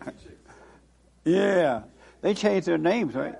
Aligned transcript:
Yeah. 1.24 1.82
They 2.20 2.34
changed 2.34 2.68
their 2.68 2.78
names, 2.78 3.14
right? 3.14 3.34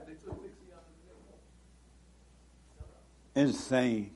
Insane. 3.37 4.11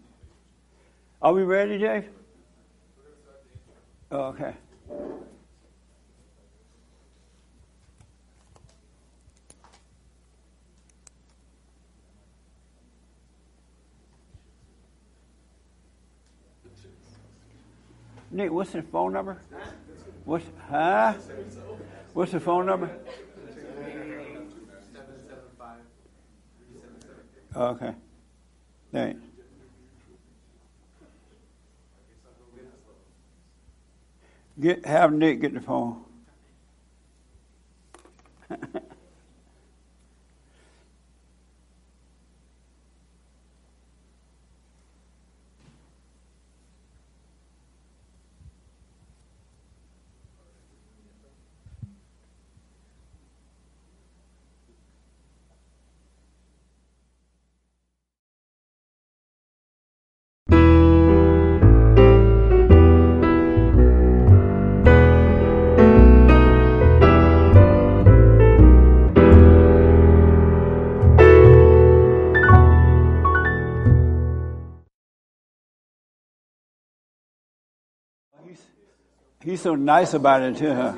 Are 1.23 1.33
we 1.33 1.43
ready, 1.45 1.79
Dave? 1.79 2.09
Oh, 4.11 4.23
okay. 4.25 4.55
Nick, 18.33 18.51
what's 18.51 18.71
the 18.71 18.83
phone 18.83 19.13
number? 19.13 19.39
What's 20.25 20.47
huh? 20.69 21.15
What's 22.13 22.33
the 22.33 22.41
phone 22.41 22.67
number? 22.67 22.91
Okay. 27.55 27.95
Thanks. 28.93 29.21
Get 34.59 34.85
have 34.85 35.13
Nick 35.13 35.41
get 35.41 35.55
the 35.55 35.61
phone. 35.61 36.05
He's 79.43 79.63
so 79.63 79.75
nice 79.75 80.13
about 80.13 80.43
it 80.43 80.59
too, 80.59 80.75
huh? 80.75 80.93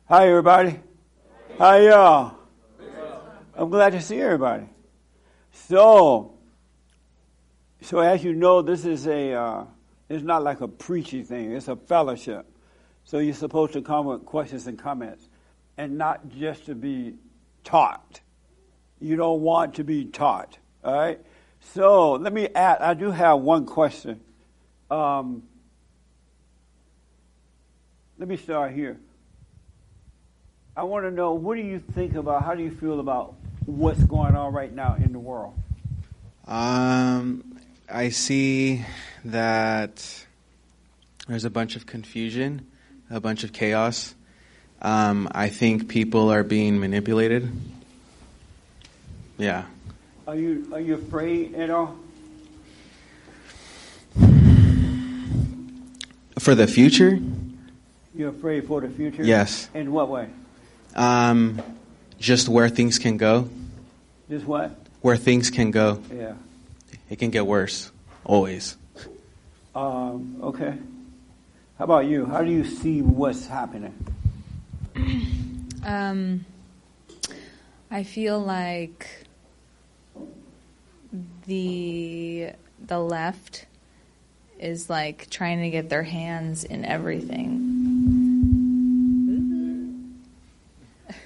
hi, 0.08 0.28
everybody. 0.28 0.80
Hi, 1.58 1.88
y'all. 1.88 2.39
I'm 3.60 3.68
glad 3.68 3.92
to 3.92 4.00
see 4.00 4.18
everybody. 4.22 4.64
So, 5.52 6.32
so 7.82 7.98
as 7.98 8.24
you 8.24 8.32
know, 8.32 8.62
this 8.62 8.86
is 8.86 9.06
a, 9.06 9.34
uh, 9.34 9.64
it's 10.08 10.24
not 10.24 10.42
like 10.42 10.62
a 10.62 10.66
preachy 10.66 11.22
thing. 11.22 11.52
It's 11.52 11.68
a 11.68 11.76
fellowship. 11.76 12.46
So 13.04 13.18
you're 13.18 13.34
supposed 13.34 13.74
to 13.74 13.82
come 13.82 14.06
with 14.06 14.24
questions 14.24 14.66
and 14.66 14.78
comments 14.78 15.28
and 15.76 15.98
not 15.98 16.30
just 16.30 16.64
to 16.66 16.74
be 16.74 17.16
taught. 17.62 18.20
You 18.98 19.16
don't 19.16 19.42
want 19.42 19.74
to 19.74 19.84
be 19.84 20.06
taught. 20.06 20.56
All 20.82 20.94
right? 20.94 21.20
So 21.60 22.12
let 22.12 22.32
me 22.32 22.48
add, 22.54 22.80
I 22.80 22.94
do 22.94 23.10
have 23.10 23.40
one 23.40 23.66
question. 23.66 24.22
Um, 24.90 25.42
let 28.16 28.26
me 28.26 28.38
start 28.38 28.72
here. 28.72 28.98
I 30.74 30.84
want 30.84 31.04
to 31.04 31.10
know 31.10 31.34
what 31.34 31.56
do 31.56 31.60
you 31.60 31.78
think 31.78 32.14
about, 32.14 32.42
how 32.42 32.54
do 32.54 32.62
you 32.62 32.70
feel 32.70 33.00
about 33.00 33.34
what's 33.70 34.02
going 34.04 34.34
on 34.36 34.52
right 34.52 34.72
now 34.72 34.96
in 34.96 35.12
the 35.12 35.18
world? 35.18 35.54
Um, 36.46 37.58
I 37.88 38.10
see 38.10 38.84
that 39.24 40.24
there's 41.28 41.44
a 41.44 41.50
bunch 41.50 41.76
of 41.76 41.86
confusion, 41.86 42.66
a 43.10 43.20
bunch 43.20 43.44
of 43.44 43.52
chaos. 43.52 44.14
Um, 44.82 45.28
I 45.32 45.48
think 45.48 45.88
people 45.88 46.30
are 46.30 46.42
being 46.42 46.80
manipulated. 46.80 47.50
Yeah. 49.38 49.64
Are 50.26 50.36
you 50.36 50.68
are 50.72 50.80
you 50.80 50.94
afraid 50.94 51.54
at 51.54 51.70
all? 51.70 51.96
For 56.38 56.54
the 56.54 56.66
future? 56.66 57.18
You're 58.14 58.30
afraid 58.30 58.66
for 58.66 58.80
the 58.80 58.88
future? 58.88 59.22
Yes. 59.22 59.68
In 59.74 59.92
what 59.92 60.08
way? 60.08 60.28
Um, 60.96 61.62
just 62.18 62.48
where 62.48 62.68
things 62.68 62.98
can 62.98 63.16
go. 63.16 63.48
Just 64.30 64.46
what? 64.46 64.70
Where 65.00 65.16
things 65.16 65.50
can 65.50 65.72
go. 65.72 66.00
Yeah. 66.14 66.34
It 67.08 67.18
can 67.18 67.30
get 67.30 67.44
worse, 67.44 67.90
always. 68.24 68.76
Um, 69.74 70.36
okay. 70.40 70.74
How 71.76 71.84
about 71.84 72.06
you? 72.06 72.26
How 72.26 72.44
do 72.44 72.50
you 72.52 72.64
see 72.64 73.02
what's 73.02 73.46
happening? 73.46 73.94
Um, 75.82 76.44
I 77.90 78.02
feel 78.02 78.38
like 78.38 79.08
the 81.46 82.50
the 82.86 82.98
left 82.98 83.64
is 84.58 84.90
like 84.90 85.30
trying 85.30 85.62
to 85.62 85.70
get 85.70 85.88
their 85.88 86.02
hands 86.02 86.64
in 86.64 86.84
everything. 86.84 87.79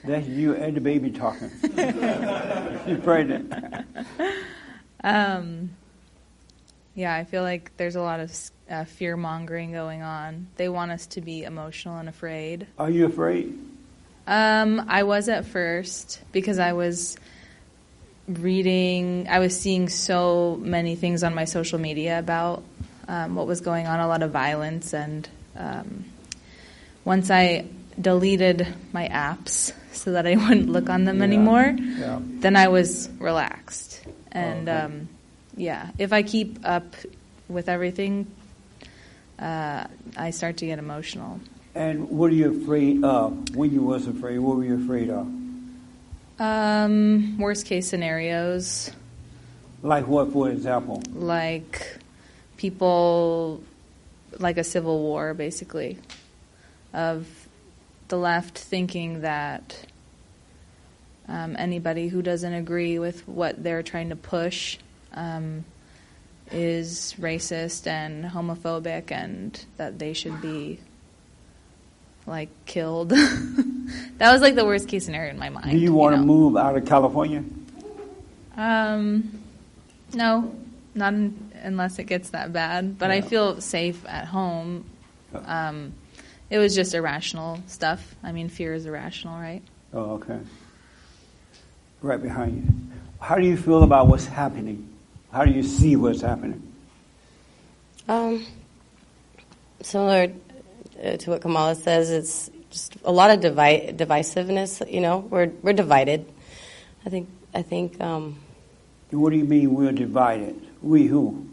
That's 0.05 0.27
you 0.27 0.55
and 0.55 0.77
the 0.77 0.81
baby 0.81 1.11
talking. 1.11 1.51
She's 2.87 2.99
pregnant. 3.03 3.53
Um, 5.03 5.71
yeah, 6.95 7.15
I 7.15 7.25
feel 7.25 7.43
like 7.43 7.77
there's 7.77 7.97
a 7.97 8.03
lot 8.03 8.21
of 8.21 8.33
uh, 8.71 8.85
fear 8.85 9.17
mongering 9.17 9.73
going 9.73 10.03
on. 10.03 10.49
They 10.57 10.69
want 10.69 10.91
us 10.91 11.07
to 11.09 11.21
be 11.21 11.45
emotional 11.45 11.97
and 11.97 12.09
afraid. 12.09 12.67
Are 12.79 12.91
you 12.91 13.07
afraid? 13.07 13.59
Um, 14.27 14.87
I 14.89 15.03
was 15.03 15.29
at 15.29 15.47
first 15.47 16.21
because 16.33 16.59
I 16.59 16.73
was 16.73 17.17
reading, 18.29 19.27
I 19.29 19.39
was 19.39 19.59
seeing 19.59 19.89
so 19.89 20.59
many 20.61 20.97
things 20.97 21.25
on 21.25 21.35
my 21.35 21.45
social 21.45 21.79
media 21.79 22.19
about 22.19 22.63
um, 23.09 23.35
what 23.35 23.47
was 23.47 23.61
going 23.61 23.87
on, 23.87 24.01
a 24.01 24.09
lot 24.09 24.23
of 24.23 24.31
violence. 24.31 24.95
And 24.95 25.29
um, 25.57 26.05
once 27.05 27.31
I 27.31 27.67
deleted 28.01 28.67
my 28.93 29.09
apps 29.09 29.73
so 29.95 30.13
that 30.13 30.27
I 30.27 30.37
wouldn't 30.37 30.69
look 30.69 30.91
on 30.91 31.05
them 31.05 31.19
Yeah. 31.19 31.25
anymore, 31.25 31.77
Yeah. 31.99 32.19
then 32.41 32.57
I 32.57 32.69
was 32.69 33.09
relaxed. 33.19 34.01
And 34.33 34.69
Okay. 34.69 34.79
um, 34.79 35.09
yeah, 35.57 35.91
if 35.99 36.13
I 36.13 36.23
keep 36.23 36.59
up 36.65 36.95
with 37.49 37.69
everything, 37.69 38.27
uh, 39.39 39.85
I 40.17 40.31
start 40.31 40.57
to 40.59 40.67
get 40.67 40.79
emotional. 40.79 41.41
And 41.75 42.09
what 42.11 42.31
are 42.31 42.35
you 42.35 42.63
afraid 42.63 43.03
of? 43.03 43.57
When 43.57 43.73
you 43.73 43.83
was 43.83 44.07
afraid, 44.07 44.39
what 44.39 44.57
were 44.57 44.65
you 44.65 44.77
afraid 44.85 45.11
of? 45.11 45.27
Um, 46.39 47.39
worst 47.39 47.67
case 47.67 47.89
scenarios, 47.89 48.91
Like 49.83 50.07
what, 50.09 50.33
for 50.33 50.51
example? 50.51 51.03
like 51.15 51.99
people, 52.57 53.61
like 54.39 54.57
a 54.59 54.65
civil 54.65 54.99
war, 55.01 55.35
basically, 55.35 55.99
of 56.93 57.27
the 58.15 58.21
left 58.21 58.57
thinking 58.57 59.23
that 59.23 59.77
um, 61.27 61.57
anybody 61.59 62.07
who 62.07 62.23
doesn't 62.23 62.53
agree 62.53 63.01
with 63.01 63.27
what 63.27 63.61
they're 63.61 63.83
trying 63.83 64.11
to 64.11 64.15
push 64.15 64.79
um, 65.15 65.65
is 66.53 67.17
racist 67.19 67.89
and 67.89 68.25
homophobic 68.25 69.11
and 69.11 69.65
that 69.79 69.99
they 69.99 70.13
should 70.13 70.41
be 70.41 70.79
like 72.25 72.51
killed. 72.67 73.09
that 74.19 74.33
was 74.33 74.41
like 74.41 74.55
the 74.55 74.65
worst 74.65 74.87
case 74.87 75.05
scenario 75.07 75.33
in 75.33 75.39
my 75.39 75.49
mind. 75.49 75.73
Do 75.73 75.77
you 75.77 75.93
want 75.93 76.15
to 76.15 76.21
know? 76.21 76.27
move 76.27 76.57
out 76.57 76.77
of 76.77 76.87
California? 76.87 77.43
Um, 78.57 79.41
no, 80.13 80.55
not 80.95 81.15
un- 81.15 81.53
unless 81.65 81.99
it 81.99 82.05
gets 82.05 82.31
that 82.31 82.53
bad. 82.53 82.97
But 82.97 83.11
I 83.11 83.23
feel 83.23 83.61
safe 83.61 84.07
at 84.07 84.27
home. 84.27 84.85
Um, 85.35 85.95
it 86.55 86.59
was 86.59 86.73
just 86.73 86.95
irrational 86.95 87.61
stuff. 87.67 88.15
I 88.23 88.31
mean, 88.31 88.49
fear 88.49 88.75
is 88.75 88.87
irrational, 88.87 89.41
right? 89.41 89.61
Oh, 89.93 90.13
okay. 90.13 90.39
Right 92.01 92.23
behind 92.23 92.55
you. 92.57 93.01
How 93.21 93.35
do 93.35 93.45
you 93.45 93.57
feel 93.57 93.83
about 93.83 94.07
what's 94.07 94.27
happening? 94.27 94.89
How 95.33 95.45
do 95.45 95.51
you 95.51 95.65
see 95.65 95.97
what's 95.97 96.21
happening? 96.21 96.63
Um, 98.09 98.47
similar 99.83 100.33
uh, 101.03 101.17
to 101.17 101.31
what 101.31 101.41
Kamala 101.41 101.75
says, 101.75 102.13
it's 102.13 102.51
just 102.71 102.95
a 103.05 103.11
lot 103.11 103.33
of 103.33 103.41
divi- 103.41 103.93
divisiveness. 103.93 104.89
You 104.89 105.01
know, 105.01 105.19
we're 105.19 105.51
we're 105.61 105.73
divided. 105.73 106.25
I 107.05 107.11
think 107.11 107.29
I 107.53 107.63
think. 107.63 108.01
Um, 108.01 108.39
What 109.11 109.31
do 109.31 109.39
you 109.39 109.45
mean 109.45 109.75
we're 109.75 109.91
divided? 109.91 110.55
We 110.83 111.09
who? 111.09 111.49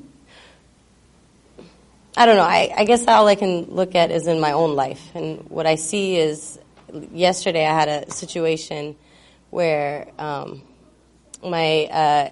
I 2.18 2.26
don't 2.26 2.36
know. 2.36 2.44
I, 2.44 2.74
I 2.76 2.84
guess 2.84 3.08
all 3.08 3.28
I 3.28 3.36
can 3.36 3.66
look 3.66 3.96
at 3.96 4.12
is 4.12 4.28
in 4.28 4.40
my 4.40 4.52
own 4.52 4.76
life, 4.76 5.16
and 5.16 5.50
what 5.50 5.66
I 5.66 5.76
see 5.76 6.18
is. 6.18 6.60
Yesterday, 7.14 7.66
I 7.66 7.74
had 7.74 7.88
a 7.88 8.12
situation 8.12 8.98
where 9.50 10.10
um, 10.20 10.62
my 11.42 11.86
uh, 11.86 12.30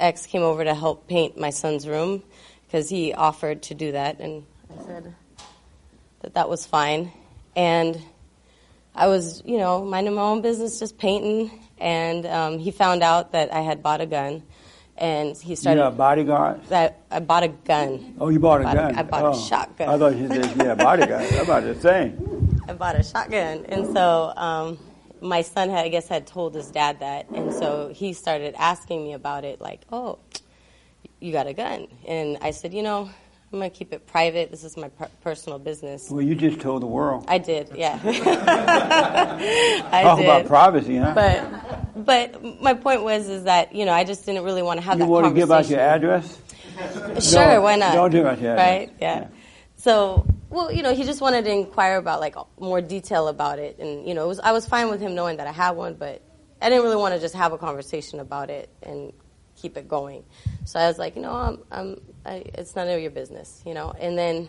ex 0.00 0.26
came 0.26 0.42
over 0.42 0.64
to 0.64 0.74
help 0.74 1.06
paint 1.06 1.38
my 1.38 1.50
son's 1.50 1.86
room 1.86 2.24
because 2.66 2.88
he 2.88 3.12
offered 3.12 3.62
to 3.62 3.74
do 3.74 3.92
that, 3.92 4.18
and 4.18 4.44
I 4.76 4.82
said 4.84 5.14
that 6.22 6.34
that 6.34 6.48
was 6.48 6.66
fine. 6.66 7.12
And 7.54 8.02
I 8.92 9.06
was, 9.06 9.40
you 9.46 9.58
know, 9.58 9.84
minding 9.84 10.14
my 10.14 10.22
own 10.22 10.42
business, 10.42 10.80
just 10.80 10.98
painting, 10.98 11.52
and 11.78 12.26
um, 12.26 12.58
he 12.58 12.72
found 12.72 13.04
out 13.04 13.32
that 13.32 13.52
I 13.52 13.60
had 13.60 13.84
bought 13.84 14.00
a 14.00 14.06
gun, 14.06 14.42
and 15.00 15.36
he 15.36 15.56
started. 15.56 15.80
You 15.80 15.84
got 15.84 15.92
a 15.92 15.96
bodyguard? 15.96 16.64
That 16.66 17.00
I 17.10 17.20
bought 17.20 17.42
a 17.42 17.48
gun. 17.48 18.14
Oh, 18.20 18.28
you 18.28 18.38
bought 18.38 18.60
a 18.60 18.68
I 18.68 18.74
bought 18.74 18.76
gun? 18.76 18.94
I 18.96 19.02
bought 19.02 19.22
oh. 19.24 19.30
a 19.32 19.48
shotgun. 19.48 19.88
I 19.88 19.98
thought 19.98 20.16
you 20.16 20.28
said 20.28 20.44
you 20.44 20.64
had 20.64 20.66
a 20.68 20.76
bodyguard. 20.76 21.22
I 21.22 21.30
bought 21.30 21.42
about 21.42 21.60
to 21.60 21.80
say. 21.80 22.12
I 22.68 22.72
bought 22.74 22.96
a 22.96 23.02
shotgun, 23.02 23.64
and 23.66 23.86
so 23.92 24.32
um, 24.36 24.78
my 25.20 25.42
son 25.42 25.70
had, 25.70 25.84
I 25.84 25.88
guess, 25.88 26.06
had 26.06 26.26
told 26.26 26.54
his 26.54 26.70
dad 26.70 27.00
that, 27.00 27.28
and 27.30 27.52
so 27.52 27.90
he 27.94 28.12
started 28.12 28.54
asking 28.58 29.02
me 29.02 29.14
about 29.14 29.44
it, 29.44 29.60
like, 29.60 29.80
"Oh, 29.90 30.18
you 31.18 31.32
got 31.32 31.46
a 31.46 31.54
gun?" 31.54 31.88
And 32.06 32.38
I 32.42 32.50
said, 32.50 32.74
"You 32.74 32.82
know, 32.82 33.10
I'm 33.52 33.58
gonna 33.58 33.70
keep 33.70 33.92
it 33.92 34.06
private. 34.06 34.50
This 34.50 34.62
is 34.64 34.76
my 34.76 34.88
per- 34.88 35.08
personal 35.22 35.58
business." 35.58 36.08
Well, 36.10 36.22
you 36.22 36.34
just 36.34 36.60
told 36.60 36.82
the 36.82 36.86
world. 36.86 37.24
I 37.28 37.38
did, 37.38 37.70
yeah. 37.74 37.98
I 39.92 40.02
Talk 40.02 40.18
did. 40.18 40.24
about 40.24 40.46
privacy, 40.46 40.96
huh? 40.96 41.12
but 41.14 42.04
but 42.06 42.60
my 42.62 42.74
point 42.74 43.02
was 43.02 43.28
is 43.28 43.44
that 43.44 43.74
you 43.74 43.84
know 43.84 43.92
I 43.92 44.04
just 44.04 44.24
didn't 44.26 44.44
really 44.44 44.62
want 44.62 44.78
to 44.80 44.84
have 44.86 44.98
you 44.98 45.04
that 45.04 45.10
want 45.10 45.26
to 45.26 45.32
give 45.32 45.50
out 45.50 45.68
your 45.68 45.80
address? 45.80 46.38
Sure, 47.20 47.44
Don't- 47.44 47.62
why 47.62 47.76
not? 47.76 47.92
don't 47.94 48.10
do 48.10 48.26
it, 48.26 48.40
yeah, 48.40 48.54
Right? 48.54 48.92
yeah. 49.00 49.20
Yeah. 49.20 49.26
So, 49.76 50.26
well, 50.50 50.70
you 50.72 50.82
know, 50.82 50.94
he 50.94 51.04
just 51.04 51.20
wanted 51.20 51.44
to 51.44 51.50
inquire 51.50 51.96
about 51.96 52.20
like 52.20 52.36
more 52.58 52.80
detail 52.80 53.28
about 53.28 53.58
it, 53.58 53.78
and 53.78 54.06
you 54.06 54.14
know, 54.14 54.24
it 54.24 54.28
was 54.28 54.40
I 54.40 54.52
was 54.52 54.66
fine 54.66 54.88
with 54.90 55.00
him 55.00 55.14
knowing 55.14 55.38
that 55.38 55.46
I 55.46 55.52
had 55.52 55.72
one, 55.72 55.94
but 55.94 56.22
I 56.62 56.68
didn't 56.68 56.84
really 56.84 56.96
want 56.96 57.14
to 57.14 57.20
just 57.20 57.34
have 57.34 57.52
a 57.52 57.58
conversation 57.58 58.20
about 58.20 58.50
it 58.50 58.68
and 58.82 59.12
keep 59.56 59.76
it 59.76 59.88
going. 59.88 60.24
So 60.64 60.78
I 60.78 60.86
was 60.88 60.98
like, 60.98 61.16
you 61.16 61.22
know, 61.22 61.32
I'm, 61.32 61.58
I'm 61.70 62.00
I, 62.24 62.44
it's 62.54 62.76
none 62.76 62.88
of 62.88 63.00
your 63.00 63.10
business, 63.10 63.62
you 63.64 63.74
know. 63.74 63.92
And 63.98 64.16
then 64.16 64.48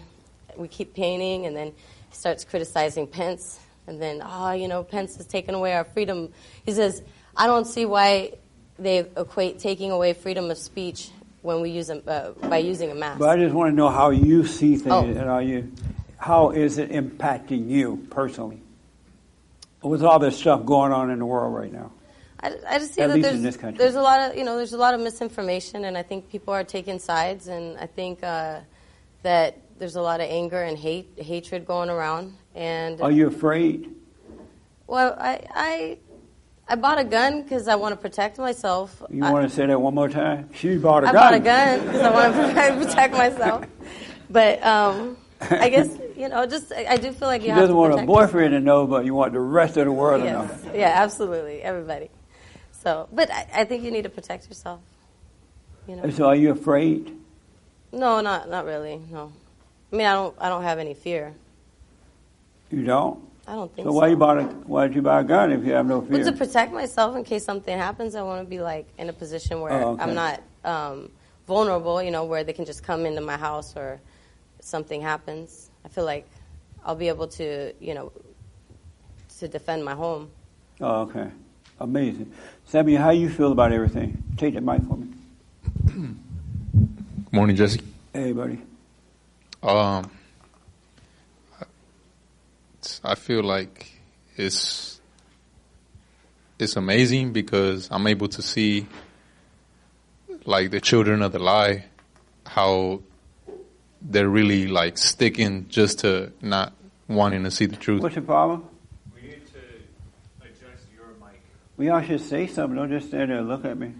we 0.57 0.67
keep 0.67 0.93
painting, 0.93 1.45
and 1.45 1.55
then 1.55 1.67
he 1.67 2.15
starts 2.15 2.43
criticizing 2.43 3.07
Pence, 3.07 3.59
and 3.87 4.01
then 4.01 4.21
oh, 4.25 4.51
you 4.51 4.67
know, 4.67 4.83
Pence 4.83 5.15
has 5.17 5.25
taken 5.25 5.55
away 5.55 5.73
our 5.73 5.83
freedom. 5.83 6.33
He 6.65 6.73
says, 6.73 7.01
I 7.35 7.47
don't 7.47 7.65
see 7.65 7.85
why 7.85 8.33
they 8.77 8.99
equate 8.99 9.59
taking 9.59 9.91
away 9.91 10.13
freedom 10.13 10.51
of 10.51 10.57
speech 10.57 11.11
when 11.41 11.61
we 11.61 11.69
use 11.71 11.89
a, 11.89 11.97
uh, 12.09 12.31
by 12.49 12.57
using 12.57 12.91
a 12.91 12.95
mask. 12.95 13.19
But 13.19 13.29
I 13.29 13.37
just 13.37 13.53
want 13.55 13.71
to 13.71 13.75
know 13.75 13.89
how 13.89 14.09
you 14.09 14.45
see 14.45 14.75
things, 14.75 14.91
Oh. 14.91 15.03
and 15.03 15.29
are 15.29 15.41
you, 15.41 15.71
how 16.17 16.51
is 16.51 16.77
it 16.77 16.91
impacting 16.91 17.69
you 17.69 18.05
personally? 18.09 18.61
With 19.81 20.03
all 20.03 20.19
this 20.19 20.37
stuff 20.37 20.65
going 20.65 20.91
on 20.91 21.09
in 21.09 21.17
the 21.19 21.25
world 21.25 21.55
right 21.55 21.71
now. 21.71 21.91
I, 22.43 22.55
I 22.67 22.79
just 22.79 22.93
see 22.93 23.01
At 23.01 23.07
that 23.07 23.21
there's, 23.21 23.35
in 23.35 23.43
this 23.43 23.57
country. 23.57 23.77
there's 23.77 23.95
a 23.95 24.01
lot 24.01 24.19
of 24.31 24.37
you 24.37 24.43
know 24.43 24.57
there's 24.57 24.73
a 24.73 24.77
lot 24.77 24.93
of 24.93 25.01
misinformation, 25.01 25.85
and 25.85 25.97
I 25.97 26.03
think 26.03 26.29
people 26.29 26.53
are 26.53 26.63
taking 26.63 26.99
sides, 26.99 27.47
and 27.47 27.77
I 27.77 27.85
think 27.85 28.23
uh, 28.23 28.61
that 29.23 29.59
there's 29.77 29.95
a 29.95 30.01
lot 30.01 30.21
of 30.21 30.29
anger 30.29 30.61
and 30.61 30.77
hate 30.77 31.09
hatred 31.17 31.65
going 31.65 31.89
around. 31.89 32.35
And 32.55 33.01
Are 33.01 33.11
you 33.11 33.27
afraid? 33.27 33.93
well, 34.87 35.15
I 35.19 35.41
I, 35.53 35.97
I 36.67 36.75
bought 36.75 36.97
a 36.97 37.03
gun 37.03 37.43
because 37.43 37.67
I 37.67 37.75
want 37.75 37.93
to 37.93 38.01
protect 38.01 38.39
myself. 38.39 39.03
You 39.09 39.21
want 39.21 39.47
to 39.47 39.55
say 39.55 39.67
that 39.67 39.79
one 39.79 39.93
more 39.93 40.09
time? 40.09 40.49
She 40.53 40.77
bought 40.77 41.03
a 41.03 41.09
I 41.09 41.11
gun. 41.11 41.17
I 41.17 41.29
bought 41.29 41.33
a 41.33 41.39
gun 41.39 41.85
because 41.85 42.01
I 42.01 42.09
want 42.11 42.55
to 42.79 42.85
protect 42.85 43.13
myself. 43.13 43.65
But 44.31 44.65
um, 44.65 45.17
I 45.41 45.69
guess 45.69 45.89
you 46.17 46.27
know, 46.27 46.45
just 46.47 46.71
I, 46.71 46.85
I 46.89 46.97
do 46.97 47.11
feel 47.11 47.27
like 47.27 47.41
She 47.41 47.47
you 47.47 47.53
have 47.53 47.61
doesn't 47.63 47.75
want 47.75 47.99
a 47.99 48.03
boyfriend 48.03 48.51
to 48.53 48.59
know, 48.59 48.87
but 48.87 49.05
you 49.05 49.13
want 49.13 49.33
the 49.33 49.39
rest 49.39 49.77
of 49.77 49.85
the 49.85 49.91
world 49.91 50.23
to 50.23 50.31
know. 50.31 50.49
Yeah, 50.73 50.91
absolutely. 50.95 51.61
Everybody. 51.61 52.09
So, 52.81 53.07
but 53.11 53.29
I, 53.29 53.47
I 53.53 53.65
think 53.65 53.83
you 53.83 53.91
need 53.91 54.03
to 54.03 54.09
protect 54.09 54.47
yourself. 54.47 54.79
You 55.87 55.97
know. 55.97 56.09
So 56.09 56.25
are 56.25 56.35
you 56.35 56.51
afraid? 56.51 57.15
No, 57.91 58.21
not 58.21 58.49
not 58.49 58.65
really. 58.65 58.99
No. 59.11 59.31
I 59.91 59.95
mean, 59.95 60.07
I 60.07 60.13
don't 60.13 60.35
I 60.39 60.49
don't 60.49 60.63
have 60.63 60.79
any 60.79 60.95
fear. 60.95 61.33
You 62.71 62.83
don't? 62.83 63.19
I 63.47 63.53
don't 63.53 63.73
think 63.75 63.85
So 63.85 63.91
so. 63.91 63.97
why 63.97 64.07
you 64.07 64.15
bought 64.15 64.37
a, 64.37 64.43
why 64.43 64.87
did 64.87 64.95
you 64.95 65.01
buy 65.01 65.19
a 65.19 65.23
gun 65.23 65.51
if 65.51 65.63
you 65.65 65.73
have 65.73 65.85
no 65.85 66.01
fear? 66.01 66.23
But 66.23 66.31
to 66.31 66.31
protect 66.31 66.71
myself 66.73 67.15
in 67.15 67.23
case 67.23 67.43
something 67.43 67.77
happens, 67.77 68.15
I 68.15 68.21
want 68.23 68.43
to 68.43 68.49
be 68.49 68.61
like 68.61 68.87
in 68.97 69.09
a 69.09 69.13
position 69.13 69.61
where 69.61 69.73
Oh, 69.73 69.89
okay. 69.89 70.03
I'm 70.03 70.15
not 70.15 70.41
um, 70.63 71.11
vulnerable. 71.47 72.01
You 72.01 72.11
know, 72.11 72.23
where 72.23 72.43
they 72.43 72.53
can 72.53 72.65
just 72.65 72.83
come 72.83 73.05
into 73.05 73.21
my 73.21 73.37
house 73.37 73.75
or 73.75 73.99
something 74.59 75.01
happens. 75.01 75.69
I 75.85 75.89
feel 75.89 76.05
like 76.05 76.27
I'll 76.83 76.95
be 76.95 77.09
able 77.09 77.27
to, 77.27 77.73
you 77.79 77.93
know, 77.93 78.11
to 79.39 79.47
defend 79.47 79.83
my 79.85 79.93
home. 79.93 80.31
Oh, 80.79 81.01
okay. 81.01 81.29
Amazing. 81.81 82.31
Sammy, 82.65 82.95
how 82.95 83.09
you 83.09 83.29
feel 83.29 83.51
about 83.51 83.71
everything? 83.71 84.23
Take 84.37 84.53
the 84.53 84.61
mic 84.61 84.81
for 84.83 84.97
me. 84.97 85.07
Morning, 87.31 87.55
Jesse. 87.55 87.81
Hey, 88.13 88.31
buddy. 88.33 88.61
Um, 89.63 90.11
I 93.03 93.15
feel 93.15 93.43
like 93.43 93.91
it's 94.35 94.99
it's 96.59 96.75
amazing 96.75 97.33
because 97.33 97.87
I'm 97.91 98.05
able 98.07 98.27
to 98.29 98.41
see 98.41 98.87
like 100.45 100.71
the 100.71 100.81
children 100.81 101.21
of 101.21 101.31
the 101.31 101.39
lie, 101.39 101.85
how 102.45 103.01
they're 104.01 104.29
really 104.29 104.67
like 104.67 104.97
sticking 104.97 105.67
just 105.69 105.99
to 105.99 106.31
not 106.41 106.73
wanting 107.07 107.43
to 107.43 107.51
see 107.51 107.65
the 107.65 107.75
truth. 107.75 108.01
What's 108.01 108.15
your 108.15 108.23
problem? 108.23 108.65
We 109.15 109.21
need 109.21 109.47
to 109.47 109.59
adjust 110.41 110.85
your 110.95 111.07
mic. 111.19 111.41
Well, 111.81 111.99
y'all 111.99 112.07
should 112.07 112.21
say 112.21 112.45
something. 112.45 112.77
Don't 112.77 112.91
just 112.91 113.07
stand 113.07 113.31
there 113.31 113.39
and 113.39 113.47
look 113.47 113.65
at 113.65 113.75
me. 113.75 113.91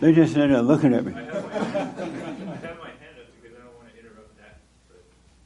They're 0.00 0.14
just 0.14 0.32
stand 0.32 0.54
there 0.54 0.62
looking 0.62 0.94
at 0.94 1.04
me. 1.04 1.12
I 1.12 1.18
have 1.18 1.34
my 1.34 1.34
hand 1.34 1.98
up 2.00 3.26
because 3.42 3.58
I 3.58 3.62
don't 3.62 3.76
want 3.76 3.92
to 3.92 4.00
interrupt 4.00 4.38
that. 4.38 4.60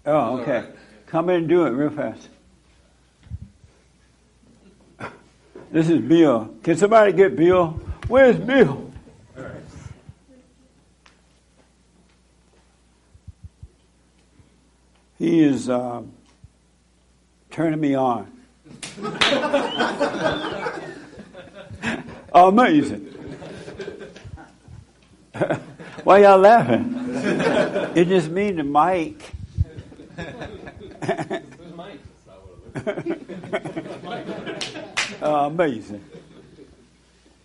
Oh, 0.06 0.38
okay. 0.38 0.68
Come 1.08 1.30
in 1.30 1.36
and 1.36 1.48
do 1.48 1.66
it 1.66 1.70
real 1.70 1.90
fast. 1.90 2.28
This 5.72 5.90
is 5.90 5.98
Bill. 5.98 6.54
Can 6.62 6.76
somebody 6.76 7.12
get 7.12 7.34
Bill? 7.34 7.70
Where's 8.06 8.36
Bill? 8.36 8.92
He 15.18 15.42
is 15.42 15.68
um, 15.68 16.12
turning 17.50 17.80
me 17.80 17.96
on. 17.96 18.30
Amazing. 22.34 23.14
Why 26.04 26.18
y'all 26.18 26.38
laughing? 26.38 26.94
It 27.94 28.06
just 28.08 28.30
mean 28.30 28.56
the 28.56 28.64
mic. 28.64 29.22
Uh, 35.20 35.26
amazing. 35.50 36.04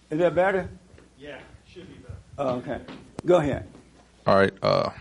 Is 0.10 0.20
that 0.20 0.36
better? 0.36 0.70
Yeah, 1.18 1.40
should 1.68 1.88
be 1.88 1.96
better. 1.96 2.16
Oh, 2.38 2.56
okay. 2.58 2.82
Go 3.26 3.38
ahead. 3.38 3.68
All 4.28 4.36
right. 4.36 4.54
Uh, 4.62 4.92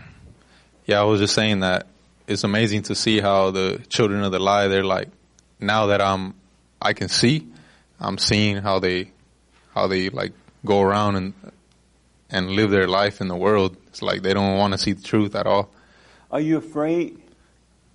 yeah, 0.85 0.99
I 0.99 1.03
was 1.03 1.19
just 1.19 1.35
saying 1.35 1.61
that 1.61 1.87
it's 2.27 2.43
amazing 2.43 2.83
to 2.83 2.95
see 2.95 3.19
how 3.19 3.51
the 3.51 3.81
children 3.89 4.23
of 4.23 4.31
the 4.31 4.39
lie. 4.39 4.67
They're 4.67 4.83
like, 4.83 5.09
now 5.59 5.87
that 5.87 6.01
I'm, 6.01 6.33
I 6.81 6.93
can 6.93 7.09
see, 7.09 7.47
I'm 8.03 8.17
seeing 8.17 8.57
how 8.57 8.79
they, 8.79 9.11
how 9.73 9.87
they 9.87 10.09
like 10.09 10.33
go 10.65 10.81
around 10.81 11.15
and 11.15 11.33
and 12.29 12.49
live 12.51 12.71
their 12.71 12.87
life 12.87 13.21
in 13.21 13.27
the 13.27 13.35
world. 13.35 13.77
It's 13.87 14.01
like 14.01 14.23
they 14.23 14.33
don't 14.33 14.57
want 14.57 14.73
to 14.73 14.77
see 14.77 14.93
the 14.93 15.03
truth 15.03 15.35
at 15.35 15.45
all. 15.45 15.69
Are 16.31 16.39
you 16.41 16.57
afraid? 16.57 17.21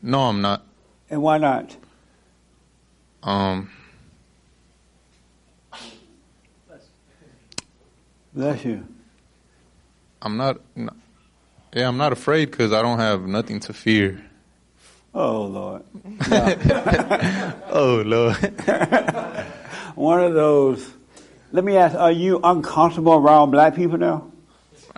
No, 0.00 0.20
I'm 0.20 0.40
not. 0.40 0.64
And 1.10 1.22
why 1.22 1.38
not? 1.38 1.76
Um, 3.22 3.70
Bless 8.32 8.64
you. 8.64 8.86
I'm 10.22 10.36
not. 10.36 10.60
Yeah, 11.72 11.88
I'm 11.88 11.96
not 11.96 12.12
afraid 12.12 12.52
because 12.52 12.72
I 12.72 12.82
don't 12.82 13.00
have 13.00 13.22
nothing 13.22 13.58
to 13.60 13.72
fear. 13.72 14.24
Oh, 15.12 15.42
Lord. 15.42 15.82
Oh 17.70 18.02
Lord. 18.06 18.36
One 19.98 20.20
of 20.20 20.32
those. 20.32 20.88
Let 21.50 21.64
me 21.64 21.76
ask, 21.76 21.96
are 21.96 22.12
you 22.12 22.38
uncomfortable 22.44 23.14
around 23.14 23.50
black 23.50 23.74
people 23.74 23.98
now? 23.98 24.30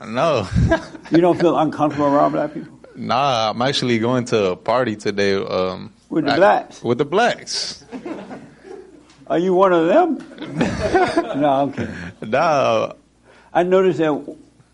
No, 0.07 0.47
You 1.11 1.23
don't 1.23 1.38
feel 1.40 1.59
uncomfortable 1.59 2.07
around 2.07 2.33
black 2.33 2.52
people? 2.52 2.78
nah. 2.95 3.50
I'm 3.50 3.62
actually 3.62 3.99
going 3.99 4.26
to 4.26 4.50
a 4.50 4.57
party 4.57 4.97
today. 4.97 5.35
Um, 5.37 5.92
With 6.11 6.25
the 6.26 6.33
at- 6.33 6.37
blacks? 6.37 6.83
With 6.83 6.99
the 6.99 7.04
blacks. 7.07 7.83
Are 9.26 9.38
you 9.38 9.54
one 9.54 9.73
of 9.73 9.87
them? 9.87 10.19
no, 11.40 11.73
kidding. 11.75 11.95
Nah, 12.30 12.92
I 13.54 13.62
noticed 13.62 13.99
that 14.00 14.12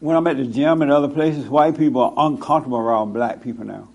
when 0.01 0.17
I'm 0.17 0.27
at 0.27 0.39
the 0.39 0.47
gym 0.47 0.83
and 0.83 0.91
other 0.91 1.09
places, 1.09 1.47
white 1.49 1.77
people 1.79 2.03
are 2.03 2.15
uncomfortable 2.27 2.79
around 2.79 3.13
black 3.13 3.43
people 3.43 3.65
now. 3.65 3.89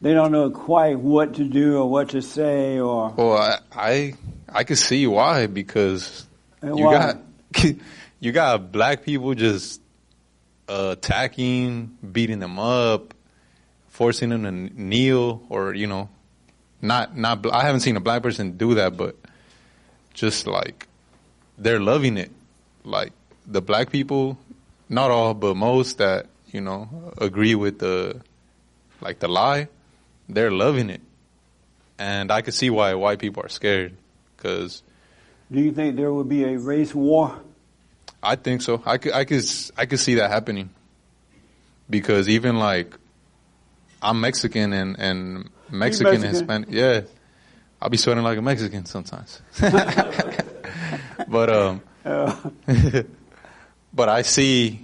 They 0.00 0.14
don't 0.14 0.32
know 0.32 0.50
quite 0.50 0.98
what 0.98 1.34
to 1.34 1.44
do 1.44 1.76
or 1.78 1.90
what 1.90 2.08
to 2.10 2.22
say 2.22 2.78
or 2.78 3.10
well, 3.16 3.36
I 3.36 3.58
I, 3.72 4.14
I 4.54 4.64
can 4.64 4.76
see 4.76 5.06
why 5.06 5.46
because 5.46 6.26
and 6.60 6.78
you 6.78 6.84
why. 6.84 6.92
got 6.92 7.18
you 8.20 8.32
got 8.32 8.70
black 8.72 9.02
people 9.02 9.34
just 9.34 9.80
uh, 10.68 10.90
attacking, 10.92 11.96
beating 12.12 12.38
them 12.38 12.58
up, 12.58 13.14
forcing 13.88 14.30
them 14.30 14.44
to 14.44 14.80
kneel, 14.80 15.42
or 15.48 15.74
you 15.74 15.86
know, 15.86 16.08
not 16.80 17.16
not. 17.16 17.46
I 17.52 17.62
haven't 17.62 17.80
seen 17.80 17.96
a 17.96 18.00
black 18.00 18.22
person 18.22 18.56
do 18.56 18.74
that, 18.74 18.96
but 18.96 19.16
just 20.14 20.46
like 20.46 20.86
they're 21.58 21.80
loving 21.80 22.16
it. 22.16 22.30
Like 22.84 23.12
the 23.46 23.62
black 23.62 23.90
people, 23.90 24.38
not 24.88 25.10
all, 25.10 25.34
but 25.34 25.56
most 25.56 25.98
that 25.98 26.26
you 26.52 26.60
know 26.60 27.12
agree 27.18 27.54
with 27.54 27.78
the 27.78 28.20
like 29.00 29.18
the 29.18 29.28
lie, 29.28 29.68
they're 30.28 30.50
loving 30.50 30.90
it, 30.90 31.00
and 31.98 32.30
I 32.30 32.42
could 32.42 32.54
see 32.54 32.70
why 32.70 32.94
white 32.94 33.18
people 33.18 33.42
are 33.42 33.48
scared 33.48 33.96
because. 34.42 34.82
Do 35.50 35.60
you 35.60 35.72
think 35.72 35.96
there 35.96 36.12
will 36.12 36.24
be 36.24 36.44
a 36.44 36.58
race 36.58 36.94
war? 36.94 37.38
I 38.22 38.36
think 38.36 38.62
so. 38.62 38.82
I 38.84 38.98
could, 38.98 39.12
I 39.12 39.24
could, 39.24 39.44
I 39.76 39.86
could 39.86 40.00
see 40.00 40.14
that 40.16 40.30
happening. 40.30 40.70
Because 41.90 42.28
even 42.28 42.58
like, 42.58 42.96
I'm 44.00 44.20
Mexican 44.20 44.72
and 44.72 44.98
and 44.98 45.50
Mexican, 45.70 46.14
and 46.14 46.22
Mexican? 46.22 46.30
Hispanic. 46.30 46.68
Yeah, 46.70 47.00
I'll 47.80 47.90
be 47.90 47.96
sweating 47.96 48.24
like 48.24 48.38
a 48.38 48.42
Mexican 48.42 48.86
sometimes. 48.86 49.42
but 51.28 51.50
um, 51.50 51.82
but 53.92 54.08
I 54.08 54.22
see, 54.22 54.80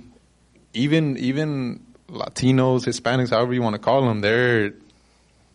even 0.75 1.17
even 1.17 1.85
Latinos, 2.11 2.85
Hispanics, 2.85 3.31
however 3.31 3.55
you 3.55 3.63
want 3.63 3.75
to 3.75 3.81
call 3.81 4.07
them, 4.07 4.21
they're 4.21 4.75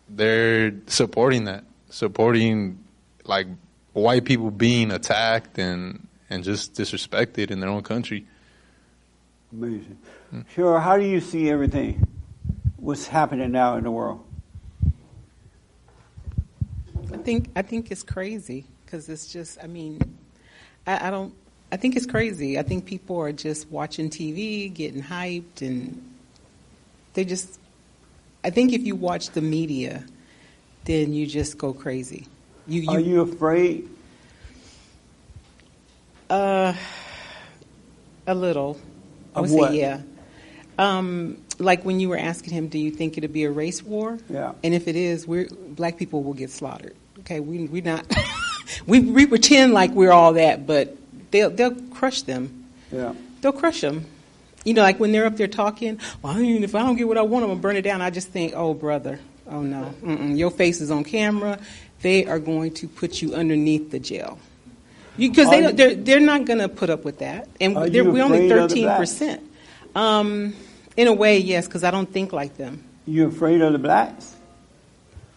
they're 0.08 0.72
supporting 0.86 1.44
that, 1.44 1.64
supporting 1.90 2.80
like 3.24 3.46
white 3.94 4.24
people 4.24 4.50
being 4.50 4.90
attacked 4.90 5.58
and 5.58 6.06
and 6.28 6.44
just 6.44 6.74
disrespected 6.74 7.50
in 7.50 7.60
their 7.60 7.70
own 7.70 7.82
country. 7.82 8.26
amazing. 9.52 9.98
Sure. 10.54 10.80
How 10.80 10.96
do 10.96 11.04
you 11.04 11.20
see 11.20 11.48
everything? 11.48 12.06
What's 12.76 13.06
happening 13.06 13.52
now 13.52 13.76
in 13.76 13.84
the 13.84 13.90
world? 13.90 14.24
I 17.12 17.16
think 17.18 17.50
I 17.54 17.62
think 17.62 17.90
it's 17.90 18.02
crazy 18.02 18.64
because 18.84 19.08
it's 19.08 19.32
just. 19.32 19.58
I 19.62 19.68
mean, 19.68 20.00
I, 20.86 21.08
I 21.08 21.10
don't. 21.10 21.32
I 21.70 21.76
think 21.76 21.96
it's 21.96 22.06
crazy. 22.06 22.58
I 22.58 22.62
think 22.62 22.84
people 22.84 23.18
are 23.18 23.32
just 23.32 23.70
watching 23.70 24.10
TV, 24.10 24.72
getting 24.72 25.02
hyped, 25.02 25.62
and 25.62 26.02
they 27.14 27.24
just. 27.24 27.60
I 28.42 28.50
think 28.50 28.72
if 28.72 28.82
you 28.82 28.96
watch 28.96 29.30
the 29.30 29.40
media, 29.40 30.04
then 30.84 31.14
you 31.14 31.26
just 31.26 31.56
go 31.56 31.72
crazy. 31.72 32.26
You, 32.66 32.90
Are 32.90 33.00
you 33.00 33.20
afraid? 33.20 33.88
Uh, 36.30 36.74
a 38.26 38.34
little. 38.34 38.78
I 39.34 39.40
Of 39.40 39.50
would 39.50 39.58
what? 39.58 39.70
say 39.70 39.80
yeah. 39.80 40.00
Um, 40.78 41.38
like 41.58 41.84
when 41.84 42.00
you 42.00 42.08
were 42.08 42.18
asking 42.18 42.52
him, 42.54 42.68
do 42.68 42.78
you 42.78 42.90
think 42.90 43.16
it'll 43.18 43.30
be 43.30 43.44
a 43.44 43.50
race 43.50 43.82
war? 43.82 44.18
Yeah. 44.28 44.52
And 44.64 44.74
if 44.74 44.88
it 44.88 44.96
is, 44.96 45.26
we're 45.26 45.48
black 45.68 45.98
people 45.98 46.22
will 46.22 46.34
get 46.34 46.50
slaughtered. 46.50 46.94
Okay, 47.20 47.40
we 47.40 47.66
we 47.66 47.80
not 47.80 48.04
we 48.86 49.00
we 49.00 49.26
pretend 49.26 49.72
like 49.72 49.90
we're 49.92 50.10
all 50.12 50.32
that, 50.32 50.66
but 50.66 50.96
they'll 51.30 51.50
they'll 51.50 51.74
crush 51.90 52.22
them. 52.22 52.64
Yeah. 52.90 53.12
They'll 53.40 53.52
crush 53.52 53.82
them. 53.82 54.06
You 54.64 54.72
know, 54.74 54.82
like 54.82 54.98
when 54.98 55.12
they're 55.12 55.26
up 55.26 55.36
there 55.36 55.46
talking. 55.46 56.00
Well, 56.22 56.32
I 56.32 56.38
mean, 56.38 56.64
if 56.64 56.74
I 56.74 56.80
don't 56.80 56.96
get 56.96 57.06
what 57.06 57.18
I 57.18 57.22
want, 57.22 57.44
I'm 57.44 57.50
gonna 57.50 57.60
burn 57.60 57.76
it 57.76 57.82
down. 57.82 58.00
I 58.00 58.10
just 58.10 58.28
think, 58.30 58.54
oh 58.56 58.72
brother, 58.74 59.20
oh 59.48 59.62
no, 59.62 59.94
Mm-mm. 60.02 60.36
your 60.36 60.50
face 60.50 60.80
is 60.80 60.90
on 60.90 61.04
camera. 61.04 61.58
They 62.02 62.26
are 62.26 62.38
going 62.38 62.74
to 62.74 62.88
put 62.88 63.22
you 63.22 63.34
underneath 63.34 63.90
the 63.90 63.98
jail. 63.98 64.38
Because 65.16 65.48
they 65.48 65.62
you, 65.62 65.72
they're 65.72 65.94
they're 65.94 66.20
not 66.20 66.44
going 66.44 66.58
to 66.58 66.68
put 66.68 66.90
up 66.90 67.04
with 67.04 67.20
that, 67.20 67.48
and 67.60 67.76
they're, 67.92 68.04
we're 68.04 68.22
only 68.22 68.48
the 68.48 68.54
thirteen 68.54 68.88
percent. 68.88 69.42
Um, 69.94 70.54
in 70.96 71.06
a 71.06 71.12
way, 71.12 71.38
yes, 71.38 71.66
because 71.66 71.84
I 71.84 71.90
don't 71.90 72.10
think 72.10 72.32
like 72.32 72.56
them. 72.56 72.82
You 73.06 73.28
afraid 73.28 73.60
of 73.60 73.72
the 73.72 73.78
blacks? 73.78 74.34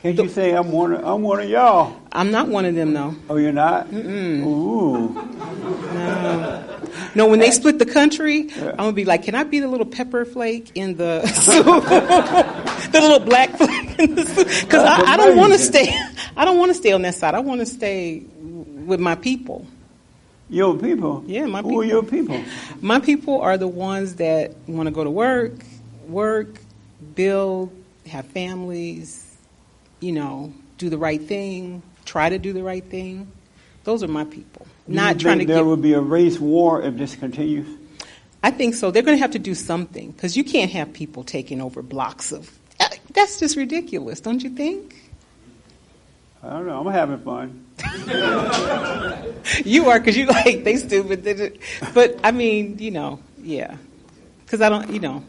Can't 0.02 0.18
you 0.18 0.30
say 0.30 0.54
I'm 0.54 0.72
one? 0.72 0.94
Of, 0.94 1.04
I'm 1.06 1.22
one 1.22 1.40
of 1.40 1.50
y'all? 1.50 1.96
I'm 2.12 2.32
not 2.32 2.48
one 2.48 2.66
of 2.66 2.76
them, 2.76 2.94
no. 2.94 3.16
Oh, 3.30 3.38
you're 3.38 3.52
not. 3.52 3.92
Ooh. 3.92 5.10
No, 5.10 6.77
when 7.16 7.40
they 7.40 7.52
split 7.52 7.80
the 7.80 7.86
country, 7.86 8.50
I'm 8.58 8.76
gonna 8.76 8.94
be 8.94 9.06
like, 9.06 9.24
can 9.24 9.36
I 9.36 9.44
be 9.44 9.60
the 9.60 9.68
little 9.68 9.86
pepper 9.86 10.26
flake 10.26 10.72
in 10.76 10.98
the 10.98 11.26
soup? 11.28 11.66
the 12.92 13.00
little 13.00 13.20
black 13.20 13.52
flake 13.58 14.00
in 14.00 14.16
the 14.16 14.26
soup? 14.26 14.48
Because 14.48 14.84
I, 14.84 15.14
I 15.14 15.18
don't 15.18 15.38
want 15.38 15.54
to 15.54 15.60
stay. 15.60 15.94
I 16.36 16.46
don't 16.46 16.58
want 16.58 16.70
to 16.70 16.76
stay 16.76 16.92
on 16.92 17.02
that 17.04 17.16
side. 17.16 17.36
I 17.36 17.40
want 17.40 17.62
to 17.62 17.66
stay 17.66 18.24
with 18.40 19.00
my 19.00 19.16
people. 19.16 19.66
Your 20.50 20.78
people. 20.78 21.24
Yeah, 21.28 21.46
my 21.46 21.62
Who 21.62 21.80
are 21.80 21.84
people. 21.84 21.86
your 21.86 22.04
people? 22.04 22.44
My 22.82 23.00
people 23.00 23.42
are 23.42 23.58
the 23.58 23.68
ones 23.68 24.16
that 24.16 24.56
want 24.68 24.88
to 24.88 24.92
go 24.92 25.04
to 25.04 25.10
work, 25.10 25.54
work, 26.08 26.62
build, 27.16 27.72
have 28.08 28.26
families, 28.28 29.36
you 30.00 30.14
know, 30.14 30.54
do 30.78 30.90
the 30.90 30.98
right 30.98 31.22
thing, 31.22 31.82
try 32.06 32.30
to 32.30 32.40
do 32.40 32.54
the 32.54 32.64
right 32.64 32.84
thing. 32.84 33.30
Those 33.84 34.04
are 34.04 34.08
my 34.08 34.24
people. 34.24 34.57
Not 34.88 35.20
trying 35.20 35.40
to 35.40 35.46
there 35.46 35.58
get. 35.58 35.66
will 35.66 35.78
be 35.78 35.94
a 35.94 36.02
race 36.02 36.40
war 36.40 36.82
if 36.82 36.96
this 36.98 37.16
continues. 37.16 37.68
I 38.44 38.52
think 38.52 38.76
so. 38.76 38.92
They're 38.92 39.02
going 39.04 39.18
to 39.18 39.22
have 39.22 39.32
to 39.32 39.40
do 39.40 39.54
something 39.56 40.12
because 40.12 40.38
you 40.38 40.44
can't 40.44 40.72
have 40.72 40.94
people 40.94 41.24
taking 41.24 41.60
over 41.62 41.82
blocks 41.82 42.32
of. 42.32 42.52
uh, 42.80 42.88
That's 43.14 43.40
just 43.40 43.58
ridiculous, 43.58 44.20
don't 44.22 44.42
you 44.44 44.50
think? 44.52 44.96
I 46.44 46.50
don't 46.52 46.68
know. 46.68 46.80
I'm 46.88 46.94
having 46.94 47.20
fun. 47.20 47.66
You 49.64 49.88
are 49.90 49.98
because 50.00 50.18
you 50.18 50.26
like 50.26 50.64
they 50.66 50.76
stupid, 50.76 51.58
but 51.94 52.20
I 52.24 52.32
mean, 52.32 52.78
you 52.80 52.92
know, 52.92 53.20
yeah, 53.42 53.78
because 54.44 54.60
I 54.62 54.68
don't, 54.68 54.90
you 54.90 55.00
know, 55.00 55.24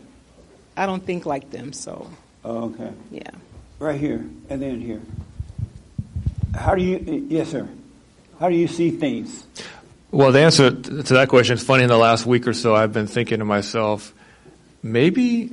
I 0.77 0.87
don't 0.87 1.05
think 1.07 1.25
like 1.25 1.51
them. 1.51 1.73
So 1.73 2.11
Oh, 2.45 2.65
okay. 2.71 2.93
yeah. 3.13 3.31
Right 3.79 3.99
here 3.99 4.25
and 4.51 4.61
then 4.61 4.81
here. 4.81 5.01
How 6.57 6.75
do 6.75 6.83
you? 6.83 7.27
Yes, 7.29 7.51
sir. 7.51 7.69
How 8.39 8.49
do 8.49 8.55
you 8.55 8.69
see 8.69 8.91
things? 8.91 9.45
Well, 10.11 10.33
the 10.33 10.41
answer 10.41 10.71
to 10.71 11.15
that 11.15 11.29
question 11.29 11.55
is 11.55 11.63
funny. 11.63 11.83
In 11.83 11.89
the 11.89 11.99
last 11.99 12.25
week 12.25 12.47
or 12.47 12.55
so, 12.55 12.75
I've 12.75 12.93
been 12.93 13.07
thinking 13.07 13.41
to 13.41 13.45
myself, 13.45 14.15
maybe 14.83 15.51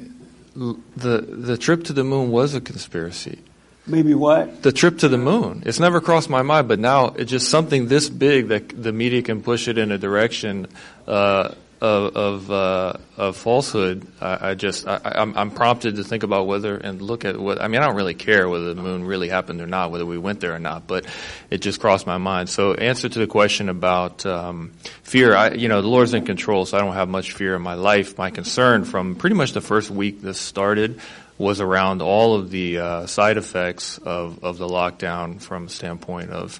the 0.55 1.21
the 1.21 1.57
trip 1.57 1.85
to 1.85 1.93
the 1.93 2.03
moon 2.03 2.31
was 2.31 2.55
a 2.55 2.61
conspiracy. 2.61 3.39
Maybe 3.87 4.15
what? 4.15 4.63
The 4.63 4.71
trip 4.71 4.99
to 4.99 5.07
the 5.09 5.17
moon. 5.17 5.63
It's 5.65 5.79
never 5.79 6.01
crossed 6.01 6.29
my 6.29 6.41
mind, 6.41 6.67
but 6.67 6.79
now 6.79 7.07
it's 7.07 7.29
just 7.29 7.49
something 7.49 7.87
this 7.87 8.09
big 8.09 8.47
that 8.47 8.69
the 8.69 8.91
media 8.91 9.21
can 9.21 9.41
push 9.43 9.67
it 9.67 9.77
in 9.77 9.91
a 9.91 9.97
direction 9.97 10.67
uh, 11.07 11.53
of 11.81 12.15
of, 12.15 12.51
uh, 12.51 12.93
of 13.17 13.37
falsehood. 13.37 14.07
I, 14.21 14.51
I 14.51 14.55
just 14.55 14.87
I, 14.87 14.99
I'm, 15.03 15.37
I'm 15.37 15.51
prompted 15.51 15.97
to 15.97 16.03
think 16.03 16.23
about 16.23 16.47
whether 16.47 16.77
and 16.77 17.01
look 17.01 17.25
at 17.25 17.39
what. 17.39 17.61
I 17.61 17.67
mean, 17.67 17.81
I 17.81 17.85
don't 17.85 17.95
really 17.95 18.13
care 18.13 18.47
whether 18.49 18.73
the 18.73 18.81
moon 18.81 19.03
really 19.03 19.29
happened 19.29 19.61
or 19.61 19.67
not, 19.67 19.91
whether 19.91 20.05
we 20.05 20.17
went 20.17 20.39
there 20.39 20.53
or 20.53 20.59
not, 20.59 20.87
but 20.87 21.05
it 21.49 21.59
just 21.59 21.79
crossed 21.79 22.07
my 22.07 22.17
mind. 22.17 22.49
So, 22.49 22.73
answer 22.73 23.09
to 23.09 23.19
the 23.19 23.27
question 23.27 23.69
about 23.69 24.25
um, 24.25 24.73
fear. 25.03 25.35
I, 25.35 25.51
you 25.51 25.67
know, 25.67 25.81
the 25.81 25.87
Lord's 25.87 26.13
in 26.13 26.25
control, 26.25 26.65
so 26.65 26.77
I 26.77 26.81
don't 26.81 26.93
have 26.93 27.09
much 27.09 27.33
fear 27.33 27.55
in 27.55 27.61
my 27.61 27.75
life. 27.75 28.17
My 28.17 28.31
concern 28.31 28.85
from 28.85 29.15
pretty 29.15 29.35
much 29.35 29.53
the 29.53 29.61
first 29.61 29.89
week 29.89 30.21
this 30.21 30.39
started 30.39 30.99
was 31.37 31.59
around 31.59 32.01
all 32.01 32.35
of 32.35 32.49
the 32.49 32.79
uh, 32.79 33.05
side 33.07 33.37
effects 33.37 33.97
of, 33.97 34.43
of 34.43 34.57
the 34.57 34.67
lockdown 34.67 35.41
from 35.41 35.67
standpoint 35.67 36.29
of 36.29 36.59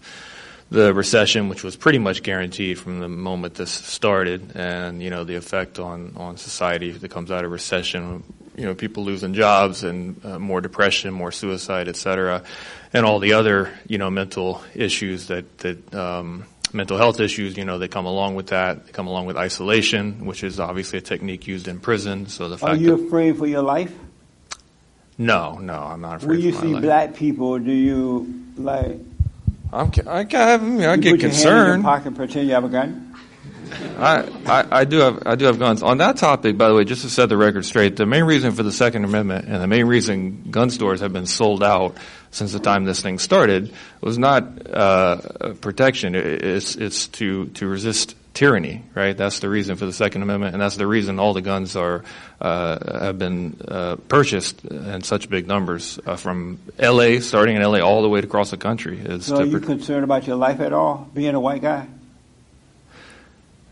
the 0.70 0.94
recession, 0.94 1.50
which 1.50 1.64
was 1.64 1.76
pretty 1.76 2.00
much 2.00 2.24
guaranteed 2.24 2.80
from 2.80 3.00
the 3.00 3.08
moment 3.08 3.56
this 3.56 3.72
started, 3.72 4.56
and 4.56 5.02
you 5.02 5.10
know 5.10 5.24
the 5.24 5.36
effect 5.36 5.80
on 5.80 6.14
on 6.18 6.38
society 6.38 6.92
that 6.92 7.10
comes 7.10 7.32
out 7.32 7.46
of 7.46 7.52
recession. 7.52 8.24
You 8.58 8.66
know, 8.66 8.76
people 8.76 9.04
losing 9.04 9.34
jobs 9.34 9.84
and 9.84 10.24
uh, 10.26 10.40
more 10.40 10.62
depression, 10.62 11.14
more 11.14 11.32
suicide, 11.32 11.88
et 11.90 11.98
cetera, 11.98 12.44
and 12.94 13.06
all 13.06 13.20
the 13.20 13.34
other 13.34 13.72
you 13.88 13.98
know 13.98 14.10
mental 14.10 14.62
issues 14.74 15.28
that 15.28 15.58
that. 15.60 15.94
Um, 15.94 16.46
mental 16.74 16.98
health 16.98 17.22
issues, 17.22 17.56
you 17.56 17.64
know, 17.64 17.80
they 17.80 17.88
come 17.88 18.06
along 18.06 18.36
with 18.36 18.48
that. 18.48 18.86
They 18.86 18.92
come 18.92 19.08
along 19.08 19.28
with 19.28 19.38
isolation, 19.38 20.26
which 20.26 20.44
is 20.44 20.60
obviously 20.60 21.00
a 21.00 21.02
technique 21.02 21.48
used 21.48 21.70
in 21.70 21.80
prison. 21.80 22.28
So 22.28 22.50
the 22.50 22.66
Are 22.66 22.76
you 22.76 23.06
afraid 23.06 23.38
for 23.38 23.48
your 23.48 23.62
life? 23.62 23.94
no, 25.18 25.54
no, 25.54 25.74
I'm 25.74 26.02
not 26.02 26.18
afraid. 26.18 26.30
When 26.30 26.42
you 26.42 26.52
see 26.52 26.74
life. 26.74 26.82
black 26.84 27.16
people, 27.16 27.60
do 27.60 27.72
you 27.72 28.44
like? 28.58 29.00
I'm, 29.74 29.92
I, 30.08 30.28
I, 30.32 30.58
mean, 30.58 30.84
I 30.84 30.96
you 30.96 31.02
get 31.02 31.12
put 31.12 31.12
your 31.12 31.12
hand 31.12 31.14
in 31.14 31.20
your 31.20 31.30
concerned. 31.30 31.84
pocket, 31.84 32.08
and 32.08 32.16
pretend 32.16 32.48
you 32.48 32.54
have 32.54 32.64
a 32.64 32.70
gun. 32.70 33.16
I, 33.98 34.30
I, 34.46 34.80
I 34.80 34.86
do 34.86 34.98
have 35.00 35.24
I 35.26 35.36
do 35.36 35.46
have 35.46 35.60
guns. 35.60 35.82
On 35.82 35.98
that 35.98 36.18
topic, 36.18 36.58
by 36.58 36.68
the 36.68 36.76
way, 36.76 36.84
just 36.86 37.02
to 37.02 37.10
set 37.10 37.30
the 37.30 37.38
record 37.38 37.66
straight, 37.66 37.96
the 37.96 38.06
main 38.06 38.24
reason 38.24 38.52
for 38.52 38.64
the 38.64 38.72
Second 38.72 39.06
Amendment 39.06 39.48
and 39.48 39.62
the 39.62 39.68
main 39.68 39.86
reason 39.86 40.50
gun 40.52 40.70
stores 40.70 41.02
have 41.02 41.14
been 41.14 41.26
sold 41.26 41.64
out 41.64 41.98
since 42.32 42.52
the 42.52 42.60
time 42.60 42.86
this 42.86 43.02
thing 43.02 43.18
started 43.18 43.74
was 44.02 44.18
not 44.18 44.44
uh, 44.70 45.54
protection. 45.62 46.16
It, 46.16 46.26
it's 46.44 46.76
it's 46.76 47.08
to 47.08 47.48
to 47.48 47.68
resist 47.68 48.16
tyranny, 48.36 48.84
right? 48.94 49.18
That's 49.18 49.40
the 49.40 49.50
reason 49.50 49.78
for 49.78 49.88
the 49.88 49.94
Second 49.94 50.22
Amendment, 50.22 50.54
and 50.54 50.62
that's 50.62 50.76
the 50.76 50.86
reason 50.86 51.18
all 51.18 51.34
the 51.34 51.42
guns 51.42 51.76
are 51.76 52.04
uh, 52.40 53.00
have 53.00 53.18
been 53.18 53.60
uh, 53.68 53.96
purchased 54.08 54.64
in 54.66 55.02
such 55.02 55.30
big 55.30 55.48
numbers 55.48 56.00
uh, 56.06 56.18
from 56.18 56.60
L.A. 56.78 57.22
starting 57.22 57.56
in 57.56 57.64
L.A. 57.64 57.82
all 57.82 58.04
the 58.04 58.10
way 58.10 58.20
across 58.20 58.52
the 58.52 58.58
country. 58.58 59.00
Is 59.00 59.26
So 59.26 59.38
are 59.38 59.46
you 59.46 59.60
concerned 59.60 60.04
about 60.04 60.28
your 60.28 60.36
life 60.36 60.60
at 60.60 60.74
all, 60.74 61.10
being 61.14 61.34
a 61.34 61.40
white 61.40 61.64
guy? 61.64 61.88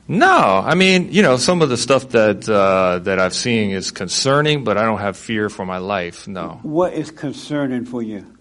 No, 0.07 0.27
I 0.27 0.75
mean, 0.75 1.13
you 1.13 1.21
know, 1.21 1.37
some 1.37 1.61
of 1.61 1.69
the 1.69 1.77
stuff 1.77 2.09
that 2.09 2.49
uh, 2.49 2.99
that 2.99 3.19
I've 3.19 3.33
seen 3.33 3.71
is 3.71 3.91
concerning, 3.91 4.63
but 4.63 4.77
I 4.77 4.83
don't 4.83 4.99
have 4.99 5.15
fear 5.15 5.49
for 5.49 5.65
my 5.65 5.77
life. 5.77 6.27
No. 6.27 6.59
What 6.63 6.93
is 6.93 7.11
concerning 7.11 7.85
for 7.85 8.01
you? 8.01 8.32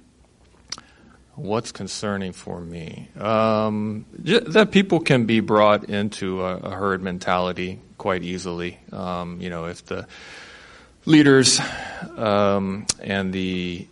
What's 1.34 1.72
concerning 1.72 2.32
for 2.32 2.60
me? 2.60 3.08
Um, 3.18 4.04
that 4.18 4.70
people 4.70 5.00
can 5.00 5.24
be 5.24 5.40
brought 5.40 5.84
into 5.84 6.42
a, 6.42 6.56
a 6.56 6.70
herd 6.70 7.02
mentality 7.02 7.80
quite 7.96 8.22
easily. 8.22 8.78
Um, 8.92 9.40
you 9.40 9.48
know, 9.48 9.64
if 9.64 9.84
the 9.86 10.06
leaders 11.06 11.60
um, 12.16 12.86
and 13.00 13.32
the 13.32 13.86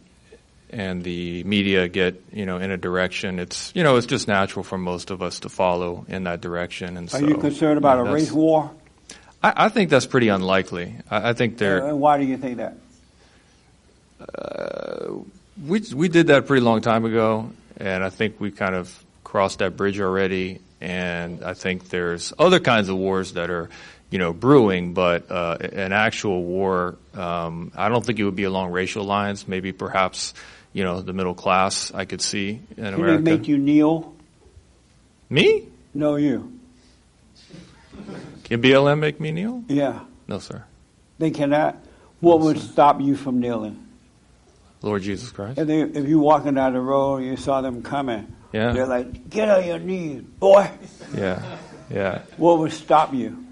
and 0.69 1.03
the 1.03 1.43
media 1.45 1.89
get 1.89 2.23
you 2.33 2.45
know 2.45 2.59
in 2.59 2.71
a 2.71 2.77
direction, 2.77 3.39
it's 3.39 3.73
you 3.75 3.83
know 3.83 3.97
it's 3.97 4.07
just 4.07 4.29
natural 4.29 4.63
for 4.63 4.77
most 4.77 5.11
of 5.11 5.23
us 5.23 5.41
to 5.41 5.49
follow 5.49 6.05
in 6.09 6.25
that 6.25 6.41
direction. 6.41 6.97
And 6.97 7.09
Are 7.09 7.19
so 7.21 7.27
you 7.27 7.37
concerned 7.37 7.79
about 7.79 8.05
yeah, 8.05 8.11
a 8.11 8.15
race 8.15 8.33
war? 8.33 8.71
I, 9.43 9.67
I 9.67 9.69
think 9.71 9.91
that's 9.91 10.07
pretty 10.07 10.29
unlikely. 10.29 10.97
I, 11.11 11.31
I 11.31 11.33
think 11.33 11.57
there. 11.59 11.87
And 11.87 12.01
why 12.01 12.19
do 12.19 12.25
you 12.25 12.37
think 12.37 12.59
that? 12.59 12.77
We 15.67 15.83
we 15.95 16.09
did 16.09 16.29
that 16.29 16.39
a 16.39 16.43
pretty 16.43 16.63
long 16.63 16.81
time 16.81 17.05
ago, 17.05 17.51
and 17.77 18.03
I 18.05 18.11
think 18.11 18.41
we 18.41 18.51
kind 18.51 18.75
of 18.75 19.05
crossed 19.25 19.59
that 19.61 19.77
bridge 19.77 20.01
already. 20.01 20.61
And 20.81 21.45
I 21.45 21.53
think 21.55 21.91
there's 21.91 22.33
other 22.39 22.59
kinds 22.59 22.89
of 22.89 22.97
wars 22.97 23.35
that 23.35 23.51
are, 23.51 23.69
you 24.11 24.19
know, 24.19 24.33
brewing, 24.33 24.95
but 24.95 25.31
uh, 25.31 25.59
an 25.61 25.93
actual 25.93 26.43
war, 26.43 26.97
um, 27.15 27.71
I 27.77 27.91
don't 27.91 28.05
think 28.05 28.19
it 28.19 28.25
would 28.25 28.35
be 28.37 28.45
along 28.45 28.73
racial 28.73 29.05
lines. 29.05 29.47
Maybe 29.47 29.73
perhaps, 29.73 30.33
you 30.73 30.83
know, 30.83 31.03
the 31.03 31.13
middle 31.13 31.35
class 31.35 31.93
I 31.93 32.07
could 32.07 32.23
see 32.23 32.61
in 32.79 32.85
Can 32.85 32.95
America. 32.95 33.23
they 33.23 33.37
make 33.37 33.47
you 33.49 33.59
kneel? 33.59 34.15
Me? 35.29 35.67
No, 35.93 36.17
you. 36.17 36.51
Can 38.45 38.63
BLM 38.63 38.99
make 39.01 39.21
me 39.21 39.33
kneel? 39.33 39.63
Yeah, 39.69 40.01
No, 40.27 40.39
sir. 40.39 40.65
they 41.19 41.31
cannot. 41.31 41.77
What 42.21 42.41
would 42.41 42.59
stop 42.59 43.01
you 43.03 43.17
from 43.17 43.39
kneeling? 43.41 43.87
Lord 44.83 45.03
Jesus 45.03 45.31
Christ. 45.31 45.59
If, 45.59 45.67
they, 45.67 45.81
if 45.83 46.09
you 46.09 46.19
walking 46.21 46.55
down 46.55 46.73
the 46.73 46.81
road 46.81 47.17
and 47.19 47.27
you 47.27 47.37
saw 47.37 47.61
them 47.61 47.83
coming, 47.83 48.27
Yeah. 48.53 48.73
they're 48.73 48.87
like, 48.87 49.29
"Get 49.29 49.49
on 49.49 49.65
your 49.67 49.79
knees, 49.79 50.23
boy." 50.23 50.71
Yeah. 51.15 51.43
Yeah. 51.91 52.23
What 52.37 52.59
would 52.61 52.73
stop 52.73 53.13
you? 53.13 53.45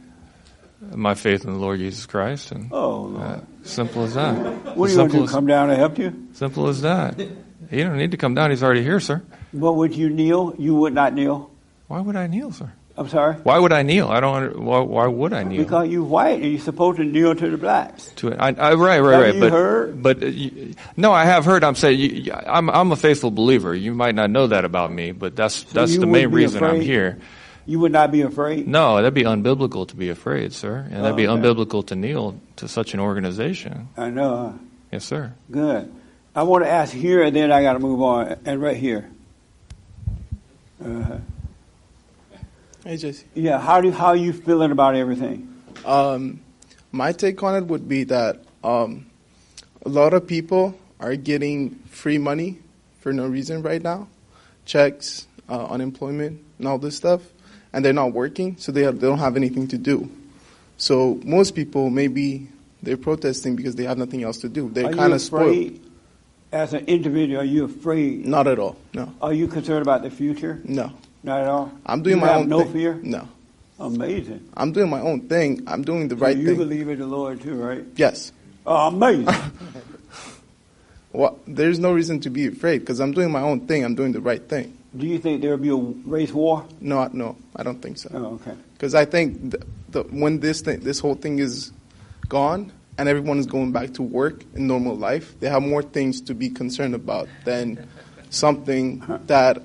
My 0.95 1.15
faith 1.15 1.45
in 1.45 1.53
the 1.53 1.59
Lord 1.59 1.81
Jesus 1.81 2.07
Christ, 2.07 2.53
and 2.53 2.69
Oh, 2.73 3.01
Lord. 3.03 3.23
uh, 3.23 3.41
simple 3.65 4.05
as 4.05 4.15
that. 4.15 4.77
what 4.77 4.87
are 4.87 4.89
you 4.91 4.95
simple 4.95 5.09
to 5.13 5.19
do? 5.19 5.25
as- 5.25 5.31
Come 5.33 5.47
down 5.47 5.71
and 5.71 5.79
help 5.79 5.99
you? 5.99 6.29
Simple 6.35 6.69
as 6.69 6.83
that. 6.83 7.19
You 7.19 7.85
don't 7.85 7.97
need 7.99 8.13
to 8.13 8.17
come 8.17 8.35
down. 8.35 8.51
He's 8.51 8.63
already 8.63 8.83
here, 8.85 9.01
sir. 9.01 9.21
But 9.53 9.73
would 9.73 9.95
you 9.97 10.09
kneel? 10.09 10.55
You 10.57 10.77
would 10.77 10.95
not 10.95 11.15
kneel. 11.15 11.51
Why 11.89 12.01
would 12.01 12.15
I 12.17 12.27
kneel, 12.29 12.53
sir? 12.53 12.71
I'm 12.99 13.09
sorry. 13.09 13.35
Why 13.45 13.59
would 13.61 13.73
I 13.73 13.83
kneel? 13.83 14.09
I 14.09 14.19
don't. 14.19 14.59
Why, 14.65 14.81
why 14.81 15.07
would 15.07 15.33
I 15.33 15.45
kneel? 15.45 15.63
Because 15.63 15.89
you 15.89 16.03
white 16.03 16.43
and 16.43 16.51
you're 16.51 16.61
supposed 16.61 16.97
to 16.99 17.05
kneel 17.05 17.33
to 17.35 17.49
the 17.51 17.57
blacks. 17.57 18.09
to 18.17 18.29
it. 18.29 18.37
I, 18.41 18.49
I, 18.49 18.75
right, 18.75 18.99
right, 18.99 19.13
Have 19.13 19.23
right. 19.23 19.35
you 19.35 19.41
but 19.41 19.53
heard? 19.53 20.03
but 20.03 20.23
uh, 20.23 20.27
you, 20.27 20.75
no, 20.97 21.13
I 21.13 21.25
have 21.25 21.45
heard. 21.45 21.63
I'm 21.63 21.77
saying 21.77 21.99
you, 22.01 22.33
I'm 22.33 22.69
I'm 22.69 22.91
a 22.91 22.97
faithful 22.97 23.31
believer. 23.31 23.73
You 23.73 23.95
might 23.95 24.17
not 24.17 24.31
know 24.31 24.49
that 24.49 24.65
about 24.65 24.91
me, 24.93 25.13
but 25.13 25.37
that's 25.37 25.63
that's 25.63 25.97
the 25.97 26.07
main 26.07 26.31
be 26.31 26.37
reason 26.43 26.65
I'm 26.65 26.81
here. 26.81 27.19
You 27.67 27.79
would 27.81 27.93
not 27.93 28.11
be 28.11 28.23
afraid. 28.23 28.67
No, 28.67 28.97
that'd 28.97 29.15
be 29.15 29.23
unbiblical 29.25 29.87
to 29.89 29.95
be 29.95 30.09
afraid, 30.09 30.53
sir, 30.53 30.89
and 30.91 31.05
that'd 31.05 31.17
be 31.17 31.29
Oh, 31.29 31.35
okay. 31.37 31.43
unbiblical 31.43 31.87
to 31.89 31.95
kneel 31.95 32.41
to 32.57 32.67
such 32.67 32.95
an 32.95 33.01
organization. 33.01 33.89
I 33.97 34.11
know. 34.11 34.37
Huh? 34.57 34.65
Yes, 34.91 35.05
sir. 35.05 35.35
Good. 35.51 35.93
I 36.35 36.43
want 36.43 36.65
to 36.65 36.71
ask 36.71 36.93
here, 36.93 37.23
and 37.23 37.37
then 37.37 37.53
I 37.53 37.63
got 37.63 37.75
to 37.75 37.79
move 37.79 38.01
on. 38.03 38.37
And 38.45 38.61
right 38.61 38.77
here. 38.77 39.09
Uh-huh. 40.85 41.19
I 42.85 42.97
just 42.97 43.25
Yeah. 43.35 43.59
How 43.61 43.81
do 43.81 43.91
how 43.91 44.07
are 44.09 44.17
you 44.17 44.33
feeling 44.33 44.71
about 44.71 44.95
everything? 44.95 45.49
um, 45.85 46.41
my 46.93 47.13
take 47.13 47.43
on 47.43 47.55
it 47.55 47.67
would 47.67 47.89
be 47.89 48.05
that 48.05 48.43
um, 48.65 49.07
a 49.85 49.89
lot 49.89 50.15
of 50.15 50.27
people 50.27 50.75
are 51.01 51.15
getting 51.17 51.77
free 51.91 52.19
money 52.19 52.59
for 53.01 53.13
no 53.13 53.27
reason 53.27 53.63
right 53.63 53.83
now, 53.83 54.09
checks, 54.65 55.27
uh, 55.49 55.67
unemployment, 55.67 56.41
and 56.59 56.67
all 56.67 56.79
this 56.79 56.97
stuff, 56.97 57.23
and 57.73 57.85
they're 57.85 57.93
not 57.93 58.13
working, 58.13 58.57
so 58.59 58.73
they 58.73 58.83
have, 58.83 58.99
they 59.01 59.07
don't 59.07 59.19
have 59.19 59.37
anything 59.37 59.69
to 59.69 59.79
do. 59.79 60.11
So 60.79 61.21
most 61.25 61.55
people 61.55 61.91
maybe 61.91 62.49
they're 62.83 62.97
protesting 62.97 63.55
because 63.55 63.77
they 63.77 63.85
have 63.85 63.99
nothing 63.99 64.23
else 64.25 64.39
to 64.39 64.49
do. 64.49 64.71
They're 64.71 64.93
kind 64.93 65.13
of 65.13 65.21
spoiled. 65.21 65.79
As 66.51 66.73
an 66.73 66.87
individual, 66.87 67.41
are 67.43 67.45
you 67.45 67.65
afraid? 67.65 68.25
Not 68.27 68.47
at 68.47 68.59
all. 68.59 68.77
No, 68.95 69.13
Are 69.21 69.35
you 69.35 69.47
concerned 69.47 69.83
about 69.83 70.03
the 70.03 70.11
future? 70.11 70.61
no. 70.65 70.93
Not 71.23 71.41
at 71.43 71.49
all. 71.49 71.73
I'm 71.87 72.03
doing 72.03 72.17
you 72.17 72.21
my 72.23 72.29
have 72.29 72.41
own 72.41 72.49
no 72.49 72.63
thing. 72.65 72.73
fear. 72.73 73.01
No, 73.03 73.29
Amazing. 73.81 74.49
I'm 74.57 74.73
doing 74.73 74.91
my 74.91 75.01
own 75.01 75.29
thing. 75.29 75.63
I'm 75.67 75.83
doing 75.83 76.09
the 76.09 76.17
So 76.17 76.25
right 76.25 76.37
you 76.37 76.45
thing. 76.47 76.55
You 76.59 76.65
believe 76.65 76.89
in 76.89 76.99
the 76.99 77.07
Lord 77.07 77.41
too, 77.41 77.55
right? 77.55 77.85
yes. 77.97 78.33
Oh, 78.67 78.89
amazing. 78.89 79.29
Well, 81.13 81.39
there's 81.47 81.79
no 81.79 81.93
reason 81.93 82.21
to 82.21 82.31
be 82.31 82.47
afraid 82.47 82.81
because 82.81 83.01
I'm 83.01 83.13
doing 83.13 83.33
my 83.33 83.41
own 83.41 83.67
thing. 83.67 83.83
I'm 83.83 83.95
doing 83.95 84.13
the 84.13 84.21
right 84.21 84.47
thing. 84.47 84.77
Do 84.97 85.07
you 85.07 85.19
think 85.19 85.41
there 85.41 85.57
will 85.57 85.59
be 85.59 85.71
a 85.71 85.75
race 86.11 86.33
war? 86.33 86.67
No, 86.81 87.09
no, 87.13 87.37
I 87.57 87.63
don't 87.63 87.81
think 87.81 87.97
so. 87.99 88.11
Oh, 88.13 88.25
okay. 88.35 88.55
Because 88.75 88.95
I 88.95 89.05
think 89.07 89.53
the, 89.53 89.67
the, 89.89 90.03
when 90.05 90.41
this 90.41 90.61
thing, 90.61 90.81
this 90.81 91.01
whole 91.01 91.15
thing 91.15 91.39
is 91.39 91.73
gone 92.29 92.73
and 92.99 93.09
everyone 93.09 93.39
is 93.39 93.47
going 93.47 93.73
back 93.73 93.95
to 93.95 94.03
work 94.03 94.45
in 94.55 94.67
normal 94.67 94.97
life, 94.97 95.35
they 95.41 95.49
have 95.49 95.63
more 95.63 95.83
things 95.83 96.21
to 96.23 96.35
be 96.35 96.51
concerned 96.51 96.95
about 96.95 97.27
than 97.45 97.89
something 98.29 99.03
that 99.29 99.63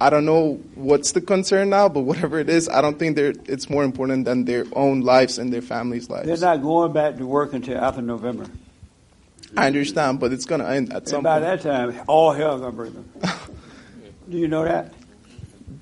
I 0.00 0.10
don't 0.10 0.24
know 0.24 0.60
what's 0.76 1.12
the 1.12 1.20
concern 1.20 1.70
now, 1.70 1.88
but 1.88 2.00
whatever 2.02 2.38
it 2.38 2.48
is, 2.48 2.68
I 2.68 2.80
don't 2.80 2.98
think 2.98 3.16
they're, 3.16 3.34
it's 3.46 3.68
more 3.68 3.82
important 3.82 4.24
than 4.26 4.44
their 4.44 4.64
own 4.72 5.00
lives 5.00 5.38
and 5.38 5.52
their 5.52 5.62
families' 5.62 6.08
lives. 6.08 6.26
They're 6.26 6.36
not 6.56 6.62
going 6.62 6.92
back 6.92 7.16
to 7.16 7.26
work 7.26 7.52
until 7.52 7.78
after 7.78 8.00
November. 8.00 8.46
I 9.56 9.66
understand, 9.66 10.20
but 10.20 10.32
it's 10.32 10.44
going 10.44 10.60
to 10.60 10.68
end 10.70 10.90
at 10.92 10.98
And 10.98 11.08
some 11.08 11.22
by 11.24 11.40
point. 11.40 11.62
that 11.62 11.68
time, 11.90 12.00
all 12.06 12.32
hell 12.32 12.58
gonna 12.58 12.70
break 12.72 12.92
them. 12.92 13.10
Do 14.30 14.36
you 14.36 14.46
know 14.46 14.62
that? 14.64 14.92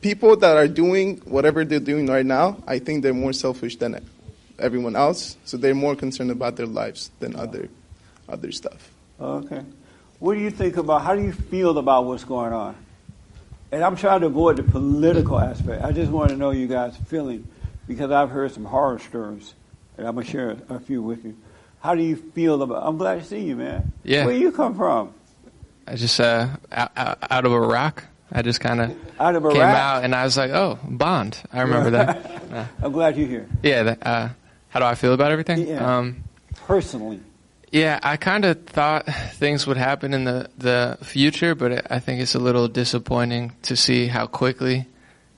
People 0.00 0.36
that 0.36 0.56
are 0.56 0.68
doing 0.68 1.18
whatever 1.24 1.64
they're 1.64 1.80
doing 1.80 2.06
right 2.06 2.24
now, 2.24 2.62
I 2.66 2.78
think 2.78 3.02
they're 3.02 3.12
more 3.12 3.32
selfish 3.32 3.76
than 3.76 4.00
everyone 4.58 4.94
else. 4.96 5.36
So 5.44 5.56
they're 5.56 5.74
more 5.74 5.96
concerned 5.96 6.30
about 6.30 6.56
their 6.56 6.66
lives 6.66 7.10
than 7.18 7.34
other, 7.34 7.68
other 8.28 8.52
stuff. 8.52 8.90
Okay. 9.20 9.62
What 10.20 10.34
do 10.34 10.40
you 10.40 10.50
think 10.50 10.76
about? 10.76 11.02
How 11.02 11.14
do 11.16 11.22
you 11.22 11.32
feel 11.32 11.76
about 11.76 12.04
what's 12.06 12.24
going 12.24 12.52
on? 12.52 12.76
And 13.72 13.82
I'm 13.82 13.96
trying 13.96 14.20
to 14.20 14.26
avoid 14.26 14.56
the 14.56 14.62
political 14.62 15.38
aspect. 15.40 15.84
I 15.84 15.92
just 15.92 16.10
want 16.10 16.30
to 16.30 16.36
know 16.36 16.50
you 16.50 16.66
guys' 16.68 16.96
feeling 17.08 17.46
because 17.88 18.10
I've 18.10 18.30
heard 18.30 18.52
some 18.52 18.64
horror 18.64 18.98
stories, 18.98 19.54
and 19.98 20.06
I'm 20.06 20.14
gonna 20.14 20.26
share 20.26 20.56
a 20.68 20.78
few 20.80 21.02
with 21.02 21.24
you. 21.24 21.36
How 21.80 21.94
do 21.94 22.02
you 22.02 22.16
feel 22.16 22.62
about? 22.62 22.86
I'm 22.86 22.96
glad 22.96 23.16
to 23.20 23.24
see 23.24 23.40
you, 23.40 23.56
man. 23.56 23.92
Yeah. 24.04 24.24
Where 24.26 24.34
you 24.34 24.50
come 24.52 24.74
from? 24.76 25.12
I 25.86 25.94
just 25.96 26.18
uh, 26.20 26.48
out, 26.72 26.90
out 26.96 27.44
of 27.44 27.52
Iraq. 27.52 28.04
I 28.32 28.42
just 28.42 28.58
kind 28.60 28.80
of 28.80 28.96
Out 29.20 29.36
of 29.36 29.44
came 29.44 29.52
Iraq. 29.56 29.76
out 29.76 30.04
and 30.04 30.12
I 30.12 30.24
was 30.24 30.36
like, 30.36 30.50
oh, 30.50 30.80
Bond. 30.82 31.40
I 31.52 31.60
remember 31.60 31.90
that. 31.90 32.42
I'm 32.82 32.90
glad 32.90 33.16
you're 33.16 33.28
here. 33.28 33.48
yeah. 33.62 33.94
Uh, 34.02 34.28
how 34.68 34.80
do 34.80 34.86
I 34.86 34.96
feel 34.96 35.12
about 35.14 35.30
everything? 35.30 35.68
Yeah. 35.68 35.98
Um, 35.98 36.24
Personally, 36.66 37.20
yeah, 37.72 37.98
I 38.02 38.16
kind 38.16 38.44
of 38.44 38.64
thought 38.66 39.06
things 39.34 39.66
would 39.66 39.76
happen 39.76 40.14
in 40.14 40.24
the 40.24 40.50
the 40.58 40.98
future, 41.02 41.54
but 41.54 41.90
I 41.90 41.98
think 41.98 42.20
it's 42.20 42.34
a 42.34 42.38
little 42.38 42.68
disappointing 42.68 43.52
to 43.62 43.76
see 43.76 44.06
how 44.06 44.26
quickly 44.26 44.86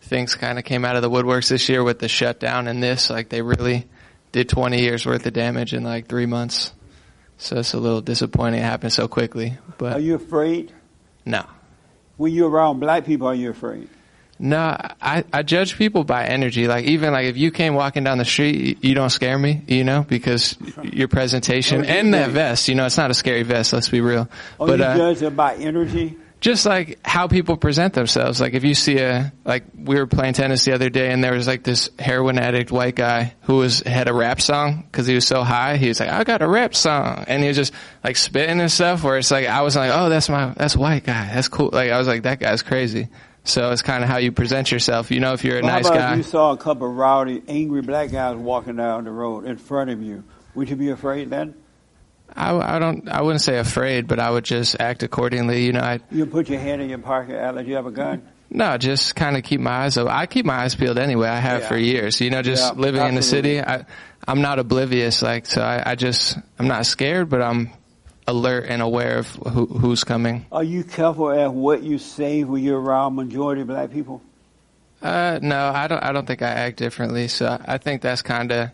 things 0.03 0.35
kind 0.35 0.59
of 0.59 0.65
came 0.65 0.85
out 0.85 0.97
of 0.97 1.03
the 1.03 1.11
woodworks 1.11 1.49
this 1.49 1.69
year 1.69 1.83
with 1.83 1.99
the 1.99 2.09
shutdown 2.09 2.69
and 2.69 2.83
this. 2.83 3.11
Like 3.11 3.29
they 3.29 3.43
really 3.43 3.87
did 4.33 4.49
20 4.49 4.81
years 4.81 5.05
worth 5.07 5.27
of 5.27 5.33
damage 5.33 5.75
in 5.75 5.83
like 5.85 6.07
three 6.07 6.27
months. 6.27 6.73
So 7.39 7.59
it's 7.59 7.73
a 7.73 7.79
little 7.79 8.01
disappointing 8.01 8.61
it 8.61 8.65
happened 8.65 8.93
so 8.93 9.07
quickly. 9.09 9.57
But 9.79 9.95
Are 9.95 10.01
you 10.01 10.15
afraid? 10.15 10.73
no. 11.25 11.45
When 12.17 12.33
you're 12.33 12.51
around 12.51 12.81
black 12.81 13.05
people, 13.05 13.29
are 13.29 13.35
you 13.35 13.51
afraid? 13.51 13.89
No, 14.39 14.59
I, 14.59 15.25
I 15.33 15.43
judge 15.43 15.77
people 15.77 16.05
by 16.05 16.27
energy. 16.27 16.69
Like 16.69 16.85
even 16.85 17.13
like 17.13 17.27
if 17.27 17.37
you 17.37 17.51
came 17.51 17.75
walking 17.75 18.05
down 18.05 18.19
the 18.19 18.25
street, 18.25 18.57
you, 18.57 18.77
you 18.91 18.95
don't 18.95 19.11
scare 19.11 19.39
me, 19.39 19.63
you 19.67 19.85
know, 19.85 20.05
because 20.09 20.57
your 20.83 21.09
presentation 21.09 21.81
Oh, 21.81 21.85
you 21.85 21.89
and 21.89 22.15
that 22.15 22.31
vest, 22.31 22.69
you 22.69 22.75
know, 22.75 22.87
it's 22.87 22.97
not 22.97 23.11
a 23.11 23.15
scary 23.15 23.43
vest. 23.43 23.73
Let's 23.73 23.89
be 23.89 24.01
real. 24.01 24.29
Or 24.59 24.69
but 24.69 24.79
you 24.79 24.85
uh, 24.85 24.97
judge 24.97 25.19
them 25.19 25.35
by 25.35 25.57
energy? 25.57 26.17
just 26.41 26.67
like 26.67 26.99
how 27.05 27.27
people 27.27 27.57
present 27.57 27.95
themselves. 27.95 28.41
Like 28.41 28.55
if 28.55 28.65
you 28.65 28.75
see 28.75 28.99
a 28.99 29.33
like 29.45 29.65
we 29.77 29.97
were 29.97 30.07
playing 30.07 30.35
tennis 30.35 30.65
the 30.65 30.73
other 30.73 30.89
day 30.89 31.11
and 31.11 31.23
there 31.23 31.33
was 31.33 31.47
like 31.47 31.65
this 31.65 31.91
heroin 31.99 32.39
addict 32.39 32.71
white 32.71 32.95
guy 32.95 33.35
who 33.43 33.57
was 33.57 33.81
had 33.81 34.09
a 34.09 34.15
rap 34.15 34.41
song 34.41 34.85
because 34.91 35.07
he 35.07 35.15
was 35.15 35.27
so 35.27 35.43
high. 35.43 35.77
He 35.77 35.89
was 35.89 35.99
like, 36.01 36.11
I 36.11 36.25
got 36.25 36.43
a 36.43 36.49
rap 36.49 36.75
song, 36.75 37.25
and 37.27 37.43
he 37.43 37.49
was 37.49 37.57
just 37.57 37.73
like 38.05 38.17
spitting 38.17 38.61
and 38.61 38.71
stuff. 38.71 39.03
Where 39.03 39.19
it's 39.19 39.31
like 39.31 39.47
I 39.47 39.63
was 39.63 39.75
like, 39.75 39.91
oh, 39.93 40.09
that's 40.09 40.29
my 40.29 40.53
that's 40.57 40.77
white 40.77 41.05
guy. 41.05 41.31
That's 41.35 41.49
cool. 41.49 41.71
Like 41.73 41.91
I 41.91 41.99
was 41.99 42.07
like, 42.07 42.23
that 42.23 42.39
guy's 42.39 42.63
crazy. 42.63 43.09
So 43.49 43.71
it's 43.73 43.83
kind 43.83 44.05
of 44.05 44.11
how 44.11 44.19
you 44.19 44.31
present 44.33 44.71
yourself. 44.71 45.11
You 45.11 45.21
know, 45.21 45.33
if 45.33 45.45
you're 45.45 45.59
a 45.59 45.63
Well, 45.63 45.73
nice 45.73 45.89
guy. 45.89 46.13
if 46.13 46.17
you 46.19 46.23
saw 46.23 46.53
a 46.53 46.57
couple 46.57 46.89
of 46.89 46.95
rowdy, 46.97 47.43
angry 47.49 47.81
black 47.83 48.11
guys 48.11 48.37
walking 48.37 48.77
down 48.77 49.05
the 49.05 49.11
road 49.11 49.45
in 49.47 49.57
front 49.57 49.91
of 49.91 50.03
you? 50.03 50.25
Would 50.55 50.69
you 50.69 50.77
be 50.77 50.91
afraid 50.91 51.31
then? 51.31 51.55
I, 52.37 52.55
I 52.57 52.79
don't. 52.79 53.09
I 53.09 53.23
wouldn't 53.23 53.41
say 53.41 53.59
afraid, 53.59 54.07
but 54.07 54.19
I 54.21 54.31
would 54.31 54.45
just 54.45 54.77
act 54.81 55.03
accordingly. 55.03 55.65
You 55.65 55.73
know, 55.73 55.81
I 55.81 56.01
You 56.11 56.27
put 56.27 56.49
your 56.51 56.61
hand 56.61 56.83
in 56.83 56.91
your 56.91 56.99
pocket, 56.99 57.55
like 57.55 57.67
you 57.67 57.77
have 57.77 57.87
a 57.87 57.91
gun. 57.91 58.23
no, 58.51 58.77
just 58.77 59.17
kind 59.17 59.37
of 59.37 59.45
keep 59.45 59.61
my 59.61 59.85
eyes 59.85 59.97
open. 59.97 60.13
I 60.13 60.27
keep 60.27 60.45
my 60.45 60.57
eyes 60.57 60.75
peeled 60.75 60.99
anyway. 60.99 61.29
I 61.29 61.39
have 61.41 61.63
Yeah. 61.63 61.69
for 61.69 61.79
years. 61.79 62.21
You 62.21 62.29
know, 62.31 62.43
just 62.43 62.75
Yeah, 62.75 62.81
living 62.81 63.01
in 63.07 63.15
the 63.15 63.23
city. 63.23 63.61
I, 63.63 63.87
I'm 64.27 64.43
not 64.43 64.59
oblivious. 64.59 65.23
Like, 65.23 65.47
so 65.47 65.63
I, 65.63 65.93
I 65.93 65.95
just, 65.95 66.37
I'm 66.59 66.69
not 66.69 66.85
scared, 66.85 67.31
but 67.31 67.41
I'm 67.41 67.71
alert 68.29 68.67
and 68.69 68.83
aware 68.83 69.19
of 69.19 69.27
who, 69.29 69.67
who's 69.67 70.05
coming. 70.05 70.47
Are 70.53 70.63
you 70.63 70.85
careful 70.85 71.31
at 71.31 71.53
what 71.53 71.83
you 71.83 71.99
say 71.99 72.45
when 72.45 72.63
you're 72.63 72.81
around 72.81 73.17
majority 73.17 73.65
black 73.65 73.91
people? 73.91 74.23
Uh, 75.03 75.39
no, 75.43 75.69
I 75.69 75.87
don't. 75.87 76.03
I 76.03 76.13
don't 76.13 76.27
think 76.27 76.43
I 76.43 76.49
act 76.49 76.77
differently. 76.77 77.29
So 77.29 77.59
I, 77.65 77.79
think 77.79 78.03
that's 78.03 78.23
kind 78.23 78.51
of 78.51 78.71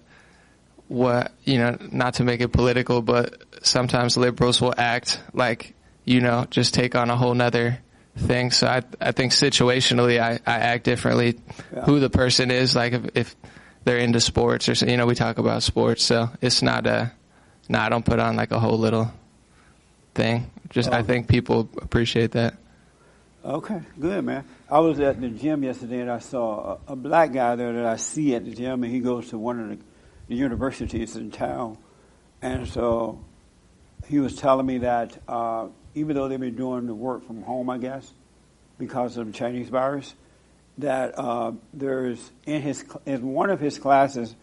what 0.88 1.32
you 1.44 1.58
know. 1.58 1.76
Not 1.92 2.14
to 2.14 2.24
make 2.24 2.40
it 2.40 2.48
political, 2.48 3.02
but 3.02 3.42
sometimes 3.62 4.16
liberals 4.16 4.60
will 4.60 4.74
act 4.76 5.20
like 5.34 5.74
you 6.04 6.20
know, 6.20 6.46
just 6.50 6.74
take 6.74 6.94
on 6.94 7.10
a 7.10 7.16
whole 7.16 7.34
nother 7.34 7.78
thing. 8.16 8.50
So 8.50 8.66
I, 8.66 8.82
I 9.00 9.12
think 9.12 9.32
situationally, 9.32 10.20
I, 10.20 10.38
I 10.46 10.58
act 10.58 10.84
differently. 10.84 11.40
Yeah. 11.72 11.84
Who 11.84 12.00
the 12.00 12.10
person 12.10 12.50
is, 12.50 12.76
like 12.76 12.92
if, 12.92 13.16
if 13.16 13.36
they're 13.84 13.98
into 13.98 14.20
sports 14.20 14.68
or 14.68 14.74
so- 14.74 14.86
you 14.86 14.96
know, 14.96 15.06
we 15.06 15.14
talk 15.14 15.38
about 15.38 15.62
sports. 15.62 16.04
So 16.04 16.30
it's 16.40 16.62
not 16.62 16.86
a. 16.86 17.12
No, 17.68 17.78
I 17.78 17.88
don't 17.88 18.04
put 18.04 18.18
on 18.18 18.36
like 18.36 18.50
a 18.50 18.60
whole 18.60 18.78
little 18.78 19.10
thing. 20.14 20.50
Just 20.70 20.92
I 20.92 21.00
Oh. 21.00 21.02
think 21.02 21.28
people 21.28 21.68
appreciate 21.82 22.32
that. 22.32 22.54
Okay, 23.44 23.80
good 24.00 24.24
man. 24.24 24.44
I 24.70 24.78
was 24.80 24.98
at 25.00 25.20
the 25.20 25.28
gym 25.28 25.62
yesterday 25.64 26.00
and 26.00 26.10
I 26.10 26.18
saw 26.18 26.78
a, 26.88 26.92
a 26.92 26.96
black 26.96 27.32
guy 27.32 27.56
there 27.56 27.72
that 27.74 27.84
I 27.84 27.96
see 27.96 28.34
at 28.34 28.44
the 28.44 28.52
gym, 28.54 28.82
and 28.84 28.92
he 28.92 29.00
goes 29.00 29.28
to 29.30 29.38
one 29.38 29.60
of 29.60 29.68
the, 29.68 29.78
the 30.28 30.34
universities 30.34 31.14
in 31.16 31.30
town. 31.30 31.76
And 32.40 32.66
so 32.66 33.22
he 34.08 34.18
was 34.18 34.36
telling 34.36 34.64
me 34.64 34.78
that 34.78 35.18
uh, 35.28 35.68
even 35.94 36.16
though 36.16 36.28
they've 36.28 36.40
been 36.40 36.56
doing 36.56 36.86
the 36.86 36.94
work 36.94 37.26
from 37.26 37.42
home, 37.42 37.68
I 37.68 37.76
guess, 37.78 38.10
because 38.78 39.16
of 39.18 39.26
the 39.26 39.32
Chinese 39.32 39.68
virus, 39.68 40.14
that 40.78 41.18
uh, 41.18 41.52
there's 41.74 42.30
in 42.46 42.62
his 42.62 42.82
in 43.06 43.28
one 43.32 43.50
of 43.50 43.60
his 43.60 43.78
classes 43.78 44.34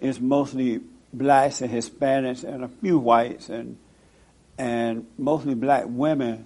is 0.00 0.20
mostly 0.20 0.80
blacks 1.12 1.60
and 1.62 1.72
Hispanics 1.72 2.44
and 2.44 2.62
a 2.64 2.68
few 2.68 2.98
whites 2.98 3.48
and 3.48 3.78
and 4.58 5.06
mostly 5.16 5.54
black 5.54 5.84
women 5.86 6.44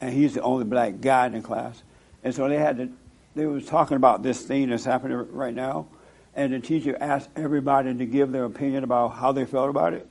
and 0.00 0.12
he's 0.12 0.34
the 0.34 0.42
only 0.42 0.64
black 0.64 1.00
guy 1.00 1.26
in 1.26 1.32
the 1.32 1.40
class. 1.40 1.82
And 2.22 2.34
so 2.34 2.48
they 2.48 2.58
had 2.58 2.76
to, 2.78 2.88
they 3.34 3.46
was 3.46 3.66
talking 3.66 3.96
about 3.96 4.22
this 4.22 4.42
thing 4.42 4.70
that's 4.70 4.84
happening 4.84 5.16
right 5.32 5.54
now, 5.54 5.86
and 6.34 6.52
the 6.52 6.60
teacher 6.60 6.96
asked 7.00 7.30
everybody 7.36 7.94
to 7.94 8.06
give 8.06 8.32
their 8.32 8.44
opinion 8.44 8.84
about 8.84 9.08
how 9.08 9.32
they 9.32 9.44
felt 9.44 9.70
about 9.70 9.94
it, 9.94 10.06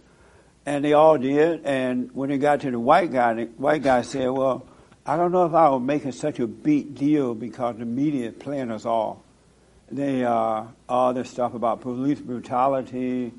and 0.65 0.84
they 0.84 0.93
all 0.93 1.17
did. 1.17 1.65
And 1.65 2.10
when 2.13 2.30
they 2.30 2.38
got 2.38 2.62
to 2.62 2.71
the 2.71 2.80
white 2.80 3.12
guy, 3.12 3.34
the 3.34 3.45
white 3.58 3.84
guy 3.84 4.02
said, 4.02 4.30
"Well, 4.30 4.65
I 5.06 5.17
don't 5.17 5.32
know 5.32 5.45
if 5.45 5.54
I 5.54 5.78
make 5.78 6.06
it 6.06 6.13
such 6.13 6.39
a 6.39 6.48
big 6.48 6.95
deal 6.95 7.36
because 7.36 7.78
the 7.78 7.86
media 7.86 8.30
is 8.30 8.36
playing 8.36 8.71
us 8.71 8.86
all. 8.86 9.24
They 9.91 10.24
uh, 10.24 10.63
all 10.89 11.13
this 11.13 11.30
stuff 11.30 11.54
about 11.54 11.82
police 11.82 12.19
brutality, 12.19 13.32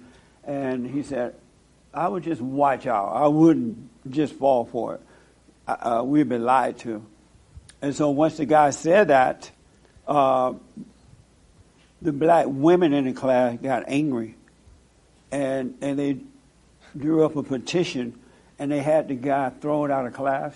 and 0.44 0.88
he 0.88 1.02
said, 1.02 1.34
I 1.96 2.08
would 2.08 2.22
just 2.22 2.40
watch 2.40 2.86
out. 2.86 3.08
I 3.14 3.26
wouldn't 3.26 4.10
just 4.10 4.34
fall 4.34 4.66
for 4.66 4.94
it." 4.94 5.00
uh, 5.66 6.02
we've 6.04 6.28
been 6.28 6.44
lied 6.44 6.78
to. 6.78 7.04
And 7.82 7.94
so 7.94 8.10
once 8.10 8.36
the 8.36 8.46
guy 8.46 8.70
said 8.70 9.08
that, 9.08 9.50
uh, 10.06 10.54
the 12.02 12.12
black 12.12 12.46
women 12.48 12.92
in 12.92 13.04
the 13.04 13.12
class 13.12 13.58
got 13.60 13.84
angry, 13.88 14.36
and 15.32 15.76
and 15.80 15.98
they 15.98 16.18
drew 16.96 17.24
up 17.24 17.36
a 17.36 17.42
petition, 17.42 18.18
and 18.58 18.70
they 18.70 18.80
had 18.80 19.08
the 19.08 19.14
guy 19.14 19.50
thrown 19.50 19.90
out 19.90 20.06
of 20.06 20.12
class, 20.12 20.54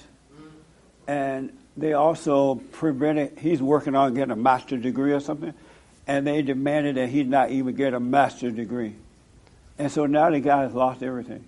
and 1.06 1.56
they 1.76 1.92
also 1.92 2.56
prevented. 2.56 3.38
He's 3.38 3.60
working 3.60 3.94
on 3.94 4.14
getting 4.14 4.30
a 4.30 4.36
master's 4.36 4.82
degree 4.82 5.12
or 5.12 5.20
something, 5.20 5.54
and 6.06 6.26
they 6.26 6.42
demanded 6.42 6.96
that 6.96 7.08
he 7.08 7.24
not 7.24 7.50
even 7.50 7.74
get 7.74 7.94
a 7.94 8.00
master's 8.00 8.54
degree, 8.54 8.94
and 9.80 9.90
so 9.90 10.04
now 10.04 10.28
the 10.28 10.40
guy 10.40 10.62
has 10.62 10.74
lost 10.74 11.02
everything 11.02 11.44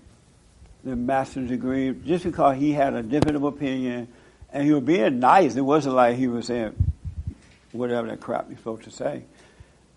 the 0.85 0.97
master's 0.97 1.49
degree 1.49 1.95
just 2.05 2.25
because 2.25 2.57
he 2.57 2.73
had 2.73 2.95
a 2.95 3.03
different 3.03 3.45
opinion 3.45 4.09
and 4.53 4.65
he 4.65 4.73
was 4.73 4.83
being 4.83 5.21
nice. 5.21 5.55
It 5.55 5.61
wasn't 5.61 5.95
like 5.95 6.17
he 6.17 6.27
was 6.27 6.47
saying 6.47 6.75
whatever 7.73 8.09
that 8.09 8.21
crap 8.21 8.47
you're 8.49 8.59
supposed 8.59 8.85
to 8.85 8.91
say. 8.91 9.23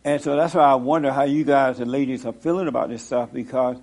And 0.03 0.21
so 0.21 0.35
that's 0.35 0.53
why 0.53 0.63
I 0.63 0.75
wonder 0.75 1.11
how 1.11 1.23
you 1.23 1.43
guys 1.43 1.79
and 1.79 1.89
ladies 1.89 2.25
are 2.25 2.33
feeling 2.33 2.67
about 2.67 2.89
this 2.89 3.03
stuff 3.03 3.33
because 3.33 3.77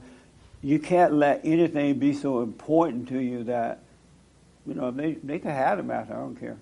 you 0.63 0.79
can't 0.79 1.15
let 1.15 1.41
anything 1.45 1.99
be 1.99 2.13
so 2.13 2.43
important 2.43 3.09
to 3.09 3.19
you 3.19 3.45
that, 3.45 3.81
you 4.65 4.75
know, 4.75 4.93
they, 4.93 5.15
they 5.15 5.41
can 5.41 5.51
have 5.51 5.79
the 5.79 5.83
master, 5.83 6.15
I 6.15 6.19
don't 6.19 6.37
care. 6.37 6.57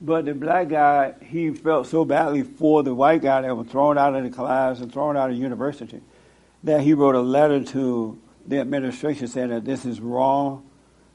But 0.00 0.26
the 0.26 0.34
black 0.34 0.68
guy, 0.68 1.14
he 1.24 1.50
felt 1.50 1.86
so 1.86 2.04
badly 2.04 2.42
for 2.42 2.82
the 2.82 2.94
white 2.94 3.22
guy 3.22 3.40
that 3.40 3.56
was 3.56 3.68
thrown 3.68 3.96
out 3.96 4.14
of 4.14 4.22
the 4.22 4.30
class 4.30 4.80
and 4.80 4.92
thrown 4.92 5.16
out 5.16 5.30
of 5.30 5.36
university 5.36 6.02
that 6.64 6.80
he 6.80 6.94
wrote 6.94 7.14
a 7.14 7.20
letter 7.20 7.62
to 7.62 8.18
the 8.46 8.58
administration 8.58 9.28
saying 9.28 9.50
that 9.50 9.64
this 9.64 9.84
is 9.84 10.00
wrong. 10.00 10.68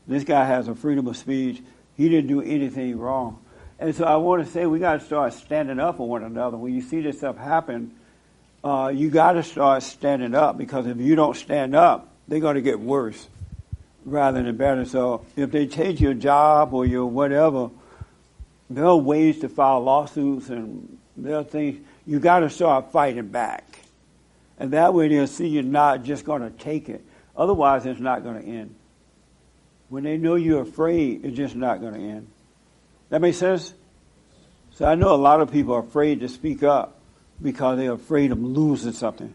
This 0.08 0.24
guy 0.24 0.46
has 0.46 0.68
a 0.68 0.76
freedom 0.76 1.08
of 1.08 1.18
speech. 1.18 1.62
He 1.96 2.10
didn't 2.10 2.28
do 2.28 2.42
anything 2.42 2.98
wrong. 2.98 3.40
And 3.80 3.96
so 3.96 4.06
I 4.06 4.16
want 4.18 4.46
to 4.46 4.52
say 4.52 4.66
we 4.66 4.80
got 4.80 5.00
to 5.00 5.06
start 5.06 5.34
standing 5.34 5.80
up 5.80 5.98
for 5.98 6.08
one 6.08 6.24
another. 6.24 6.58
When 6.58 6.74
you 6.74 6.82
see 6.82 7.02
this 7.02 7.18
stuff 7.18 7.38
happen, 7.38 7.94
uh, 8.64 8.92
you 8.94 9.10
got 9.10 9.34
to 9.34 9.44
start 9.44 9.84
standing 9.84 10.36
up 10.36 10.58
because 10.58 10.88
if 10.88 10.98
you 10.98 11.16
don't 11.16 11.36
stand 11.36 11.76
up, 11.76 12.10
they're 12.28 12.40
going 12.40 12.56
to 12.56 12.62
get 12.62 12.80
worse 12.80 13.28
rather 14.06 14.42
than 14.42 14.56
better. 14.56 14.86
So 14.86 15.26
if 15.36 15.52
they 15.52 15.68
take 15.68 16.00
your 16.00 16.14
job 16.14 16.74
or 16.74 16.86
your 16.86 17.06
whatever, 17.06 17.72
there 18.70 18.86
are 18.86 18.96
ways 18.98 19.40
to 19.40 19.50
file 19.50 19.82
lawsuits 19.82 20.50
and 20.50 20.98
there 21.18 21.38
are 21.38 21.44
things. 21.44 21.86
You 22.06 22.20
got 22.20 22.40
to 22.40 22.50
start 22.50 22.92
fighting 22.92 23.28
back. 23.28 23.73
And 24.60 24.72
that 24.72 24.94
way 24.94 25.08
they'll 25.08 25.28
see 25.28 25.48
you're 25.48 25.64
not 25.64 26.04
just 26.04 26.26
going 26.26 26.42
to 26.42 26.50
take 26.50 26.90
it. 26.90 27.04
Otherwise, 27.36 27.86
it's 27.86 28.00
not 28.00 28.24
going 28.24 28.42
to 28.42 28.48
end. 28.48 28.76
When 29.90 30.04
they 30.04 30.18
know 30.18 30.36
you're 30.36 30.62
afraid, 30.62 31.26
it's 31.26 31.36
just 31.36 31.56
not 31.56 31.82
going 31.82 31.94
to 31.94 32.00
end. 32.00 32.28
That 33.10 33.22
makes 33.22 33.38
sense? 33.38 33.74
So 34.76 34.86
I 34.86 34.96
know 34.96 35.14
a 35.14 35.18
lot 35.18 35.42
of 35.42 35.52
people 35.52 35.76
are 35.76 35.82
afraid 35.82 36.22
to 36.22 36.30
speak 36.30 36.64
up 36.64 37.00
because 37.42 37.78
they're 37.78 37.94
afraid 37.94 38.32
of 38.32 38.42
losing 38.42 38.94
something. 38.94 39.34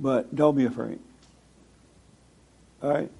But 0.00 0.34
don't 0.34 0.56
be 0.56 0.64
afraid. 0.64 0.98
All 2.82 2.90
right? 2.90 3.10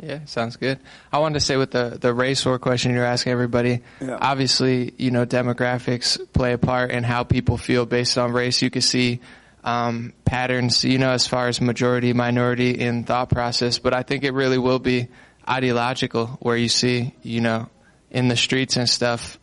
Yeah, 0.00 0.24
sounds 0.26 0.56
good. 0.56 0.78
I 1.10 1.18
wanted 1.18 1.34
to 1.34 1.40
say 1.40 1.56
with 1.56 1.72
the 1.72 1.98
the 2.00 2.14
race 2.14 2.46
war 2.46 2.58
question 2.60 2.92
you're 2.92 3.04
asking 3.04 3.32
everybody. 3.32 3.80
Yeah. 4.00 4.18
Obviously, 4.20 4.94
you 4.96 5.10
know 5.10 5.26
demographics 5.26 6.20
play 6.32 6.52
a 6.52 6.58
part 6.58 6.92
in 6.92 7.02
how 7.02 7.24
people 7.24 7.56
feel 7.56 7.84
based 7.84 8.16
on 8.16 8.32
race. 8.32 8.62
You 8.62 8.70
can 8.70 8.82
see 8.82 9.20
um, 9.64 10.12
patterns, 10.24 10.84
you 10.84 10.98
know, 10.98 11.10
as 11.10 11.26
far 11.26 11.48
as 11.48 11.60
majority 11.60 12.12
minority 12.12 12.70
in 12.78 13.04
thought 13.04 13.30
process. 13.30 13.78
But 13.78 13.94
I 13.94 14.02
think 14.02 14.24
it 14.24 14.32
really 14.32 14.58
will 14.58 14.78
be 14.78 15.08
ideological, 15.48 16.26
where 16.40 16.56
you 16.56 16.68
see, 16.68 17.14
you 17.22 17.40
know, 17.40 17.68
in 18.10 18.28
the 18.28 18.36
streets 18.36 18.76
and 18.76 18.88
stuff, 18.88 19.38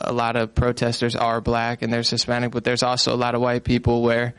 a 0.00 0.12
lot 0.12 0.36
of 0.36 0.54
protesters 0.54 1.14
are 1.16 1.40
black 1.40 1.82
and 1.82 1.92
there's 1.92 2.10
Hispanic, 2.10 2.50
but 2.52 2.64
there's 2.64 2.82
also 2.82 3.14
a 3.14 3.16
lot 3.16 3.34
of 3.34 3.40
white 3.40 3.64
people 3.64 4.02
where 4.02 4.34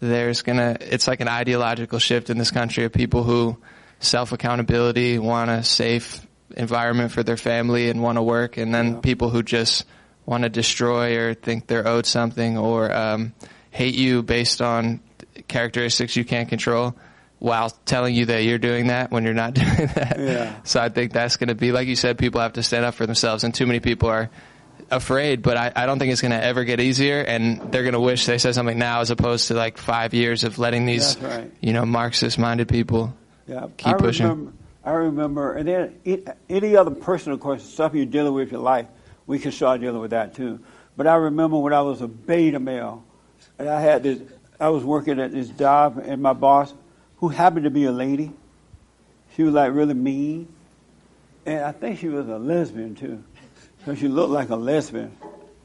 there's 0.00 0.42
gonna 0.42 0.76
it's 0.80 1.08
like 1.08 1.20
an 1.20 1.28
ideological 1.28 1.98
shift 1.98 2.30
in 2.30 2.38
this 2.38 2.50
country 2.50 2.84
of 2.84 2.92
people 2.92 3.24
who 3.24 3.56
self 4.00 4.32
accountability, 4.32 5.18
want 5.18 5.50
a 5.50 5.64
safe 5.64 6.24
environment 6.56 7.10
for 7.10 7.22
their 7.22 7.36
family 7.36 7.90
and 7.90 8.02
want 8.02 8.16
to 8.16 8.22
work, 8.22 8.56
and 8.58 8.72
then 8.74 8.94
Yeah. 8.94 9.00
people 9.00 9.30
who 9.30 9.42
just 9.42 9.84
want 10.26 10.44
to 10.44 10.48
destroy 10.50 11.16
or 11.16 11.34
think 11.34 11.66
they're 11.66 11.88
owed 11.88 12.06
something 12.06 12.58
or 12.58 12.94
um, 12.94 13.32
hate 13.70 13.94
you 13.94 14.22
based 14.22 14.62
on 14.62 15.00
characteristics 15.48 16.16
you 16.16 16.24
can't 16.24 16.48
control 16.48 16.94
while 17.38 17.70
telling 17.84 18.14
you 18.14 18.26
that 18.26 18.42
you're 18.42 18.58
doing 18.58 18.88
that 18.88 19.10
when 19.10 19.24
you're 19.24 19.34
not 19.34 19.54
doing 19.54 19.86
that. 19.94 20.16
Yeah. 20.18 20.56
So 20.64 20.80
I 20.80 20.88
think 20.88 21.12
that's 21.12 21.36
going 21.36 21.48
to 21.48 21.54
be, 21.54 21.72
like 21.72 21.88
you 21.88 21.96
said, 21.96 22.18
people 22.18 22.40
have 22.40 22.54
to 22.54 22.62
stand 22.62 22.84
up 22.84 22.94
for 22.94 23.06
themselves, 23.06 23.44
and 23.44 23.54
too 23.54 23.66
many 23.66 23.80
people 23.80 24.08
are 24.08 24.30
afraid, 24.90 25.42
but 25.42 25.56
I, 25.56 25.72
I 25.74 25.86
don't 25.86 25.98
think 25.98 26.12
it's 26.12 26.22
going 26.22 26.32
to 26.32 26.42
ever 26.42 26.64
get 26.64 26.80
easier, 26.80 27.20
and 27.20 27.72
they're 27.72 27.82
going 27.82 27.94
to 27.94 28.00
wish 28.00 28.26
they 28.26 28.38
said 28.38 28.54
something 28.54 28.78
now 28.78 29.00
as 29.00 29.10
opposed 29.10 29.48
to 29.48 29.54
like 29.54 29.78
five 29.78 30.14
years 30.14 30.44
of 30.44 30.58
letting 30.58 30.86
these, 30.86 31.18
right. 31.18 31.50
you 31.60 31.72
know, 31.72 31.84
Marxist-minded 31.84 32.68
people 32.68 33.14
Yeah, 33.46 33.66
Keep 33.76 33.94
I 33.94 33.98
pushing. 33.98 34.26
Remember, 34.26 34.52
I 34.84 34.90
remember, 34.92 35.52
and 35.54 35.68
then 35.68 36.34
any 36.48 36.76
other 36.76 36.90
personal 36.90 37.38
course, 37.38 37.62
stuff 37.62 37.94
you're 37.94 38.06
dealing 38.06 38.32
with 38.32 38.48
in 38.48 38.54
your 38.54 38.62
life, 38.62 38.86
we 39.26 39.38
can 39.38 39.52
start 39.52 39.80
dealing 39.80 40.00
with 40.00 40.12
that 40.12 40.34
too. 40.34 40.60
But 40.96 41.06
I 41.06 41.16
remember 41.16 41.58
when 41.58 41.72
I 41.72 41.82
was 41.82 42.00
a 42.00 42.08
beta 42.08 42.58
male, 42.58 43.04
and 43.58 43.68
I 43.68 43.80
had 43.80 44.02
this, 44.02 44.20
I 44.60 44.68
was 44.68 44.84
working 44.84 45.20
at 45.20 45.32
this 45.32 45.48
job, 45.48 46.02
and 46.04 46.22
my 46.22 46.32
boss, 46.32 46.72
who 47.18 47.28
happened 47.28 47.64
to 47.64 47.70
be 47.70 47.84
a 47.84 47.92
lady, 47.92 48.32
she 49.34 49.42
was 49.42 49.54
like 49.54 49.72
really 49.72 49.94
mean, 49.94 50.48
and 51.46 51.64
I 51.64 51.72
think 51.72 51.98
she 51.98 52.08
was 52.08 52.28
a 52.28 52.38
lesbian 52.38 52.94
too, 52.94 53.22
so 53.84 53.94
she 53.94 54.08
looked 54.08 54.30
like 54.30 54.50
a 54.50 54.56
lesbian, 54.56 55.16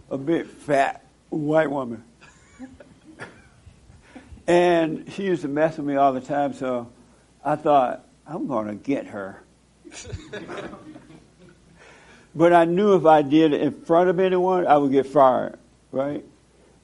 a 0.10 0.18
big 0.18 0.48
fat 0.48 1.04
white 1.30 1.70
woman. 1.70 2.04
And 4.46 5.10
she 5.14 5.24
used 5.24 5.44
to 5.44 5.48
mess 5.48 5.78
with 5.78 5.86
me 5.86 5.96
all 5.96 6.12
the 6.12 6.20
time, 6.20 6.54
so 6.54 6.92
I 7.46 7.56
thought, 7.56 8.06
I'm 8.28 8.48
to 8.48 8.76
get 8.76 9.08
her. 9.08 9.42
but 12.36 12.52
I 12.52 12.66
knew 12.66 12.96
if 12.96 13.06
I 13.06 13.22
did 13.22 13.54
it 13.54 13.62
in 13.62 13.72
front 13.72 14.10
of 14.10 14.20
anyone, 14.20 14.68
I 14.68 14.78
would 14.78 14.92
get 14.92 15.08
fired, 15.08 15.58
right? 15.94 16.26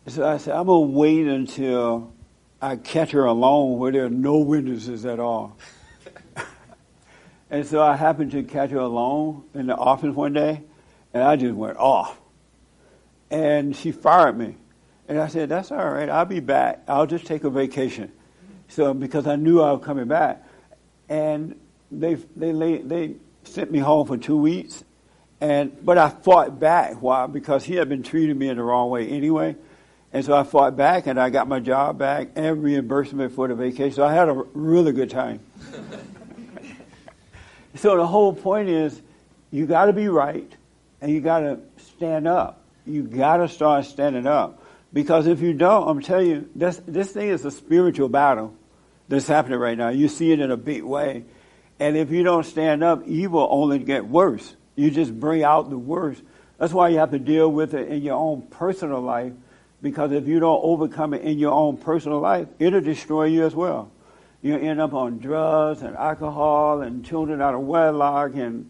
So 0.09 0.27
I 0.27 0.37
said, 0.37 0.55
I'm 0.55 0.65
going 0.65 0.91
to 0.91 0.97
wait 0.97 1.27
until 1.27 2.11
I 2.59 2.77
catch 2.77 3.11
her 3.11 3.25
alone 3.25 3.77
where 3.77 3.91
there 3.91 4.05
are 4.05 4.09
no 4.09 4.39
witnesses 4.39 5.05
at 5.05 5.19
all. 5.19 5.55
and 7.51 7.65
so 7.65 7.81
I 7.81 7.95
happened 7.95 8.31
to 8.31 8.41
catch 8.41 8.71
her 8.71 8.79
alone 8.79 9.43
in 9.53 9.67
the 9.67 9.75
office 9.75 10.15
one 10.15 10.33
day, 10.33 10.63
and 11.13 11.21
I 11.21 11.35
just 11.35 11.53
went 11.53 11.77
off. 11.77 12.19
And 13.29 13.75
she 13.75 13.91
fired 13.91 14.35
me. 14.35 14.55
And 15.07 15.19
I 15.19 15.27
said, 15.27 15.47
that's 15.47 15.71
all 15.71 15.89
right. 15.89 16.09
I'll 16.09 16.25
be 16.25 16.39
back. 16.39 16.81
I'll 16.87 17.05
just 17.05 17.27
take 17.27 17.43
a 17.43 17.49
vacation. 17.51 18.11
So 18.67 18.95
because 18.95 19.27
I 19.27 19.35
knew 19.35 19.61
I 19.61 19.71
was 19.73 19.83
coming 19.83 20.07
back, 20.07 20.43
and 21.07 21.59
they 21.91 22.15
they 22.35 22.77
they 22.77 23.15
sent 23.43 23.71
me 23.71 23.79
home 23.79 24.05
for 24.05 24.15
two 24.15 24.37
weeks, 24.37 24.83
and 25.41 25.83
but 25.83 25.97
I 25.97 26.09
fought 26.09 26.59
back. 26.59 27.01
Why? 27.01 27.25
Because 27.25 27.63
he 27.63 27.75
had 27.75 27.89
been 27.89 28.03
treating 28.03 28.37
me 28.37 28.47
in 28.47 28.57
the 28.57 28.63
wrong 28.63 28.91
way 28.91 29.09
anyway, 29.09 29.55
and 30.11 30.25
so 30.25 30.35
I 30.35 30.43
fought 30.43 30.75
back, 30.75 31.07
and 31.07 31.19
I 31.19 31.29
got 31.29 31.47
my 31.47 31.59
job 31.59 31.97
back 31.97 32.29
and 32.35 32.63
reimbursement 32.63 33.33
for 33.33 33.47
the 33.47 33.55
vacation. 33.55 33.93
So 33.93 34.03
I 34.03 34.13
had 34.13 34.29
a 34.29 34.43
really 34.53 34.91
good 34.91 35.09
time. 35.09 35.39
so 37.75 37.95
the 37.95 38.07
whole 38.07 38.33
point 38.33 38.69
is, 38.69 39.01
you 39.51 39.65
got 39.65 39.85
to 39.85 39.93
be 39.93 40.07
right, 40.07 40.51
and 41.01 41.11
you 41.11 41.21
got 41.21 41.41
to 41.41 41.59
stand 41.77 42.27
up. 42.27 42.63
You 42.85 43.03
got 43.03 43.37
to 43.37 43.47
start 43.47 43.85
standing 43.85 44.25
up. 44.25 44.63
Because 44.91 45.27
if 45.27 45.41
you 45.41 45.53
don't, 45.53 45.87
I'm 45.87 46.01
telling 46.01 46.27
you, 46.27 46.49
this, 46.55 46.81
this 46.87 47.11
thing 47.11 47.29
is 47.29 47.45
a 47.45 47.51
spiritual 47.51 48.09
battle 48.09 48.55
that's 49.07 49.27
happening 49.27 49.59
right 49.59 49.77
now. 49.77 49.89
You 49.89 50.07
see 50.07 50.31
it 50.31 50.39
in 50.39 50.49
a 50.49 50.57
big 50.57 50.83
way. 50.83 51.25
And 51.79 51.95
if 51.95 52.09
you 52.09 52.23
don't 52.23 52.45
stand 52.45 52.83
up, 52.83 53.07
evil 53.07 53.47
only 53.49 53.79
get 53.79 54.07
worse. 54.07 54.55
You 54.75 54.89
just 54.89 55.17
bring 55.17 55.43
out 55.43 55.69
the 55.69 55.77
worst. 55.77 56.23
That's 56.57 56.73
why 56.73 56.89
you 56.89 56.97
have 56.97 57.11
to 57.11 57.19
deal 57.19 57.51
with 57.51 57.73
it 57.73 57.89
in 57.89 58.01
your 58.01 58.15
own 58.15 58.41
personal 58.43 59.01
life. 59.01 59.33
Because 59.81 60.11
if 60.11 60.27
you 60.27 60.39
don't 60.39 60.59
overcome 60.63 61.13
it 61.13 61.21
in 61.21 61.39
your 61.39 61.53
own 61.53 61.77
personal 61.77 62.19
life, 62.19 62.47
it'll 62.59 62.81
destroy 62.81 63.25
you 63.25 63.45
as 63.45 63.55
well. 63.55 63.91
You 64.41 64.57
end 64.57 64.79
up 64.79 64.93
on 64.93 65.19
drugs 65.19 65.81
and 65.81 65.95
alcohol 65.95 66.81
and 66.81 67.05
children 67.05 67.41
out 67.41 67.55
of 67.55 67.61
wedlock 67.61 68.35
and 68.35 68.69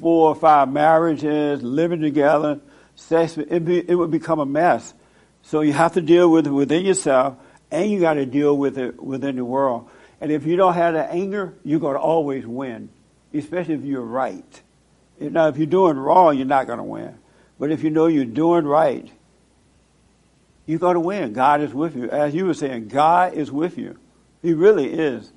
four 0.00 0.28
or 0.28 0.34
five 0.34 0.70
marriages, 0.70 1.62
living 1.62 2.00
together, 2.00 2.60
sex. 2.96 3.38
It, 3.38 3.64
be, 3.64 3.78
it 3.78 3.94
would 3.94 4.10
become 4.10 4.40
a 4.40 4.46
mess. 4.46 4.94
So 5.42 5.62
you 5.62 5.72
have 5.72 5.94
to 5.94 6.00
deal 6.00 6.30
with 6.30 6.46
it 6.46 6.50
within 6.50 6.84
yourself, 6.84 7.36
and 7.70 7.90
you 7.90 8.00
got 8.00 8.14
to 8.14 8.26
deal 8.26 8.56
with 8.56 8.78
it 8.78 9.02
within 9.02 9.36
the 9.36 9.44
world. 9.44 9.88
And 10.20 10.30
if 10.30 10.44
you 10.44 10.56
don't 10.56 10.74
have 10.74 10.94
that 10.94 11.10
anger, 11.10 11.54
you're 11.64 11.80
going 11.80 11.94
to 11.94 12.00
always 12.00 12.46
win, 12.46 12.90
especially 13.32 13.74
if 13.74 13.84
you're 13.84 14.02
right. 14.02 14.62
Now, 15.18 15.48
if 15.48 15.56
you're 15.56 15.66
doing 15.66 15.96
wrong, 15.96 16.36
you're 16.36 16.46
not 16.46 16.66
going 16.66 16.78
to 16.78 16.84
win. 16.84 17.16
But 17.58 17.70
if 17.70 17.82
you 17.82 17.90
know 17.90 18.06
you're 18.06 18.24
doing 18.24 18.64
right, 18.64 19.10
you're 20.70 20.78
going 20.78 20.94
to 20.94 21.00
win. 21.00 21.32
God 21.32 21.60
is 21.60 21.74
with 21.74 21.96
you. 21.96 22.08
As 22.10 22.34
you 22.34 22.46
were 22.46 22.54
saying, 22.54 22.88
God 22.88 23.34
is 23.34 23.50
with 23.50 23.76
you. 23.76 23.98
He 24.42 24.54
really 24.54 24.92
is. 24.92 25.32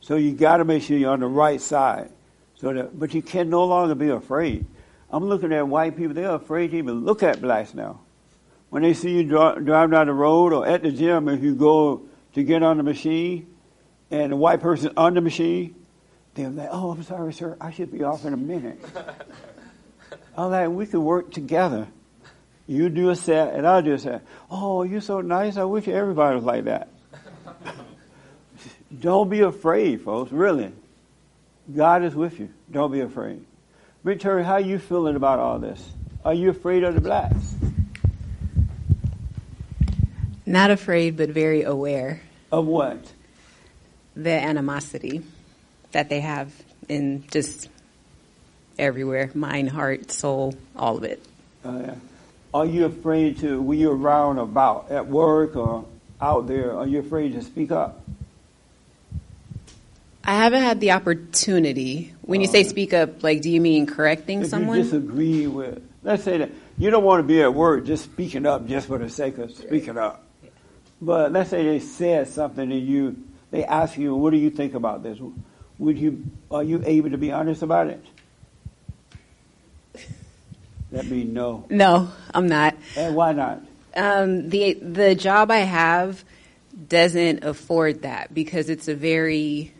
So 0.00 0.16
you 0.16 0.32
got 0.32 0.58
to 0.58 0.64
make 0.64 0.82
sure 0.82 0.96
you're 0.96 1.12
on 1.12 1.20
the 1.20 1.26
right 1.26 1.60
side. 1.60 2.10
So 2.56 2.72
that, 2.72 2.98
but 2.98 3.14
you 3.14 3.22
can 3.22 3.50
no 3.50 3.64
longer 3.64 3.94
be 3.94 4.08
afraid. 4.10 4.66
I'm 5.10 5.24
looking 5.24 5.52
at 5.52 5.66
white 5.66 5.96
people; 5.96 6.14
they're 6.14 6.34
afraid 6.34 6.70
to 6.72 6.78
even 6.78 7.04
look 7.04 7.22
at 7.22 7.40
blacks 7.40 7.74
now 7.74 8.00
when 8.74 8.82
they 8.82 8.92
see 8.92 9.22
you 9.22 9.22
drive 9.22 9.92
down 9.92 10.08
the 10.08 10.12
road 10.12 10.52
or 10.52 10.66
at 10.66 10.82
the 10.82 10.90
gym, 10.90 11.28
if 11.28 11.44
you 11.44 11.54
go 11.54 12.02
to 12.32 12.42
get 12.42 12.60
on 12.64 12.76
the 12.76 12.82
machine 12.82 13.46
and 14.10 14.32
the 14.32 14.36
white 14.36 14.60
person 14.60 14.90
on 14.96 15.14
the 15.14 15.20
machine, 15.20 15.76
they're 16.34 16.50
like, 16.50 16.70
oh, 16.72 16.90
I'm 16.90 17.04
sorry, 17.04 17.32
sir, 17.32 17.56
I 17.60 17.70
should 17.70 17.92
be 17.92 18.02
off 18.02 18.24
in 18.24 18.32
a 18.32 18.36
minute. 18.36 18.84
I'm 20.36 20.50
like, 20.50 20.68
we 20.70 20.86
could 20.86 20.98
work 20.98 21.30
together. 21.30 21.86
You 22.66 22.88
do 22.88 23.10
a 23.10 23.16
set 23.16 23.54
and 23.54 23.66
I'll 23.66 23.82
do 23.82 23.92
a 23.92 23.98
set. 23.98 24.22
Oh, 24.50 24.82
you're 24.82 25.00
so 25.00 25.20
nice. 25.20 25.56
I 25.56 25.64
wish 25.64 25.86
everybody 25.86 26.36
was 26.36 26.44
like 26.44 26.64
that. 26.64 26.88
Don't 29.00 29.28
be 29.28 29.40
afraid, 29.40 30.02
folks, 30.02 30.32
really. 30.32 30.72
God 31.74 32.04
is 32.04 32.14
with 32.14 32.38
you. 32.38 32.50
Don't 32.70 32.92
be 32.92 33.00
afraid. 33.00 33.44
Victoria, 34.02 34.44
how 34.44 34.54
are 34.54 34.60
you 34.60 34.78
feeling 34.78 35.16
about 35.16 35.38
all 35.38 35.58
this? 35.58 35.82
Are 36.24 36.34
you 36.34 36.50
afraid 36.50 36.84
of 36.84 36.94
the 36.94 37.00
blacks? 37.00 37.54
Not 40.46 40.70
afraid, 40.70 41.16
but 41.16 41.30
very 41.30 41.62
aware. 41.62 42.20
Of 42.52 42.66
what? 42.66 43.12
The 44.14 44.30
animosity 44.30 45.22
that 45.92 46.08
they 46.08 46.20
have 46.20 46.52
in 46.88 47.24
just 47.30 47.68
everywhere 48.78 49.30
mind, 49.34 49.70
heart, 49.70 50.10
soul, 50.10 50.54
all 50.76 50.98
of 50.98 51.04
it. 51.04 51.24
Uh, 51.64 51.78
yeah. 51.80 51.94
Are 52.54 52.64
you 52.64 52.84
afraid 52.84 53.40
to, 53.40 53.60
when 53.60 53.80
you're 53.80 53.96
around 53.96 54.38
about 54.38 54.88
at 54.88 55.08
work 55.08 55.56
or 55.56 55.84
out 56.20 56.46
there, 56.46 56.78
are 56.78 56.86
you 56.86 57.00
afraid 57.00 57.32
to 57.32 57.42
speak 57.42 57.72
up? 57.72 58.00
I 60.22 60.36
haven't 60.36 60.62
had 60.62 60.78
the 60.78 60.92
opportunity. 60.92 62.14
When 62.22 62.40
you 62.40 62.46
say 62.46 62.60
uh, 62.60 62.68
speak 62.68 62.94
up, 62.94 63.24
like, 63.24 63.42
do 63.42 63.50
you 63.50 63.60
mean 63.60 63.86
correcting 63.86 64.42
if 64.42 64.50
someone? 64.50 64.78
you 64.78 64.84
disagree 64.84 65.48
with, 65.48 65.82
let's 66.04 66.22
say 66.22 66.38
that 66.38 66.52
you 66.78 66.90
don't 66.90 67.02
want 67.02 67.18
to 67.18 67.26
be 67.26 67.42
at 67.42 67.52
work 67.52 67.84
just 67.84 68.04
speaking 68.04 68.46
up 68.46 68.68
just 68.68 68.86
for 68.86 68.98
the 68.98 69.10
sake 69.10 69.36
of 69.38 69.50
speaking 69.50 69.98
up. 69.98 70.24
But 71.02 71.32
let's 71.32 71.50
say 71.50 71.64
they 71.64 71.80
said 71.80 72.28
something 72.28 72.68
to 72.68 72.76
you, 72.76 73.16
they 73.50 73.64
ask 73.64 73.98
you, 73.98 74.14
what 74.14 74.30
do 74.30 74.36
you 74.36 74.50
think 74.50 74.74
about 74.74 75.02
this? 75.02 75.18
Would 75.78 75.98
you, 75.98 76.24
are 76.52 76.62
you 76.62 76.84
able 76.86 77.10
to 77.10 77.18
be 77.18 77.32
honest 77.32 77.62
about 77.62 77.88
it? 77.88 78.02
That 80.94 81.06
means 81.06 81.32
no. 81.32 81.64
No, 81.70 82.08
I'm 82.32 82.46
not. 82.46 82.76
And 82.96 83.16
why 83.16 83.32
not? 83.32 83.60
Um, 83.96 84.48
the 84.48 84.74
the 84.74 85.16
job 85.16 85.50
I 85.50 85.58
have 85.58 86.24
doesn't 86.88 87.42
afford 87.42 88.02
that 88.02 88.32
because 88.32 88.70
it's 88.70 88.86
a 88.86 88.94
very 88.94 89.72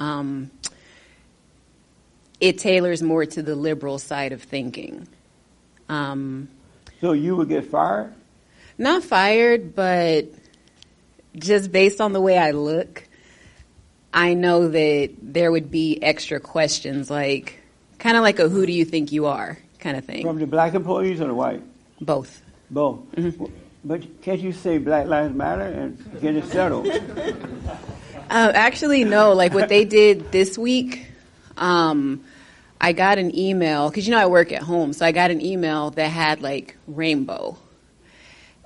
um, 0.00 0.50
it 2.40 2.58
tailors 2.58 3.00
more 3.00 3.24
to 3.26 3.42
the 3.42 3.54
liberal 3.54 3.98
side 3.98 4.32
of 4.32 4.42
thinking. 4.42 5.06
Um, 5.88 6.48
so 7.00 7.12
you 7.12 7.36
would 7.36 7.48
get 7.48 7.66
fired? 7.66 8.12
Not 8.76 9.04
fired, 9.04 9.76
but 9.76 10.26
just 11.36 11.70
based 11.70 12.00
on 12.00 12.12
the 12.12 12.20
way 12.20 12.36
I 12.36 12.50
look, 12.50 13.06
I 14.12 14.34
know 14.34 14.66
that 14.66 15.10
there 15.22 15.52
would 15.52 15.70
be 15.70 16.02
extra 16.02 16.40
questions 16.40 17.08
like 17.08 17.60
kind 18.00 18.16
of 18.16 18.24
like 18.24 18.40
a 18.40 18.48
who 18.48 18.66
do 18.66 18.72
you 18.72 18.84
think 18.84 19.12
you 19.12 19.26
are 19.26 19.56
kind 19.80 19.96
of 19.96 20.04
thing. 20.04 20.24
From 20.24 20.38
the 20.38 20.46
black 20.46 20.74
employees 20.74 21.20
or 21.20 21.26
the 21.26 21.34
white? 21.34 21.62
Both. 22.00 22.42
Both. 22.70 23.00
Mm-hmm. 23.12 23.46
But 23.84 24.22
can't 24.22 24.40
you 24.40 24.52
say 24.52 24.78
Black 24.78 25.06
Lives 25.06 25.34
Matter 25.34 25.62
and 25.62 26.20
get 26.20 26.36
it 26.36 26.44
settled? 26.46 26.88
Uh, 28.30 28.52
actually, 28.54 29.02
no. 29.02 29.32
Like 29.32 29.52
what 29.52 29.68
they 29.68 29.84
did 29.84 30.30
this 30.30 30.56
week, 30.56 31.08
um, 31.56 32.24
I 32.80 32.92
got 32.92 33.18
an 33.18 33.36
email 33.36 33.90
because 33.90 34.06
you 34.06 34.12
know 34.12 34.20
I 34.20 34.26
work 34.26 34.52
at 34.52 34.62
home, 34.62 34.92
so 34.92 35.04
I 35.04 35.10
got 35.10 35.32
an 35.32 35.40
email 35.40 35.90
that 35.90 36.06
had 36.06 36.40
like 36.40 36.76
rainbow, 36.86 37.58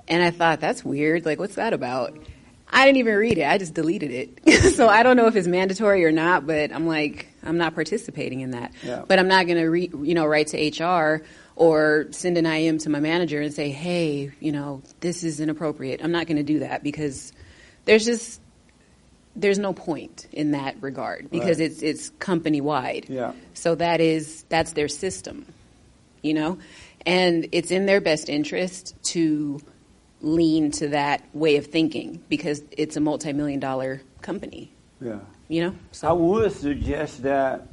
and 0.07 0.21
I 0.21 0.29
thought 0.29 0.59
that's 0.59 0.85
weird. 0.85 1.25
Like, 1.25 1.39
what's 1.39 1.55
that 1.55 1.73
about? 1.73 2.15
I 2.69 2.85
didn't 2.85 2.97
even 2.97 3.15
read 3.15 3.39
it. 3.39 3.45
I 3.45 3.57
just 3.57 3.73
deleted 3.73 4.11
it. 4.11 4.73
so 4.75 4.87
I 4.87 5.01
don't 5.01 5.17
know 5.17 5.25
if 5.25 5.35
it's 5.35 5.47
mandatory 5.47 6.05
or 6.05 6.11
not, 6.11 6.45
but 6.45 6.71
I'm 6.71 6.85
like, 6.85 7.27
I'm 7.45 7.57
not 7.57 7.75
participating 7.75 8.41
in 8.41 8.51
that. 8.51 8.71
Yeah. 8.83 9.03
But 9.07 9.19
I'm 9.19 9.27
not 9.27 9.45
going 9.47 9.57
to, 9.57 9.65
re- 9.67 9.91
you 10.03 10.13
know, 10.13 10.25
write 10.25 10.47
to 10.47 10.57
HR 10.83 11.23
or 11.55 12.07
send 12.11 12.37
an 12.37 12.45
IM 12.45 12.77
to 12.79 12.89
my 12.89 12.99
manager 12.99 13.41
and 13.41 13.53
say, 13.53 13.69
hey, 13.69 14.31
you 14.39 14.51
know, 14.51 14.81
this 14.99 15.23
is 15.23 15.39
inappropriate. 15.39 16.01
I'm 16.03 16.11
not 16.11 16.27
going 16.27 16.37
to 16.37 16.43
do 16.43 16.59
that 16.59 16.83
because 16.83 17.31
there's 17.85 18.05
just 18.05 18.41
there's 19.37 19.59
no 19.59 19.73
point 19.73 20.27
in 20.31 20.51
that 20.51 20.75
regard 20.81 21.29
because 21.29 21.59
Right. 21.59 21.69
it's 21.71 21.81
it's 21.81 22.09
company 22.19 22.61
wide. 22.61 23.05
Yeah. 23.09 23.33
So 23.53 23.75
that 23.75 23.99
is 23.99 24.43
that's 24.49 24.73
their 24.73 24.87
system, 24.87 25.45
you 26.21 26.33
know, 26.33 26.57
and 27.05 27.47
it's 27.51 27.69
in 27.71 27.85
their 27.85 27.99
best 28.01 28.29
interest 28.29 28.95
to 29.11 29.59
lean 30.21 30.71
to 30.71 30.87
that 30.89 31.21
way 31.33 31.57
of 31.57 31.67
thinking 31.67 32.23
because 32.29 32.61
it's 32.71 32.95
a 32.95 32.99
multi-million 33.01 33.59
dollar 33.59 34.01
company, 34.21 34.71
Yeah. 35.01 35.19
You 35.47 35.61
know. 35.61 35.75
I 36.03 36.13
would 36.13 36.51
suggest 36.51 37.23
that 37.23 37.67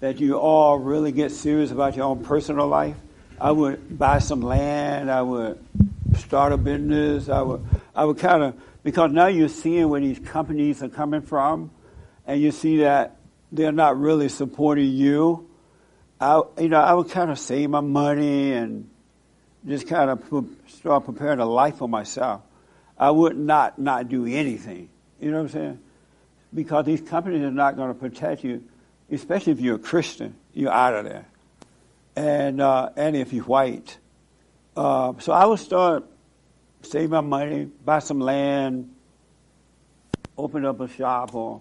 that 0.00 0.20
you 0.20 0.38
all 0.38 0.78
really 0.78 1.10
get 1.10 1.32
serious 1.32 1.70
about 1.70 1.96
your 1.96 2.04
own 2.04 2.22
personal 2.22 2.66
life, 2.66 2.96
I 3.40 3.50
would 3.50 3.98
buy 3.98 4.18
some 4.18 4.40
land. 4.40 5.10
I 5.10 5.22
would 5.22 5.58
start 6.16 6.52
a 6.52 6.56
business. 6.56 7.28
I 7.28 7.42
would, 7.42 7.64
I 7.94 8.04
would 8.04 8.18
kind 8.18 8.42
of, 8.42 8.54
because 8.82 9.10
now 9.10 9.26
you're 9.26 9.48
seeing 9.48 9.88
where 9.88 10.00
these 10.00 10.18
companies 10.18 10.82
are 10.82 10.88
coming 10.88 11.22
from, 11.22 11.70
and 12.26 12.40
you 12.40 12.50
see 12.50 12.78
that 12.78 13.16
they're 13.52 13.72
not 13.72 13.98
really 13.98 14.28
supporting 14.28 14.90
you. 14.90 15.48
I, 16.20 16.42
you 16.58 16.68
know, 16.68 16.80
I 16.80 16.94
would 16.94 17.10
kind 17.10 17.30
of 17.30 17.38
save 17.38 17.70
my 17.70 17.80
money 17.80 18.52
and 18.52 18.88
just 19.66 19.86
kind 19.86 20.10
of 20.10 20.46
start 20.68 21.04
preparing 21.04 21.40
a 21.40 21.46
life 21.46 21.76
for 21.76 21.88
myself. 21.88 22.42
I 22.98 23.10
would 23.10 23.36
not 23.36 23.78
not 23.78 24.08
do 24.08 24.26
anything. 24.26 24.88
You 25.20 25.30
know 25.30 25.38
what 25.38 25.42
I'm 25.44 25.48
saying? 25.48 25.78
Because 26.54 26.86
these 26.86 27.00
companies 27.00 27.42
are 27.42 27.50
not 27.50 27.76
going 27.76 27.88
to 27.88 27.98
protect 27.98 28.44
you, 28.44 28.62
especially 29.10 29.52
if 29.52 29.60
you're 29.60 29.76
a 29.76 29.80
Christian. 29.80 30.34
You're 30.52 30.72
out 30.72 30.94
of 30.94 31.04
there, 31.04 31.26
and 32.14 32.60
uh, 32.60 32.90
and 32.96 33.16
if 33.16 33.32
you're 33.32 33.44
white. 33.44 33.98
Uh, 34.76 35.14
so 35.18 35.32
I 35.32 35.46
would 35.46 35.58
start 35.58 36.04
save 36.82 37.10
my 37.10 37.20
money, 37.20 37.64
buy 37.84 37.98
some 37.98 38.20
land, 38.20 38.94
open 40.38 40.64
up 40.64 40.80
a 40.80 40.88
shop 40.88 41.34
or 41.34 41.60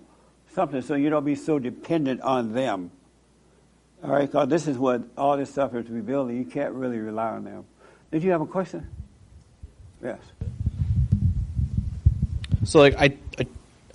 something, 0.53 0.81
so 0.81 0.95
you 0.95 1.09
don't 1.09 1.25
be 1.25 1.35
so 1.35 1.59
dependent 1.59 2.21
on 2.21 2.53
them. 2.53 2.91
All 4.03 4.11
right, 4.11 4.29
because 4.29 4.49
this 4.49 4.67
is 4.67 4.77
what 4.77 5.01
all 5.17 5.37
this 5.37 5.49
stuff 5.49 5.73
is 5.73 5.89
revealing. 5.89 6.37
You 6.37 6.45
can't 6.45 6.73
really 6.73 6.99
rely 6.99 7.29
on 7.29 7.43
them. 7.43 7.65
Did 8.11 8.23
you 8.23 8.31
have 8.31 8.41
a 8.41 8.45
question? 8.45 8.87
Yes. 10.03 10.19
So, 12.65 12.79
like, 12.79 12.95
I, 12.97 13.17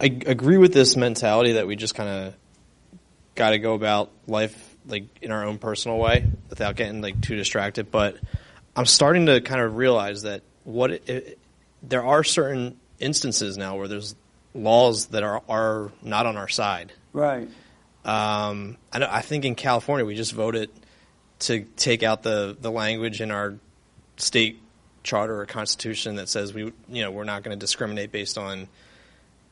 I, 0.00 0.06
agree 0.06 0.56
with 0.56 0.72
this 0.72 0.96
mentality 0.96 1.52
that 1.52 1.66
we 1.66 1.76
just 1.76 1.94
kind 1.94 2.08
of 2.08 2.34
got 3.34 3.50
to 3.50 3.58
go 3.58 3.74
about 3.74 4.10
life 4.26 4.76
like 4.86 5.04
in 5.20 5.30
our 5.30 5.44
own 5.44 5.58
personal 5.58 5.98
way 5.98 6.26
without 6.48 6.76
getting 6.76 7.02
like 7.02 7.20
too 7.20 7.36
distracted. 7.36 7.90
But 7.90 8.16
I'm 8.74 8.86
starting 8.86 9.26
to 9.26 9.40
kind 9.40 9.60
of 9.60 9.76
realize 9.76 10.22
that 10.22 10.42
what 10.64 10.90
it, 10.90 11.08
it, 11.08 11.38
there 11.82 12.04
are 12.04 12.24
certain 12.24 12.78
instances 12.98 13.56
now 13.56 13.76
where 13.76 13.88
there's 13.88 14.14
laws 14.54 15.06
that 15.06 15.22
are 15.22 15.42
are 15.48 15.92
not 16.02 16.26
on 16.26 16.36
our 16.36 16.48
side. 16.48 16.92
Right. 17.12 17.48
Um, 18.04 18.78
I, 18.92 18.98
know, 18.98 19.08
I 19.10 19.20
think 19.20 19.44
in 19.44 19.54
California 19.54 20.06
we 20.06 20.14
just 20.14 20.32
voted 20.32 20.70
to 21.40 21.64
take 21.76 22.02
out 22.02 22.22
the, 22.22 22.56
the 22.58 22.70
language 22.70 23.20
in 23.20 23.30
our 23.30 23.54
state 24.16 24.60
charter 25.02 25.40
or 25.40 25.46
constitution 25.46 26.16
that 26.16 26.28
says 26.28 26.52
we 26.52 26.72
you 26.88 27.02
know 27.02 27.10
we're 27.10 27.24
not 27.24 27.42
going 27.42 27.58
to 27.58 27.60
discriminate 27.60 28.12
based 28.12 28.36
on 28.36 28.68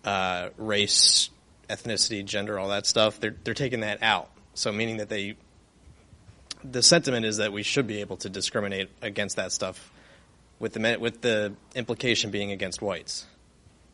uh, 0.08 0.48
race, 0.56 1.28
ethnicity, 1.68 2.24
gender, 2.24 2.58
all 2.58 2.68
that 2.68 2.86
stuff. 2.86 3.20
They're 3.20 3.36
they're 3.44 3.52
taking 3.52 3.80
that 3.80 4.02
out. 4.02 4.30
So 4.54 4.72
meaning 4.72 4.96
that 4.96 5.10
they 5.10 5.36
the 6.64 6.82
sentiment 6.82 7.26
is 7.26 7.36
that 7.36 7.52
we 7.52 7.62
should 7.62 7.86
be 7.86 8.00
able 8.00 8.16
to 8.18 8.30
discriminate 8.30 8.88
against 9.02 9.36
that 9.36 9.52
stuff, 9.52 9.92
with 10.58 10.72
the 10.72 10.96
with 10.98 11.20
the 11.20 11.52
implication 11.74 12.30
being 12.30 12.52
against 12.52 12.80
whites, 12.80 13.26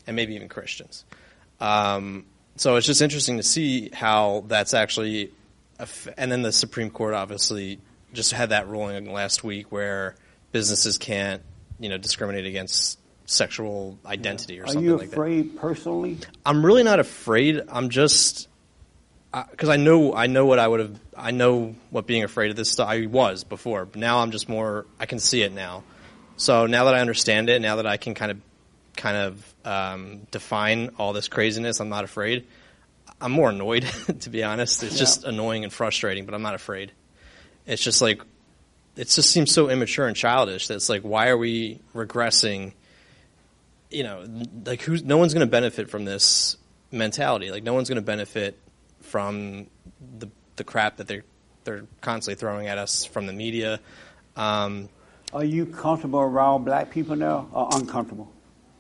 and 0.07 0.15
maybe 0.15 0.37
even 0.37 0.49
Christians. 0.49 1.05
Um, 1.61 2.27
so 2.57 2.77
it's 2.77 2.87
just 2.87 3.03
interesting 3.03 3.39
to 3.39 3.43
see 3.43 3.91
how 3.93 4.45
that's 4.47 4.73
actually, 4.73 5.33
and 6.17 6.31
then 6.31 6.43
the 6.43 6.53
Supreme 6.53 6.91
Court 6.91 7.15
obviously 7.15 7.81
just 8.13 8.31
had 8.33 8.51
that 8.51 8.69
ruling 8.69 9.13
last 9.13 9.43
week 9.43 9.73
where 9.73 10.15
businesses 10.53 10.97
can't, 10.97 11.43
you 11.81 11.89
know, 11.89 11.99
discriminate 11.99 12.47
against 12.47 13.01
sexual 13.27 13.99
identity 14.05 14.61
or 14.61 14.65
Are 14.65 14.67
something 14.69 14.85
you 14.85 14.97
like 14.97 15.11
that. 15.11 15.13
afraid 15.15 15.57
personally? 15.59 16.19
I'm 16.45 16.65
really 16.65 16.83
not 16.83 17.01
afraid. 17.01 17.63
I'm 17.69 17.89
just 17.91 18.49
because 19.51 19.69
I 19.69 19.77
know 19.77 20.15
I 20.15 20.27
know 20.27 20.47
what 20.47 20.59
I 20.59 20.69
would 20.69 20.81
have. 20.81 21.01
I 21.17 21.31
know 21.31 21.75
what 21.91 22.07
being 22.07 22.25
afraid 22.25 22.51
of 22.51 22.57
this 22.57 22.71
stuff. 22.71 22.89
I 22.89 23.07
was 23.07 23.45
before. 23.45 23.85
But 23.85 24.01
now 24.01 24.19
I'm 24.19 24.31
just 24.31 24.49
more. 24.49 24.87
I 25.01 25.07
can 25.07 25.19
see 25.19 25.43
it 25.43 25.53
now. 25.53 25.83
So 26.37 26.67
now 26.67 26.85
that 26.85 26.95
I 26.95 27.01
understand 27.01 27.49
it, 27.51 27.61
now 27.63 27.77
that 27.77 27.87
I 27.87 27.97
can 27.97 28.15
kind 28.15 28.31
of 28.33 28.39
kind 28.97 29.17
of 29.17 29.55
um, 29.65 30.21
define 30.31 30.91
all 30.99 31.13
this 31.13 31.29
craziness, 31.29 31.81
I'm 31.81 31.89
not 31.89 32.05
afraid. 32.05 32.47
I'm 33.21 33.33
more 33.33 33.51
annoyed, 33.51 33.83
to 34.21 34.31
be 34.31 34.43
honest. 34.45 34.83
It's 34.83 34.95
Yeah. 34.95 34.99
just 34.99 35.25
annoying 35.25 35.65
and 35.65 35.73
frustrating, 35.73 36.27
but 36.27 36.35
I'm 36.35 36.43
not 36.43 36.55
afraid. 36.55 36.93
It's 37.67 37.83
just 37.83 38.03
like 38.03 38.21
it 38.97 39.09
just 39.09 39.31
seems 39.31 39.51
so 39.53 39.69
immature 39.71 40.07
and 40.07 40.17
childish 40.17 40.69
that 40.69 40.75
it's 40.75 40.89
like 40.89 41.03
why 41.03 41.29
are 41.29 41.37
we 41.39 41.81
regressing 41.95 42.73
you 43.95 44.03
know 44.03 44.25
like 44.67 44.83
who's 44.83 45.03
no 45.03 45.17
one's 45.17 45.33
going 45.35 45.47
to 45.47 45.51
benefit 45.51 45.89
from 45.91 46.05
this 46.05 46.57
mentality 46.91 47.51
like 47.51 47.63
no 47.63 47.75
one's 47.75 47.89
going 47.89 47.97
to 47.97 48.03
benefit 48.03 48.59
from 49.01 49.67
the 50.19 50.29
the 50.57 50.65
crap 50.65 50.97
that 50.99 51.07
they're 51.09 51.25
they're 51.65 51.85
constantly 52.01 52.39
throwing 52.39 52.67
at 52.69 52.77
us 52.79 53.05
from 53.05 53.27
the 53.27 53.33
media 53.33 53.81
um, 54.37 54.89
Are 55.33 55.45
you 55.45 55.67
comfortable 55.67 56.21
around 56.21 56.65
black 56.65 56.91
people 56.91 57.17
now 57.17 57.49
or 57.53 57.69
uncomfortable? 57.73 58.31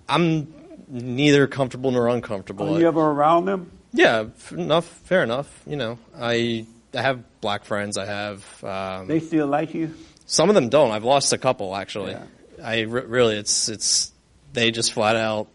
i'm 0.08 0.52
neither 0.88 1.46
comfortable 1.46 1.90
nor 1.90 2.08
uncomfortable 2.08 2.74
Are 2.76 2.80
you 2.80 2.86
ever 2.88 3.00
around 3.00 3.46
them? 3.46 3.70
yeah 3.92 4.24
f- 4.36 4.52
enough 4.52 4.84
fair 4.86 5.22
enough 5.22 5.62
you 5.66 5.76
know 5.76 5.98
i 6.18 6.66
i 6.94 7.00
have 7.02 7.22
black 7.40 7.64
friends 7.64 7.96
i 7.96 8.04
have 8.04 8.64
um, 8.64 9.06
They 9.06 9.20
still 9.20 9.46
like 9.46 9.74
you? 9.74 9.94
Some 10.26 10.48
of 10.48 10.54
them 10.54 10.70
don't. 10.70 10.90
I've 10.90 11.04
lost 11.04 11.34
a 11.34 11.38
couple 11.38 11.76
actually. 11.76 12.12
Yeah. 12.12 12.24
I 12.62 12.80
re- 12.82 13.04
really, 13.04 13.36
it's 13.36 13.68
it's 13.68 14.10
they 14.54 14.70
just 14.70 14.92
flat 14.92 15.16
out. 15.16 15.48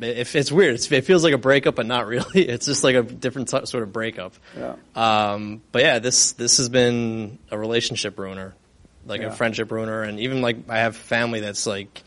If 0.00 0.34
it's 0.34 0.50
weird, 0.50 0.74
it's, 0.74 0.90
it 0.90 1.04
feels 1.04 1.22
like 1.22 1.34
a 1.34 1.38
breakup, 1.38 1.74
but 1.76 1.86
not 1.86 2.06
really. 2.06 2.48
It's 2.48 2.66
just 2.66 2.82
like 2.82 2.96
a 2.96 3.02
different 3.02 3.50
sort 3.50 3.74
of 3.74 3.92
breakup. 3.92 4.32
Yeah. 4.56 4.74
Um, 4.96 5.60
but 5.72 5.82
yeah, 5.82 5.98
this 5.98 6.32
this 6.32 6.56
has 6.56 6.68
been 6.68 7.38
a 7.50 7.58
relationship 7.58 8.18
ruiner, 8.18 8.54
like 9.06 9.20
Yeah. 9.20 9.28
a 9.28 9.32
friendship 9.32 9.70
ruiner, 9.70 10.02
and 10.02 10.18
even 10.20 10.40
like 10.40 10.56
I 10.70 10.78
have 10.78 10.96
family 10.96 11.40
that's 11.40 11.66
like, 11.66 12.02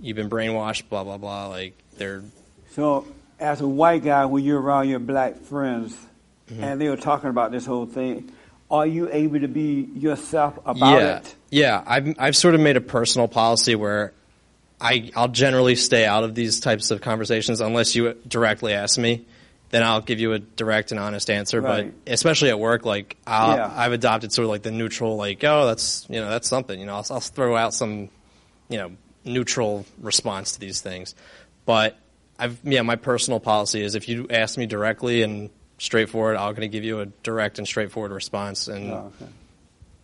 you've 0.00 0.16
been 0.16 0.28
brainwashed, 0.30 0.88
blah 0.88 1.04
blah 1.04 1.16
blah. 1.18 1.46
Like 1.46 1.74
they're 1.96 2.22
So, 2.72 3.06
as 3.38 3.60
a 3.60 3.68
white 3.68 4.02
guy, 4.02 4.24
when 4.24 4.42
you're 4.44 4.60
around 4.60 4.88
your 4.88 4.98
black 5.00 5.36
friends 5.42 5.96
Mm-hmm. 6.50 6.64
and 6.64 6.80
they 6.80 6.88
were 6.88 6.96
talking 6.96 7.28
about 7.28 7.52
this 7.52 7.66
whole 7.66 7.84
thing, 7.84 8.32
are 8.70 8.86
you 8.86 9.10
able 9.12 9.38
to 9.40 9.48
be 9.48 9.86
yourself 9.94 10.58
about 10.64 10.98
yeah, 10.98 11.16
it? 11.18 11.34
Yeah, 11.50 11.82
I've 11.86 12.14
I've 12.18 12.36
sort 12.36 12.54
of 12.54 12.62
made 12.62 12.78
a 12.78 12.80
personal 12.80 13.28
policy 13.28 13.74
where 13.74 14.14
I 14.80 15.10
I'll 15.16 15.28
generally 15.28 15.74
stay 15.76 16.04
out 16.06 16.24
of 16.24 16.34
these 16.34 16.60
types 16.60 16.90
of 16.90 17.00
conversations 17.00 17.60
unless 17.60 17.94
you 17.94 18.14
directly 18.26 18.72
ask 18.74 18.98
me. 18.98 19.26
Then 19.70 19.82
I'll 19.82 20.00
give 20.00 20.18
you 20.18 20.32
a 20.32 20.38
direct 20.38 20.92
and 20.92 21.00
honest 21.00 21.28
answer. 21.28 21.60
Right. 21.60 21.92
But 22.06 22.12
especially 22.12 22.48
at 22.50 22.58
work, 22.58 22.86
like 22.86 23.16
I'll, 23.26 23.56
Yeah. 23.56 23.72
I've 23.74 23.92
adopted 23.92 24.32
sort 24.32 24.44
of 24.44 24.50
like 24.50 24.62
the 24.62 24.70
neutral, 24.70 25.16
like 25.16 25.42
oh 25.44 25.66
that's 25.66 26.06
you 26.08 26.20
know 26.20 26.30
that's 26.30 26.48
something. 26.48 26.78
You 26.78 26.86
know 26.86 26.94
I'll, 26.94 27.06
I'll 27.10 27.20
throw 27.20 27.56
out 27.56 27.74
some 27.74 28.08
you 28.68 28.78
know 28.78 28.92
neutral 29.24 29.84
response 30.00 30.52
to 30.52 30.60
these 30.60 30.80
things. 30.80 31.14
But 31.66 31.98
I've 32.38 32.58
yeah 32.64 32.82
my 32.82 32.96
personal 32.96 33.40
policy 33.40 33.82
is 33.82 33.94
if 33.94 34.08
you 34.08 34.26
ask 34.30 34.56
me 34.56 34.66
directly 34.66 35.22
and 35.22 35.50
straightforward, 35.78 36.36
I'm 36.36 36.52
going 36.52 36.62
to 36.62 36.68
give 36.68 36.84
you 36.84 37.00
a 37.00 37.06
direct 37.06 37.58
and 37.58 37.66
straightforward 37.66 38.12
response. 38.12 38.68
And 38.68 38.90
Oh, 38.92 39.12
okay. 39.20 39.30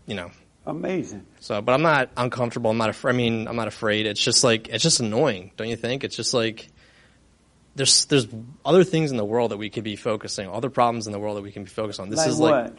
you 0.06 0.14
know 0.16 0.30
Amazing. 0.66 1.26
so, 1.40 1.60
but 1.60 1.72
I'm 1.72 1.82
not 1.82 2.10
uncomfortable. 2.16 2.70
I'm 2.70 2.78
not. 2.78 2.90
Af- 2.90 3.04
I 3.04 3.12
mean, 3.12 3.46
I'm 3.48 3.56
not 3.56 3.68
afraid. 3.68 4.06
It's 4.06 4.20
just 4.20 4.42
like 4.42 4.68
it's 4.68 4.82
just 4.82 5.00
annoying, 5.00 5.52
don't 5.56 5.68
you 5.68 5.76
think? 5.76 6.04
It's 6.04 6.16
just 6.16 6.32
like 6.32 6.68
there's 7.74 8.06
there's 8.06 8.26
other 8.64 8.82
things 8.84 9.10
in 9.10 9.16
the 9.16 9.24
world 9.24 9.50
that 9.50 9.56
we 9.58 9.68
could 9.68 9.84
be 9.84 9.96
focusing, 9.96 10.48
other 10.48 10.70
problems 10.70 11.06
in 11.06 11.12
the 11.12 11.18
world 11.18 11.36
that 11.36 11.42
we 11.42 11.52
can 11.52 11.64
be 11.64 11.70
focused 11.70 12.00
on. 12.00 12.08
This 12.08 12.20
like 12.20 12.28
is 12.28 12.36
what? 12.38 12.76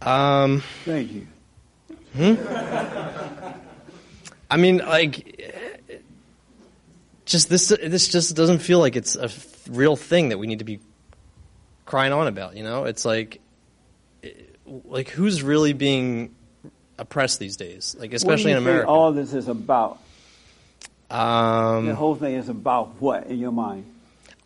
like, 0.00 0.08
um, 0.08 0.62
Thank 0.84 1.12
you. 1.12 1.26
Hmm? 2.14 2.34
I 4.50 4.56
mean, 4.56 4.78
like, 4.78 6.02
just 7.24 7.48
this 7.48 7.68
this 7.68 8.08
just 8.08 8.34
doesn't 8.36 8.60
feel 8.60 8.78
like 8.78 8.96
it's 8.96 9.16
a 9.16 9.24
f- 9.24 9.68
real 9.68 9.96
thing 9.96 10.30
that 10.30 10.38
we 10.38 10.46
need 10.46 10.60
to 10.60 10.64
be 10.64 10.80
crying 11.84 12.12
on 12.12 12.26
about. 12.26 12.56
You 12.56 12.62
know, 12.64 12.84
it's 12.84 13.04
like, 13.04 13.40
like 14.84 15.08
who's 15.10 15.42
really 15.42 15.72
being 15.72 16.34
oppressed 16.98 17.38
these 17.38 17.56
days? 17.56 17.96
Like, 17.98 18.12
especially 18.12 18.52
in 18.52 18.58
do 18.58 18.62
you 18.62 18.66
think 18.66 18.68
America. 18.68 18.88
all 18.88 19.12
this 19.12 19.32
is 19.34 19.48
about? 19.48 19.98
um, 21.10 21.86
the 21.86 21.94
whole 21.94 22.16
thing 22.16 22.34
is 22.34 22.48
about 22.48 23.00
what 23.00 23.26
in 23.26 23.38
your 23.38 23.52
mind? 23.52 23.84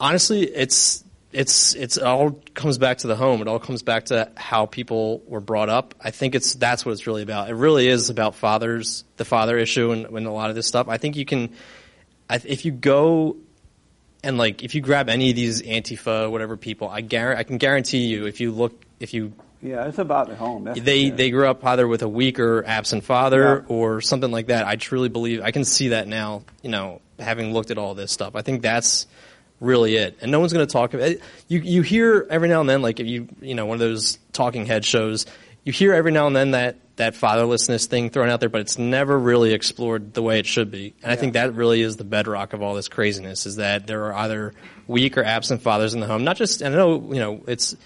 honestly, 0.01 0.43
it's 0.43 1.05
it's 1.33 1.75
it's 1.75 1.97
it 1.97 2.03
all 2.03 2.33
comes 2.55 2.79
back 2.79 2.99
to 2.99 3.07
the 3.07 3.15
home. 3.15 3.41
It 3.43 3.47
all 3.47 3.61
comes 3.61 3.83
back 3.83 4.07
to 4.07 4.31
how 4.37 4.67
people 4.67 5.23
were 5.29 5.41
brought 5.41 5.69
up. 5.69 5.95
I 6.01 6.11
think 6.11 6.35
it's 6.35 6.55
that's 6.55 6.85
what 6.85 6.93
it's 6.93 7.07
really 7.07 7.23
about. 7.23 7.51
It 7.51 7.55
really 7.55 7.87
is 7.87 8.11
about 8.11 8.35
fathers, 8.35 9.05
the 9.17 9.25
father 9.25 9.57
issue, 9.59 9.93
and, 9.93 10.07
and 10.07 10.27
a 10.27 10.33
lot 10.33 10.51
of 10.51 10.57
this 10.57 10.67
stuff. 10.67 10.89
I 10.89 10.97
think 10.97 11.17
you 11.17 11.25
can, 11.25 11.51
if 12.31 12.65
you 12.65 12.73
go 12.73 13.37
and 14.25 14.39
like 14.39 14.65
if 14.65 14.75
you 14.75 14.81
grab 14.81 15.09
any 15.09 15.31
of 15.31 15.37
these 15.37 15.63
Antifa 15.63 16.31
whatever 16.31 16.57
people, 16.57 16.89
I 16.89 17.03
guarantee 17.03 17.41
I 17.41 17.45
can 17.45 17.59
guarantee 17.59 18.07
you 18.07 18.27
if 18.27 18.41
you 18.41 18.51
look 18.51 18.83
if 18.99 19.15
you 19.15 19.33
Yeah, 19.63 19.87
it's 19.87 19.99
about 19.99 20.29
the 20.29 20.37
home. 20.37 20.65
That's 20.65 20.81
they 20.81 20.99
yeah. 21.05 21.15
they 21.15 21.31
grew 21.31 21.47
up 21.49 21.65
either 21.65 21.87
with 21.87 22.03
a 22.03 22.09
weak 22.09 22.39
or 22.39 22.65
absent 22.65 23.05
father 23.05 23.65
Yeah. 23.69 23.75
or 23.75 24.01
something 24.01 24.31
like 24.31 24.47
that. 24.47 24.67
I 24.67 24.77
truly 24.77 25.09
believe 25.09 25.43
I 25.43 25.51
can 25.51 25.65
see 25.65 25.89
that 25.89 26.09
now. 26.09 26.43
You 26.63 26.71
know, 26.71 27.01
having 27.19 27.53
looked 27.53 27.71
at 27.71 27.79
all 27.79 27.95
this 27.95 28.11
stuff, 28.11 28.37
I 28.37 28.43
think 28.43 28.63
that's 28.63 29.07
really 29.61 29.97
it, 29.97 30.17
and 30.23 30.31
no 30.31 30.41
one's 30.41 30.55
going 30.55 30.67
to 30.67 30.73
talk 30.73 30.95
about 30.95 31.09
it. 31.09 31.23
You 31.49 31.61
you 31.61 31.83
hear 31.83 32.27
every 32.31 32.49
now 32.49 32.61
and 32.61 32.69
then, 32.69 32.81
like 32.81 33.01
if 33.01 33.07
you 33.07 33.29
you 33.41 33.55
know 33.55 33.67
one 33.67 33.75
of 33.75 33.81
those 33.81 34.19
talking 34.33 34.65
head 34.65 34.85
shows, 34.85 35.27
you 35.65 35.73
hear 35.73 35.93
every 35.93 36.13
now 36.13 36.27
and 36.27 36.35
then 36.35 36.53
that 36.53 36.77
that 36.97 37.15
fatherlessness 37.15 37.87
thing 37.87 38.11
thrown 38.11 38.29
out 38.31 38.41
there, 38.41 38.49
but 38.49 38.61
it's 38.63 38.79
never 38.79 39.19
really 39.19 39.53
explored 39.55 40.13
the 40.15 40.23
way 40.23 40.39
it 40.39 40.47
should 40.47 40.71
be. 40.71 40.95
And 41.03 41.11
I 41.11 41.17
think 41.17 41.33
that 41.33 41.55
really 41.55 41.81
is 41.83 41.97
the 41.97 42.05
bedrock 42.05 42.53
of 42.55 42.63
all 42.63 42.75
this 42.75 42.89
craziness: 42.89 43.45
is 43.45 43.57
that 43.57 43.87
there 43.87 44.05
are 44.05 44.15
either 44.15 44.55
weak 44.87 45.19
or 45.19 45.25
absent 45.25 45.61
fathers 45.61 45.93
in 45.93 46.01
the 46.01 46.07
home. 46.07 46.25
Not 46.25 46.37
just, 46.37 46.63
and 46.63 46.75
I 46.75 46.79
know 46.79 47.13
you 47.13 47.21
know 47.21 47.43
it's 47.47 47.77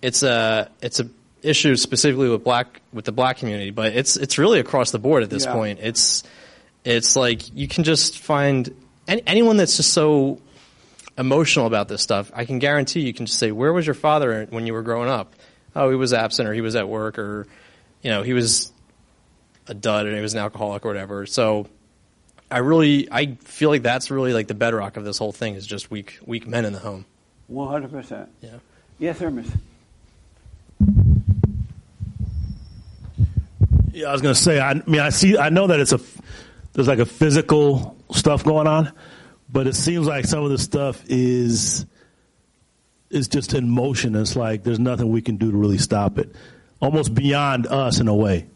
it's 0.00 0.22
a 0.22 0.70
it's 0.80 1.00
a 1.00 1.08
issue 1.42 1.76
specifically 1.76 2.28
with 2.28 2.44
black 2.44 2.80
with 2.92 3.04
the 3.04 3.12
black 3.12 3.38
community, 3.38 3.70
but 3.70 3.94
it's 3.94 4.16
it's 4.16 4.38
really 4.38 4.60
across 4.60 4.90
the 4.90 4.98
board 4.98 5.22
at 5.22 5.30
this 5.30 5.44
Yeah. 5.44 5.52
point. 5.52 5.78
It's 5.82 6.22
it's 6.84 7.16
like 7.16 7.54
you 7.56 7.68
can 7.68 7.84
just 7.84 8.18
find 8.18 8.74
any, 9.06 9.22
anyone 9.26 9.56
that's 9.56 9.76
just 9.76 9.92
so 9.92 10.40
emotional 11.16 11.66
about 11.66 11.88
this 11.88 12.02
stuff. 12.02 12.30
I 12.34 12.44
can 12.44 12.58
guarantee 12.58 13.00
you 13.00 13.12
can 13.12 13.26
just 13.26 13.38
say, 13.38 13.52
"Where 13.52 13.72
was 13.72 13.86
your 13.86 13.94
father 13.94 14.46
when 14.50 14.66
you 14.66 14.72
were 14.72 14.82
growing 14.82 15.08
up?" 15.08 15.34
Oh, 15.76 15.90
he 15.90 15.96
was 15.96 16.12
absent, 16.12 16.48
or 16.48 16.54
he 16.54 16.60
was 16.60 16.76
at 16.76 16.88
work, 16.88 17.18
or 17.18 17.46
you 18.02 18.10
know, 18.10 18.22
he 18.22 18.32
was 18.32 18.72
a 19.66 19.74
dud, 19.74 20.06
and 20.06 20.14
he 20.16 20.22
was 20.22 20.34
an 20.34 20.40
alcoholic, 20.40 20.84
or 20.84 20.88
whatever. 20.88 21.26
So. 21.26 21.66
I 22.50 22.60
really, 22.60 23.08
I 23.12 23.34
feel 23.44 23.68
like 23.68 23.82
that's 23.82 24.10
really 24.10 24.32
like 24.32 24.46
the 24.48 24.54
bedrock 24.54 24.96
of 24.96 25.04
this 25.04 25.18
whole 25.18 25.32
thing 25.32 25.54
is 25.54 25.66
just 25.66 25.90
weak, 25.90 26.18
weak 26.24 26.46
men 26.46 26.64
in 26.64 26.72
the 26.72 26.78
home. 26.78 27.04
One 27.46 27.68
hundred 27.68 27.90
percent. 27.90 28.30
Yeah. 28.40 28.54
Yes, 28.98 29.18
sir, 29.18 29.30
Miss. 29.30 29.46
Yeah, 33.98 34.10
I 34.10 34.12
was 34.12 34.22
to 34.22 34.32
say. 34.32 34.60
I, 34.60 34.74
mean, 34.86 35.00
I 35.00 35.08
see. 35.08 35.36
I 35.36 35.48
know 35.48 35.66
that 35.66 35.80
it's 35.80 35.92
a 35.92 35.98
there's 36.72 36.86
like 36.86 37.00
a 37.00 37.04
physical 37.04 37.96
stuff 38.12 38.44
going 38.44 38.68
on, 38.68 38.92
but 39.50 39.66
it 39.66 39.74
seems 39.74 40.06
like 40.06 40.24
some 40.24 40.44
of 40.44 40.50
the 40.50 40.58
stuff 40.58 41.02
is 41.08 41.84
is 43.10 43.26
just 43.26 43.54
in 43.54 43.68
motion. 43.68 44.14
It's 44.14 44.36
like 44.36 44.62
there's 44.62 44.78
nothing 44.78 45.10
we 45.10 45.20
can 45.20 45.36
do 45.36 45.50
to 45.50 45.56
really 45.56 45.78
stop 45.78 46.16
it. 46.16 46.32
Almost 46.80 47.12
beyond 47.12 47.66
us 47.66 47.98
in 47.98 48.06
a 48.06 48.14
way. 48.14 48.46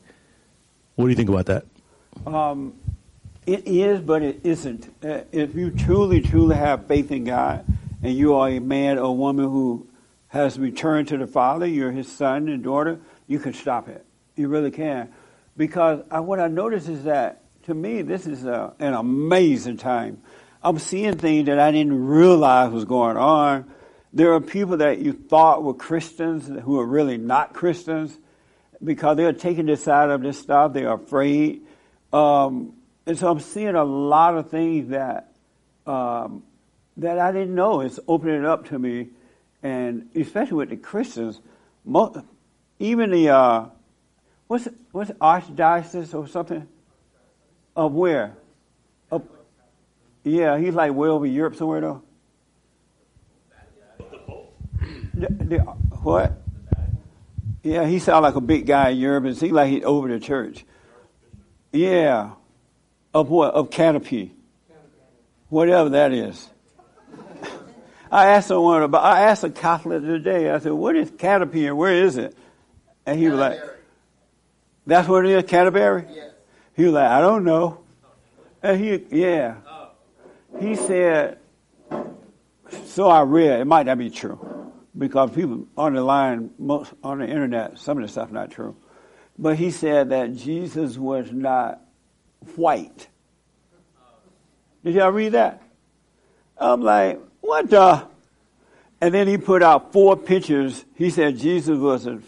What 0.95 1.07
do 1.07 1.11
you 1.11 1.16
think 1.16 1.28
about 1.28 1.47
that? 1.47 1.64
Um, 2.24 2.74
it 3.45 3.66
is, 3.66 4.01
but 4.01 4.22
it 4.22 4.43
isn't. 4.45 4.95
Uh, 5.05 5.22
if 5.32 5.57
you 5.57 5.72
truly, 5.72 6.20
truly 6.20 6.55
have 6.55 6.86
faith 6.86 7.11
in 7.11 7.24
God, 7.24 7.64
and 8.01 8.16
you 8.16 8.36
are 8.36 8.49
a 8.49 8.61
man 8.61 8.97
or 8.97 9.16
woman 9.16 9.47
who 9.47 9.88
has 10.28 10.57
returned 10.57 11.09
to 11.09 11.16
the 11.16 11.26
Father, 11.26 11.66
you're 11.66 11.90
His 11.90 12.07
son 12.07 12.49
and 12.49 12.62
daughter, 12.62 13.01
you 13.26 13.40
can 13.40 13.53
stop 13.53 13.88
it. 13.88 14.07
You 14.36 14.47
really 14.47 14.70
can, 14.70 15.12
because 15.57 16.05
I, 16.11 16.20
what 16.20 16.40
I 16.40 16.48
notice 16.48 16.88
is 16.88 17.05
that 17.05 17.42
to 17.64 17.74
me, 17.74 18.03
this 18.03 18.26
is 18.26 18.44
a, 18.44 18.74
an 18.78 18.94
amazing 18.94 19.76
time. 19.76 20.20
I'm 20.62 20.78
seeing 20.78 21.16
things 21.18 21.46
that 21.46 21.59
I 21.59 21.70
didn't 21.70 22.07
realize 22.07 22.72
was 22.72 22.84
going 22.84 23.16
on. 23.16 23.70
There 24.12 24.32
are 24.34 24.40
people 24.40 24.78
that 24.78 24.98
you 24.98 25.12
thought 25.12 25.62
were 25.62 25.74
Christians 25.74 26.50
who 26.64 26.78
are 26.78 26.86
really 26.86 27.16
not 27.16 27.55
Christians 27.55 28.16
because 28.82 29.16
they're 29.16 29.32
taking 29.32 29.66
this 29.66 29.82
side 29.82 30.11
of 30.11 30.22
this 30.22 30.38
stuff. 30.38 30.72
They're 30.72 30.92
afraid. 30.92 31.62
Um, 32.12 32.74
and 33.07 33.18
so 33.18 33.30
I'm 33.30 33.40
seeing 33.40 33.74
a 33.74 33.84
lot 33.84 34.36
of 34.36 34.50
things 34.50 34.90
that 34.90 35.32
um, 35.86 36.42
that 36.98 37.18
I 37.18 37.32
didn't 37.32 37.55
know. 37.55 37.80
It's 37.80 37.98
opening 38.07 38.44
up 38.44 38.66
to 38.68 38.78
me, 38.78 39.09
and 39.62 40.09
especially 40.14 40.55
with 40.55 40.70
the 40.70 40.76
Christians, 40.76 41.40
mo- 41.84 42.24
even 42.78 43.11
the 43.11 43.30
uh, 43.30 43.66
what's 44.53 44.68
what's 44.90 45.11
archdiocese 45.12 46.12
or 46.14 46.28
something 46.28 46.68
of 47.74 47.94
where? 47.94 48.36
Of, 49.11 49.22
yeah, 50.24 50.59
he's 50.59 50.74
like 50.74 50.92
way 50.92 51.09
over 51.09 51.24
Europe 51.24 51.57
somewhere 51.57 51.80
though. 51.80 52.03
The, 55.14 55.26
the, 55.30 55.59
what? 55.59 56.42
Yeah, 57.62 57.86
he 57.86 57.98
sounded 57.98 58.28
like 58.28 58.34
a 58.34 58.42
big 58.42 58.66
guy 58.66 58.90
in 58.90 58.98
Europe. 58.98 59.24
It 59.24 59.36
seemed 59.36 59.55
like 59.55 59.70
he's 59.70 59.84
over 59.84 60.09
the 60.09 60.20
church. 60.20 60.66
Yeah. 61.72 62.32
Of 63.14 63.30
what? 63.30 63.55
Of 63.55 63.70
canopy. 63.70 64.34
Whatever 65.48 65.90
that 65.90 66.12
is. 66.12 66.48
I 68.11 68.26
asked 68.26 68.48
someone 68.48 68.82
about, 68.82 69.05
I 69.05 69.22
asked 69.22 69.44
a 69.44 69.50
Catholic 69.50 70.03
today, 70.03 70.50
I 70.50 70.59
said, 70.59 70.72
what 70.72 70.96
is 70.96 71.11
canopy 71.16 71.66
and 71.66 71.78
where 71.78 72.05
is 72.05 72.18
it? 72.18 72.36
And 73.07 73.18
he 73.18 73.28
was 73.28 73.38
like, 73.38 73.61
that's 74.87 75.09
what 75.09 75.24
it 75.24 75.30
is, 75.30 75.45
Canterbury? 75.49 76.07
He 76.74 76.85
was 76.85 76.95
like, 76.95 77.09
I 77.09 77.20
don't 77.20 77.45
know. 77.45 77.80
And 78.62 78.83
he, 78.83 79.05
yeah. 79.11 79.57
He 80.61 80.76
said, 80.76 81.39
so 82.87 83.09
I 83.09 83.22
read, 83.22 83.61
it 83.61 83.64
might 83.64 83.87
not 83.87 83.99
be 83.99 84.11
true. 84.11 84.72
Because 84.97 85.30
people 85.30 85.66
on 85.76 85.95
the 85.95 86.03
line, 86.03 86.51
most 86.59 86.93
on 87.03 87.18
the 87.18 87.26
internet, 87.26 87.78
some 87.78 87.99
of 87.99 88.03
the 88.03 88.09
stuff 88.09 88.30
not 88.30 88.51
true. 88.51 88.76
But 89.39 89.57
he 89.57 89.70
said 89.70 90.11
that 90.11 90.35
Jesus 90.35 90.99
was 90.99 91.33
not 91.33 91.80
white. 92.57 93.09
Did 94.85 94.95
y'all 94.95 95.11
read 95.11 95.33
that? 95.33 95.62
I'm 96.59 96.83
like, 96.83 97.20
what 97.41 97.70
the? 97.70 98.07
And 99.01 99.14
then 99.14 99.26
he 99.26 99.39
put 99.39 99.62
out 99.62 99.93
four 99.93 100.16
pictures. 100.16 100.85
He 100.95 101.11
said 101.11 101.39
Jesus 101.39 101.78
was 101.78 102.07
in, 102.07 102.22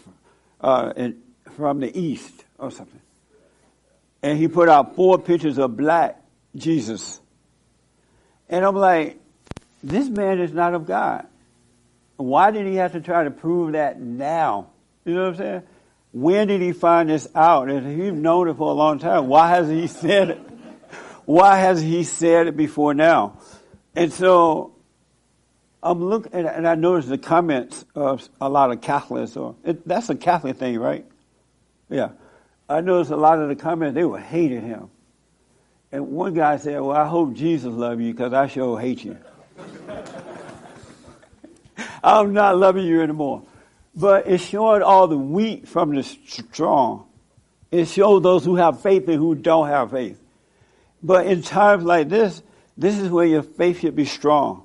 uh, 0.59 0.93
in, 0.97 1.21
from 1.55 1.79
the 1.79 1.97
east 1.97 2.34
or 2.57 2.71
something. 2.71 3.01
And 4.21 4.37
he 4.37 4.47
put 4.47 4.69
out 4.69 4.95
four 4.95 5.19
pictures 5.19 5.57
of 5.57 5.77
black 5.77 6.21
Jesus. 6.55 7.19
And 8.49 8.65
I'm 8.65 8.75
like, 8.75 9.19
this 9.83 10.07
man 10.09 10.39
is 10.39 10.51
not 10.51 10.73
of 10.73 10.85
God. 10.85 11.27
Why 12.17 12.51
did 12.51 12.65
he 12.65 12.75
have 12.75 12.93
to 12.93 13.01
try 13.01 13.23
to 13.23 13.31
prove 13.31 13.73
that 13.73 13.99
now? 13.99 14.69
You 15.03 15.15
know 15.15 15.23
what 15.23 15.29
I'm 15.29 15.37
saying? 15.37 15.63
When 16.11 16.47
did 16.47 16.61
he 16.61 16.71
find 16.71 17.09
this 17.09 17.27
out? 17.35 17.69
And 17.69 18.01
he's 18.01 18.13
known 18.13 18.47
it 18.47 18.55
for 18.55 18.71
a 18.71 18.73
long 18.73 18.99
time. 18.99 19.27
Why 19.27 19.49
has 19.49 19.67
he 19.67 19.87
said 19.87 20.29
it? 20.31 20.39
Why 21.25 21.57
has 21.57 21.81
he 21.81 22.03
said 22.03 22.47
it 22.47 22.55
before 22.55 22.93
now? 22.93 23.39
And 23.95 24.13
so 24.13 24.75
I'm 25.83 26.03
looking, 26.03 26.33
and, 26.33 26.47
and 26.47 26.67
I 26.67 26.75
noticed 26.75 27.09
the 27.09 27.17
comments 27.17 27.85
of 27.95 28.27
a 28.39 28.49
lot 28.49 28.71
of 28.71 28.81
Catholics, 28.81 29.35
or 29.35 29.55
it, 29.63 29.87
that's 29.87 30.09
a 30.09 30.15
Catholic 30.15 30.57
thing, 30.57 30.79
right? 30.79 31.05
Yeah. 31.89 32.09
I 32.67 32.81
noticed 32.81 33.11
a 33.11 33.15
lot 33.15 33.39
of 33.39 33.47
the 33.47 33.55
comments, 33.55 33.95
they 33.95 34.03
were 34.03 34.19
hating 34.19 34.61
him. 34.61 34.89
And 35.91 36.07
one 36.07 36.33
guy 36.33 36.57
said, 36.57 36.81
well, 36.81 36.97
I 36.97 37.07
hope 37.07 37.33
Jesus 37.33 37.71
loves 37.71 38.01
you 38.01 38.11
because 38.11 38.33
I 38.33 38.47
sure 38.47 38.79
hate 38.79 39.03
you. 39.03 39.17
I'm 42.03 42.33
not 42.33 42.57
loving 42.57 42.85
you 42.85 43.01
anymore. 43.01 43.43
But 43.95 44.27
it 44.27 44.39
showed 44.39 44.81
all 44.81 45.07
the 45.07 45.17
weak 45.17 45.67
from 45.67 45.95
the 45.95 46.03
strong. 46.03 47.07
It 47.71 47.85
showed 47.85 48.23
those 48.23 48.43
who 48.43 48.55
have 48.55 48.81
faith 48.81 49.07
and 49.07 49.17
who 49.17 49.35
don't 49.35 49.67
have 49.67 49.91
faith. 49.91 50.21
But 51.01 51.27
in 51.27 51.41
times 51.41 51.83
like 51.83 52.09
this, 52.09 52.41
this 52.77 52.97
is 52.97 53.09
where 53.09 53.25
your 53.25 53.43
faith 53.43 53.79
should 53.79 53.95
be 53.95 54.05
strong. 54.05 54.63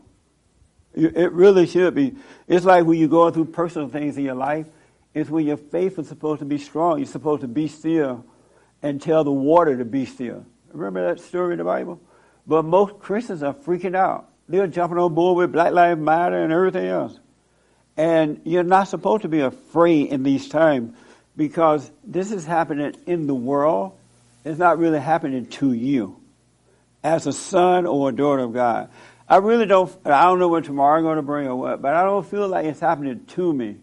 It 0.95 1.33
really 1.33 1.67
should 1.67 1.95
be. 1.95 2.17
It's 2.49 2.65
like 2.65 2.85
when 2.85 2.99
you're 2.99 3.09
going 3.09 3.33
through 3.33 3.47
personal 3.47 3.89
things 3.89 4.17
in 4.17 4.25
your 4.25 4.35
life, 4.35 4.67
it's 5.15 5.29
when 5.29 5.47
your 5.47 5.57
faith 5.57 5.99
is 5.99 6.09
supposed 6.09 6.41
to 6.41 6.45
be 6.45 6.59
strong. 6.59 6.99
You're 6.99 7.07
supposed 7.07 7.43
to 7.43 7.49
be 7.49 7.69
still 7.69 8.25
and 8.83 9.01
tell 9.01 9.25
the 9.25 9.33
water 9.33 9.77
to 9.77 9.85
be 9.85 10.05
still. 10.07 10.45
Remember 10.73 11.09
that 11.09 11.21
story 11.21 11.55
in 11.55 11.59
the 11.59 11.65
Bible? 11.65 12.01
But 12.47 12.65
most 12.65 12.99
Christians 13.01 13.43
are 13.43 13.55
freaking 13.55 13.97
out. 13.97 14.29
They're 14.49 14.67
jumping 14.67 14.99
on 14.99 15.15
board 15.15 15.37
with 15.37 15.53
Black 15.53 15.73
Lives 15.73 16.01
Matter 16.01 16.43
and 16.43 16.53
everything 16.53 16.87
else. 16.87 17.19
And 17.97 18.41
you're 18.45 18.63
not 18.63 18.85
supposed 18.89 19.23
to 19.23 19.29
be 19.29 19.41
afraid 19.41 20.09
in 20.09 20.23
these 20.23 20.49
times 20.49 20.97
because 21.37 21.91
this 22.05 22.33
is 22.33 22.45
happening 22.45 22.95
in 23.07 23.27
the 23.27 23.35
world. 23.35 23.93
It's 24.45 24.59
not 24.59 24.79
really 24.79 25.01
happening 25.01 25.47
to 25.47 25.73
you 25.73 26.17
as 27.03 27.27
a 27.27 27.33
son 27.33 27.87
or 27.87 28.09
a 28.09 28.13
daughter 28.13 28.43
of 28.43 28.53
God. 28.53 28.91
I 29.29 29.37
really 29.37 29.67
don't, 29.67 29.91
I 30.05 30.25
don't 30.25 30.39
know 30.39 30.49
what 30.49 30.65
tomorrow's 30.65 31.03
going 31.03 31.17
to 31.17 31.23
bring 31.23 31.47
or 31.47 31.55
what, 31.55 31.83
but 31.83 31.95
I 31.95 32.03
don't 32.03 32.27
feel 32.27 32.49
like 32.49 32.67
it's 32.67 32.81
happening 32.81 33.25
to 33.27 33.53
me. 33.53 33.77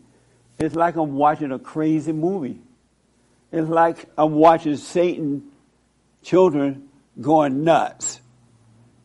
It's 0.59 0.75
like 0.75 0.95
I'm 0.95 1.13
watching 1.15 1.51
a 1.51 1.59
crazy 1.59 2.11
movie. 2.11 2.59
It's 3.51 3.69
like 3.69 4.05
I'm 4.17 4.33
watching 4.33 4.75
Satan 4.75 5.51
children 6.23 6.89
going 7.19 7.63
nuts 7.63 8.19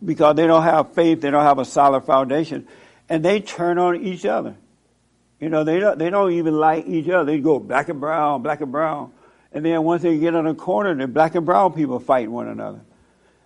because 0.04 0.36
they 0.36 0.46
don't 0.46 0.62
have 0.62 0.94
faith, 0.94 1.20
they 1.20 1.30
don't 1.30 1.44
have 1.44 1.58
a 1.58 1.64
solid 1.64 2.02
foundation, 2.02 2.66
and 3.08 3.24
they 3.24 3.40
turn 3.40 3.78
on 3.78 3.96
each 4.02 4.24
other. 4.24 4.56
You 5.38 5.48
know, 5.48 5.64
they 5.64 5.78
don't, 5.78 5.98
they 5.98 6.10
don't 6.10 6.32
even 6.32 6.54
like 6.54 6.86
each 6.86 7.08
other. 7.08 7.24
They 7.24 7.38
go 7.38 7.58
black 7.58 7.88
and 7.88 8.00
brown, 8.00 8.42
black 8.42 8.60
and 8.60 8.70
brown. 8.70 9.12
And 9.52 9.64
then 9.64 9.82
once 9.82 10.02
they 10.02 10.18
get 10.18 10.34
on 10.34 10.46
a 10.46 10.54
corner, 10.54 10.94
the 10.94 11.06
black 11.06 11.34
and 11.34 11.44
brown 11.44 11.72
people 11.72 11.98
fight 11.98 12.30
one 12.30 12.48
another. 12.48 12.80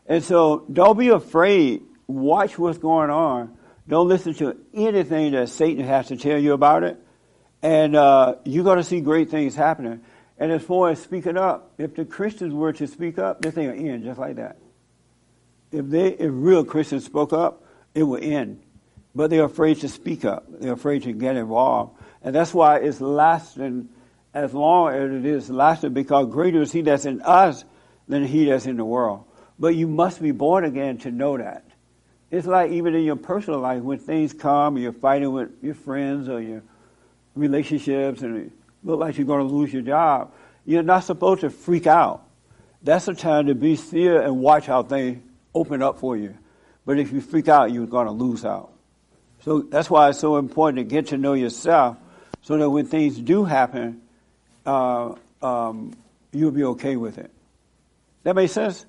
And 0.06 0.22
so 0.22 0.64
don't 0.70 0.98
be 0.98 1.08
afraid. 1.08 1.82
Watch 2.06 2.58
what's 2.58 2.78
going 2.78 3.10
on. 3.10 3.56
Don't 3.88 4.08
listen 4.08 4.34
to 4.34 4.56
anything 4.74 5.32
that 5.32 5.48
Satan 5.48 5.84
has 5.84 6.08
to 6.08 6.16
tell 6.16 6.38
you 6.38 6.52
about 6.52 6.84
it. 6.84 7.02
And 7.66 7.96
uh, 7.96 8.36
you're 8.44 8.62
going 8.62 8.78
to 8.78 8.84
see 8.84 9.00
great 9.00 9.28
things 9.28 9.56
happening. 9.56 10.00
And 10.38 10.52
as 10.52 10.62
far 10.62 10.90
as 10.90 11.02
speaking 11.02 11.36
up, 11.36 11.72
if 11.78 11.96
the 11.96 12.04
Christians 12.04 12.54
were 12.54 12.72
to 12.74 12.86
speak 12.86 13.18
up, 13.18 13.42
this 13.42 13.54
thing 13.54 13.66
will 13.66 13.90
end 13.90 14.04
just 14.04 14.20
like 14.20 14.36
that. 14.36 14.58
If 15.72 15.86
they, 15.88 16.12
if 16.12 16.30
real 16.32 16.64
Christians 16.64 17.04
spoke 17.04 17.32
up, 17.32 17.64
it 17.92 18.04
would 18.04 18.22
end. 18.22 18.62
but 19.16 19.30
they're 19.30 19.42
afraid 19.42 19.80
to 19.80 19.88
speak 19.88 20.24
up. 20.24 20.44
They're 20.48 20.74
afraid 20.74 21.02
to 21.04 21.12
get 21.12 21.34
involved. 21.34 21.98
And 22.22 22.32
that's 22.32 22.54
why 22.54 22.78
it's 22.78 23.00
lasting 23.00 23.88
as 24.32 24.54
long 24.54 24.94
as 24.94 25.10
it 25.10 25.26
is 25.26 25.50
lasting 25.50 25.92
because 25.92 26.26
greater 26.30 26.62
is 26.62 26.70
he 26.70 26.82
that's 26.82 27.04
in 27.04 27.20
us 27.22 27.64
than 28.06 28.24
he 28.24 28.44
that's 28.44 28.66
in 28.66 28.76
the 28.76 28.84
world. 28.84 29.24
But 29.58 29.74
you 29.74 29.88
must 29.88 30.22
be 30.22 30.30
born 30.30 30.64
again 30.64 30.98
to 30.98 31.10
know 31.10 31.36
that. 31.36 31.64
It's 32.30 32.46
like 32.46 32.70
even 32.70 32.94
in 32.94 33.02
your 33.02 33.16
personal 33.16 33.58
life, 33.58 33.82
when 33.82 33.98
things 33.98 34.32
come, 34.32 34.78
you're 34.78 34.92
fighting 34.92 35.32
with 35.32 35.50
your 35.62 35.74
friends 35.74 36.28
or 36.28 36.40
your 36.40 36.62
relationships, 37.36 38.22
and 38.22 38.50
look 38.82 38.98
like 38.98 39.16
you're 39.18 39.26
going 39.26 39.46
to 39.46 39.54
lose 39.54 39.72
your 39.72 39.82
job. 39.82 40.32
You're 40.64 40.82
not 40.82 41.04
supposed 41.04 41.42
to 41.42 41.50
freak 41.50 41.86
out. 41.86 42.24
That's 42.82 43.04
the 43.04 43.14
time 43.14 43.46
to 43.46 43.54
be 43.54 43.76
still 43.76 44.20
and 44.20 44.40
watch 44.40 44.66
how 44.66 44.82
things 44.82 45.22
open 45.54 45.82
up 45.82 45.98
for 45.98 46.16
you. 46.16 46.36
But 46.84 46.98
if 46.98 47.12
you 47.12 47.20
freak 47.20 47.48
out, 47.48 47.72
you're 47.72 47.86
going 47.86 48.06
to 48.06 48.12
lose 48.12 48.44
out. 48.44 48.72
So 49.44 49.60
that's 49.60 49.88
why 49.88 50.08
it's 50.08 50.18
so 50.18 50.38
important 50.38 50.78
to 50.78 50.84
get 50.84 51.08
to 51.08 51.18
know 51.18 51.34
yourself, 51.34 51.96
so 52.42 52.56
that 52.56 52.68
when 52.68 52.86
things 52.86 53.18
do 53.18 53.44
happen, 53.44 54.02
uh, 54.64 55.14
um, 55.42 55.92
you'll 56.32 56.50
be 56.50 56.64
okay 56.64 56.96
with 56.96 57.18
it. 57.18 57.30
That 58.24 58.34
makes 58.34 58.52
sense. 58.52 58.84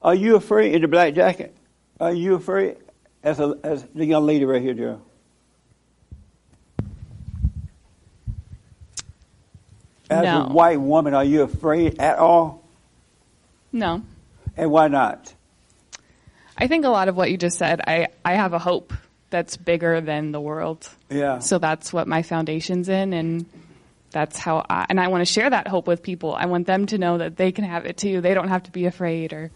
Are 0.00 0.14
you 0.14 0.34
afraid 0.36 0.74
in 0.74 0.82
the 0.82 0.88
black 0.88 1.14
jacket? 1.14 1.56
Are 2.00 2.12
you 2.12 2.34
afraid 2.34 2.78
as 3.22 3.38
a, 3.38 3.56
as 3.62 3.86
the 3.94 4.04
young 4.04 4.26
lady 4.26 4.44
right 4.44 4.60
here, 4.60 4.74
Joe? 4.74 5.00
As 10.12 10.24
No. 10.24 10.44
a 10.44 10.52
white 10.52 10.80
woman, 10.80 11.14
are 11.14 11.24
you 11.24 11.42
afraid 11.42 12.00
at 12.00 12.18
all? 12.18 12.62
No. 13.72 14.02
And 14.56 14.70
why 14.70 14.88
not? 14.88 15.34
I 16.56 16.66
think 16.66 16.84
a 16.84 16.88
lot 16.90 17.08
of 17.08 17.16
what 17.16 17.30
you 17.30 17.36
just 17.36 17.58
said, 17.58 17.80
I, 17.86 18.08
I 18.24 18.34
have 18.34 18.52
a 18.52 18.58
hope 18.58 18.92
that's 19.30 19.56
bigger 19.56 20.00
than 20.00 20.32
the 20.32 20.40
world. 20.40 20.88
Yeah. 21.10 21.38
So 21.38 21.58
that's 21.58 21.92
what 21.92 22.06
my 22.06 22.22
foundation's 22.22 22.88
in, 22.88 23.12
and 23.14 23.46
that's 24.10 24.38
how 24.38 24.64
I, 24.68 24.84
and 24.90 25.00
I 25.00 25.08
want 25.08 25.22
to 25.22 25.32
share 25.32 25.48
that 25.48 25.66
hope 25.66 25.86
with 25.86 26.02
people. 26.02 26.34
I 26.34 26.44
want 26.46 26.66
them 26.66 26.84
to 26.86 26.98
know 26.98 27.18
that 27.18 27.36
they 27.36 27.50
can 27.50 27.64
have 27.64 27.86
it 27.86 27.96
too. 27.96 28.20
They 28.20 28.34
don't 28.34 28.48
have 28.48 28.64
to 28.64 28.70
be 28.70 28.84
afraid 28.86 29.32
or. 29.32 29.50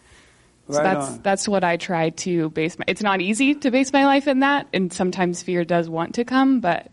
So 0.68 0.78
Right 0.78 0.82
that's 0.82 1.08
on. 1.10 1.20
that's 1.22 1.46
what 1.46 1.62
I 1.62 1.76
try 1.76 2.10
to 2.10 2.50
base 2.50 2.76
my. 2.76 2.86
It's 2.88 3.02
not 3.02 3.20
easy 3.20 3.54
to 3.54 3.70
base 3.70 3.92
my 3.92 4.04
life 4.04 4.26
in 4.26 4.40
that, 4.40 4.66
and 4.72 4.92
sometimes 4.92 5.40
fear 5.40 5.64
does 5.64 5.88
want 5.88 6.16
to 6.16 6.24
come, 6.24 6.58
but 6.58 6.88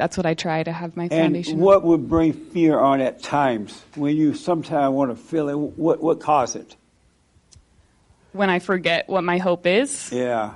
that's 0.00 0.16
what 0.16 0.24
I 0.24 0.32
try 0.32 0.62
to 0.62 0.72
have 0.72 0.96
my 0.96 1.02
And 1.04 1.10
foundation. 1.12 1.54
on. 1.58 1.60
what 1.60 1.84
would 1.84 2.08
bring 2.08 2.32
fear 2.32 2.78
on 2.80 3.02
at 3.02 3.22
times 3.22 3.82
when 3.96 4.16
you 4.16 4.32
sometimes 4.32 4.94
want 4.94 5.10
to 5.10 5.16
feel 5.16 5.50
it? 5.50 5.54
What 5.58 6.00
what 6.02 6.20
caused 6.20 6.56
it? 6.56 6.74
when 8.32 8.48
I 8.48 8.60
forget 8.60 9.08
what 9.08 9.24
my 9.24 9.38
hope 9.38 9.66
is, 9.66 10.10
Yeah, 10.12 10.54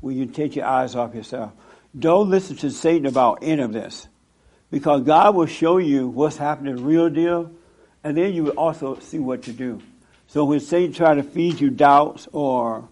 when 0.00 0.16
you 0.16 0.26
take 0.26 0.56
your 0.56 0.64
eyes 0.66 0.96
off 0.96 1.14
yourself. 1.14 1.52
Don't 1.96 2.30
listen 2.30 2.56
to 2.56 2.70
Satan 2.70 3.06
about 3.06 3.40
any 3.42 3.62
of 3.62 3.72
this, 3.72 4.08
because 4.70 5.02
God 5.02 5.34
will 5.36 5.46
show 5.46 5.76
you 5.78 6.08
what's 6.08 6.36
happening 6.38 6.82
real 6.82 7.10
deal, 7.10 7.50
and 8.02 8.16
then 8.16 8.32
you 8.32 8.44
will 8.44 8.58
also 8.58 8.98
see 9.00 9.18
what 9.18 9.42
to 9.44 9.52
do. 9.52 9.80
So 10.28 10.44
when 10.46 10.60
Satan 10.60 10.92
try 10.94 11.14
to 11.14 11.22
feed 11.22 11.60
you 11.60 11.70
doubts 11.70 12.26
or 12.32 12.88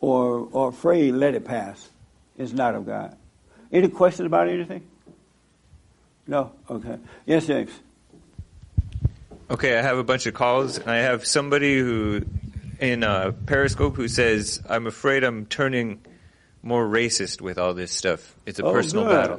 or 0.00 0.48
or 0.52 0.68
afraid, 0.70 1.12
let 1.14 1.34
it 1.34 1.44
pass. 1.44 1.88
It's 2.38 2.52
not 2.52 2.74
of 2.74 2.86
God. 2.86 3.16
Any 3.70 3.88
questions 3.88 4.26
about 4.26 4.48
anything? 4.48 4.82
No. 6.26 6.52
Okay. 6.68 6.98
Yes, 7.24 7.46
James. 7.46 7.70
Okay, 9.50 9.78
I 9.78 9.82
have 9.82 9.96
a 9.98 10.04
bunch 10.04 10.26
of 10.26 10.34
calls, 10.34 10.78
and 10.78 10.90
I 10.90 10.96
have 10.98 11.24
somebody 11.24 11.78
who 11.78 12.22
in 12.80 13.04
uh, 13.04 13.32
Periscope 13.46 13.94
who 13.96 14.08
says, 14.08 14.60
"I'm 14.68 14.86
afraid 14.86 15.22
I'm 15.22 15.46
turning 15.46 16.00
more 16.62 16.84
racist 16.84 17.40
with 17.40 17.58
all 17.58 17.72
this 17.74 17.92
stuff. 17.92 18.34
It's 18.44 18.58
a 18.58 18.64
Oh, 18.64 18.72
personal 18.72 19.04
good. 19.04 19.12
battle." 19.14 19.38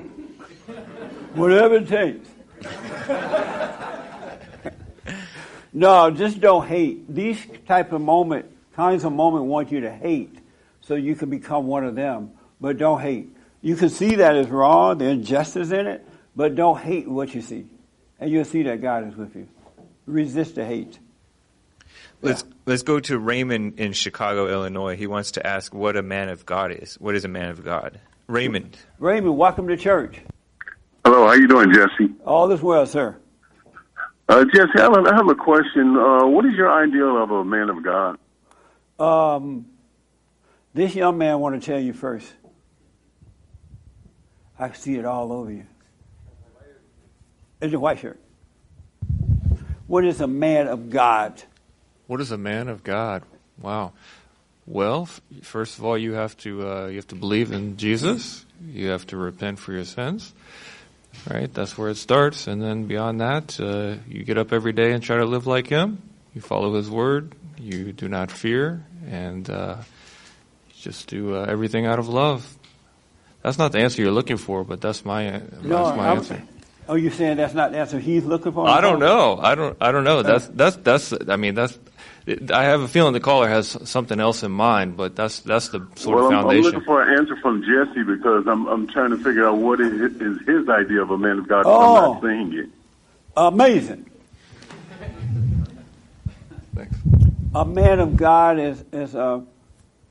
Whatever 1.36 1.76
it 1.76 1.88
takes. 1.90 2.30
no, 5.74 6.10
just 6.12 6.40
don't 6.40 6.66
hate. 6.68 7.14
These 7.14 7.46
type 7.68 7.92
of 7.92 8.02
moment, 8.02 8.46
kinds 8.76 9.04
of 9.04 9.12
moment 9.14 9.46
want 9.46 9.72
you 9.72 9.82
to 9.82 9.92
hate 9.92 10.36
so 10.82 10.96
you 10.96 11.16
can 11.16 11.30
become 11.30 11.68
one 11.68 11.84
of 11.86 11.96
them. 11.96 12.32
But 12.62 12.78
don't 12.78 13.02
hate. 13.02 13.36
You 13.62 13.76
can 13.76 13.90
see 13.90 14.16
that 14.16 14.36
is 14.36 14.48
wrong, 14.48 15.00
the 15.00 15.06
injustice 15.06 15.72
in 15.72 15.86
it, 15.86 16.07
but 16.38 16.54
don't 16.54 16.80
hate 16.80 17.08
what 17.08 17.34
you 17.34 17.42
see. 17.42 17.66
And 18.20 18.32
you'll 18.32 18.46
see 18.46 18.64
that 18.64 18.80
God 18.80 19.08
is 19.08 19.18
with 19.18 19.36
you. 19.36 19.48
Resist 20.06 20.56
the 20.56 20.64
hate. 20.64 21.00
Let's 22.22 22.44
let's 22.66 22.84
go 22.84 23.00
to 23.02 23.18
Raymond 23.20 23.80
in 23.80 23.94
Chicago, 23.94 24.48
Illinois. 24.48 24.96
He 24.96 25.08
wants 25.08 25.32
to 25.32 25.46
ask 25.46 25.74
what 25.74 25.98
a 25.98 26.02
man 26.02 26.30
of 26.30 26.46
God 26.46 26.72
is. 26.72 26.96
What 26.96 27.16
is 27.16 27.26
a 27.26 27.28
man 27.28 27.50
of 27.50 27.66
God? 27.66 28.00
Raymond. 28.28 28.78
Raymond, 29.00 29.38
welcome 29.38 29.68
to 29.68 29.78
church. 29.78 30.20
Hello, 31.04 31.28
how 31.28 31.34
you 31.34 31.48
doing, 31.48 31.74
Jesse? 31.74 32.14
All 32.26 32.52
is 32.52 32.62
well, 32.62 32.86
sir. 32.86 33.18
Uh, 34.30 34.46
Jesse, 34.54 34.70
I 34.78 34.82
have, 34.82 34.94
a, 34.94 35.10
I 35.10 35.16
have 35.16 35.30
a 35.30 35.36
question. 35.36 35.96
Uh, 35.96 36.28
what 36.28 36.46
is 36.46 36.54
your 36.54 36.72
ideal 36.72 37.22
of 37.22 37.32
a 37.32 37.46
man 37.46 37.70
of 37.70 37.84
God? 37.84 38.18
Um, 39.00 39.68
this 40.74 40.94
young 40.94 41.18
man 41.18 41.40
want 41.40 41.60
to 41.60 41.66
tell 41.66 41.80
you 41.80 41.94
first. 41.94 42.32
I 44.60 44.72
see 44.74 44.96
it 44.96 45.06
all 45.06 45.32
over 45.32 45.52
you. 45.52 45.66
It's 47.62 47.74
a 47.74 47.80
white 47.80 48.00
shirt. 48.00 48.20
What 49.88 50.06
is 50.06 50.22
a 50.22 50.28
man 50.28 50.68
of 50.68 50.90
God? 50.90 51.42
What 52.08 52.22
is 52.22 52.32
a 52.32 52.38
man 52.38 52.68
of 52.68 52.84
God? 52.84 53.24
Wow. 53.62 53.94
Well, 54.66 55.04
f- 55.04 55.22
first 55.44 55.78
of 55.78 55.86
all, 55.86 55.98
you 55.98 56.14
have 56.14 56.36
to 56.38 56.70
uh, 56.70 56.88
you 56.88 56.98
have 56.98 57.08
to 57.08 57.16
believe 57.16 57.52
in 57.52 57.78
Jesus. 57.78 58.46
You 58.70 58.90
have 58.90 59.08
to 59.08 59.18
repent 59.18 59.60
for 59.60 59.72
your 59.74 59.86
sins. 59.86 60.34
Right? 61.30 61.52
That's 61.52 61.78
where 61.78 61.90
it 61.90 61.96
starts, 61.98 62.46
and 62.48 62.62
then 62.62 62.86
beyond 62.86 63.22
that, 63.22 63.60
uh, 63.60 63.96
you 64.08 64.24
get 64.24 64.38
up 64.38 64.54
every 64.54 64.72
day 64.74 64.92
and 64.92 65.02
try 65.02 65.18
to 65.18 65.26
live 65.26 65.48
like 65.48 65.68
Him. 65.68 66.02
You 66.36 66.42
follow 66.42 66.76
His 66.76 66.92
word. 66.92 67.34
You 67.58 67.92
do 67.92 68.08
not 68.08 68.30
fear, 68.30 68.86
and 69.10 69.50
uh, 69.50 69.78
just 70.78 71.08
do 71.08 71.36
uh, 71.36 71.46
everything 71.50 71.88
out 71.88 71.98
of 71.98 72.08
love. 72.08 72.56
That's 73.42 73.58
not 73.58 73.72
the 73.72 73.80
answer 73.80 74.02
you're 74.02 74.12
looking 74.12 74.38
for, 74.38 74.64
but 74.64 74.80
that's 74.80 75.04
my 75.06 75.36
uh, 75.38 75.40
that's 75.40 75.98
my 75.98 76.08
I'm- 76.10 76.18
answer. 76.18 76.44
Oh, 76.90 76.96
you 76.96 77.10
saying 77.10 77.38
that's 77.38 77.54
not 77.54 77.72
the 77.72 77.80
answer 77.80 78.00
he's 78.00 78.24
looking 78.24 78.54
for? 78.54 78.68
I 78.68 78.80
don't 78.82 79.02
oh. 79.04 79.36
know. 79.36 79.40
I 79.42 79.56
don't. 79.56 79.78
I 79.82 79.92
don't 79.92 80.04
know. 80.04 80.24
That's 80.24 80.48
uh. 80.48 80.52
that's 80.54 80.76
that's. 80.78 81.14
I 81.28 81.36
mean, 81.36 81.56
that's. 81.56 81.78
I 82.54 82.64
have 82.64 82.82
a 82.82 82.88
feeling 82.88 83.14
the 83.14 83.20
caller 83.20 83.48
has 83.48 83.78
something 83.90 84.20
else 84.20 84.44
in 84.44 84.52
mind, 84.52 84.98
but 84.98 85.16
that's 85.16 85.40
that's 85.42 85.70
the 85.70 85.86
sort 85.96 86.18
well, 86.18 86.28
of 86.28 86.34
I'm, 86.34 86.48
I'm 86.50 86.58
looking 86.62 86.82
for 86.82 87.02
an 87.02 87.18
answer 87.18 87.36
from 87.38 87.64
Jesse 87.64 88.04
because 88.04 88.48
I'm 88.48 88.68
I'm 88.68 88.88
trying 88.88 89.12
to 89.12 89.18
figure 89.18 89.48
out 89.48 89.58
what 89.58 89.80
is 89.80 89.94
his, 89.94 90.22
is 90.22 90.48
his 90.48 90.70
idea 90.70 91.02
of 91.02 91.12
a 91.12 91.18
man 91.18 91.40
of 91.40 91.48
God. 91.48 91.64
but 91.64 91.78
I'm 91.78 92.04
Oh. 92.04 92.14
not 92.14 92.22
saying 92.22 92.54
it. 92.54 92.70
Amazing. 93.38 94.10
Thanks. 96.76 96.98
A 97.56 97.66
man 97.66 98.00
of 98.00 98.18
God 98.18 98.60
is, 98.60 98.84
is 98.92 99.16
a, 99.16 99.44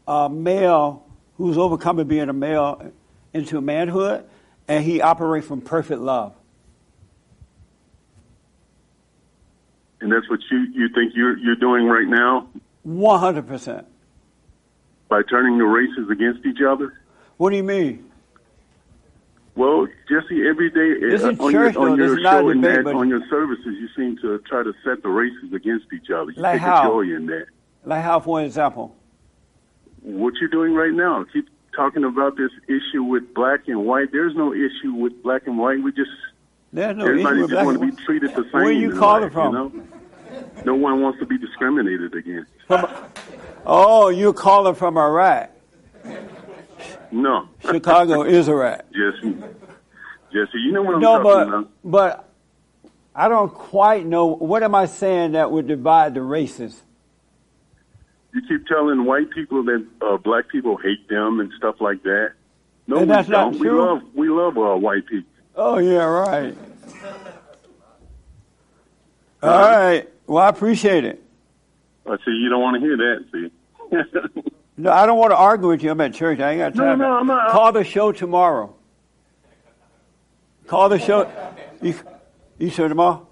a 0.07 0.29
male 0.29 1.07
who's 1.37 1.59
overcoming 1.59 2.07
being 2.07 2.29
a 2.29 2.33
male 2.33 2.93
into 3.35 3.61
manhood, 3.61 4.25
and 4.69 4.85
he 4.85 5.01
operates 5.01 5.47
from 5.47 5.61
perfect 5.61 6.01
love. 6.01 6.35
And 10.01 10.13
that's 10.13 10.29
what 10.29 10.41
you 10.51 10.59
you 10.75 10.89
think 10.95 11.13
you're 11.15 11.37
you're 11.39 11.57
doing 11.57 11.87
right 11.87 12.07
now 12.07 12.49
100%. 12.87 13.85
by 15.09 15.23
turning 15.29 15.59
the 15.59 15.65
races 15.65 16.11
against 16.11 16.45
each 16.47 16.61
other. 16.67 17.01
What 17.39 17.51
do 17.51 17.57
you 17.57 17.63
mean? 17.65 18.05
Well, 19.55 19.87
Jesse, 20.09 20.47
every 20.47 20.69
day 20.71 21.15
uh, 21.17 21.29
on 21.43 21.51
church, 21.53 21.75
your, 21.75 21.83
on 21.91 21.97
though. 21.99 22.05
your 22.05 22.09
This 22.11 22.19
is 22.19 22.23
not 22.23 22.35
a 22.37 22.41
show 22.43 22.49
and 22.51 22.65
that, 22.65 22.87
on 22.95 23.09
your 23.09 23.23
services, 23.31 23.75
you 23.81 23.89
seem 23.97 24.19
to 24.19 24.39
try 24.41 24.63
to 24.63 24.75
set 24.85 25.03
the 25.03 25.09
races 25.09 25.53
against 25.55 25.87
each 25.95 26.11
other. 26.11 26.31
You 26.33 26.43
Like 26.43 26.55
take 26.61 26.63
how? 26.63 26.83
a 27.01 27.05
joy 27.07 27.15
in 27.17 27.27
that. 27.27 27.47
Like 27.85 28.03
how, 28.05 28.21
for 28.21 28.43
example? 28.43 28.95
What 30.03 30.35
you're 30.41 30.51
doing 30.51 30.75
right 30.75 30.93
now, 30.93 31.25
keep 31.33 31.49
talking 31.75 32.05
about 32.05 32.37
this 32.37 32.51
issue 32.69 33.03
with 33.03 33.33
black 33.35 33.61
and 33.67 33.87
white. 33.87 34.13
There's 34.13 34.35
no 34.37 34.53
issue 34.53 34.93
with 34.93 35.23
black 35.23 35.47
and 35.47 35.59
white. 35.59 35.83
We 35.83 35.91
just 35.93 36.11
There's 36.77 36.95
no 36.95 37.07
everybody 37.07 37.41
just 37.49 37.65
want 37.65 37.81
to 37.81 37.87
be 37.87 38.05
treated 38.05 38.31
the 38.35 38.43
same. 38.43 38.53
Where 38.53 38.71
you 38.71 38.91
in 38.91 38.99
calling 38.99 39.23
life, 39.25 39.33
from? 39.33 39.55
You 39.55 39.59
know? 39.59 40.53
No 40.67 40.75
one 40.75 41.01
wants 41.01 41.19
to 41.21 41.27
be 41.27 41.39
discriminated 41.39 42.15
against. 42.15 42.51
Oh, 43.65 44.09
you're 44.11 44.35
calling 44.35 44.75
from 44.75 44.99
Iraq. 44.99 45.51
No. 47.11 47.49
Chicago 47.61 48.23
is 48.25 48.49
Iraq. 48.49 48.85
Jesse, 48.93 49.35
Jesse, 50.33 50.59
you 50.59 50.73
know 50.73 50.83
what 50.83 50.97
I'm 50.97 51.01
No, 51.01 51.23
talking 51.23 51.25
but 51.25 51.49
about. 51.49 51.71
but 51.83 52.29
I 53.15 53.29
don't 53.29 53.53
quite 53.55 54.05
know. 54.05 54.27
What 54.27 54.63
am 54.63 54.75
I 54.75 54.85
saying 54.85 55.33
that 55.33 55.51
would 55.51 55.67
divide 55.67 56.13
the 56.13 56.21
races? 56.21 56.83
You 58.35 58.43
keep 58.47 58.67
telling 58.67 59.07
white 59.07 59.31
people 59.31 59.63
that 59.65 59.87
uh, 60.03 60.19
black 60.19 60.51
people 60.51 60.77
hate 60.77 61.09
them 61.09 61.41
and 61.41 61.51
stuff 61.57 61.77
like 61.81 62.03
that. 62.03 62.33
No, 62.87 62.99
And 62.99 63.09
we 63.09 63.15
that's 63.17 63.29
not 63.29 63.53
don't. 63.53 63.61
We 63.61 63.69
true? 63.69 63.83
love 63.83 64.03
we 64.15 64.29
love 64.29 64.59
uh, 64.59 64.77
white 64.77 65.07
people. 65.07 65.31
Oh 65.55 65.79
yeah, 65.79 66.05
right. 66.05 66.55
All 69.43 69.51
right. 69.51 70.09
Well, 70.27 70.43
I 70.43 70.49
appreciate 70.49 71.05
it. 71.05 71.23
I 72.07 72.17
see 72.25 72.31
you 72.33 72.49
don't 72.49 72.61
want 72.63 72.75
to 72.75 72.81
hear 72.81 72.97
that. 72.97 73.25
See. 73.33 74.41
No, 74.79 74.93
I 74.93 75.07
don't 75.07 75.17
want 75.17 75.31
to 75.31 75.37
argue 75.37 75.69
with 75.69 75.83
you. 75.83 75.91
I'm 75.91 76.01
at 76.03 76.13
church. 76.13 76.39
I 76.39 76.51
ain't 76.51 76.59
got 76.59 76.75
No, 76.75 76.85
time. 76.85 76.99
no, 76.99 77.17
I'm 77.17 77.27
not- 77.27 77.51
Call 77.51 77.73
the 77.73 77.83
show 77.83 78.13
tomorrow. 78.13 78.75
Call 80.67 80.91
the 80.91 80.99
show. 80.99 81.31
You, 81.81 81.95
you 82.59 82.69
sure 82.69 82.87
tomorrow? 82.87 83.27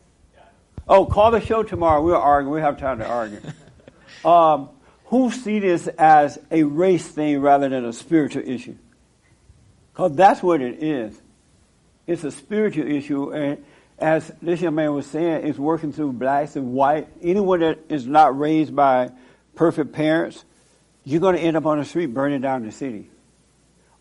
Oh, 0.88 1.04
call 1.04 1.30
the 1.32 1.42
show 1.42 1.62
tomorrow. 1.62 2.00
We'll 2.02 2.16
argue. 2.16 2.50
We 2.50 2.62
have 2.62 2.78
time 2.78 2.98
to 3.00 3.06
argue. 3.06 3.42
um, 4.24 4.70
who 5.06 5.30
see 5.30 5.58
this 5.58 5.86
as 5.86 6.38
a 6.50 6.62
race 6.62 7.06
thing 7.06 7.40
rather 7.42 7.68
than 7.68 7.84
a 7.84 7.92
spiritual 7.92 8.42
issue? 8.48 8.76
Because 9.92 10.16
that's 10.16 10.42
what 10.42 10.62
it 10.62 10.82
is. 10.82 11.20
It's 12.06 12.24
a 12.24 12.30
spiritual 12.30 12.86
issue, 12.86 13.32
and 13.32 13.64
as 13.98 14.30
this 14.42 14.60
young 14.60 14.74
man 14.74 14.92
was 14.92 15.06
saying, 15.06 15.46
it's 15.46 15.58
working 15.58 15.92
through 15.92 16.12
blacks 16.12 16.56
and 16.56 16.72
white. 16.72 17.08
Anyone 17.22 17.60
that 17.60 17.78
is 17.88 18.06
not 18.06 18.38
raised 18.38 18.74
by 18.74 19.10
perfect 19.54 19.92
parents, 19.92 20.44
you're 21.04 21.20
going 21.20 21.36
to 21.36 21.40
end 21.40 21.56
up 21.56 21.66
on 21.66 21.78
the 21.78 21.84
street 21.84 22.06
burning 22.06 22.40
down 22.40 22.64
the 22.64 22.72
city 22.72 23.08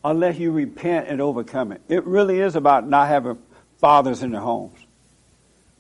unless 0.04 0.38
you 0.38 0.52
repent 0.52 1.08
and 1.08 1.22
overcome 1.22 1.72
it. 1.72 1.82
It 1.88 2.06
really 2.06 2.40
is 2.40 2.56
about 2.56 2.88
not 2.88 3.08
having 3.08 3.38
fathers 3.78 4.24
in 4.24 4.32
their 4.32 4.42
homes. 4.42 4.78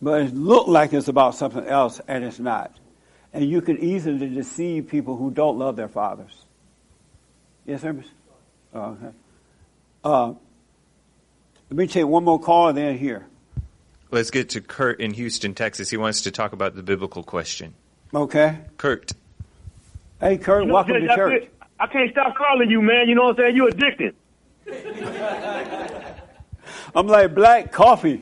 But 0.02 0.22
it 0.22 0.36
looks 0.36 0.70
like 0.70 0.94
it's 0.94 1.08
about 1.08 1.36
something 1.36 1.66
else, 1.66 2.02
and 2.08 2.24
it's 2.24 2.40
not. 2.40 2.78
And 3.32 3.50
you 3.50 3.62
can 3.62 3.80
easily 3.80 4.30
deceive 4.30 4.88
people 4.88 5.18
who 5.18 5.32
don't 5.32 5.58
love 5.58 5.76
their 5.76 5.88
fathers. 5.88 6.46
Yes, 7.66 7.82
sir? 7.82 7.96
Oh, 8.74 8.82
okay. 8.82 9.16
Uh, 10.04 10.34
let 11.74 11.78
me 11.80 11.88
take 11.88 12.06
one 12.06 12.24
more 12.24 12.40
call 12.40 12.68
and 12.68 12.78
then 12.78 12.96
here. 13.00 13.26
Let's 14.12 14.30
get 14.30 14.50
to 14.50 14.62
Kurt 14.62 15.00
in 15.02 15.12
Houston, 15.16 15.56
Texas. 15.56 15.90
He 15.90 15.98
wants 15.98 16.22
to 16.22 16.30
talk 16.30 16.54
about 16.54 16.76
the 16.76 16.84
biblical 16.84 17.24
question. 17.24 17.74
Okay. 18.14 18.60
Kurt. 18.78 19.12
Hey, 20.22 20.38
Kurt, 20.38 20.62
You 20.62 20.68
know, 20.68 20.76
welcome 20.76 20.94
Judge, 20.94 21.06
to 21.08 21.12
I 21.12 21.16
church. 21.16 21.42
can't- 21.42 21.50
I 21.80 21.88
can't 21.88 22.12
stop 22.12 22.36
calling 22.36 22.70
you, 22.70 22.80
man. 22.80 23.10
You 23.10 23.16
know 23.16 23.24
what 23.24 23.40
I'm 23.40 23.46
saying? 23.46 23.56
You're 23.56 23.70
addicted. 23.70 24.16
I'm 26.96 27.08
like 27.08 27.34
black 27.34 27.72
coffee. 27.72 28.22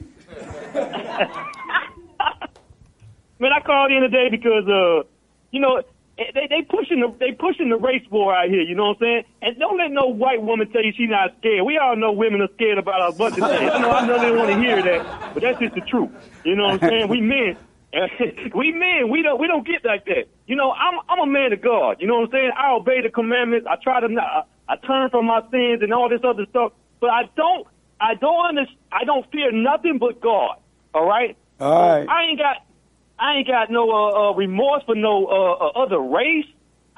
Man, 3.39 3.51
I 3.51 3.59
called 3.65 3.91
in 3.91 4.01
today 4.01 4.29
because 4.31 4.65
uh, 4.67 5.03
you 5.51 5.59
know, 5.59 5.83
they 6.17 6.47
they 6.49 6.61
pushing 6.61 6.99
the 6.99 7.13
they 7.19 7.31
pushing 7.31 7.69
the 7.69 7.77
race 7.77 8.05
war 8.11 8.35
out 8.35 8.49
here. 8.49 8.61
You 8.61 8.75
know 8.75 8.89
what 8.89 8.97
I'm 8.97 9.01
saying? 9.01 9.23
And 9.41 9.59
don't 9.59 9.77
let 9.77 9.91
no 9.91 10.07
white 10.07 10.41
woman 10.41 10.69
tell 10.71 10.83
you 10.83 10.93
she's 10.95 11.09
not 11.09 11.35
scared. 11.39 11.65
We 11.65 11.77
all 11.77 11.95
know 11.95 12.11
women 12.11 12.41
are 12.41 12.49
scared 12.55 12.77
about 12.77 13.09
a 13.09 13.11
bunch 13.13 13.37
of 13.37 13.49
things. 13.49 13.73
You 13.73 13.79
know, 13.79 13.91
I 13.91 14.05
know 14.05 14.19
they 14.19 14.31
want 14.31 14.49
to 14.51 14.59
hear 14.59 14.81
that, 14.81 15.33
but 15.33 15.43
that's 15.43 15.59
just 15.59 15.75
the 15.75 15.81
truth. 15.81 16.11
You 16.43 16.55
know 16.55 16.63
what 16.63 16.83
I'm 16.83 16.89
saying? 16.89 17.07
We 17.09 17.21
men. 17.21 17.57
we 18.55 18.71
men, 18.71 19.09
we 19.09 19.21
don't 19.21 19.39
we 19.39 19.47
don't 19.47 19.67
get 19.67 19.83
like 19.83 20.05
that. 20.05 20.23
You 20.47 20.55
know, 20.55 20.71
I'm 20.71 20.99
I'm 21.09 21.19
a 21.19 21.31
man 21.31 21.51
of 21.51 21.61
God. 21.61 21.97
You 21.99 22.07
know 22.07 22.19
what 22.19 22.25
I'm 22.25 22.31
saying? 22.31 22.51
I 22.57 22.71
obey 22.73 23.01
the 23.01 23.09
commandments. 23.09 23.67
I 23.69 23.75
try 23.83 23.99
to 23.99 24.07
not, 24.07 24.47
I, 24.69 24.73
I 24.73 24.75
turn 24.77 25.09
from 25.09 25.25
my 25.25 25.41
sins 25.51 25.81
and 25.81 25.93
all 25.93 26.07
this 26.07 26.21
other 26.23 26.45
stuff. 26.49 26.71
But 27.01 27.09
I 27.09 27.23
don't 27.35 27.67
I 27.99 28.15
don't 28.15 28.45
under, 28.45 28.65
I 28.91 29.03
don't 29.03 29.29
fear 29.31 29.51
nothing 29.51 29.97
but 29.97 30.21
God. 30.21 30.57
All 30.93 31.05
right. 31.05 31.35
All 31.59 31.99
right. 31.99 32.07
I 32.07 32.23
ain't 32.29 32.39
got 32.39 32.65
I 33.21 33.35
ain't 33.37 33.47
got 33.47 33.69
no 33.69 33.89
uh, 33.91 34.31
uh, 34.31 34.33
remorse 34.33 34.83
for 34.85 34.95
no 34.95 35.27
uh, 35.27 35.53
uh, 35.79 35.83
other 35.83 35.99
race. 35.99 36.45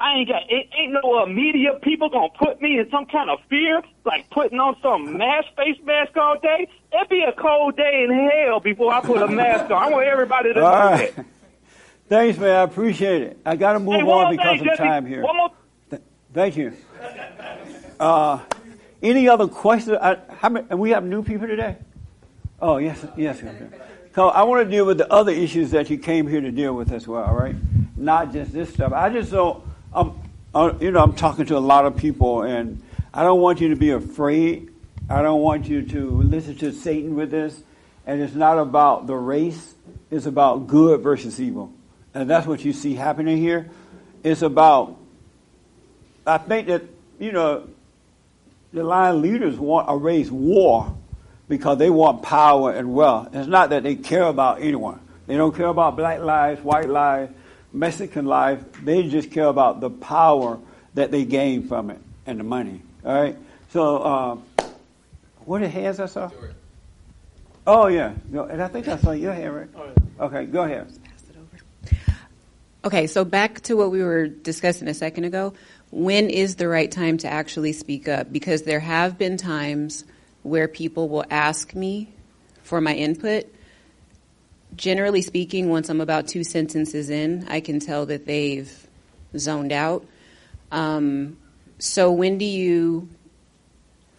I 0.00 0.16
ain't 0.16 0.28
got 0.28 0.42
it 0.48 0.68
ain't 0.76 0.92
no 0.92 1.18
uh, 1.22 1.26
media 1.26 1.78
people 1.82 2.08
gonna 2.08 2.30
put 2.36 2.60
me 2.60 2.78
in 2.78 2.90
some 2.90 3.06
kind 3.06 3.28
of 3.30 3.38
fear, 3.48 3.82
like 4.04 4.28
putting 4.30 4.58
on 4.58 4.74
some 4.82 5.16
mask 5.18 5.48
face 5.56 5.76
mask 5.84 6.16
all 6.16 6.36
day. 6.40 6.66
It'd 6.92 7.08
be 7.10 7.22
a 7.22 7.32
cold 7.40 7.76
day 7.76 8.04
in 8.08 8.28
hell 8.30 8.58
before 8.58 8.92
I 8.92 9.00
put 9.02 9.22
a 9.22 9.28
mask 9.28 9.70
on. 9.70 9.82
I 9.82 9.90
want 9.90 10.06
everybody 10.08 10.52
to 10.54 10.60
know 10.60 10.66
All 10.66 10.72
right. 10.90 11.14
that. 11.14 11.26
Thanks, 12.08 12.38
man. 12.38 12.56
I 12.56 12.62
appreciate 12.62 13.22
it. 13.22 13.38
I 13.46 13.56
got 13.56 13.74
to 13.74 13.78
move 13.78 13.94
Hey, 13.94 14.02
on 14.02 14.30
because 14.30 14.58
thing, 14.58 14.60
of 14.60 14.66
Jesse. 14.76 14.82
time 14.88 15.06
here. 15.06 15.22
One 15.22 15.36
more 15.36 15.50
Th- 15.90 16.02
Thank 16.32 16.56
you. 16.56 16.72
Uh, 18.00 18.40
any 19.02 19.28
other 19.28 19.46
questions? 19.46 19.96
I, 20.00 20.18
how 20.38 20.48
many, 20.48 20.66
and 20.70 20.78
we 20.80 20.90
have 20.90 21.04
new 21.04 21.22
people 21.22 21.46
today? 21.46 21.76
Oh, 22.60 22.78
yes, 22.78 23.04
yes. 23.16 23.40
yes, 23.42 23.54
yes. 23.60 23.80
So 24.14 24.28
I 24.28 24.44
want 24.44 24.64
to 24.64 24.70
deal 24.70 24.86
with 24.86 24.98
the 24.98 25.12
other 25.12 25.32
issues 25.32 25.72
that 25.72 25.90
you 25.90 25.98
came 25.98 26.28
here 26.28 26.40
to 26.40 26.52
deal 26.52 26.72
with 26.72 26.92
as 26.92 27.08
well, 27.08 27.34
right? 27.34 27.56
Not 27.96 28.32
just 28.32 28.52
this 28.52 28.72
stuff. 28.72 28.92
I 28.92 29.10
just 29.10 29.32
don't, 29.32 29.64
I'm, 29.92 30.12
uh, 30.54 30.72
you 30.80 30.92
know, 30.92 31.02
I'm 31.02 31.14
talking 31.14 31.46
to 31.46 31.56
a 31.56 31.58
lot 31.58 31.84
of 31.84 31.96
people, 31.96 32.42
and 32.42 32.80
I 33.12 33.24
don't 33.24 33.40
want 33.40 33.60
you 33.60 33.70
to 33.70 33.76
be 33.76 33.90
afraid. 33.90 34.70
I 35.10 35.20
don't 35.20 35.40
want 35.40 35.66
you 35.66 35.82
to 35.82 36.10
listen 36.22 36.56
to 36.58 36.70
Satan 36.72 37.16
with 37.16 37.32
this. 37.32 37.60
And 38.06 38.20
it's 38.20 38.34
not 38.34 38.58
about 38.58 39.08
the 39.08 39.16
race. 39.16 39.74
It's 40.12 40.26
about 40.26 40.68
good 40.68 41.00
versus 41.00 41.40
evil. 41.40 41.72
And 42.14 42.30
that's 42.30 42.46
what 42.46 42.64
you 42.64 42.72
see 42.72 42.94
happening 42.94 43.38
here. 43.38 43.68
It's 44.22 44.42
about 44.42 44.96
I 46.26 46.38
think 46.38 46.68
that, 46.68 46.82
you 47.18 47.32
know, 47.32 47.68
the 48.72 48.82
line 48.82 49.20
leaders 49.20 49.58
want 49.58 49.90
a 49.90 49.96
race 49.96 50.30
war 50.30 50.96
because 51.48 51.78
they 51.78 51.90
want 51.90 52.22
power 52.22 52.72
and 52.72 52.94
wealth. 52.94 53.28
It's 53.34 53.48
not 53.48 53.70
that 53.70 53.82
they 53.82 53.96
care 53.96 54.24
about 54.24 54.60
anyone. 54.60 55.00
They 55.26 55.36
don't 55.36 55.54
care 55.54 55.66
about 55.66 55.96
black 55.96 56.20
lives, 56.20 56.62
white 56.62 56.88
lives, 56.88 57.32
Mexican 57.72 58.26
lives. 58.26 58.64
They 58.82 59.08
just 59.08 59.30
care 59.30 59.46
about 59.46 59.80
the 59.80 59.90
power 59.90 60.58
that 60.94 61.10
they 61.10 61.24
gain 61.24 61.66
from 61.66 61.90
it 61.90 62.00
and 62.26 62.40
the 62.40 62.44
money. 62.44 62.82
All 63.04 63.14
right? 63.14 63.36
So, 63.70 63.98
uh, 63.98 64.64
what 65.44 65.60
are 65.60 65.64
the 65.64 65.70
hands 65.70 66.00
I 66.00 66.06
saw? 66.06 66.30
Oh, 67.66 67.86
yeah. 67.86 68.12
No, 68.28 68.44
And 68.44 68.62
I 68.62 68.68
think 68.68 68.88
I 68.88 68.96
saw 68.98 69.12
your 69.12 69.32
hand, 69.32 69.54
right? 69.54 69.68
Okay, 70.20 70.44
go 70.46 70.62
ahead. 70.62 70.86
Pass 70.86 71.24
it 71.30 71.36
over. 71.36 71.96
Okay, 72.84 73.06
so 73.06 73.24
back 73.24 73.60
to 73.62 73.74
what 73.74 73.90
we 73.90 74.02
were 74.02 74.28
discussing 74.28 74.88
a 74.88 74.94
second 74.94 75.24
ago. 75.24 75.54
When 75.90 76.28
is 76.28 76.56
the 76.56 76.68
right 76.68 76.90
time 76.90 77.18
to 77.18 77.28
actually 77.28 77.72
speak 77.72 78.08
up? 78.08 78.32
Because 78.32 78.62
there 78.62 78.80
have 78.80 79.16
been 79.16 79.36
times 79.36 80.04
where 80.44 80.68
people 80.68 81.08
will 81.08 81.24
ask 81.30 81.74
me 81.74 82.08
for 82.62 82.80
my 82.80 82.94
input. 82.94 83.46
Generally 84.76 85.22
speaking, 85.22 85.70
once 85.70 85.88
I'm 85.88 86.00
about 86.00 86.28
two 86.28 86.44
sentences 86.44 87.10
in, 87.10 87.46
I 87.48 87.60
can 87.60 87.80
tell 87.80 88.06
that 88.06 88.26
they've 88.26 88.86
zoned 89.36 89.72
out. 89.72 90.06
Um, 90.70 91.38
so 91.78 92.12
when 92.12 92.38
do 92.38 92.44
you, 92.44 93.08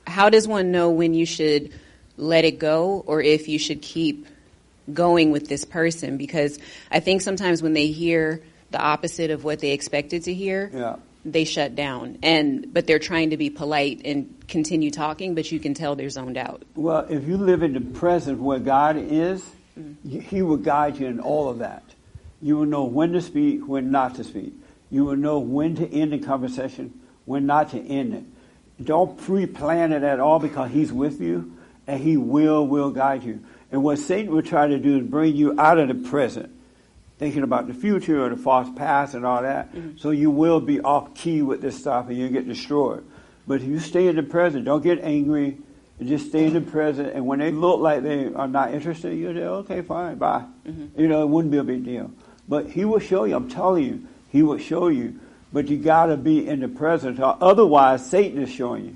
how 0.05 0.30
does 0.30 0.47
one 0.47 0.71
know 0.71 0.89
when 0.89 1.13
you 1.13 1.26
should 1.26 1.71
let 2.17 2.43
it 2.43 2.59
go 2.59 3.03
or 3.05 3.21
if 3.21 3.47
you 3.47 3.59
should 3.59 3.82
keep 3.82 4.28
going 4.91 5.32
with 5.32 5.47
this 5.47 5.63
person? 5.63 6.17
Because 6.17 6.57
I 6.89 6.99
think 7.01 7.21
sometimes 7.21 7.61
when 7.61 7.73
they 7.73 7.88
hear 7.88 8.41
the 8.71 8.80
opposite 8.80 9.30
of 9.30 9.43
what 9.43 9.59
they 9.59 9.71
expected 9.71 10.23
to 10.23 10.34
hear, 10.34 10.71
Yeah. 10.73 10.95
They 11.26 11.43
shut 11.43 11.76
down. 11.76 12.19
And 12.23 12.73
but 12.73 12.88
they're 12.88 12.99
trying 12.99 13.32
to 13.32 13.38
be 13.38 13.49
polite 13.49 14.01
and 14.05 14.47
continue 14.47 14.91
talking, 14.91 15.36
but 15.36 15.51
you 15.51 15.59
can 15.59 15.73
tell 15.73 15.95
they're 15.95 16.09
zoned 16.09 16.38
out. 16.38 16.63
Well, 16.76 17.05
if 17.09 17.28
you 17.28 17.38
live 17.38 17.63
in 17.63 17.73
the 17.73 17.82
present 17.82 18.39
where 18.39 18.59
God 18.59 18.95
is, 18.97 19.41
mm-hmm. 19.78 19.93
y- 20.03 20.21
He 20.21 20.41
will 20.41 20.57
guide 20.57 20.97
you 20.97 21.07
in 21.07 21.19
all 21.19 21.49
of 21.49 21.59
that. 21.59 21.84
You 22.41 22.57
will 22.57 22.65
know 22.65 22.84
when 22.84 23.13
to 23.13 23.21
speak, 23.21 23.67
when 23.67 23.91
not 23.91 24.15
to 24.15 24.23
speak. 24.23 24.53
You 24.91 25.05
will 25.05 25.15
know 25.15 25.39
when 25.39 25.76
to 25.78 25.91
end 25.91 26.13
the 26.13 26.19
conversation, 26.19 26.99
when 27.26 27.45
not 27.47 27.71
to 27.71 27.80
end 27.82 28.13
it. 28.13 28.23
Don't 28.86 29.17
pre-plan 29.17 29.91
it 29.93 30.03
at 30.03 30.19
all 30.19 30.39
because 30.39 30.69
He's 30.71 30.93
with 30.93 31.19
you, 31.19 31.57
and 31.88 32.01
He 32.01 32.17
will 32.17 32.67
will 32.67 32.91
guide 32.91 33.23
you. 33.23 33.43
And 33.71 33.84
what 33.84 33.99
Satan 33.99 34.32
will 34.34 34.43
try 34.43 34.67
to 34.67 34.78
do 34.78 34.97
is 34.99 35.03
bring 35.03 35.36
you 35.36 35.59
out 35.59 35.80
of 35.80 35.88
the 35.88 35.95
present, 35.95 36.55
thinking 37.18 37.43
about 37.43 37.68
the 37.68 37.74
future 37.74 38.24
or 38.24 38.30
the 38.30 38.38
false 38.38 38.68
past 38.76 39.13
and 39.13 39.26
all 39.26 39.41
that. 39.41 39.74
Mm-hmm. 39.74 39.97
So 39.97 40.11
you 40.11 40.32
will 40.32 40.59
be 40.59 40.82
off 40.82 41.16
key 41.16 41.41
with 41.41 41.61
this 41.61 41.80
stuff, 41.80 42.09
and 42.09 42.18
you 42.18 42.30
get 42.30 42.47
destroyed. 42.47 43.05
But 43.47 43.61
if 43.61 43.68
you 43.68 43.80
stay 43.80 44.07
in 44.07 44.16
the 44.16 44.24
present, 44.24 44.66
don't 44.66 44.84
get 44.84 44.99
angry. 44.99 45.57
Just 46.03 46.28
stay 46.28 46.45
in 46.45 46.53
the 46.53 46.61
present, 46.61 47.13
and 47.13 47.26
when 47.26 47.39
they 47.39 47.51
look 47.51 47.80
like 47.80 48.03
they 48.03 48.26
are 48.34 48.49
not 48.49 48.74
interested, 48.74 49.16
you 49.16 49.34
say, 49.34 49.45
"Okay, 49.45 49.82
fine, 49.82 50.18
bye." 50.18 50.43
Mm-hmm. 50.68 50.99
You 50.99 51.07
know, 51.07 51.22
it 51.24 51.28
wouldn't 51.28 51.51
be 51.53 51.57
a 51.57 51.63
big 51.63 51.86
deal. 51.86 52.11
But 52.49 52.70
He 52.70 52.84
will 52.84 52.99
show 52.99 53.24
you. 53.24 53.36
I'm 53.36 53.49
telling 53.49 53.86
you, 53.86 54.07
He 54.30 54.43
will 54.43 54.57
show 54.57 54.89
you. 54.89 55.20
But 55.53 55.70
you 55.70 55.78
got 55.78 56.07
to 56.07 56.18
be 56.18 56.45
in 56.45 56.59
the 56.59 56.68
present. 56.68 57.18
or 57.22 57.38
Otherwise, 57.39 58.09
Satan 58.09 58.41
is 58.41 58.49
showing 58.49 58.86
you. 58.86 58.95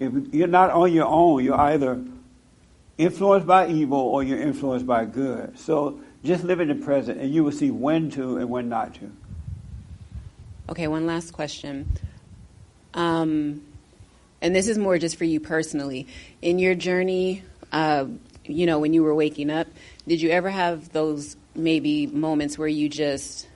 If 0.00 0.34
you're 0.34 0.48
not 0.48 0.70
on 0.70 0.92
your 0.92 1.06
own, 1.06 1.42
you're 1.42 1.58
either 1.58 2.04
influenced 2.98 3.46
by 3.46 3.68
evil 3.68 3.98
or 3.98 4.22
you're 4.22 4.40
influenced 4.40 4.86
by 4.86 5.06
good. 5.06 5.58
So 5.58 6.00
just 6.28 6.44
live 6.44 6.60
in 6.60 6.68
the 6.68 6.74
present, 6.74 7.18
and 7.18 7.34
you 7.34 7.42
will 7.42 7.52
see 7.52 7.70
when 7.70 8.10
to 8.10 8.36
and 8.36 8.50
when 8.50 8.68
not 8.68 8.94
to. 8.96 9.10
Okay, 10.68 10.86
one 10.86 11.06
last 11.06 11.32
question. 11.32 11.90
Um, 12.92 13.62
and 14.42 14.54
this 14.54 14.68
is 14.68 14.76
more 14.76 14.98
just 14.98 15.16
for 15.16 15.24
you 15.24 15.40
personally. 15.40 16.06
In 16.42 16.58
your 16.58 16.74
journey, 16.74 17.42
uh, 17.72 18.04
you 18.44 18.66
know, 18.66 18.78
when 18.78 18.92
you 18.92 19.02
were 19.02 19.14
waking 19.14 19.50
up, 19.50 19.68
did 20.06 20.20
you 20.20 20.28
ever 20.28 20.50
have 20.50 20.92
those 20.92 21.36
maybe 21.54 22.06
moments 22.06 22.58
where 22.58 22.68
you 22.68 22.90
just 22.90 23.48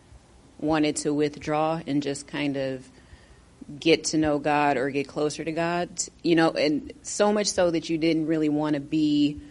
wanted 0.58 0.96
to 0.96 1.12
withdraw 1.12 1.80
and 1.86 2.02
just 2.02 2.26
kind 2.26 2.56
of 2.56 2.88
get 3.78 4.04
to 4.04 4.16
know 4.16 4.38
God 4.38 4.78
or 4.78 4.88
get 4.88 5.06
closer 5.06 5.44
to 5.44 5.52
God? 5.52 5.90
You 6.22 6.36
know, 6.36 6.52
and 6.52 6.90
so 7.02 7.34
much 7.34 7.48
so 7.48 7.70
that 7.70 7.90
you 7.90 7.98
didn't 7.98 8.26
really 8.26 8.48
want 8.48 8.74
to 8.74 8.80
be 8.80 9.42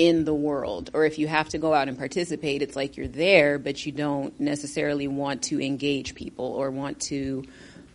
in 0.00 0.24
the 0.24 0.32
world. 0.32 0.88
Or 0.94 1.04
if 1.04 1.18
you 1.18 1.28
have 1.28 1.50
to 1.50 1.58
go 1.58 1.74
out 1.74 1.88
and 1.88 1.98
participate, 1.98 2.62
it's 2.62 2.74
like 2.74 2.96
you're 2.96 3.06
there, 3.06 3.58
but 3.58 3.84
you 3.84 3.92
don't 3.92 4.40
necessarily 4.40 5.06
want 5.06 5.42
to 5.44 5.60
engage 5.60 6.14
people 6.14 6.46
or 6.46 6.70
want 6.70 7.00
to 7.02 7.44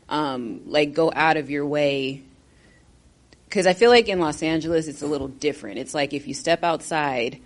um, 0.08 0.62
like 0.68 0.94
go 0.94 1.12
out 1.12 1.36
of 1.36 1.50
your 1.50 1.66
way. 1.66 2.22
Because 3.46 3.66
I 3.66 3.74
feel 3.74 3.90
like 3.90 4.08
in 4.08 4.20
Los 4.20 4.44
Angeles, 4.44 4.88
it's 4.88 5.02
a 5.02 5.08
little 5.08 5.28
different. 5.28 5.80
It's 5.80 5.96
like 5.96 6.14
if 6.14 6.28
you 6.28 6.36
step 6.36 6.64
outside, 6.64 7.42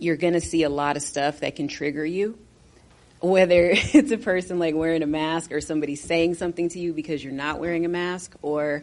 you're 0.00 0.16
going 0.16 0.34
to 0.34 0.40
see 0.40 0.64
a 0.64 0.68
lot 0.68 0.96
of 0.96 1.04
stuff 1.04 1.38
that 1.40 1.54
can 1.54 1.68
trigger 1.68 2.04
you. 2.04 2.36
Whether 3.20 3.70
it's 3.74 4.10
a 4.10 4.18
person 4.18 4.58
like 4.58 4.74
wearing 4.74 5.04
a 5.04 5.06
mask 5.06 5.52
or 5.52 5.60
somebody 5.60 5.94
saying 5.94 6.34
something 6.34 6.68
to 6.70 6.80
you 6.80 6.92
because 6.92 7.22
you're 7.22 7.32
not 7.32 7.60
wearing 7.60 7.84
a 7.84 7.88
mask, 7.88 8.34
or 8.42 8.82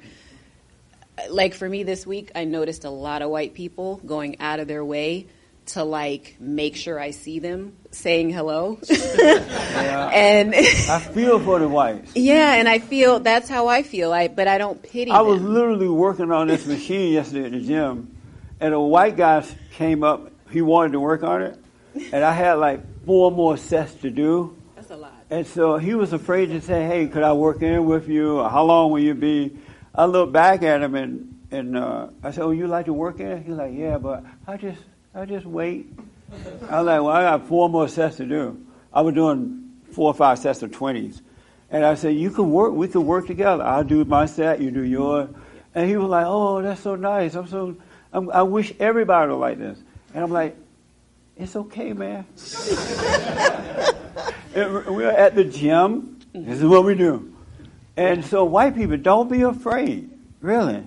like 1.29 1.53
for 1.53 1.67
me 1.67 1.83
this 1.83 2.05
week, 2.05 2.31
I 2.35 2.45
noticed 2.45 2.85
a 2.85 2.89
lot 2.89 3.21
of 3.21 3.29
white 3.29 3.53
people 3.53 4.01
going 4.05 4.39
out 4.39 4.59
of 4.59 4.67
their 4.67 4.83
way 4.83 5.27
to 5.65 5.83
like 5.83 6.35
make 6.39 6.75
sure 6.75 6.99
I 6.99 7.11
see 7.11 7.39
them 7.39 7.73
saying 7.91 8.31
hello. 8.31 8.79
Yeah. 8.89 10.09
and 10.13 10.53
I 10.53 10.99
feel 10.99 11.39
for 11.39 11.59
the 11.59 11.67
whites. 11.69 12.11
yeah, 12.15 12.55
and 12.55 12.67
I 12.67 12.79
feel 12.79 13.19
that's 13.19 13.47
how 13.49 13.67
I 13.67 13.83
feel. 13.83 14.11
I 14.11 14.27
but 14.27 14.47
I 14.47 14.57
don't 14.57 14.81
pity 14.81 15.11
I 15.11 15.19
them. 15.19 15.27
was 15.27 15.41
literally 15.41 15.87
working 15.87 16.31
on 16.31 16.47
this 16.47 16.65
machine 16.65 17.13
yesterday 17.13 17.45
at 17.45 17.51
the 17.51 17.61
gym, 17.61 18.15
and 18.59 18.73
a 18.73 18.79
white 18.79 19.15
guy 19.15 19.45
came 19.73 20.03
up. 20.03 20.31
He 20.51 20.61
wanted 20.61 20.91
to 20.93 20.99
work 20.99 21.23
on 21.23 21.41
it, 21.43 21.57
and 22.11 22.23
I 22.23 22.33
had 22.33 22.53
like 22.53 22.81
four 23.05 23.31
more 23.31 23.55
sets 23.57 23.93
to 23.95 24.09
do. 24.09 24.55
That's 24.75 24.91
a 24.91 24.97
lot. 24.97 25.13
And 25.29 25.47
so 25.47 25.77
he 25.77 25.93
was 25.95 26.11
afraid 26.13 26.47
to 26.47 26.61
say, 26.61 26.85
"Hey, 26.85 27.07
could 27.07 27.23
I 27.23 27.33
work 27.33 27.61
in 27.61 27.85
with 27.85 28.09
you? 28.09 28.39
Or 28.39 28.49
how 28.49 28.63
long 28.63 28.91
will 28.91 28.99
you 28.99 29.13
be?" 29.13 29.57
I 29.95 30.05
looked 30.05 30.33
back 30.33 30.63
at 30.63 30.81
him 30.81 30.95
and 30.95 31.39
and 31.51 31.77
uh, 31.77 32.07
I 32.23 32.31
said, 32.31 32.43
"Oh, 32.43 32.51
you 32.51 32.67
like 32.67 32.85
to 32.85 32.93
work 32.93 33.19
in?" 33.19 33.43
He's 33.43 33.53
like, 33.53 33.73
"Yeah, 33.75 33.99
but 33.99 34.23
I 34.47 34.57
just 34.57 34.81
I 35.13 35.25
just 35.25 35.45
wait." 35.45 35.93
I 36.67 36.81
was 36.81 36.87
like, 36.87 37.01
"Well, 37.01 37.09
I 37.09 37.21
got 37.21 37.47
four 37.47 37.69
more 37.69 37.87
sets 37.87 38.17
to 38.17 38.25
do." 38.25 38.65
I 38.91 39.01
was 39.01 39.13
doing 39.13 39.71
four 39.91 40.07
or 40.07 40.13
five 40.15 40.39
sets 40.39 40.63
of 40.63 40.71
twenties, 40.71 41.21
and 41.69 41.85
I 41.85 41.93
said, 41.93 42.15
"You 42.15 42.31
can 42.31 42.51
work. 42.51 42.73
We 42.73 42.87
can 42.87 43.05
work 43.05 43.27
together. 43.27 43.63
I'll 43.63 43.83
do 43.83 44.03
my 44.03 44.25
set. 44.25 44.59
You 44.61 44.71
do 44.71 44.83
yours." 44.83 45.29
And 45.75 45.87
he 45.87 45.95
was 45.95 46.09
like, 46.09 46.25
"Oh, 46.27 46.61
that's 46.63 46.81
so 46.81 46.95
nice. 46.95 47.35
I'm 47.35 47.47
so. 47.47 47.75
I'm, 48.11 48.31
I 48.31 48.41
wish 48.41 48.73
everybody 48.79 49.31
was 49.31 49.39
like 49.39 49.59
this." 49.59 49.77
And 50.15 50.23
I'm 50.23 50.31
like, 50.31 50.57
"It's 51.37 51.55
okay, 51.55 51.93
man." 51.93 52.25
We're 54.55 55.09
at 55.09 55.35
the 55.35 55.43
gym. 55.43 56.19
This 56.33 56.59
is 56.59 56.65
what 56.65 56.83
we 56.83 56.95
do. 56.95 57.32
And 57.95 58.25
so, 58.25 58.43
white 58.43 58.75
people, 58.75 58.97
don't 58.97 59.29
be 59.29 59.41
afraid. 59.41 60.09
Really. 60.41 60.83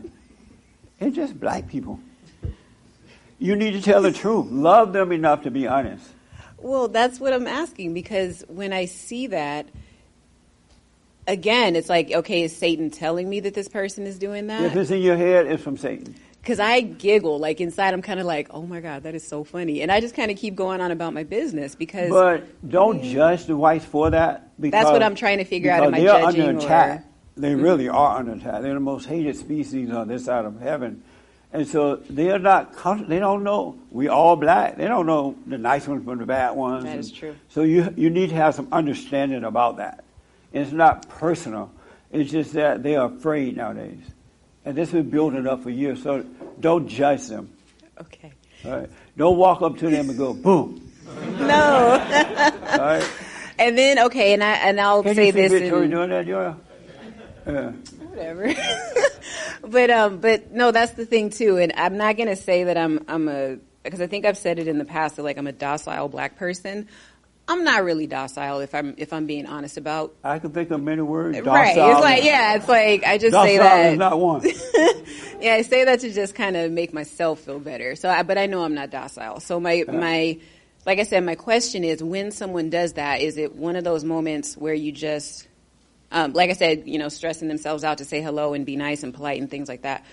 It's 0.99 1.15
just 1.15 1.39
black 1.39 1.69
people. 1.69 2.01
You 3.39 3.55
need 3.55 3.73
to 3.73 3.83
tell 3.83 4.03
the 4.03 4.13
truth. 4.13 4.51
Love 4.51 4.93
them 4.93 5.13
enough 5.13 5.43
to 5.43 5.51
be 5.51 5.67
honest. 5.67 6.05
Well, 6.59 6.89
that's 6.89 7.21
what 7.21 7.33
I'm 7.33 7.47
asking 7.47 7.95
because 7.95 8.45
when 8.49 8.73
I 8.73 8.87
see 8.87 9.27
that, 9.29 9.67
again, 11.27 11.77
it's 11.77 11.89
like, 11.89 12.13
okay, 12.13 12.43
is 12.43 12.57
Satan 12.57 12.91
telling 12.91 13.29
me 13.29 13.41
that 13.41 13.55
this 13.55 13.69
person 13.69 14.07
is 14.07 14.19
doing 14.19 14.47
that? 14.47 14.63
If 14.63 14.77
it's 14.77 14.91
in 14.91 15.03
your 15.03 15.17
head, 15.17 15.47
it's 15.47 15.63
from 15.63 15.77
Satan. 15.77 16.15
Because 16.47 16.61
I 16.61 16.81
giggle, 16.81 17.41
like 17.41 17.61
inside, 17.61 17.93
I'm 17.93 18.03
kind 18.03 18.21
of 18.21 18.27
like, 18.27 18.47
oh 18.53 18.63
my 18.63 18.79
god, 18.79 19.03
that 19.03 19.17
is 19.17 19.27
so 19.27 19.43
funny, 19.43 19.83
and 19.83 19.91
I 19.91 20.01
just 20.01 20.15
kind 20.15 20.31
of 20.31 20.37
keep 20.37 20.55
going 20.55 20.81
on 20.81 20.93
about 20.93 21.13
my 21.13 21.25
business 21.25 21.75
because 21.75 22.09
But 22.09 22.71
don't 22.71 23.03
judge 23.03 23.47
the 23.47 23.57
whites 23.57 23.85
for 23.85 24.11
that. 24.11 24.53
Because, 24.61 24.71
That's 24.71 24.93
what 24.93 25.03
I'm 25.03 25.17
trying 25.17 25.39
to 25.39 25.45
figure 25.45 25.73
out, 25.73 25.83
am 25.83 25.93
I 25.93 25.99
they're 25.99 26.07
judging 26.07 26.43
under 26.43 26.61
or- 26.61 26.65
attack. 26.65 27.05
They 27.37 27.51
mm-hmm. 27.51 27.63
really 27.63 27.89
are 27.89 28.19
under 28.19 28.35
attack. 28.35 28.63
They're 28.63 28.75
the 28.75 28.79
most 28.79 29.07
hated 29.07 29.35
species 29.35 29.91
on 29.91 30.07
this 30.07 30.27
side 30.27 30.45
of 30.45 30.61
heaven. 30.61 31.03
And 31.53 31.67
so 31.67 31.97
they're 32.09 32.39
not, 32.39 32.77
com- 32.77 33.09
they 33.09 33.19
don't 33.19 33.43
know. 33.43 33.77
We 33.91 34.07
all 34.07 34.37
black. 34.37 34.77
They 34.77 34.87
don't 34.87 35.07
know 35.07 35.35
the 35.49 35.59
nice 35.59 35.89
ones 35.89 36.05
from 36.05 36.19
the 36.19 36.27
bad 36.27 36.53
ones. 36.53 36.85
That 36.85 36.97
is 36.97 37.11
true. 37.11 37.35
So 37.49 37.63
you, 37.63 37.93
you 37.97 38.09
need 38.09 38.31
to 38.31 38.37
have 38.37 38.55
some 38.55 38.69
understanding 38.71 39.43
about 39.43 39.79
that. 39.79 40.05
It's 40.53 40.71
not 40.71 41.09
personal. 41.09 41.73
It's 42.13 42.31
just 42.31 42.53
that 42.53 42.85
they 42.85 42.95
are 42.95 43.13
afraid 43.13 43.57
nowadays. 43.57 43.99
And 44.67 44.77
this 44.77 44.91
has 44.91 45.03
been 45.03 45.11
building 45.11 45.47
up 45.47 45.63
for 45.63 45.71
years. 45.71 46.03
So 46.03 46.27
don't 46.61 46.89
judge 46.89 47.29
them. 47.29 47.51
Okay. 48.01 48.33
All 48.65 48.73
right? 48.73 48.91
Don't 49.17 49.39
walk 49.39 49.63
up 49.63 49.79
to 49.79 49.89
them 49.89 50.11
and 50.11 50.19
go, 50.19 50.35
boom. 50.35 50.93
no. 51.39 51.93
All 52.73 52.79
right? 52.79 53.11
and 53.59 53.79
then 53.79 53.99
okay, 54.01 54.35
and 54.35 54.43
I 54.43 54.53
and 54.57 54.81
I'll 54.81 55.03
Can 55.05 55.15
say 55.15 55.27
you 55.27 55.33
see 55.33 55.41
this. 55.41 55.53
Victoria 55.53 55.85
and- 55.85 55.93
doing 55.93 56.11
that, 56.11 56.27
Joya? 56.27 56.57
Yeah. 57.47 57.71
whatever. 58.09 58.53
but 59.63 59.91
um, 59.91 60.19
but 60.19 60.51
no, 60.53 60.73
that's 60.73 60.93
the 60.95 61.07
thing 61.07 61.31
too. 61.31 61.59
And 61.59 61.73
I'm 61.77 61.97
not 61.97 62.17
gonna 62.17 62.35
say 62.35 62.65
that 62.65 62.77
I'm 62.77 63.05
I'm 63.07 63.29
a 63.29 63.59
because 63.85 64.01
I 64.01 64.09
think 64.09 64.25
I've 64.27 64.37
said 64.37 64.59
it 64.59 64.67
in 64.67 64.79
the 64.79 64.85
past 64.85 65.15
that 65.15 65.23
like 65.23 65.39
I'm 65.39 65.47
a 65.47 65.53
docile 65.53 66.09
black 66.09 66.37
person. 66.37 66.89
I'm 67.49 67.63
not 67.63 67.85
really 67.85 68.07
docile 68.09 68.61
if 68.61 68.75
I'm 68.75 68.95
if 68.99 69.13
I'm 69.13 69.27
being 69.27 69.47
honest 69.47 69.77
about. 69.77 70.15
I 70.25 70.41
can 70.41 70.51
think 70.51 70.71
of 70.73 70.83
many 70.83 71.03
words. 71.03 71.39
Right. 71.41 71.77
It's 71.77 72.01
like 72.01 72.25
yeah. 72.25 72.57
It's 72.57 72.69
like 72.69 73.05
I 73.05 73.19
just 73.19 73.33
say 73.33 73.57
Docile 73.57 73.59
that. 73.59 73.93
is 73.93 73.99
not 73.99 74.19
one. 74.19 74.43
yeah, 75.41 75.55
I 75.55 75.63
say 75.63 75.85
that 75.85 76.01
to 76.01 76.13
just 76.13 76.35
kind 76.35 76.57
of 76.57 76.73
make 76.73 76.93
myself 76.93 77.41
feel 77.41 77.61
better. 77.61 77.95
So, 77.95 78.09
I, 78.09 78.25
but 78.25 78.37
I 78.37 78.47
know 78.47 78.65
I'm 78.65 78.75
not 78.75 78.91
docile. 78.91 79.39
So 79.39 79.61
my 79.61 79.85
my, 79.87 80.39
like 80.85 80.99
I 80.99 81.05
said, 81.05 81.23
my 81.23 81.37
question 81.37 81.85
is: 81.85 82.03
when 82.03 82.33
someone 82.33 82.69
does 82.69 82.95
that, 82.95 83.21
is 83.21 83.37
it 83.37 83.55
one 83.55 83.77
of 83.77 83.85
those 83.85 84.03
moments 84.03 84.57
where 84.57 84.75
you 84.75 84.91
just, 84.91 85.47
um, 86.11 86.33
like 86.33 86.51
I 86.51 86.55
said, 86.55 86.89
you 86.89 86.99
know, 86.99 87.09
stressing 87.09 87.47
themselves 87.47 87.85
out 87.85 87.99
to 87.99 88.05
say 88.05 88.23
hello 88.23 88.55
and 88.55 88.67
be 88.67 88.75
nice 88.75 89.05
and 89.05 89.15
polite 89.15 89.41
and 89.41 89.49
things 89.49 89.69
like 89.69 89.83
that? 89.83 90.05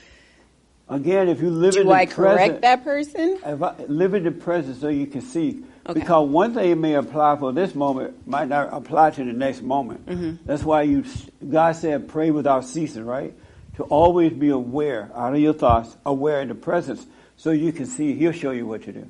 Again, 0.88 1.30
if 1.30 1.42
you 1.42 1.50
live 1.50 1.76
in 1.76 1.84
Do 1.84 1.88
the 1.88 1.96
I 1.96 2.06
present, 2.06 2.38
correct 2.38 2.62
that 2.62 2.84
person? 2.84 3.40
If 3.44 3.64
I, 3.64 3.74
live 3.88 4.14
in 4.14 4.24
the 4.24 4.32
present 4.32 4.80
so 4.80 4.90
you 4.90 5.08
can 5.08 5.22
see. 5.22 5.64
Okay. 5.86 6.00
Because 6.00 6.30
one 6.30 6.54
thing 6.54 6.80
may 6.80 6.94
apply 6.94 7.36
for 7.38 7.52
this 7.52 7.76
moment 7.76 8.26
might 8.26 8.48
not 8.48 8.70
apply 8.72 9.12
to 9.12 9.24
the 9.24 9.34
next 9.34 9.62
moment. 9.62 10.06
Mhm. 10.06 10.38
That's 10.46 10.64
why 10.64 10.84
you, 10.84 11.04
God 11.50 11.76
said, 11.76 12.08
pray 12.08 12.32
without 12.32 12.64
ceasing, 12.64 13.06
right? 13.06 13.34
To 13.76 13.84
always 13.84 14.32
be 14.32 14.50
aware 14.50 15.10
out 15.16 15.34
of 15.34 15.40
your 15.40 15.54
thoughts, 15.54 15.96
aware 16.06 16.42
in 16.42 16.48
the 16.48 16.56
presence, 16.56 17.06
so 17.36 17.52
you 17.52 17.72
can 17.74 17.86
see. 17.86 18.14
He'll 18.14 18.32
show 18.32 18.52
you 18.52 18.66
what 18.66 18.84
to 18.84 18.94
do. 18.94 19.10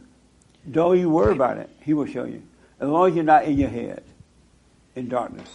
Don't 0.69 0.97
you 0.97 1.09
worry 1.09 1.33
about 1.33 1.57
it. 1.57 1.69
He 1.81 1.93
will 1.93 2.05
show 2.07 2.23
you. 2.23 2.41
As 2.79 2.87
long 2.89 3.09
as 3.09 3.15
you're 3.15 3.23
not 3.23 3.43
in 3.45 3.57
your 3.57 3.69
head, 3.69 4.01
in 4.95 5.09
darkness. 5.09 5.49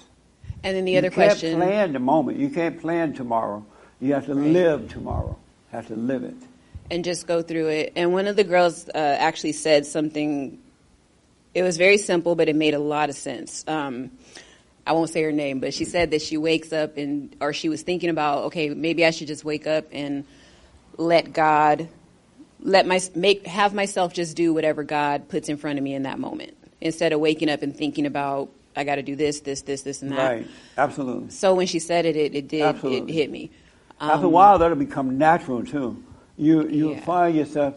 And 0.63 0.77
then 0.77 0.85
the 0.85 0.93
you 0.93 0.99
other 0.99 1.11
question: 1.11 1.51
You 1.53 1.57
can't 1.59 1.69
plan 1.71 1.93
the 1.95 1.99
moment. 1.99 2.39
You 2.39 2.49
can't 2.51 2.81
plan 2.81 3.13
tomorrow. 3.15 3.65
You 4.01 4.13
have 4.15 4.27
to 4.27 4.35
live 4.35 4.89
tomorrow. 4.93 5.37
Have 5.73 5.89
to 5.89 5.97
live 5.97 6.23
it. 6.25 6.35
and 6.91 7.05
just 7.05 7.27
go 7.27 7.43
through 7.43 7.67
it. 7.69 7.93
And 7.97 8.13
one 8.13 8.27
of 8.27 8.37
the 8.37 8.45
girls 8.45 8.89
uh, 8.95 8.99
actually 8.99 9.53
said 9.53 9.85
something. 9.85 10.59
It 11.55 11.63
was 11.63 11.77
very 11.77 11.97
simple, 11.97 12.35
but 12.35 12.49
it 12.49 12.57
made 12.57 12.75
a 12.75 12.79
lot 12.79 13.09
of 13.09 13.17
sense. 13.17 13.65
Um, 13.67 14.11
I 14.87 14.93
won't 14.93 15.11
say 15.11 15.23
her 15.23 15.33
name, 15.33 15.61
but 15.61 15.75
she 15.75 15.85
said 15.85 16.13
that 16.13 16.23
she 16.23 16.37
wakes 16.37 16.73
up 16.73 16.97
and, 16.97 17.35
or 17.41 17.53
she 17.53 17.69
was 17.69 17.83
thinking 17.83 18.11
about, 18.11 18.45
okay, 18.45 18.71
maybe 18.71 19.05
I 19.05 19.11
should 19.11 19.27
just 19.29 19.45
wake 19.45 19.67
up 19.67 19.87
and 19.93 20.25
let 20.97 21.33
God, 21.33 21.89
let 22.61 22.87
my 22.87 23.01
make 23.15 23.47
have 23.47 23.75
myself 23.75 24.15
just 24.15 24.37
do 24.37 24.55
whatever 24.55 24.85
God 24.85 25.29
puts 25.29 25.49
in 25.49 25.57
front 25.57 25.79
of 25.79 25.85
me 25.85 25.95
in 25.95 26.05
that 26.05 26.19
moment, 26.19 26.57
instead 26.81 27.13
of 27.13 27.21
waking 27.21 27.51
up 27.51 27.63
and 27.63 27.77
thinking 27.77 28.07
about 28.07 28.51
I 28.77 28.85
got 28.85 28.95
to 28.97 29.03
do 29.03 29.17
this, 29.17 29.41
this, 29.41 29.63
this, 29.63 29.83
this, 29.83 30.03
and 30.03 30.13
that. 30.13 30.17
Right. 30.17 30.47
Absolutely. 30.77 31.31
So 31.31 31.55
when 31.55 31.67
she 31.67 31.81
said 31.81 32.07
it, 32.07 32.15
it, 32.17 32.35
it 32.35 32.49
did, 32.49 32.85
it 32.85 33.11
hit 33.11 33.31
me. 33.31 33.51
After 34.01 34.27
a 34.27 34.29
Um, 34.29 34.33
while, 34.33 34.59
that'll 34.59 34.77
become 34.77 35.19
natural 35.19 35.65
too. 35.65 36.03
You 36.37 36.69
you 36.69 36.91
Yeah. 36.93 37.01
find 37.01 37.37
yourself 37.37 37.75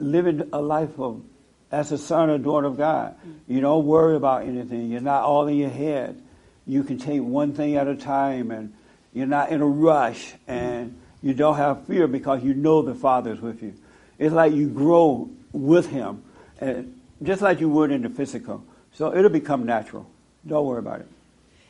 living 0.00 0.42
a 0.52 0.60
life 0.60 0.98
of 0.98 1.22
as 1.70 1.92
a 1.92 1.98
son 1.98 2.30
or 2.30 2.38
daughter 2.38 2.66
of 2.66 2.76
God. 2.76 3.14
You 3.48 3.60
don't 3.60 3.86
worry 3.86 4.16
about 4.16 4.42
anything. 4.42 4.90
You're 4.90 5.00
not 5.00 5.24
all 5.24 5.46
in 5.48 5.56
your 5.56 5.70
head. 5.70 6.20
You 6.66 6.84
can 6.84 6.98
take 6.98 7.20
one 7.22 7.52
thing 7.54 7.76
at 7.76 7.88
a 7.88 7.96
time, 7.96 8.50
and 8.50 8.72
you're 9.12 9.26
not 9.26 9.50
in 9.50 9.60
a 9.60 9.66
rush, 9.66 10.34
and 10.46 10.98
you 11.22 11.34
don't 11.34 11.56
have 11.56 11.86
fear 11.86 12.06
because 12.06 12.42
you 12.42 12.54
know 12.54 12.82
the 12.82 12.94
Father 12.94 13.32
is 13.32 13.40
with 13.40 13.62
you. 13.62 13.74
It's 14.18 14.34
like 14.34 14.52
you 14.52 14.68
grow 14.68 15.28
with 15.52 15.90
Him, 15.90 16.22
and 16.60 16.98
just 17.22 17.42
like 17.42 17.60
you 17.60 17.68
would 17.68 17.90
in 17.90 18.02
the 18.02 18.10
physical. 18.10 18.64
So 18.92 19.14
it'll 19.14 19.30
become 19.30 19.64
natural. 19.66 20.08
Don't 20.46 20.64
worry 20.66 20.78
about 20.78 21.00
it. 21.00 21.08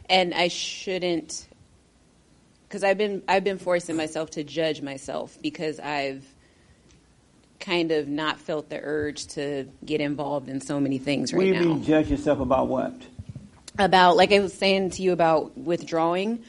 and 0.09 0.32
I 0.34 0.49
shouldn't 0.49 1.49
because 2.68 2.84
I've 2.84 2.99
been 2.99 3.22
I've 3.28 3.44
been 3.44 3.59
forcing 3.59 3.97
myself 3.97 4.30
to 4.32 4.44
judge 4.44 4.82
myself 4.82 5.38
because 5.42 5.80
I've 5.80 6.24
kind 7.61 7.92
of 7.92 8.09
not 8.09 8.38
felt 8.38 8.68
the 8.68 8.80
urge 8.82 9.26
to 9.28 9.66
get 9.84 10.00
involved 10.00 10.48
in 10.48 10.61
so 10.61 10.80
many 10.80 10.98
things 10.98 11.32
right 11.32 11.38
what 11.38 11.42
do 11.44 11.48
you 11.48 11.54
now. 11.54 11.74
mean, 11.74 11.84
judge 11.84 12.11
yourself 12.11 12.40
about 12.40 12.68
what? 12.68 12.94
About 13.78 14.16
like 14.16 14.32
I 14.32 14.40
was 14.40 14.54
saying 14.54 14.90
to 14.90 15.02
you 15.02 15.12
about 15.12 15.57
withdrawing, 15.57 16.42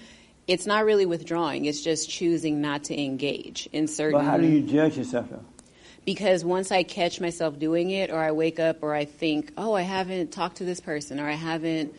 it's 0.48 0.66
not 0.66 0.86
really 0.86 1.06
withdrawing. 1.06 1.66
It's 1.66 1.82
just 1.82 2.10
choosing 2.10 2.62
not 2.62 2.86
to 2.86 3.02
engage 3.02 3.68
in 3.74 3.88
certain. 3.88 4.20
But 4.20 4.26
how 4.26 4.38
do 4.38 4.48
you 4.48 4.62
judge 4.62 4.98
yourself? 4.98 5.30
though? 5.30 5.44
because 6.08 6.46
once 6.46 6.72
I 6.72 6.84
catch 6.84 7.20
myself 7.20 7.60
doing 7.60 7.90
it, 7.90 8.12
or 8.12 8.18
I 8.18 8.32
wake 8.32 8.62
up, 8.62 8.82
or 8.82 8.96
I 8.96 9.04
think, 9.04 9.52
oh, 9.58 9.74
I 9.74 9.82
haven't 9.82 10.32
talked 10.32 10.58
to 10.58 10.64
this 10.64 10.80
person, 10.80 11.20
or 11.20 11.28
I 11.28 11.34
haven't 11.34 11.94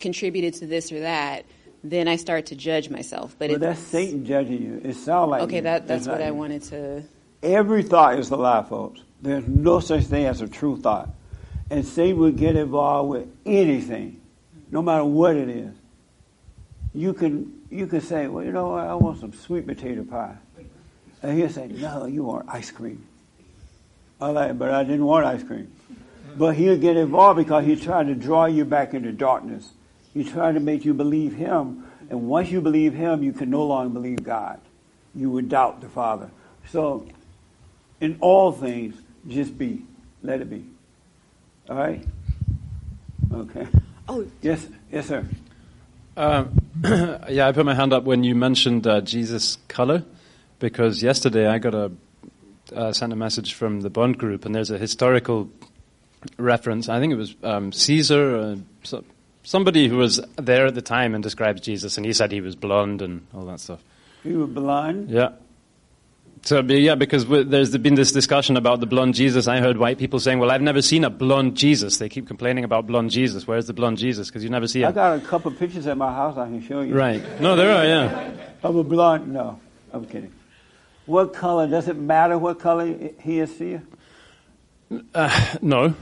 contributed 0.00 0.54
to 0.54 0.66
this 0.66 0.90
or 0.90 0.98
that, 1.00 1.44
then 1.84 2.08
I 2.08 2.16
start 2.16 2.46
to 2.46 2.56
judge 2.56 2.90
myself. 2.90 3.36
But 3.38 3.52
it, 3.52 3.60
that's 3.60 3.78
Satan 3.78 4.24
judging 4.26 4.60
you. 4.60 4.80
It 4.82 4.96
sounds 4.96 5.30
like 5.30 5.42
okay, 5.42 5.56
you. 5.56 5.62
that 5.62 5.86
that's 5.86 6.00
It's 6.00 6.08
what 6.08 6.18
not 6.18 6.24
I 6.24 6.30
you. 6.30 6.34
wanted 6.34 6.62
to. 6.64 7.04
Every 7.42 7.82
thought 7.82 8.18
is 8.18 8.30
a 8.30 8.36
lie, 8.36 8.62
folks. 8.62 9.00
There's 9.20 9.46
no 9.46 9.80
such 9.80 10.04
thing 10.04 10.26
as 10.26 10.40
a 10.40 10.48
true 10.48 10.76
thought. 10.76 11.10
And 11.70 11.84
Satan 11.84 12.18
will 12.18 12.32
get 12.32 12.56
involved 12.56 13.10
with 13.10 13.28
anything, 13.46 14.20
no 14.70 14.82
matter 14.82 15.04
what 15.04 15.36
it 15.36 15.48
is. 15.48 15.74
you 16.94 17.14
can 17.14 17.60
you 17.70 17.86
can 17.86 18.02
say, 18.02 18.26
well, 18.28 18.44
you 18.44 18.52
know 18.52 18.68
what, 18.68 18.86
I 18.86 18.94
want 18.94 19.20
some 19.20 19.32
sweet 19.32 19.66
potato 19.66 20.04
pie, 20.04 20.36
and 21.22 21.38
he'll 21.38 21.48
say, 21.48 21.68
no, 21.68 22.04
you 22.04 22.22
want 22.22 22.46
ice 22.48 22.70
cream. 22.70 23.06
I 24.20 24.28
like, 24.28 24.58
but 24.58 24.70
I 24.70 24.84
didn't 24.84 25.06
want 25.06 25.24
ice 25.24 25.42
cream. 25.42 25.72
But 26.36 26.54
he'll 26.56 26.76
get 26.76 26.98
involved 26.98 27.38
because 27.38 27.64
he's 27.64 27.82
trying 27.82 28.08
to 28.08 28.14
draw 28.14 28.44
you 28.44 28.66
back 28.66 28.92
into 28.92 29.10
darkness. 29.10 29.70
He's 30.12 30.30
trying 30.30 30.54
to 30.54 30.60
make 30.60 30.84
you 30.84 30.92
believe 30.92 31.34
him, 31.34 31.86
and 32.10 32.28
once 32.28 32.50
you 32.50 32.60
believe 32.60 32.92
him, 32.92 33.22
you 33.22 33.32
can 33.32 33.48
no 33.48 33.64
longer 33.64 33.94
believe 33.94 34.22
God. 34.22 34.60
You 35.14 35.30
would 35.30 35.48
doubt 35.48 35.80
the 35.80 35.88
Father. 35.88 36.30
So, 36.68 37.06
in 38.02 38.18
all 38.20 38.50
things, 38.50 38.96
just 39.28 39.56
be. 39.56 39.82
Let 40.22 40.40
it 40.40 40.50
be. 40.50 40.64
All 41.70 41.76
right? 41.76 42.04
Okay. 43.32 43.66
Oh. 44.08 44.26
Yes, 44.42 44.66
yes, 44.90 45.06
sir. 45.06 45.24
Um, 46.16 46.58
yeah, 47.30 47.46
I 47.46 47.52
put 47.52 47.64
my 47.64 47.74
hand 47.74 47.92
up 47.92 48.02
when 48.02 48.24
you 48.24 48.34
mentioned 48.34 48.86
uh, 48.86 49.00
Jesus' 49.00 49.56
color, 49.68 50.04
because 50.58 51.02
yesterday 51.02 51.46
I 51.46 51.58
got 51.58 51.74
a 51.74 51.92
uh, 52.74 52.92
sent 52.92 53.12
a 53.12 53.16
message 53.16 53.54
from 53.54 53.82
the 53.82 53.90
Bond 53.90 54.18
Group, 54.18 54.44
and 54.44 54.54
there's 54.54 54.70
a 54.70 54.78
historical 54.78 55.48
reference. 56.38 56.88
I 56.88 56.98
think 56.98 57.12
it 57.12 57.16
was 57.16 57.36
um, 57.42 57.70
Caesar, 57.70 58.36
uh, 58.36 58.56
so, 58.82 59.04
somebody 59.44 59.88
who 59.88 59.96
was 59.96 60.20
there 60.36 60.66
at 60.66 60.74
the 60.74 60.82
time 60.82 61.14
and 61.14 61.22
describes 61.22 61.60
Jesus, 61.60 61.96
and 61.96 62.04
he 62.04 62.12
said 62.12 62.32
he 62.32 62.40
was 62.40 62.56
blonde 62.56 63.00
and 63.00 63.26
all 63.32 63.44
that 63.46 63.60
stuff. 63.60 63.82
He 64.22 64.32
was 64.32 64.48
blonde. 64.50 65.10
Yeah. 65.10 65.32
So 66.44 66.60
yeah, 66.60 66.96
because 66.96 67.26
there's 67.26 67.76
been 67.78 67.94
this 67.94 68.10
discussion 68.10 68.56
about 68.56 68.80
the 68.80 68.86
blonde 68.86 69.14
Jesus. 69.14 69.46
I 69.46 69.60
heard 69.60 69.76
white 69.76 69.98
people 69.98 70.18
saying, 70.18 70.40
"Well, 70.40 70.50
I've 70.50 70.60
never 70.62 70.82
seen 70.82 71.04
a 71.04 71.10
blonde 71.10 71.56
Jesus." 71.56 71.98
They 71.98 72.08
keep 72.08 72.26
complaining 72.26 72.64
about 72.64 72.86
blonde 72.88 73.10
Jesus. 73.10 73.46
Where's 73.46 73.68
the 73.68 73.72
blonde 73.72 73.98
Jesus? 73.98 74.28
Because 74.28 74.42
you 74.42 74.50
never 74.50 74.66
see 74.66 74.82
it. 74.82 74.86
I 74.86 74.92
got 74.92 75.16
a 75.16 75.20
couple 75.20 75.52
pictures 75.52 75.86
at 75.86 75.96
my 75.96 76.12
house 76.12 76.36
I 76.36 76.46
can 76.46 76.60
show 76.60 76.80
you. 76.80 76.94
Right. 76.96 77.22
No, 77.40 77.54
there 77.54 77.70
are. 77.72 77.84
Yeah. 77.84 78.30
Of 78.64 78.74
a 78.74 78.82
blonde. 78.82 79.32
No, 79.32 79.60
I'm 79.92 80.04
kidding. 80.04 80.32
What 81.06 81.32
color? 81.32 81.68
Does 81.68 81.86
it 81.86 81.96
matter 81.96 82.36
what 82.38 82.58
color 82.58 82.92
he 83.20 83.38
is 83.38 83.56
to 83.58 83.64
you? 83.64 83.82
Uh, 85.14 85.54
no, 85.62 85.94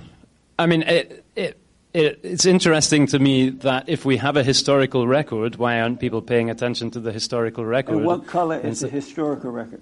I 0.59 0.67
mean 0.67 0.83
it, 0.83 1.25
it, 1.37 1.59
it, 1.93 2.21
It's 2.23 2.47
interesting 2.47 3.07
to 3.09 3.19
me 3.19 3.51
that 3.51 3.89
if 3.89 4.05
we 4.05 4.17
have 4.17 4.37
a 4.37 4.43
historical 4.43 5.07
record, 5.07 5.57
why 5.57 5.81
aren't 5.81 6.01
people 6.01 6.23
paying 6.23 6.49
attention 6.51 6.91
to 6.93 7.01
the 7.01 7.13
historical 7.13 7.65
record? 7.65 7.99
And 7.99 8.07
what 8.07 8.27
color 8.27 8.57
is 8.59 8.65
Instead- 8.65 8.91
the 8.91 8.95
historical 8.95 9.51
record? 9.51 9.81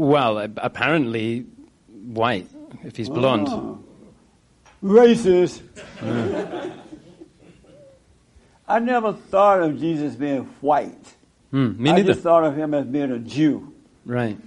Well, 0.00 0.38
apparently 0.56 1.44
white. 1.90 2.48
If 2.84 2.96
he's 2.96 3.10
blonde. 3.10 3.48
Oh. 3.50 3.78
Racist. 4.82 5.60
I 8.66 8.78
never 8.78 9.12
thought 9.12 9.60
of 9.60 9.78
Jesus 9.78 10.14
being 10.14 10.44
white. 10.62 11.14
Hmm, 11.50 11.82
me 11.82 11.90
I 11.90 12.02
just 12.02 12.20
thought 12.20 12.44
of 12.44 12.56
him 12.56 12.72
as 12.72 12.86
being 12.86 13.10
a 13.12 13.18
Jew. 13.18 13.74
Right. 14.06 14.38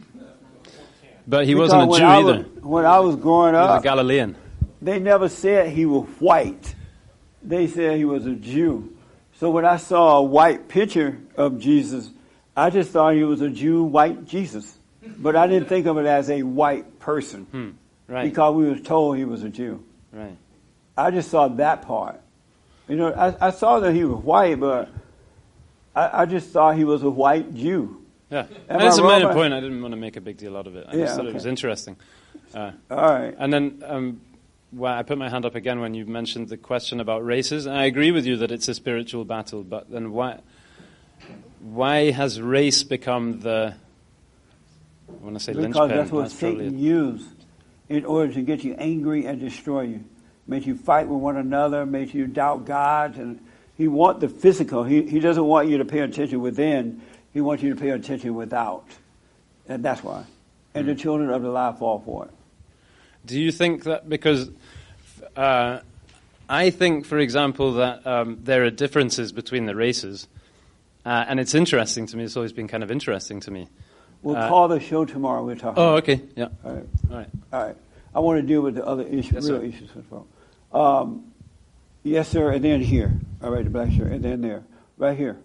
But 1.28 1.46
he 1.46 1.54
Because 1.54 1.72
wasn't 1.72 1.94
a 1.94 1.98
Jew 2.00 2.04
I 2.04 2.18
either. 2.18 2.38
Was, 2.38 2.64
when 2.64 2.86
I 2.88 3.00
was 3.00 3.16
growing 3.18 3.54
He 3.54 3.60
was 3.60 3.70
a 3.70 3.74
up, 3.74 3.84
Galilean. 3.84 4.36
they 4.82 4.98
never 4.98 5.30
said 5.30 5.70
he 5.70 5.86
was 5.86 6.08
white. 6.18 6.74
They 7.44 7.68
said 7.68 7.98
he 7.98 8.06
was 8.06 8.26
a 8.26 8.34
Jew. 8.34 8.98
So 9.40 9.52
when 9.52 9.66
I 9.66 9.78
saw 9.78 10.18
a 10.18 10.24
white 10.24 10.68
picture 10.68 11.20
of 11.36 11.60
Jesus, 11.60 12.10
I 12.58 12.72
just 12.72 12.90
thought 12.90 13.14
he 13.14 13.24
was 13.24 13.42
a 13.42 13.50
Jew, 13.52 13.84
white 13.84 14.26
Jesus. 14.26 14.80
But 15.18 15.36
I 15.36 15.48
didn't 15.48 15.68
think 15.70 15.86
of 15.86 15.98
it 15.98 16.06
as 16.06 16.30
a 16.30 16.44
white 16.44 17.00
person 17.00 17.44
Hmm. 17.52 17.70
Right. 18.08 18.24
because 18.30 18.56
we 18.56 18.70
was 18.70 18.82
told 18.82 19.18
he 19.18 19.26
was 19.26 19.44
a 19.44 19.50
Jew. 19.50 19.84
Right. 20.12 20.38
I 20.98 21.12
just 21.12 21.30
saw 21.32 21.48
that 21.48 21.82
part. 21.84 22.20
You 22.88 22.96
know, 22.98 23.14
I, 23.14 23.48
I 23.48 23.52
saw 23.52 23.80
that 23.80 23.94
he 23.94 24.04
was 24.04 24.24
white, 24.24 24.60
but 24.60 24.90
I, 25.96 26.22
I 26.22 26.26
just 26.26 26.50
thought 26.50 26.76
he 26.76 26.84
was 26.84 27.04
a 27.04 27.10
white 27.10 27.54
Jew. 27.56 28.02
Yeah. 28.30 28.46
Am 28.70 28.80
That's 28.80 28.98
a 28.98 29.04
minor 29.04 29.34
point. 29.34 29.54
I 29.54 29.60
didn't 29.60 29.82
want 29.82 29.92
to 29.94 29.98
make 29.98 30.16
a 30.18 30.22
big 30.22 30.38
deal 30.38 30.58
out 30.58 30.68
of 30.68 30.76
it. 30.76 30.86
I 30.90 30.96
Yeah, 30.96 31.06
just 31.06 31.16
thought 31.16 31.22
okay. 31.26 31.32
it 31.32 31.34
was 31.36 31.46
interesting. 31.46 31.96
Uh, 32.54 32.72
All 32.92 32.98
right. 33.14 33.34
And 33.38 33.52
then 33.54 33.84
um, 33.86 34.22
well, 34.72 34.94
I 34.98 35.04
put 35.04 35.18
my 35.18 35.30
hand 35.30 35.46
up 35.46 35.56
again 35.56 35.80
when 35.80 35.94
you 35.94 36.06
mentioned 36.06 36.50
the 36.50 36.58
question 36.58 37.00
about 37.00 37.24
races. 37.26 37.66
And 37.68 37.76
I 37.78 37.86
agree 37.86 38.12
with 38.12 38.26
you 38.26 38.38
that 38.38 38.52
it's 38.52 38.68
a 38.68 38.74
spiritual 38.74 39.24
battle, 39.24 39.64
but 39.64 39.90
then 39.92 40.12
why, 40.12 40.40
why 41.62 42.12
has 42.12 42.42
race 42.42 42.84
become 42.84 43.40
the. 43.42 43.76
I 45.22 45.24
want 45.24 45.38
to 45.38 45.44
say 45.44 45.54
Because 45.54 45.76
linchpin. 45.76 45.98
that's 45.98 46.12
what 46.12 46.30
probably 46.30 46.58
Satan 46.60 46.80
used 46.80 47.28
in 47.90 48.06
order 48.06 48.34
to 48.34 48.42
get 48.42 48.64
you 48.64 48.76
angry 48.78 49.26
and 49.26 49.40
destroy 49.40 49.82
you. 49.82 50.04
Make 50.48 50.66
you 50.66 50.76
fight 50.76 51.08
with 51.08 51.20
one 51.20 51.38
another, 51.38 51.86
make 51.86 52.14
you 52.14 52.28
doubt 52.28 52.66
God. 52.66 53.18
And 53.18 53.40
he 53.78 53.88
wants 53.88 54.22
the 54.22 54.30
physical. 54.30 54.84
He, 54.84 55.04
he 55.04 55.20
doesn't 55.20 55.46
want 55.46 55.70
you 55.70 55.78
to 55.78 55.86
pay 55.86 56.00
attention 56.00 56.42
within. 56.42 57.02
He 57.34 57.42
wants 57.42 57.64
you 57.64 57.74
to 57.74 57.80
pay 57.80 57.90
attention 57.90 58.36
without. 58.36 58.86
And 59.68 59.84
that's 59.84 60.04
why. 60.04 60.26
And 60.74 60.88
the 60.88 60.96
children 60.96 61.30
of 61.30 61.42
the 61.42 61.50
lie 61.50 61.74
fall 61.74 62.00
for 62.00 62.26
it. 62.26 62.32
Do 63.26 63.40
you 63.40 63.52
think 63.52 63.86
that 63.86 64.10
because 64.10 64.50
uh, 65.36 65.80
I 66.50 66.70
think, 66.72 67.06
for 67.06 67.20
example, 67.20 67.74
that 67.74 68.06
um, 68.06 68.40
there 68.44 68.64
are 68.66 68.70
differences 68.70 69.32
between 69.32 69.66
the 69.66 69.76
races, 69.76 70.28
uh, 71.06 71.26
and 71.28 71.40
it's 71.40 71.56
interesting 71.56 72.06
to 72.08 72.18
me. 72.18 72.26
It's 72.26 72.36
always 72.36 72.54
been 72.54 72.68
kind 72.68 72.84
of 72.84 72.92
interesting 72.92 73.40
to 73.42 73.52
me. 73.52 73.70
We'll 74.24 74.38
Uh, 74.38 74.48
call 74.50 74.68
the 74.70 74.80
show 74.80 75.04
tomorrow. 75.06 75.44
We'll 75.46 75.56
talk. 75.58 75.74
Oh, 75.78 75.96
okay. 75.98 76.22
Yeah. 76.36 76.48
All 76.64 76.72
right. 76.74 76.86
All 77.12 77.18
right. 77.18 77.30
All 77.52 77.64
right. 77.66 77.76
I 78.16 78.20
want 78.20 78.40
to 78.40 78.48
deal 78.48 78.62
with 78.62 78.76
the 78.76 78.86
other 78.86 79.04
issues, 79.04 79.32
Yes, 79.34 79.50
real 79.50 79.60
sir. 79.60 79.66
issues 79.66 79.90
as 79.98 80.04
well. 80.10 80.28
Um, 80.74 81.26
yes, 82.04 82.30
sir. 82.30 82.52
And 82.52 82.64
then 82.64 82.80
here. 82.82 83.12
All 83.44 83.52
right, 83.52 83.64
the 83.64 83.70
black 83.70 83.92
shirt. 83.92 84.12
And 84.12 84.24
then 84.24 84.42
there. 84.42 84.64
Right 84.98 85.18
here. 85.18 85.38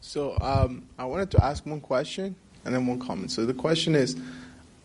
So 0.00 0.36
um, 0.40 0.82
I 0.98 1.04
wanted 1.04 1.30
to 1.32 1.44
ask 1.44 1.64
one 1.64 1.80
question 1.80 2.34
and 2.64 2.74
then 2.74 2.86
one 2.86 2.98
comment. 2.98 3.30
So 3.30 3.46
the 3.46 3.54
question 3.54 3.94
is, 3.94 4.16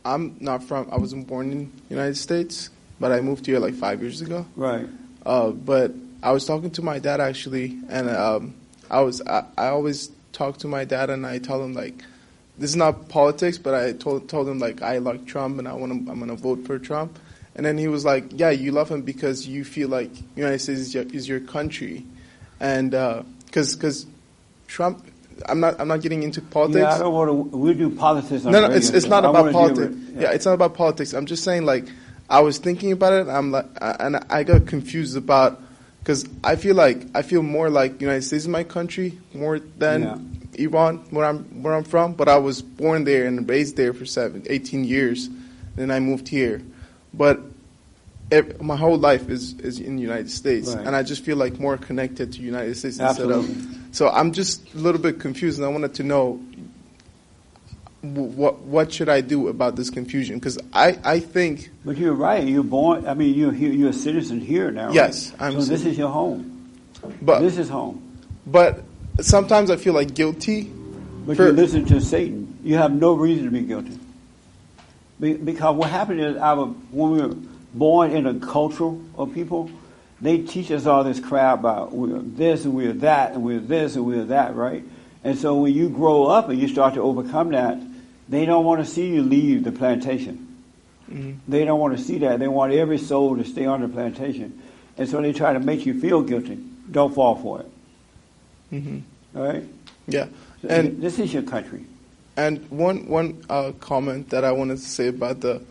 I'm 0.05 0.37
not 0.39 0.63
from. 0.63 0.87
I 0.91 0.97
wasn't 0.97 1.25
born 1.27 1.51
in 1.51 1.71
the 1.89 1.95
United 1.95 2.15
States, 2.15 2.69
but 2.99 3.11
I 3.11 3.21
moved 3.21 3.45
here 3.45 3.59
like 3.59 3.73
five 3.73 4.01
years 4.01 4.21
ago. 4.21 4.45
Right. 4.55 4.87
Uh, 5.25 5.49
but 5.49 5.91
I 6.21 6.31
was 6.31 6.45
talking 6.45 6.69
to 6.71 6.83
my 6.83 6.99
dad 6.99 7.19
actually, 7.19 7.77
and 7.89 8.09
um, 8.11 8.53
I 8.91 9.01
was 9.01 9.21
I, 9.23 9.45
I 9.57 9.67
always 9.69 10.11
talk 10.35 10.57
to 10.57 10.67
my 10.67 10.85
dad 10.85 11.09
and 11.09 11.25
I 11.25 11.39
tell 11.39 11.63
him 11.63 11.73
like, 11.73 12.03
this 12.57 12.69
is 12.69 12.75
not 12.75 13.09
politics, 13.09 13.57
but 13.57 13.73
I 13.73 13.93
told 13.93 14.29
told 14.29 14.47
him 14.47 14.59
like 14.59 14.81
I 14.81 14.99
like 14.99 15.25
Trump 15.25 15.59
and 15.59 15.67
I 15.67 15.73
want 15.73 15.91
to 16.05 16.11
I'm 16.11 16.19
gonna 16.19 16.35
vote 16.35 16.65
for 16.65 16.77
Trump, 16.79 17.17
and 17.55 17.65
then 17.65 17.77
he 17.77 17.87
was 17.87 18.05
like, 18.05 18.25
yeah, 18.31 18.49
you 18.51 18.71
love 18.71 18.89
him 18.89 19.01
because 19.01 19.47
you 19.47 19.65
feel 19.65 19.89
like 19.89 20.11
United 20.35 20.59
States 20.59 20.79
is 20.79 20.93
your, 20.93 21.03
is 21.03 21.27
your 21.27 21.41
country, 21.41 22.05
and 22.59 22.93
uh, 22.93 23.23
because 23.45 23.75
because 23.75 24.05
Trump. 24.67 25.03
I'm 25.49 25.59
not. 25.59 25.81
I'm 25.81 25.89
not 25.89 25.99
getting 25.99 26.23
into 26.23 26.41
politics. 26.41 26.79
Yeah, 26.81 26.95
I 26.95 26.99
don't 26.99 27.13
want 27.13 27.51
to. 27.51 27.57
We 27.57 27.73
do 27.73 27.89
politics. 27.89 28.45
On 28.45 28.53
No, 28.53 28.61
no, 28.65 28.73
it's 28.73 28.89
it's 28.89 29.05
not 29.07 29.25
about 29.25 29.51
politics. 29.51 29.93
with- 29.93 30.21
yeah. 30.21 30.31
it's 30.31 30.45
not 30.45 30.53
about 30.53 30.75
politics. 30.75 31.11
I'm 31.13 31.25
just 31.25 31.43
saying, 31.43 31.65
like, 31.65 31.83
I 32.29 32.39
was 32.39 32.57
thinking 32.57 32.93
about 32.93 33.11
it. 33.11 33.27
I'm 33.27 33.51
like, 33.51 33.65
and 33.81 34.15
I 34.29 34.43
got 34.43 34.65
confused 34.65 35.17
about 35.17 35.59
because 36.05 36.23
I 36.43 36.55
feel 36.55 36.75
like 36.75 37.07
I 37.15 37.23
feel 37.23 37.41
more 37.41 37.71
like 37.71 37.99
United 37.99 38.21
States 38.21 38.43
is 38.43 38.47
my 38.47 38.63
country 38.63 39.17
more 39.33 39.57
than 39.59 40.49
Iran, 40.53 40.97
where 41.09 41.25
I'm 41.25 41.63
where 41.63 41.73
I'm 41.73 41.83
from. 41.83 42.13
But 42.13 42.29
I 42.29 42.37
was 42.37 42.61
born 42.61 43.05
there 43.05 43.25
and 43.25 43.49
raised 43.49 43.75
there 43.75 43.91
for 43.91 44.05
seven, 44.05 44.43
18 44.47 44.83
years. 44.83 45.29
Then 45.75 45.89
I 45.89 45.99
moved 45.99 46.27
here, 46.27 46.61
but. 47.13 47.39
ev 48.31 48.59
my 48.59 48.75
whole 48.75 48.97
life 48.97 49.29
is, 49.29 49.53
is 49.61 49.79
in 49.79 49.97
the 49.97 50.01
United 50.01 50.31
States, 50.31 50.73
Right. 50.73 50.85
and 50.87 50.95
I 50.95 51.03
just 51.03 51.21
feel 51.23 51.37
like 51.37 51.59
more 51.59 51.77
connected 51.77 52.33
to 52.33 52.41
United 52.41 52.75
States 52.75 52.97
instead 52.97 53.29
of. 53.29 53.45
So 53.91 54.09
I'm 54.09 54.31
just 54.33 54.73
a 54.73 54.77
little 54.77 54.99
bit 54.99 55.19
confused, 55.19 55.59
and 55.59 55.65
I 55.65 55.69
wanted 55.69 55.93
to 55.95 56.03
know 56.03 56.39
what 58.13 58.59
what 58.61 58.91
should 58.91 59.09
I 59.09 59.21
do 59.21 59.47
about 59.47 59.75
this 59.75 59.89
confusion? 59.89 60.37
Because 60.39 60.57
I, 60.73 60.97
I 61.03 61.19
think 61.19 61.69
But 61.83 61.97
you're 61.97 62.13
right. 62.13 62.45
You're 62.47 62.63
born. 62.63 63.07
I 63.07 63.13
mean, 63.13 63.33
you're 63.33 63.51
here, 63.51 63.71
you're 63.71 63.89
a 63.89 63.93
citizen 63.93 64.39
here 64.39 64.71
now. 64.71 64.87
right? 64.87 64.95
Yes, 64.95 65.33
I'm 65.39 65.53
So 65.61 65.61
this 65.71 65.85
is 65.85 65.97
your 65.97 66.09
home. 66.09 66.69
But 67.21 67.39
this 67.41 67.57
is 67.57 67.69
home. 67.69 68.01
But 68.47 68.83
sometimes 69.21 69.69
I 69.71 69.75
feel 69.77 69.93
like 69.93 70.13
guilty. 70.13 70.71
But 71.25 71.37
for- 71.37 71.47
you 71.47 71.51
listen 71.51 71.85
to 71.85 71.99
Satan. 72.01 72.57
You 72.63 72.77
have 72.77 72.91
no 72.93 73.13
reason 73.13 73.45
to 73.45 73.51
be 73.51 73.61
guilty. 73.61 73.97
Be- 75.19 75.33
Because 75.37 75.75
what 75.75 75.89
happened 75.89 76.19
is, 76.21 76.37
our, 76.37 76.65
when 76.91 77.11
we 77.11 77.21
were 77.21 77.35
born 77.73 78.11
in 78.11 78.25
a 78.25 78.33
culture 78.35 78.91
of 79.17 79.33
people, 79.33 79.69
they 80.21 80.39
teach 80.39 80.71
us 80.71 80.85
all 80.85 81.03
this 81.03 81.19
crap 81.19 81.59
about 81.59 81.93
we're 81.93 82.19
this 82.19 82.65
and 82.65 82.73
we're 82.73 82.93
that 82.93 83.33
and 83.33 83.43
we're 83.43 83.59
this 83.59 83.95
and 83.95 84.05
we're 84.05 84.25
that, 84.25 84.55
right? 84.55 84.83
And 85.23 85.37
so 85.37 85.55
when 85.55 85.73
you 85.73 85.89
grow 85.89 86.25
up 86.25 86.49
and 86.49 86.59
you 86.59 86.67
start 86.67 86.93
to 86.93 87.01
overcome 87.01 87.49
that, 87.51 87.77
they 88.29 88.45
don't 88.45 88.65
want 88.65 88.83
to 88.83 88.89
see 88.89 89.07
you 89.07 89.21
leave 89.23 89.63
the 89.63 89.71
plantation. 89.71 90.47
Mhm. 91.11 91.35
They 91.47 91.65
don't 91.65 91.79
want 91.79 91.97
to 91.97 92.03
see 92.03 92.17
that. 92.19 92.39
They 92.39 92.47
want 92.47 92.73
every 92.73 92.97
soul 92.97 93.35
to 93.37 93.43
stay 93.45 93.65
on 93.65 93.81
the 93.81 93.87
plantation. 93.87 94.53
And 94.97 95.07
so 95.07 95.21
they 95.21 95.33
try 95.33 95.53
to 95.53 95.59
make 95.59 95.85
you 95.85 95.99
feel 95.99 96.21
guilty. 96.21 96.57
Don't 96.91 97.13
fall 97.13 97.35
for 97.35 97.59
it. 97.61 97.69
Mhm. 98.73 99.01
All 99.35 99.43
right? 99.43 99.63
Yeah, 100.07 100.27
So 100.61 100.69
and 100.69 101.01
this 101.01 101.19
is 101.19 101.33
your 101.33 101.43
country. 101.43 101.85
And 102.37 102.59
one 102.69 103.07
one 103.07 103.37
uh, 103.49 103.71
comment 103.79 104.29
that 104.29 104.43
I 104.43 104.51
wanted 104.51 104.77
to 104.77 104.83
say 104.83 105.07
about 105.07 105.41
the 105.41 105.61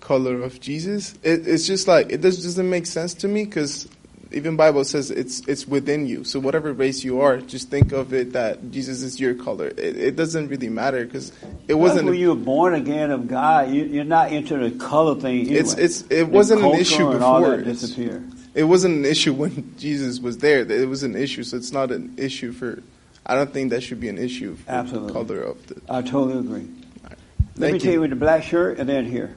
color 0.00 0.42
of 0.42 0.60
Jesus, 0.60 1.14
it, 1.22 1.46
it's 1.46 1.66
just 1.66 1.88
like 1.88 2.10
it 2.10 2.22
just 2.22 2.42
doesn't 2.42 2.68
make 2.68 2.86
sense 2.86 3.14
to 3.14 3.28
me 3.28 3.44
because 3.44 3.88
even 4.34 4.56
Bible 4.56 4.84
says 4.84 5.10
it's 5.10 5.40
it's 5.46 5.66
within 5.66 6.06
you. 6.06 6.24
So 6.24 6.40
whatever 6.40 6.72
race 6.72 7.04
you 7.04 7.20
are, 7.20 7.38
just 7.38 7.70
think 7.70 7.92
of 7.92 8.12
it 8.12 8.32
that 8.32 8.70
Jesus 8.70 9.02
is 9.02 9.20
your 9.20 9.34
color. 9.34 9.68
It, 9.68 9.96
it 9.96 10.16
doesn't 10.16 10.48
really 10.48 10.68
matter 10.68 11.04
because 11.04 11.32
it 11.68 11.74
wasn't. 11.74 12.06
when 12.06 12.18
you 12.18 12.30
were 12.30 12.34
born 12.34 12.74
again 12.74 13.10
of 13.10 13.28
God, 13.28 13.70
you, 13.70 13.84
you're 13.84 14.04
not 14.04 14.32
into 14.32 14.56
the 14.56 14.70
color 14.78 15.14
thing. 15.14 15.40
Anyway. 15.40 15.56
It's 15.56 15.74
it's 15.74 16.02
it 16.10 16.28
wasn't 16.28 16.62
an 16.62 16.74
issue 16.74 17.10
before. 17.10 17.56
disappear. 17.58 18.22
It 18.54 18.64
wasn't 18.64 18.96
an 18.96 19.04
issue 19.04 19.32
when 19.32 19.74
Jesus 19.78 20.20
was 20.20 20.38
there. 20.38 20.60
It 20.60 20.88
was 20.88 21.02
an 21.02 21.16
issue, 21.16 21.42
so 21.42 21.56
it's 21.56 21.72
not 21.72 21.90
an 21.90 22.14
issue 22.16 22.52
for. 22.52 22.82
I 23.24 23.34
don't 23.34 23.52
think 23.52 23.70
that 23.70 23.82
should 23.82 24.00
be 24.00 24.08
an 24.08 24.18
issue 24.18 24.56
for 24.56 24.70
Absolutely. 24.70 25.08
the 25.08 25.12
color 25.12 25.42
of 25.42 25.66
the. 25.68 25.80
I 25.88 26.02
totally 26.02 26.38
agree. 26.38 26.68
Let 27.56 27.70
Thank 27.70 27.72
me 27.72 27.72
you. 27.72 27.78
tell 27.80 27.92
you 27.92 28.00
with 28.00 28.10
the 28.10 28.16
black 28.16 28.42
shirt 28.42 28.78
and 28.78 28.88
then 28.88 29.04
here. 29.04 29.36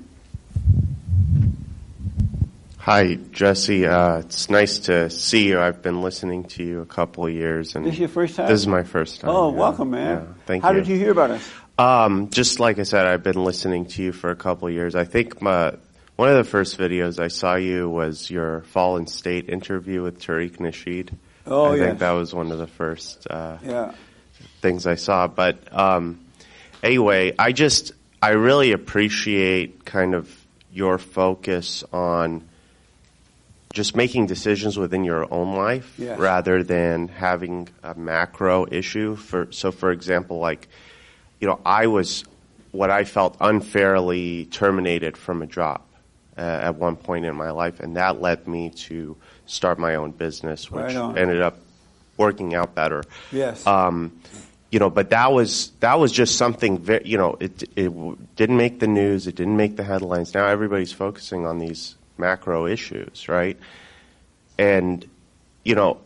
Hi, 2.86 3.15
Jesse. 3.15 3.88
Uh, 3.88 4.19
it's 4.19 4.47
nice 4.47 4.77
to 4.77 5.09
see 5.09 5.47
you. 5.47 5.59
I've 5.59 5.81
been 5.81 6.03
listening 6.03 6.43
to 6.49 6.63
you 6.63 6.81
a 6.81 6.86
couple 6.86 7.25
of 7.25 7.33
years, 7.33 7.75
and 7.75 7.83
This 7.83 7.93
is 7.93 7.99
your 8.01 8.09
first 8.09 8.36
time? 8.36 8.47
This 8.47 8.59
is 8.59 8.67
my 8.67 8.83
first 8.83 9.21
time. 9.21 9.31
Oh, 9.31 9.49
yeah. 9.51 9.57
welcome, 9.57 9.89
man. 9.89 10.17
Yeah, 10.27 10.33
thank 10.45 10.61
How 10.61 10.69
you. 10.69 10.73
How 10.75 10.79
did 10.81 10.88
you 10.88 10.95
hear 10.95 11.09
about 11.09 11.31
us? 11.31 11.51
Um, 11.79 12.29
just 12.29 12.59
like 12.59 12.77
I 12.77 12.83
said, 12.83 13.07
I've 13.07 13.23
been 13.23 13.43
listening 13.43 13.88
to 13.88 14.03
you 14.03 14.11
for 14.11 14.29
a 14.29 14.36
couple 14.36 14.67
of 14.67 14.73
years. 14.75 14.93
I 14.93 15.03
think 15.03 15.41
my 15.41 15.73
one 16.15 16.29
of 16.29 16.36
the 16.36 16.43
first 16.43 16.77
videos 16.77 17.17
I 17.19 17.29
saw 17.29 17.55
you 17.55 17.89
was 17.89 18.29
your 18.29 18.61
Fallen 18.65 19.07
State 19.07 19.49
interview 19.49 20.03
with 20.03 20.21
Tariq 20.21 20.57
Nasheed. 20.57 21.09
Oh, 21.47 21.65
yeah. 21.65 21.71
I 21.71 21.75
yes. 21.77 21.86
think 21.88 21.99
that 22.01 22.11
was 22.11 22.36
one 22.36 22.51
of 22.51 22.59
the 22.59 22.67
first 22.67 23.25
uh, 23.31 23.57
Yeah. 23.65 23.95
things 24.61 24.86
I 24.86 24.93
saw. 24.93 25.27
But 25.27 25.73
um, 25.75 26.19
anyway, 26.83 27.33
I 27.39 27.51
just 27.51 27.93
I 28.21 28.33
really 28.33 28.73
appreciate 28.73 29.86
kind 29.86 30.13
of 30.13 30.29
your 30.71 30.99
focus 30.99 31.83
on 31.91 32.47
just 33.76 33.95
making 33.95 34.26
decisions 34.26 34.80
within 34.80 35.03
your 35.03 35.32
own 35.32 35.55
life 35.55 35.93
rather 35.99 36.63
than 36.63 37.09
having 37.09 37.67
a 37.84 37.93
macro 37.93 38.65
issue. 38.71 39.15
For 39.15 39.51
so, 39.51 39.71
for 39.71 39.91
example, 39.91 40.39
like 40.39 40.67
you 41.39 41.47
know, 41.47 41.59
I 41.65 41.88
was 41.88 42.23
what 42.71 42.89
I 42.89 43.03
felt 43.03 43.38
unfairly 43.39 44.45
terminated 44.45 45.17
from 45.17 45.41
a 45.41 45.45
job 45.45 45.82
uh, 46.38 46.41
at 46.41 46.76
one 46.76 46.95
point 46.95 47.26
in 47.26 47.36
my 47.36 47.51
life, 47.51 47.80
and 47.82 47.97
that 47.97 48.21
led 48.21 48.47
me 48.47 48.69
to 48.88 49.15
start 49.45 49.78
my 49.78 49.95
own 49.95 50.11
business, 50.11 50.71
which 50.71 50.95
Right 50.95 51.17
ended 51.17 51.41
up 51.41 51.57
working 52.17 52.55
out 52.55 52.73
better. 52.76 53.03
Yes. 53.32 53.67
Um, 53.67 54.19
you 54.71 54.80
know, 54.80 54.89
but 54.89 55.09
that 55.11 55.32
was 55.32 55.71
that 55.82 55.99
was 55.99 56.11
just 56.11 56.38
something. 56.38 56.78
Very, 56.80 57.05
you 57.05 57.17
know, 57.17 57.38
it 57.39 57.63
it 57.76 58.36
didn't 58.36 58.57
make 58.57 58.80
the 58.80 58.88
news. 58.88 59.28
It 59.28 59.36
didn't 59.36 59.57
make 59.57 59.76
the 59.76 59.84
headlines. 59.84 60.34
Now 60.34 60.47
everybody's 60.47 60.93
focusing 60.93 61.45
on 61.45 61.59
these 61.59 61.95
macro 62.18 62.66
issues, 62.68 63.28
right? 63.28 63.57
And 64.57 65.05
you 65.63 65.76
know, 65.76 65.99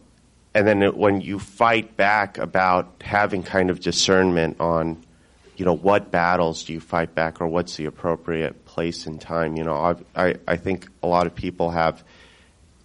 and 0.53 0.67
then 0.67 0.81
it, 0.83 0.95
when 0.97 1.21
you 1.21 1.39
fight 1.39 1.95
back 1.97 2.37
about 2.37 3.01
having 3.01 3.43
kind 3.43 3.69
of 3.69 3.79
discernment 3.81 4.59
on, 4.59 5.03
you 5.57 5.65
know, 5.65 5.75
what 5.75 6.11
battles 6.11 6.63
do 6.63 6.73
you 6.73 6.79
fight 6.79 7.13
back 7.13 7.41
or 7.41 7.47
what's 7.47 7.75
the 7.75 7.85
appropriate 7.85 8.65
place 8.65 9.05
and 9.05 9.19
time? 9.19 9.57
You 9.57 9.63
know, 9.63 9.75
I've, 9.75 10.03
I 10.15 10.35
I 10.47 10.55
think 10.57 10.87
a 11.03 11.07
lot 11.07 11.27
of 11.27 11.35
people 11.35 11.71
have 11.71 12.03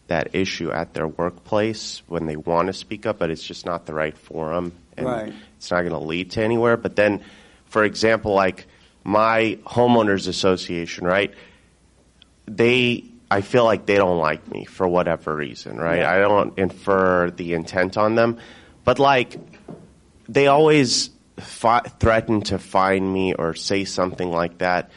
that 0.09 0.35
issue 0.35 0.71
at 0.71 0.93
their 0.93 1.09
workplace 1.09 2.03
when 2.09 2.27
they 2.27 2.37
want 2.37 2.67
to 2.67 2.75
speak 2.75 3.07
up, 3.07 3.19
but 3.19 3.31
it's 3.31 3.43
just 3.43 3.65
not 3.65 3.87
the 3.87 3.95
right 3.95 4.17
forum, 4.19 4.73
and 4.99 5.07
Right. 5.07 5.33
it's 5.57 5.71
not 5.71 5.81
going 5.81 5.93
to 5.93 5.99
lead 5.99 6.33
to 6.33 6.43
anywhere. 6.43 6.77
But 6.77 6.95
then, 6.95 7.23
for 7.67 7.85
example, 7.85 8.35
like 8.35 8.67
my 9.03 9.59
homeowners 9.65 10.29
association, 10.29 11.07
right? 11.07 11.33
They, 12.47 13.05
I 13.31 13.41
feel 13.41 13.65
like 13.65 13.87
they 13.87 13.97
don't 13.97 14.19
like 14.19 14.49
me 14.51 14.65
for 14.65 14.87
whatever 14.87 15.35
reason, 15.35 15.77
right? 15.79 16.01
Yeah. 16.01 16.13
I 16.13 16.19
don't 16.19 16.57
infer 16.59 17.31
the 17.31 17.55
intent 17.55 17.97
on 17.97 18.15
them, 18.15 18.39
but 18.85 18.99
like 18.99 19.37
they 20.29 20.47
always 20.47 21.11
fi- 21.39 21.81
threaten 21.81 22.43
to 22.43 22.59
fine 22.59 23.11
me 23.13 23.35
or 23.35 23.55
say 23.55 23.85
something 23.85 24.31
like 24.31 24.59
that, 24.59 24.91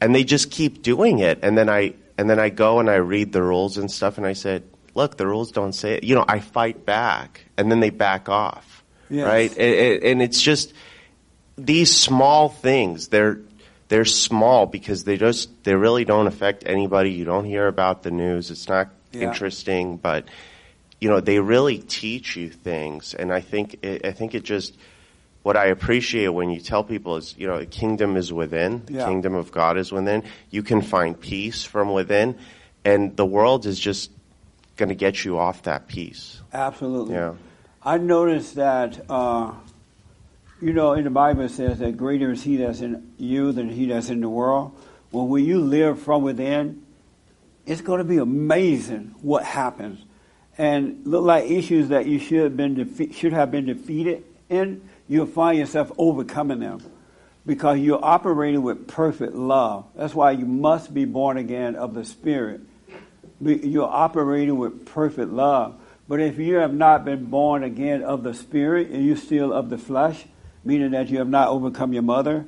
and 0.00 0.14
they 0.14 0.24
just 0.24 0.50
keep 0.50 0.82
doing 0.82 1.18
it. 1.18 1.40
And 1.42 1.56
then 1.58 1.68
I 1.68 1.94
and 2.18 2.30
then 2.30 2.38
I 2.38 2.48
go 2.50 2.78
and 2.80 2.88
I 2.88 2.96
read 2.96 3.32
the 3.32 3.42
rules 3.42 3.78
and 3.78 3.90
stuff, 3.90 4.16
and 4.16 4.26
I 4.26 4.32
said, 4.34 4.62
"Look, 4.94 5.16
the 5.16 5.26
rules 5.26 5.50
don't 5.52 5.72
say 5.74 5.94
it." 5.94 6.04
You 6.04 6.14
know, 6.14 6.24
I 6.26 6.40
fight 6.40 6.86
back, 6.86 7.44
and 7.56 7.70
then 7.70 7.80
they 7.80 7.90
back 7.90 8.28
off, 8.28 8.82
Yes. 9.10 9.26
right? 9.26 9.58
And 9.58 10.22
it's 10.22 10.40
just 10.40 10.72
these 11.56 11.94
small 11.94 12.48
things. 12.48 13.08
They're 13.08 13.40
they're 13.92 14.06
small 14.06 14.64
because 14.64 15.04
they 15.04 15.18
just 15.18 15.50
they 15.64 15.74
really 15.74 16.06
don't 16.06 16.26
affect 16.26 16.64
anybody. 16.64 17.10
You 17.10 17.26
don't 17.26 17.44
hear 17.44 17.66
about 17.66 18.02
the 18.02 18.10
news. 18.10 18.50
It's 18.50 18.66
not 18.66 18.88
Yeah. 19.12 19.24
interesting, 19.24 19.98
but 19.98 20.24
you 20.98 21.10
know 21.10 21.20
they 21.20 21.40
really 21.40 21.76
teach 21.76 22.34
you 22.34 22.48
things, 22.48 23.12
and 23.12 23.30
I 23.30 23.40
think 23.42 23.76
it, 23.82 24.06
I 24.06 24.12
think 24.12 24.34
it 24.34 24.44
just 24.44 24.74
what 25.42 25.58
I 25.58 25.66
appreciate 25.66 26.28
when 26.28 26.48
you 26.48 26.58
tell 26.60 26.82
people 26.82 27.16
is 27.18 27.34
you 27.36 27.46
know 27.46 27.58
the 27.58 27.66
kingdom 27.66 28.16
is 28.16 28.32
within, 28.32 28.82
the 28.86 28.94
Yeah. 28.94 29.04
kingdom 29.04 29.34
of 29.34 29.52
God 29.52 29.76
is 29.76 29.92
within. 29.92 30.22
You 30.50 30.62
can 30.62 30.80
find 30.80 31.20
peace 31.20 31.62
from 31.62 31.92
within, 31.92 32.36
and 32.86 33.14
the 33.14 33.26
world 33.26 33.66
is 33.66 33.78
just 33.78 34.10
going 34.78 34.88
to 34.88 34.94
get 34.94 35.22
you 35.22 35.36
off 35.38 35.64
that 35.64 35.86
peace. 35.86 36.40
Absolutely. 36.54 37.14
Yeah. 37.16 37.34
I 37.84 37.98
noticed 37.98 38.54
that, 38.54 39.04
uh, 39.10 39.52
you 40.62 40.72
know, 40.72 40.92
in 40.92 41.04
the 41.04 41.10
Bible 41.10 41.42
it 41.42 41.50
says 41.50 41.80
that 41.80 41.96
greater 41.96 42.30
is 42.30 42.42
he 42.44 42.56
that's 42.56 42.80
in 42.80 43.12
you 43.18 43.50
than 43.52 43.68
he 43.68 43.86
that's 43.86 44.08
in 44.08 44.20
the 44.20 44.28
world. 44.28 44.72
Well, 45.10 45.26
when 45.26 45.44
you 45.44 45.60
live 45.60 46.00
from 46.00 46.22
within, 46.22 46.82
it's 47.66 47.80
going 47.80 47.98
to 47.98 48.04
be 48.04 48.18
amazing 48.18 49.14
what 49.20 49.44
happens. 49.44 50.04
And 50.56 51.02
look 51.04 51.24
like 51.24 51.50
issues 51.50 51.88
that 51.88 52.06
you 52.06 52.18
should 52.18 52.44
have 52.44 52.56
been 52.56 52.76
defe- 52.76 53.14
should 53.14 53.32
have 53.32 53.50
been 53.50 53.66
defeated 53.66 54.24
in, 54.48 54.88
you'll 55.08 55.26
find 55.26 55.58
yourself 55.58 55.90
overcoming 55.98 56.60
them 56.60 56.80
because 57.44 57.78
you're 57.78 58.04
operating 58.04 58.62
with 58.62 58.86
perfect 58.86 59.34
love. 59.34 59.86
That's 59.96 60.14
why 60.14 60.30
you 60.32 60.46
must 60.46 60.94
be 60.94 61.04
born 61.04 61.38
again 61.38 61.74
of 61.74 61.94
the 61.94 62.04
Spirit. 62.04 62.60
You're 63.40 63.88
operating 63.88 64.58
with 64.58 64.86
perfect 64.86 65.32
love. 65.32 65.74
But 66.06 66.20
if 66.20 66.38
you 66.38 66.56
have 66.56 66.74
not 66.74 67.04
been 67.04 67.24
born 67.24 67.64
again 67.64 68.02
of 68.02 68.22
the 68.22 68.34
Spirit 68.34 68.90
and 68.90 69.04
you're 69.04 69.16
still 69.16 69.52
of 69.52 69.70
the 69.70 69.78
flesh, 69.78 70.26
meaning 70.64 70.92
that 70.92 71.08
you 71.08 71.18
have 71.18 71.28
not 71.28 71.48
overcome 71.48 71.92
your 71.92 72.02
mother, 72.02 72.44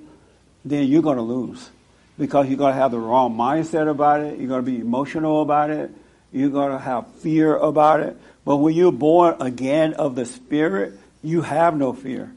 then 0.65 0.87
you're 0.87 1.03
going 1.03 1.17
to 1.17 1.23
lose 1.23 1.71
because 2.19 2.49
you're 2.49 2.59
going 2.59 2.75
to 2.75 2.81
have 2.81 2.91
the 2.91 2.99
wrong 2.99 3.37
mindset 3.37 3.89
about 3.91 4.21
it. 4.21 4.39
You're 4.39 4.49
going 4.49 4.65
to 4.65 4.71
be 4.71 4.79
emotional 4.79 5.43
about 5.43 5.71
it. 5.71 5.91
You're 6.33 6.51
going 6.51 6.73
to 6.73 6.79
have 6.79 7.11
fear 7.17 7.57
about 7.57 8.01
it. 8.01 8.17
But 8.45 8.57
when 8.57 8.75
you're 8.75 8.93
born 8.93 9.37
again 9.41 9.95
of 9.95 10.15
the 10.15 10.27
Spirit, 10.27 10.99
you 11.23 11.43
have 11.43 11.77
no 11.77 11.93
fear. 11.93 12.33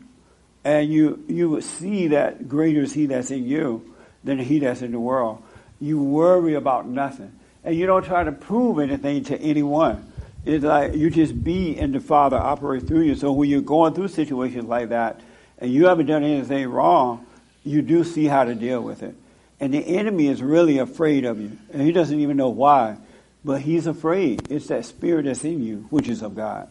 And 0.63 0.91
you, 0.91 1.23
you 1.27 1.61
see 1.61 2.09
that 2.09 2.49
greater 2.49 2.81
is 2.81 2.93
He 2.93 3.05
that's 3.05 3.31
in 3.31 3.45
you 3.45 3.95
than 4.23 4.39
He 4.39 4.59
that's 4.59 4.81
in 4.81 4.91
the 4.91 4.99
world. 4.99 5.43
You 5.79 6.01
worry 6.01 6.55
about 6.55 6.87
nothing. 6.87 7.31
And 7.63 7.75
you 7.75 7.85
don't 7.85 8.03
try 8.03 8.23
to 8.23 8.31
prove 8.31 8.79
anything 8.79 9.25
to 9.25 9.39
anyone. 9.39 10.11
It's 10.45 10.63
like 10.63 10.95
you 10.95 11.09
just 11.09 11.43
be 11.43 11.77
and 11.77 11.93
the 11.93 11.99
Father 11.99 12.37
operate 12.37 12.87
through 12.87 13.01
you. 13.01 13.15
So 13.15 13.31
when 13.33 13.49
you're 13.49 13.61
going 13.61 13.93
through 13.93 14.07
situations 14.09 14.65
like 14.65 14.89
that 14.89 15.19
and 15.59 15.71
you 15.71 15.87
haven't 15.87 16.05
done 16.05 16.23
anything 16.23 16.67
wrong, 16.69 17.25
you 17.63 17.81
do 17.81 18.03
see 18.03 18.25
how 18.25 18.43
to 18.43 18.55
deal 18.55 18.81
with 18.81 19.03
it. 19.03 19.15
And 19.59 19.73
the 19.73 19.79
enemy 19.79 20.27
is 20.27 20.41
really 20.41 20.77
afraid 20.77 21.25
of 21.25 21.39
you. 21.39 21.57
And 21.73 21.81
he 21.81 21.91
doesn't 21.91 22.19
even 22.19 22.37
know 22.37 22.49
why. 22.49 22.97
But 23.43 23.61
he's 23.61 23.87
afraid. 23.87 24.51
It's 24.51 24.67
that 24.67 24.85
spirit 24.85 25.25
that's 25.25 25.43
in 25.43 25.63
you, 25.63 25.87
which 25.89 26.07
is 26.07 26.21
of 26.21 26.35
God. 26.35 26.69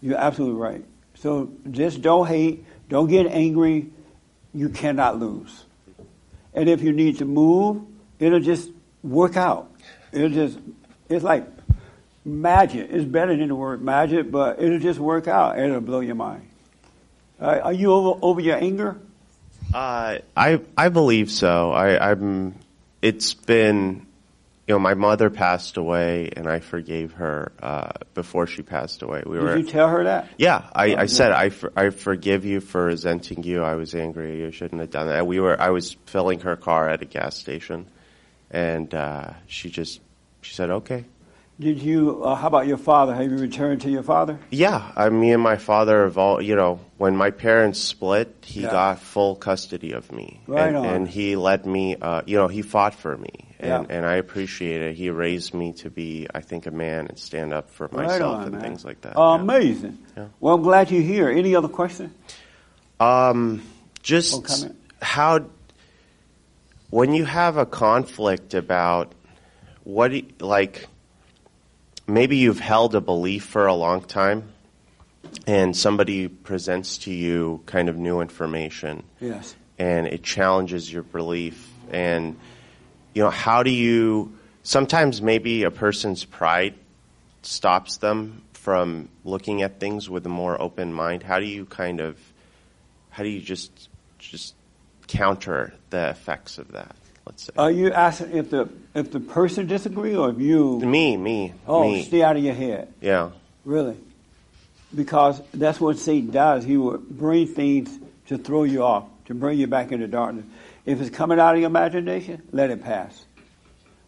You're 0.00 0.18
absolutely 0.18 0.60
right. 0.60 0.84
So 1.14 1.50
just 1.70 2.02
don't 2.02 2.26
hate. 2.26 2.64
Don't 2.88 3.08
get 3.08 3.26
angry. 3.26 3.90
You 4.54 4.68
cannot 4.68 5.18
lose. 5.18 5.64
And 6.54 6.68
if 6.68 6.82
you 6.82 6.92
need 6.92 7.18
to 7.18 7.24
move, 7.24 7.82
it'll 8.18 8.40
just 8.40 8.70
work 9.02 9.36
out. 9.36 9.70
It'll 10.12 10.28
just, 10.28 10.58
it's 11.08 11.24
like 11.24 11.46
magic. 12.24 12.88
It's 12.90 13.04
better 13.04 13.36
than 13.36 13.48
the 13.48 13.54
word 13.54 13.82
magic, 13.82 14.30
but 14.30 14.60
it'll 14.62 14.78
just 14.78 14.98
work 14.98 15.28
out 15.28 15.56
and 15.56 15.66
it'll 15.66 15.80
blow 15.80 16.00
your 16.00 16.14
mind. 16.14 16.48
Uh, 17.40 17.60
are 17.64 17.72
you 17.72 17.92
over, 17.92 18.18
over 18.22 18.40
your 18.40 18.56
anger? 18.56 18.96
Uh, 19.74 20.18
I 20.36 20.60
I 20.76 20.88
believe 20.88 21.30
so. 21.30 21.72
I, 21.72 22.10
I'm. 22.10 22.54
It's 23.02 23.34
been, 23.34 24.06
you 24.66 24.74
know, 24.74 24.78
my 24.78 24.94
mother 24.94 25.28
passed 25.28 25.76
away, 25.76 26.30
and 26.34 26.48
I 26.48 26.60
forgave 26.60 27.12
her 27.14 27.52
uh, 27.62 27.92
before 28.14 28.46
she 28.46 28.62
passed 28.62 29.02
away. 29.02 29.22
We 29.26 29.36
Did 29.36 29.42
were. 29.42 29.56
you 29.58 29.64
tell 29.66 29.88
her 29.88 30.04
that? 30.04 30.28
Yeah, 30.38 30.64
I, 30.74 30.94
I 30.94 31.06
said. 31.06 31.32
I, 31.32 31.50
for, 31.50 31.72
I 31.76 31.90
forgive 31.90 32.44
you 32.44 32.60
for 32.60 32.84
resenting 32.84 33.42
you. 33.42 33.62
I 33.62 33.74
was 33.74 33.94
angry. 33.94 34.40
You 34.40 34.50
shouldn't 34.50 34.80
have 34.80 34.90
done 34.90 35.08
that. 35.08 35.26
We 35.26 35.40
were. 35.40 35.60
I 35.60 35.70
was 35.70 35.96
filling 36.06 36.40
her 36.40 36.56
car 36.56 36.88
at 36.88 37.02
a 37.02 37.04
gas 37.04 37.36
station, 37.36 37.86
and 38.50 38.92
uh, 38.94 39.32
she 39.46 39.70
just 39.70 40.00
she 40.40 40.54
said 40.54 40.70
okay. 40.70 41.04
Did 41.58 41.80
you, 41.80 42.22
uh, 42.22 42.34
how 42.34 42.48
about 42.48 42.66
your 42.66 42.76
father? 42.76 43.14
Have 43.14 43.30
you 43.30 43.38
returned 43.38 43.80
to 43.82 43.90
your 43.90 44.02
father? 44.02 44.38
Yeah, 44.50 44.92
I, 44.94 45.08
me 45.08 45.32
and 45.32 45.42
my 45.42 45.56
father 45.56 46.04
have 46.04 46.18
all, 46.18 46.42
you 46.42 46.54
know, 46.54 46.80
when 46.98 47.16
my 47.16 47.30
parents 47.30 47.78
split, 47.80 48.36
he 48.42 48.60
Yeah. 48.60 48.70
got 48.72 48.98
full 49.00 49.36
custody 49.36 49.92
of 49.92 50.12
me. 50.12 50.42
Right 50.46 50.68
and, 50.68 50.76
on. 50.76 50.84
and 50.86 51.08
he 51.08 51.34
let 51.34 51.64
me, 51.64 51.96
uh, 51.96 52.20
you 52.26 52.36
know, 52.36 52.48
he 52.48 52.60
fought 52.60 52.94
for 52.94 53.16
me. 53.16 53.30
and, 53.58 53.88
Yeah. 53.88 53.96
and 53.96 54.04
I 54.04 54.16
appreciate 54.16 54.82
it. 54.82 54.96
He 54.96 55.08
raised 55.08 55.54
me 55.54 55.72
to 55.80 55.88
be, 55.88 56.26
I 56.34 56.42
think, 56.42 56.66
a 56.66 56.70
man 56.70 57.06
and 57.06 57.18
stand 57.18 57.54
up 57.54 57.70
for 57.70 57.86
Right 57.86 58.06
myself 58.06 58.36
on, 58.36 58.42
and 58.42 58.52
man. 58.52 58.60
things 58.60 58.84
like 58.84 59.00
that. 59.00 59.18
Amazing. 59.18 59.96
Yeah. 60.14 60.26
Well, 60.40 60.56
I'm 60.56 60.62
glad 60.62 60.90
you're 60.90 61.00
here. 61.00 61.30
Any 61.30 61.56
other 61.56 61.68
questions? 61.68 62.12
Um, 63.00 63.62
just 64.02 64.44
comment. 64.44 64.76
how 65.00 65.46
when 66.90 67.14
you 67.14 67.24
have 67.24 67.56
a 67.56 67.64
conflict 67.64 68.52
about 68.52 69.12
what 69.84 70.08
do 70.10 70.16
you- 70.18 70.26
like 70.40 70.86
maybe 72.06 72.36
you've 72.36 72.60
held 72.60 72.94
a 72.94 73.00
belief 73.00 73.44
for 73.44 73.66
a 73.66 73.74
long 73.74 74.02
time 74.02 74.52
and 75.46 75.76
somebody 75.76 76.28
presents 76.28 76.98
to 76.98 77.12
you 77.12 77.60
kind 77.66 77.88
of 77.88 77.96
new 77.96 78.20
information. 78.20 79.02
Yes. 79.20 79.54
and 79.78 80.06
it 80.06 80.22
challenges 80.22 80.90
your 80.90 81.02
belief. 81.02 81.70
And 81.90 82.36
you 83.14 83.22
know 83.22 83.30
how 83.30 83.62
do 83.62 83.70
you 83.70 84.36
sometimes 84.62 85.20
maybe 85.22 85.64
a 85.64 85.70
person's 85.70 86.24
pride 86.24 86.74
stops 87.42 87.98
them 87.98 88.42
from 88.52 89.08
looking 89.24 89.62
at 89.62 89.78
things 89.78 90.10
with 90.10 90.26
a 90.26 90.28
more 90.28 90.60
open 90.60 90.92
mind. 90.92 91.22
How 91.22 91.38
do 91.38 91.46
you 91.46 91.66
kind 91.66 92.00
of 92.00 92.18
how 93.10 93.22
do 93.22 93.28
you 93.28 93.40
just 93.40 93.88
just 94.18 94.54
counter 95.06 95.72
the 95.90 96.10
effects 96.10 96.58
of 96.58 96.72
that 96.72 96.96
let's 97.26 97.44
say 97.44 97.52
Are 97.58 97.70
you 97.70 97.92
asking 97.92 98.36
if 98.36 98.50
the 98.50 98.68
if 98.94 99.10
the 99.10 99.20
person 99.20 99.66
disagree 99.66 100.16
or 100.16 100.30
if 100.30 100.38
you? 100.40 100.80
me 100.80 101.16
me 101.16 101.52
Oh, 101.66 101.82
me 101.82 102.04
stay 102.04 102.22
out 102.22 102.36
of 102.36 102.42
your 102.44 102.54
head. 102.54 102.92
yeah 103.00 103.30
Really? 103.64 103.96
Because 104.94 105.42
that's 105.52 105.80
what 105.80 105.98
Satan 105.98 106.30
does. 106.30 106.64
He 106.64 106.76
will 106.76 106.98
bring 106.98 107.48
things 107.48 107.90
to 108.28 108.38
throw 108.38 108.62
you 108.62 108.84
off, 108.84 109.04
to 109.26 109.34
bring 109.34 109.58
you 109.58 109.66
back 109.66 109.90
into 109.90 110.06
darkness. 110.06 110.46
If 110.84 111.00
it's 111.00 111.14
coming 111.14 111.40
out 111.40 111.54
of 111.54 111.60
your 111.60 111.66
imagination, 111.66 112.42
let 112.52 112.70
it 112.70 112.82
pass. 112.82 113.24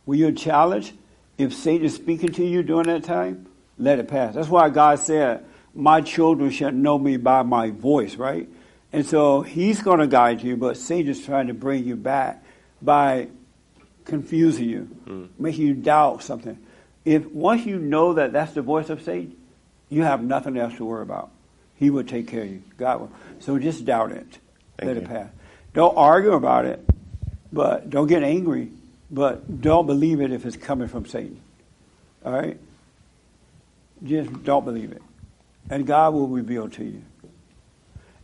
When 0.05 0.19
you're 0.19 0.33
challenged, 0.33 0.93
if 1.37 1.53
Satan 1.53 1.85
is 1.85 1.95
speaking 1.95 2.33
to 2.35 2.45
you 2.45 2.62
during 2.62 2.87
that 2.87 3.03
time, 3.05 3.47
let 3.79 3.99
it 3.99 4.09
pass. 4.09 4.35
That's 4.35 4.49
why 4.49 4.69
God 4.71 5.01
said, 5.01 5.45
My 5.75 6.01
children 6.01 6.51
shall 6.51 6.73
know 6.73 6.99
me 6.99 7.16
by 7.16 7.43
my 7.43 7.71
voice, 7.71 8.14
right? 8.14 8.49
And 8.93 9.05
so 9.05 9.43
he's 9.43 9.83
going 9.83 9.99
to 9.99 10.07
guide 10.07 10.43
you, 10.43 10.57
but 10.57 10.77
Satan's 10.77 11.25
trying 11.25 11.49
to 11.49 11.55
bring 11.55 11.85
you 11.85 11.97
back 11.97 12.43
by 12.81 13.29
confusing 14.05 14.68
you, 14.68 14.81
hmm. 14.81 15.26
making 15.39 15.66
you 15.66 15.74
doubt 15.74 16.22
something. 16.22 16.59
If 17.05 17.26
once 17.26 17.64
you 17.66 17.79
know 17.79 18.14
that 18.14 18.33
that's 18.33 18.53
the 18.53 18.62
voice 18.62 18.91
of 18.91 19.03
Satan, 19.03 19.37
you 19.89 20.03
have 20.03 20.22
nothing 20.22 20.57
else 20.57 20.76
to 20.76 20.85
worry 20.85 21.03
about. 21.03 21.31
He 21.76 21.91
will 21.91 22.05
take 22.05 22.29
care 22.29 22.43
of 22.43 22.51
you. 22.51 22.62
God 22.76 23.01
will. 23.01 23.12
So 23.41 23.59
just 23.59 23.85
doubt 23.85 24.12
it. 24.12 24.39
Thank 24.79 24.89
Let 24.89 24.97
you. 24.97 25.03
it 25.03 25.09
pass. 25.09 25.31
Don't 25.74 25.97
argue 25.97 26.33
about 26.33 26.64
it, 26.64 26.85
but 27.53 27.89
don't 27.89 28.09
get 28.09 28.22
angry. 28.22 28.70
But 29.11 29.61
don't 29.61 29.87
believe 29.87 30.20
it 30.20 30.33
if 30.33 30.45
it's 30.45 30.57
coming 30.57 30.89
from 30.89 31.07
Satan. 31.07 31.41
All 32.24 32.33
right? 32.33 32.59
Just 34.05 34.45
don't 34.45 34.64
believe 34.64 34.93
it. 34.93 35.03
And 35.70 35.87
God 35.87 36.14
will 36.14 36.29
reveal 36.29 36.68
to 36.70 36.85
you. 36.85 37.03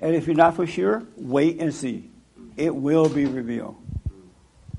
And 0.00 0.14
if 0.14 0.26
you're 0.26 0.36
not 0.36 0.56
for 0.56 0.66
sure, 0.66 1.02
wait 1.16 1.60
and 1.60 1.72
see. 1.72 2.10
It 2.56 2.74
will 2.74 3.08
be 3.08 3.24
revealed. 3.24 3.76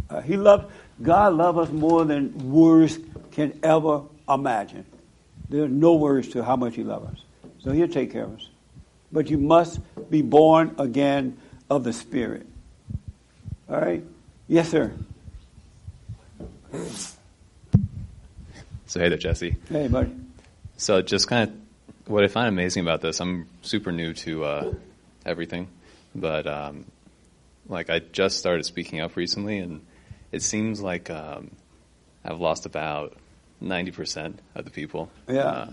Uh, 0.09 0.21
he 0.21 0.37
loved 0.37 0.71
God 1.01 1.33
loves 1.33 1.57
us 1.57 1.71
more 1.71 2.05
than 2.05 2.51
words 2.51 2.99
can 3.31 3.59
ever 3.63 4.03
imagine. 4.29 4.85
There's 5.49 5.69
no 5.69 5.95
words 5.95 6.29
to 6.29 6.43
how 6.43 6.55
much 6.55 6.75
He 6.75 6.83
loves 6.83 7.13
us. 7.13 7.23
So 7.59 7.71
He'll 7.71 7.87
take 7.87 8.11
care 8.11 8.23
of 8.23 8.35
us. 8.35 8.49
But 9.11 9.29
you 9.29 9.37
must 9.37 9.79
be 10.09 10.21
born 10.21 10.75
again 10.77 11.37
of 11.69 11.83
the 11.83 11.93
Spirit. 11.93 12.45
All 13.69 13.79
right? 13.79 14.03
Yes, 14.47 14.69
sir. 14.69 14.93
So 18.87 18.99
hey 18.99 19.09
there, 19.09 19.17
Jesse. 19.17 19.57
Hey, 19.69 19.87
buddy. 19.87 20.11
So 20.77 21.01
just 21.01 21.27
kind 21.27 21.49
of 21.49 22.09
what 22.11 22.23
I 22.23 22.27
find 22.27 22.47
amazing 22.47 22.83
about 22.83 23.01
this, 23.01 23.19
I'm 23.19 23.47
super 23.61 23.91
new 23.91 24.13
to 24.13 24.43
uh, 24.43 24.73
everything, 25.25 25.67
but 26.13 26.45
um, 26.47 26.85
like 27.67 27.89
I 27.89 27.99
just 27.99 28.37
started 28.37 28.65
speaking 28.65 28.99
up 28.99 29.15
recently, 29.15 29.57
and 29.57 29.81
it 30.32 30.41
seems 30.41 30.82
like 30.82 31.09
um, 31.09 31.51
I've 32.23 32.39
lost 32.39 32.65
about 32.65 33.15
ninety 33.61 33.91
percent 33.91 34.39
of 34.55 34.65
the 34.65 34.71
people. 34.71 35.09
Yeah. 35.28 35.43
Uh, 35.43 35.71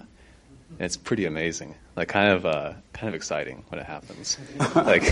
it's 0.78 0.96
pretty 0.96 1.26
amazing, 1.26 1.74
like 1.96 2.08
kind 2.08 2.32
of 2.32 2.46
uh, 2.46 2.72
kind 2.92 3.08
of 3.08 3.14
exciting 3.14 3.64
when 3.68 3.80
it 3.80 3.86
happens. 3.86 4.38
like 4.74 5.04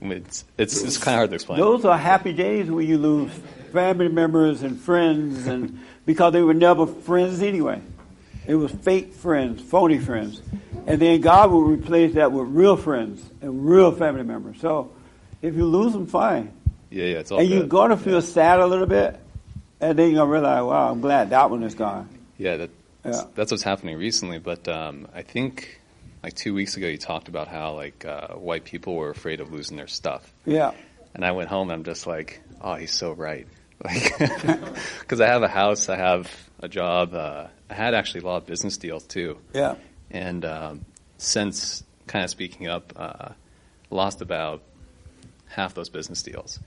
it's 0.00 0.44
it's 0.58 0.82
it's 0.82 0.98
kind 0.98 1.14
of 1.14 1.18
hard 1.18 1.30
to 1.30 1.34
explain. 1.34 1.58
Those 1.58 1.84
are 1.84 1.98
happy 1.98 2.32
days 2.32 2.70
when 2.70 2.86
you 2.86 2.98
lose 2.98 3.32
family 3.72 4.08
members 4.08 4.62
and 4.62 4.78
friends, 4.78 5.46
and 5.46 5.80
because 6.06 6.32
they 6.32 6.42
were 6.42 6.54
never 6.54 6.86
friends 6.86 7.42
anyway. 7.42 7.80
It 8.44 8.56
was 8.56 8.72
fake 8.72 9.14
friends, 9.14 9.62
phony 9.62 10.00
friends, 10.00 10.42
and 10.86 11.00
then 11.00 11.20
God 11.20 11.52
will 11.52 11.62
replace 11.62 12.14
that 12.14 12.32
with 12.32 12.48
real 12.48 12.76
friends 12.76 13.24
and 13.40 13.64
real 13.68 13.92
family 13.92 14.24
members. 14.24 14.60
So, 14.60 14.90
if 15.40 15.54
you 15.54 15.64
lose 15.64 15.92
them, 15.92 16.06
fine. 16.06 16.52
Yeah, 16.92 17.04
yeah, 17.06 17.18
it's 17.18 17.30
all 17.32 17.38
and 17.40 17.48
good. 17.48 17.54
you're 17.54 17.66
gonna 17.66 17.96
feel 17.96 18.20
sad 18.20 18.60
a 18.60 18.66
little 18.66 18.86
bit, 18.86 19.18
and 19.80 19.98
then 19.98 20.10
you're 20.10 20.18
gonna 20.20 20.30
realize, 20.30 20.62
wow, 20.62 20.90
I'm 20.92 21.00
glad 21.00 21.30
that 21.30 21.50
one 21.50 21.62
is 21.62 21.74
gone. 21.74 22.08
Yeah, 22.38 22.56
that, 22.58 22.70
Yeah. 23.04 23.22
that's 23.34 23.50
what's 23.50 23.62
happening 23.62 23.96
recently. 23.96 24.38
But 24.38 24.68
um, 24.68 25.08
I 25.14 25.22
think 25.22 25.80
like 26.22 26.34
two 26.34 26.54
weeks 26.54 26.76
ago, 26.76 26.86
you 26.86 26.98
talked 26.98 27.28
about 27.28 27.48
how 27.48 27.74
like 27.74 28.04
uh, 28.04 28.28
white 28.34 28.64
people 28.64 28.94
were 28.94 29.10
afraid 29.10 29.40
of 29.40 29.52
losing 29.52 29.76
their 29.76 29.88
stuff. 29.88 30.30
Yeah. 30.44 30.72
And 31.14 31.24
I 31.24 31.32
went 31.32 31.48
home 31.48 31.68
and 31.70 31.78
I'm 31.78 31.84
just 31.84 32.06
like, 32.06 32.40
oh, 32.60 32.74
he's 32.74 32.92
so 32.92 33.12
right. 33.12 33.46
Like, 33.84 34.16
because 35.00 35.20
I 35.20 35.26
have 35.26 35.42
a 35.42 35.48
house, 35.48 35.88
I 35.88 35.96
have 35.96 36.30
a 36.60 36.68
job. 36.68 37.14
Uh, 37.14 37.48
I 37.68 37.74
had 37.74 37.94
actually 37.94 38.20
a 38.20 38.26
lot 38.26 38.36
of 38.36 38.46
business 38.46 38.76
deals 38.76 39.02
too. 39.04 39.38
Yeah. 39.52 39.74
And 40.10 40.44
um, 40.44 40.84
since 41.18 41.82
kind 42.06 42.22
of 42.24 42.30
speaking 42.30 42.68
up, 42.68 42.92
uh, 42.94 43.30
lost 43.90 44.20
about 44.22 44.62
half 45.48 45.74
those 45.74 45.88
business 45.88 46.22
deals 46.22 46.60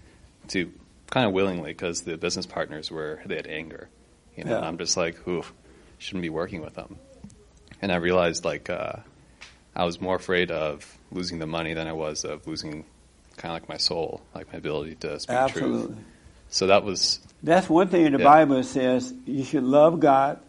to 0.49 0.71
kind 1.09 1.25
of 1.27 1.33
willingly 1.33 1.71
because 1.71 2.01
the 2.01 2.17
business 2.17 2.45
partners 2.45 2.89
were 2.91 3.21
they 3.25 3.35
had 3.35 3.47
anger. 3.47 3.89
You 4.35 4.43
know, 4.43 4.51
Yeah. 4.51 4.57
and 4.57 4.65
I'm 4.65 4.77
just 4.77 4.97
like, 4.97 5.27
oof, 5.27 5.53
shouldn't 5.97 6.23
be 6.23 6.29
working 6.29 6.61
with 6.61 6.73
them. 6.75 6.97
And 7.81 7.91
I 7.91 7.95
realized 7.95 8.45
like 8.45 8.69
uh, 8.69 8.97
I 9.75 9.85
was 9.85 9.99
more 10.01 10.15
afraid 10.15 10.51
of 10.51 10.97
losing 11.11 11.39
the 11.39 11.47
money 11.47 11.73
than 11.73 11.87
I 11.87 11.93
was 11.93 12.23
of 12.25 12.45
losing 12.47 12.85
kind 13.37 13.51
of 13.55 13.61
like 13.61 13.69
my 13.69 13.77
soul, 13.77 14.21
like 14.33 14.51
my 14.51 14.57
ability 14.57 14.95
to 14.95 15.19
speak 15.19 15.35
Absolutely. 15.35 15.87
truth. 15.95 15.97
So 16.49 16.67
that 16.67 16.83
was 16.83 17.19
That's 17.43 17.69
one 17.69 17.87
thing 17.89 18.05
in 18.05 18.13
the 18.13 18.19
Yeah. 18.19 18.23
Bible 18.25 18.63
says 18.63 19.13
you 19.25 19.43
should 19.43 19.63
love 19.63 19.99
God. 19.99 20.39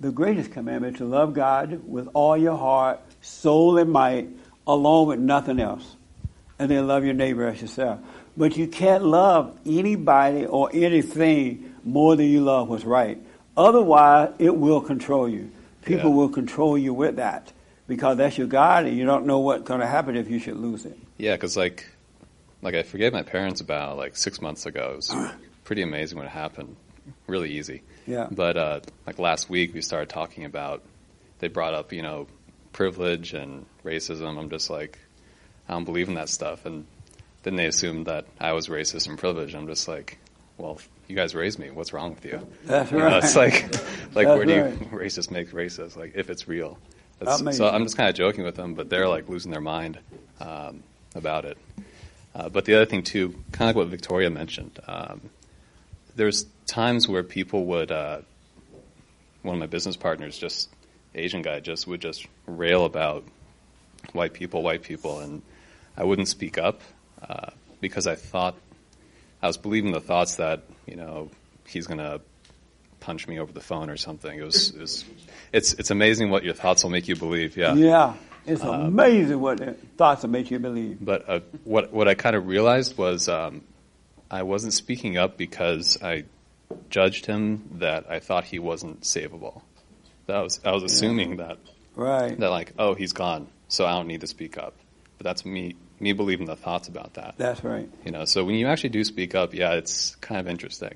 The 0.00 0.10
greatest 0.10 0.50
commandment 0.50 0.96
to 0.96 1.04
love 1.04 1.32
God 1.34 1.82
with 1.86 2.08
all 2.12 2.36
your 2.36 2.56
heart, 2.56 3.00
soul, 3.20 3.78
and 3.78 3.90
might, 3.92 4.28
along 4.66 5.06
with 5.08 5.20
nothing 5.20 5.60
else. 5.60 5.96
And 6.58 6.70
then 6.70 6.86
love 6.88 7.04
your 7.04 7.14
neighbor 7.14 7.46
as 7.46 7.60
yourself. 7.60 8.00
But 8.36 8.56
you 8.56 8.66
can't 8.66 9.04
love 9.04 9.58
anybody 9.66 10.46
or 10.46 10.70
anything 10.72 11.74
more 11.84 12.16
than 12.16 12.26
you 12.26 12.40
love 12.42 12.68
what's 12.68 12.84
right. 12.84 13.18
Otherwise, 13.56 14.32
it 14.38 14.56
will 14.56 14.80
control 14.80 15.28
you. 15.28 15.50
People 15.82 16.10
Yeah. 16.10 16.16
will 16.16 16.28
control 16.28 16.78
you 16.78 16.94
with 16.94 17.16
that 17.16 17.52
because 17.88 18.16
that's 18.16 18.38
your 18.38 18.46
God, 18.46 18.86
and 18.86 18.96
you 18.96 19.04
don't 19.04 19.26
know 19.26 19.40
what's 19.40 19.64
going 19.64 19.80
to 19.80 19.86
happen 19.86 20.16
if 20.16 20.30
you 20.30 20.38
should 20.38 20.56
lose 20.56 20.86
it. 20.86 20.98
Yeah, 21.18 21.34
because 21.34 21.56
like, 21.56 21.86
like 22.62 22.74
I 22.74 22.82
forgave 22.82 23.12
my 23.12 23.22
parents 23.22 23.60
about 23.60 23.96
like 23.98 24.16
six 24.16 24.40
months 24.40 24.64
ago. 24.64 24.90
It 24.92 24.96
was 24.96 25.14
pretty 25.64 25.82
amazing 25.82 26.16
when 26.16 26.26
it 26.26 26.30
happened. 26.30 26.76
Really 27.26 27.50
easy. 27.50 27.82
Yeah. 28.06 28.28
But 28.30 28.56
uh, 28.56 28.80
like 29.06 29.18
last 29.18 29.50
week, 29.50 29.74
we 29.74 29.82
started 29.82 30.08
talking 30.08 30.44
about. 30.44 30.82
They 31.40 31.48
brought 31.48 31.74
up 31.74 31.92
you 31.92 32.02
know 32.02 32.28
privilege 32.72 33.34
and 33.34 33.66
racism. 33.84 34.38
I'm 34.38 34.48
just 34.48 34.70
like, 34.70 34.98
I 35.68 35.72
don't 35.72 35.84
believe 35.84 36.08
in 36.08 36.14
that 36.14 36.28
stuff. 36.28 36.64
And 36.64 36.86
then 37.42 37.56
they 37.56 37.66
assumed 37.66 38.06
that 38.06 38.26
I 38.40 38.52
was 38.52 38.68
racist 38.68 39.08
and 39.08 39.18
privileged. 39.18 39.54
I'm 39.54 39.66
just 39.66 39.88
like, 39.88 40.18
well, 40.58 40.78
you 41.08 41.16
guys 41.16 41.34
raised 41.34 41.58
me. 41.58 41.70
What's 41.70 41.92
wrong 41.92 42.14
with 42.14 42.24
you? 42.24 42.46
That's 42.64 42.90
You 42.90 42.98
know, 42.98 43.06
right. 43.06 43.24
it's 43.24 43.36
like, 43.36 43.62
like 44.14 44.26
That's 44.26 44.36
where 44.36 44.44
do 44.44 44.54
you 44.54 44.62
right. 44.62 44.90
racist 44.92 45.30
make 45.30 45.50
racist? 45.50 45.96
Like 45.96 46.12
if 46.14 46.30
it's 46.30 46.46
real. 46.46 46.78
So 47.52 47.68
I'm 47.68 47.84
just 47.84 47.96
kind 47.96 48.08
of 48.08 48.14
joking 48.14 48.44
with 48.44 48.56
them, 48.56 48.74
but 48.74 48.88
they're 48.88 49.08
like 49.08 49.28
losing 49.28 49.50
their 49.52 49.60
mind 49.60 49.98
um, 50.40 50.82
about 51.14 51.44
it. 51.44 51.58
Uh, 52.34 52.48
but 52.48 52.64
the 52.64 52.74
other 52.74 52.86
thing 52.86 53.02
too, 53.02 53.30
kind 53.52 53.70
of 53.70 53.76
like 53.76 53.76
what 53.76 53.88
Victoria 53.88 54.30
mentioned, 54.30 54.78
um, 54.88 55.20
there's 56.16 56.46
times 56.66 57.08
where 57.08 57.22
people 57.22 57.66
would, 57.66 57.92
uh, 57.92 58.20
one 59.42 59.54
of 59.54 59.60
my 59.60 59.66
business 59.66 59.96
partners, 59.96 60.38
just 60.38 60.68
Asian 61.14 61.42
guy, 61.42 61.60
just 61.60 61.86
would 61.86 62.00
just 62.00 62.26
rail 62.46 62.84
about 62.84 63.24
white 64.12 64.32
people, 64.32 64.62
white 64.62 64.82
people, 64.82 65.20
and 65.20 65.42
I 65.96 66.04
wouldn't 66.04 66.28
speak 66.28 66.58
up 66.58 66.80
uh, 67.28 67.50
because 67.80 68.06
I 68.06 68.14
thought 68.14 68.54
I 69.42 69.46
was 69.46 69.56
believing 69.56 69.92
the 69.92 70.00
thoughts 70.00 70.36
that 70.36 70.62
you 70.86 70.96
know 70.96 71.30
he's 71.66 71.86
gonna 71.86 72.20
punch 73.00 73.26
me 73.26 73.38
over 73.40 73.52
the 73.52 73.60
phone 73.60 73.90
or 73.90 73.96
something. 73.96 74.38
It 74.38 74.44
was, 74.44 74.70
it 74.70 74.80
was 74.80 75.04
it's 75.52 75.72
it's 75.74 75.90
amazing 75.90 76.30
what 76.30 76.44
your 76.44 76.54
thoughts 76.54 76.82
will 76.84 76.90
make 76.90 77.08
you 77.08 77.16
believe. 77.16 77.56
Yeah. 77.56 77.74
Yeah. 77.74 78.14
It's 78.44 78.62
Um, 78.62 78.80
amazing 78.86 79.40
what 79.40 79.60
thoughts 79.96 80.22
will 80.22 80.30
make 80.30 80.50
you 80.50 80.58
believe. 80.58 80.98
But 81.00 81.28
uh, 81.28 81.40
what 81.64 81.92
what 81.92 82.08
I 82.08 82.14
kind 82.14 82.34
of 82.36 82.46
realized 82.46 82.96
was 82.98 83.28
um, 83.28 83.62
I 84.30 84.42
wasn't 84.42 84.72
speaking 84.72 85.16
up 85.16 85.36
because 85.36 86.00
I 86.02 86.24
judged 86.90 87.26
him 87.26 87.68
that 87.78 88.10
I 88.10 88.18
thought 88.18 88.44
he 88.44 88.58
wasn't 88.58 89.02
savable. 89.02 89.62
That 90.26 90.40
was 90.40 90.60
I 90.64 90.72
was 90.72 90.82
assuming 90.84 91.36
that 91.36 91.58
Right. 91.94 92.38
that 92.38 92.50
like 92.50 92.72
oh 92.78 92.94
he's 92.94 93.12
gone 93.12 93.48
so 93.68 93.84
I 93.86 93.92
don't 93.92 94.06
need 94.08 94.22
to 94.22 94.26
speak 94.26 94.56
up. 94.58 94.74
But 95.18 95.24
that's 95.24 95.44
me 95.44 95.76
me 96.02 96.12
believing 96.12 96.46
the 96.46 96.56
thoughts 96.56 96.88
about 96.88 97.14
that. 97.14 97.34
That's 97.38 97.62
right. 97.64 97.88
You 98.04 98.10
know, 98.12 98.24
so 98.24 98.44
when 98.44 98.56
you 98.56 98.66
actually 98.66 98.90
do 98.90 99.04
speak 99.04 99.34
up, 99.34 99.54
yeah, 99.54 99.72
it's 99.74 100.16
kind 100.16 100.40
of 100.40 100.48
interesting. 100.48 100.94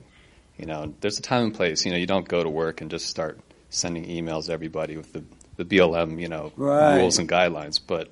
You 0.58 0.66
know, 0.66 0.94
there's 1.00 1.18
a 1.18 1.22
time 1.22 1.44
and 1.44 1.54
place. 1.54 1.84
You 1.84 1.92
know, 1.92 1.98
you 1.98 2.06
don't 2.06 2.26
go 2.26 2.42
to 2.42 2.48
work 2.50 2.80
and 2.80 2.90
just 2.90 3.06
start 3.06 3.38
sending 3.70 4.04
emails 4.06 4.46
to 4.46 4.52
everybody 4.52 4.96
with 4.96 5.12
the 5.12 5.24
the 5.56 5.64
BLM, 5.64 6.20
you 6.20 6.28
know, 6.28 6.52
Right. 6.56 6.96
rules 6.98 7.18
and 7.18 7.26
guidelines. 7.28 7.80
But 7.84 8.10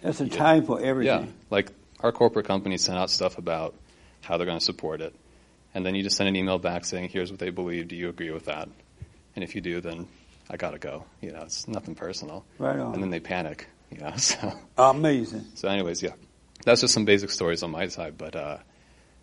There's 0.00 0.20
a 0.22 0.28
time 0.28 0.64
for 0.64 0.80
everything. 0.80 1.24
yeah, 1.26 1.30
like 1.50 1.70
our 2.00 2.10
corporate 2.12 2.46
companies 2.46 2.82
send 2.84 2.96
out 2.98 3.10
stuff 3.10 3.36
about 3.38 3.74
how 4.22 4.36
they're 4.38 4.46
going 4.46 4.58
to 4.58 4.64
support 4.64 5.00
it, 5.02 5.14
and 5.74 5.84
then 5.84 5.94
you 5.94 6.02
just 6.02 6.16
send 6.16 6.28
an 6.28 6.36
email 6.36 6.58
back 6.58 6.84
saying, 6.84 7.10
"Here's 7.10 7.30
what 7.30 7.38
they 7.40 7.50
believe. 7.50 7.88
Do 7.88 7.96
you 7.96 8.08
agree 8.08 8.30
with 8.30 8.46
that?" 8.46 8.68
And 9.34 9.42
if 9.44 9.54
you 9.54 9.60
do, 9.60 9.80
then 9.82 10.06
I 10.48 10.56
gotta 10.56 10.78
go. 10.78 11.04
You 11.20 11.32
know, 11.32 11.42
it's 11.42 11.66
nothing 11.68 11.94
personal. 11.94 12.44
Right 12.58 12.78
on. 12.78 12.94
And 12.94 13.02
then 13.02 13.10
they 13.10 13.20
panic. 13.20 13.66
You 13.90 13.98
know, 13.98 14.12
so 14.16 14.52
Amazing. 14.78 15.44
so, 15.54 15.68
anyways, 15.68 16.02
yeah, 16.02 16.12
that's 16.66 16.80
just 16.82 16.92
some 16.92 17.04
basic 17.04 17.30
stories 17.30 17.62
on 17.62 17.70
my 17.70 17.86
side, 17.86 18.18
but 18.18 18.34
uh, 18.34 18.58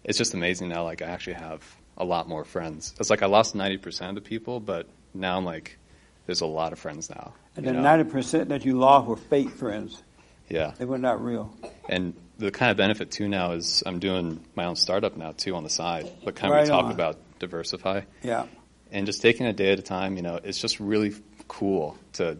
it's 0.03 0.17
just 0.17 0.33
amazing 0.33 0.69
now. 0.69 0.83
Like, 0.85 1.01
I 1.01 1.07
actually 1.07 1.33
have 1.33 1.61
a 1.97 2.05
lot 2.05 2.27
more 2.27 2.45
friends. 2.45 2.95
It's 2.99 3.09
like 3.09 3.21
I 3.21 3.27
lost 3.27 3.53
ninety 3.53 3.77
percent 3.77 4.17
of 4.17 4.23
the 4.23 4.27
people, 4.27 4.59
but 4.59 4.87
now 5.13 5.37
I'm 5.37 5.45
like, 5.45 5.77
there's 6.25 6.41
a 6.41 6.47
lot 6.47 6.73
of 6.73 6.79
friends 6.79 7.09
now. 7.09 7.33
And 7.55 7.67
the 7.67 7.73
ninety 7.73 8.09
percent 8.09 8.49
that 8.49 8.65
you 8.65 8.79
lost 8.79 9.07
were 9.07 9.17
fake 9.17 9.51
friends. 9.51 10.01
Yeah. 10.49 10.73
They 10.77 10.85
were 10.85 10.97
not 10.97 11.23
real. 11.23 11.53
And 11.87 12.15
the 12.37 12.49
kind 12.49 12.71
of 12.71 12.77
benefit 12.77 13.11
too 13.11 13.27
now 13.27 13.51
is 13.51 13.83
I'm 13.85 13.99
doing 13.99 14.43
my 14.55 14.65
own 14.65 14.75
startup 14.75 15.17
now 15.17 15.33
too 15.33 15.55
on 15.55 15.63
the 15.63 15.69
side. 15.69 16.09
But 16.23 16.35
kind 16.35 16.51
of 16.51 16.57
Right 16.57 16.63
we 16.63 16.69
talk 16.69 16.85
on. 16.85 16.91
about 16.91 17.17
diversify. 17.39 18.01
Yeah. 18.23 18.47
And 18.91 19.05
just 19.05 19.21
taking 19.21 19.45
a 19.45 19.53
day 19.53 19.71
at 19.71 19.79
a 19.79 19.83
time, 19.83 20.15
you 20.15 20.23
know, 20.23 20.39
it's 20.43 20.59
just 20.59 20.79
really 20.79 21.13
cool 21.47 21.97
to 22.13 22.37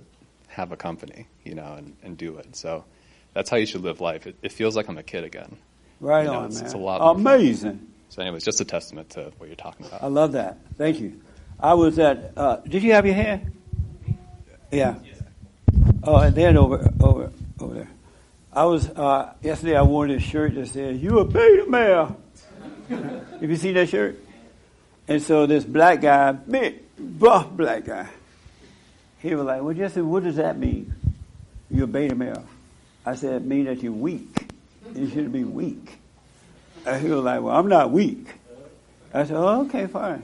have 0.48 0.72
a 0.72 0.78
company, 0.78 1.28
you 1.44 1.56
know, 1.56 1.74
and, 1.74 1.96
and 2.04 2.18
do 2.18 2.38
it. 2.38 2.56
So 2.56 2.86
that's 3.34 3.50
how 3.50 3.58
you 3.58 3.66
should 3.66 3.82
live 3.82 4.02
life. 4.02 4.28
It, 4.28 4.36
it 4.42 4.52
feels 4.52 4.76
like 4.76 4.88
I'm 4.88 4.98
a 4.98 5.04
kid 5.04 5.24
again. 5.24 5.58
Right 6.00 6.26
You 6.26 6.32
know, 6.32 6.40
on, 6.40 6.46
it's, 6.48 6.56
man. 6.58 6.66
It's 6.66 6.74
a 6.74 6.78
lot. 6.78 7.16
Amazing. 7.16 7.88
So, 8.10 8.22
anyways, 8.22 8.44
just 8.44 8.62
a 8.62 8.66
testament 8.66 9.12
to 9.12 9.32
what 9.38 9.48
you're 9.48 9.56
talking 9.56 9.86
about. 9.86 10.04
I 10.04 10.08
love 10.08 10.34
that. 10.34 10.58
Thank 10.78 11.00
you. 11.00 11.22
I 11.60 11.74
was 11.74 11.98
at. 11.98 12.34
Uh, 12.38 12.58
did 12.58 12.84
you 12.84 12.92
have 12.94 13.06
your 13.06 13.16
hand? 13.16 13.52
Yeah. 14.72 14.96
Oh, 16.04 16.18
and 16.18 16.36
then 16.36 16.58
over 16.58 16.92
over 17.00 17.32
over 17.60 17.74
there. 17.74 17.90
I 18.52 18.66
was 18.66 18.90
uh, 18.90 19.34
yesterday. 19.42 19.76
I 19.76 19.84
wore 19.84 20.08
this 20.08 20.22
shirt 20.22 20.56
that 20.56 20.68
said 20.68 20.98
"You 21.00 21.20
a 21.20 21.26
beta 21.26 21.66
male." 21.68 22.20
Have 22.90 23.50
you 23.50 23.56
seen 23.56 23.76
that 23.76 23.90
shirt? 23.90 24.20
And 25.08 25.22
so 25.22 25.46
this 25.46 25.64
black 25.64 26.02
guy, 26.02 26.34
big 26.34 26.82
buff 26.98 27.50
black 27.50 27.86
guy, 27.86 28.10
he 29.20 29.34
was 29.34 29.46
like, 29.46 29.62
"Well, 29.64 29.74
Jesse, 29.74 30.02
what 30.02 30.24
does 30.24 30.36
that 30.36 30.58
mean? 30.58 30.94
You're 31.72 31.86
a 31.86 31.88
beta 31.88 32.16
male." 32.16 32.46
I 33.06 33.16
said, 33.16 33.34
"It 33.34 33.46
means 33.46 33.68
that 33.68 33.84
you're 33.84 33.92
weak. 33.92 34.48
You 34.96 35.10
should 35.10 35.32
be 35.32 35.44
weak." 35.44 35.98
And 36.86 37.02
he 37.02 37.10
was 37.10 37.24
like, 37.24 37.42
"Well, 37.42 37.56
I'm 37.56 37.68
not 37.68 37.92
weak." 37.92 38.28
I 39.14 39.26
said, 39.26 39.38
oh, 39.38 39.62
"Okay, 39.66 39.88
fine." 39.88 40.24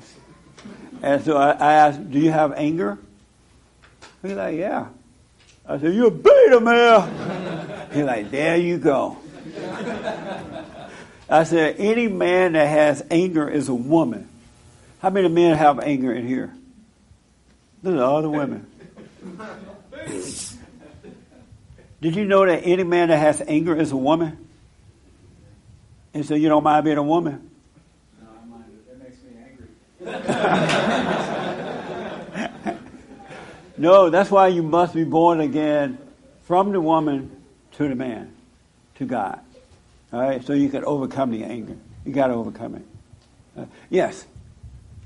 And 1.01 1.23
so 1.23 1.38
I, 1.38 1.51
I 1.51 1.73
asked, 1.73 2.11
"Do 2.11 2.19
you 2.19 2.31
have 2.31 2.53
anger?" 2.53 2.97
He's 4.22 4.34
like, 4.34 4.57
"Yeah." 4.57 4.88
I 5.65 5.77
said, 5.80 5.93
"You're 5.93 6.07
a 6.07 6.11
beta 6.11 6.60
male." 6.60 7.01
He's 7.93 8.03
like, 8.03 8.31
"There 8.31 8.57
you 8.57 8.77
go." 8.77 9.18
I 11.30 11.43
said, 11.43 11.76
"Any 11.77 12.07
man 12.07 12.53
that 12.53 12.68
has 12.68 13.03
anger 13.11 13.47
is 13.47 13.69
a 13.69 13.73
woman." 13.73 14.27
How 14.99 15.10
many 15.10 15.30
men 15.30 15.56
have 15.56 15.80
anger 15.80 16.11
in 16.14 16.27
here? 16.27 16.53
At 17.85 17.97
all 17.99 18.22
the 18.22 18.30
women. 18.30 18.65
Did 22.02 22.16
you 22.16 22.26
know 22.26 22.46
that 22.46 22.62
any 22.64 22.84
man 22.84 23.10
that 23.10 23.18
has 23.18 23.42
anger 23.46 23.76
is 23.76 23.92
a 23.92 23.98
woman? 23.98 24.38
And 26.14 26.26
so 26.26 26.36
you 26.36 26.48
don't 26.50 26.64
mind 26.64 26.86
being 26.86 26.98
a 26.98 27.04
woman? 27.04 27.50
No, 28.22 28.28
I 28.30 28.46
mind 28.46 28.66
it. 28.74 28.88
That 28.88 29.00
makes 29.04 29.22
me 29.24 29.32
angry. 32.64 32.88
no, 33.78 34.10
that's 34.10 34.32
why 34.32 34.48
you 34.48 34.64
must 34.64 34.94
be 34.94 35.04
born 35.04 35.42
again 35.42 35.98
from 36.44 36.72
the 36.72 36.82
woman 36.82 37.44
to 37.74 37.88
the 37.88 37.96
man, 37.96 38.34
to 38.96 39.06
God. 39.06 39.40
All 40.12 40.22
right, 40.22 40.44
so 40.44 40.54
you 40.54 40.70
can 40.70 40.84
overcome 40.86 41.32
the 41.32 41.44
anger. 41.44 41.76
You 42.06 42.14
got 42.14 42.28
to 42.28 42.34
overcome 42.34 42.76
it. 42.76 42.86
Uh, 43.58 43.66
yes. 43.90 44.26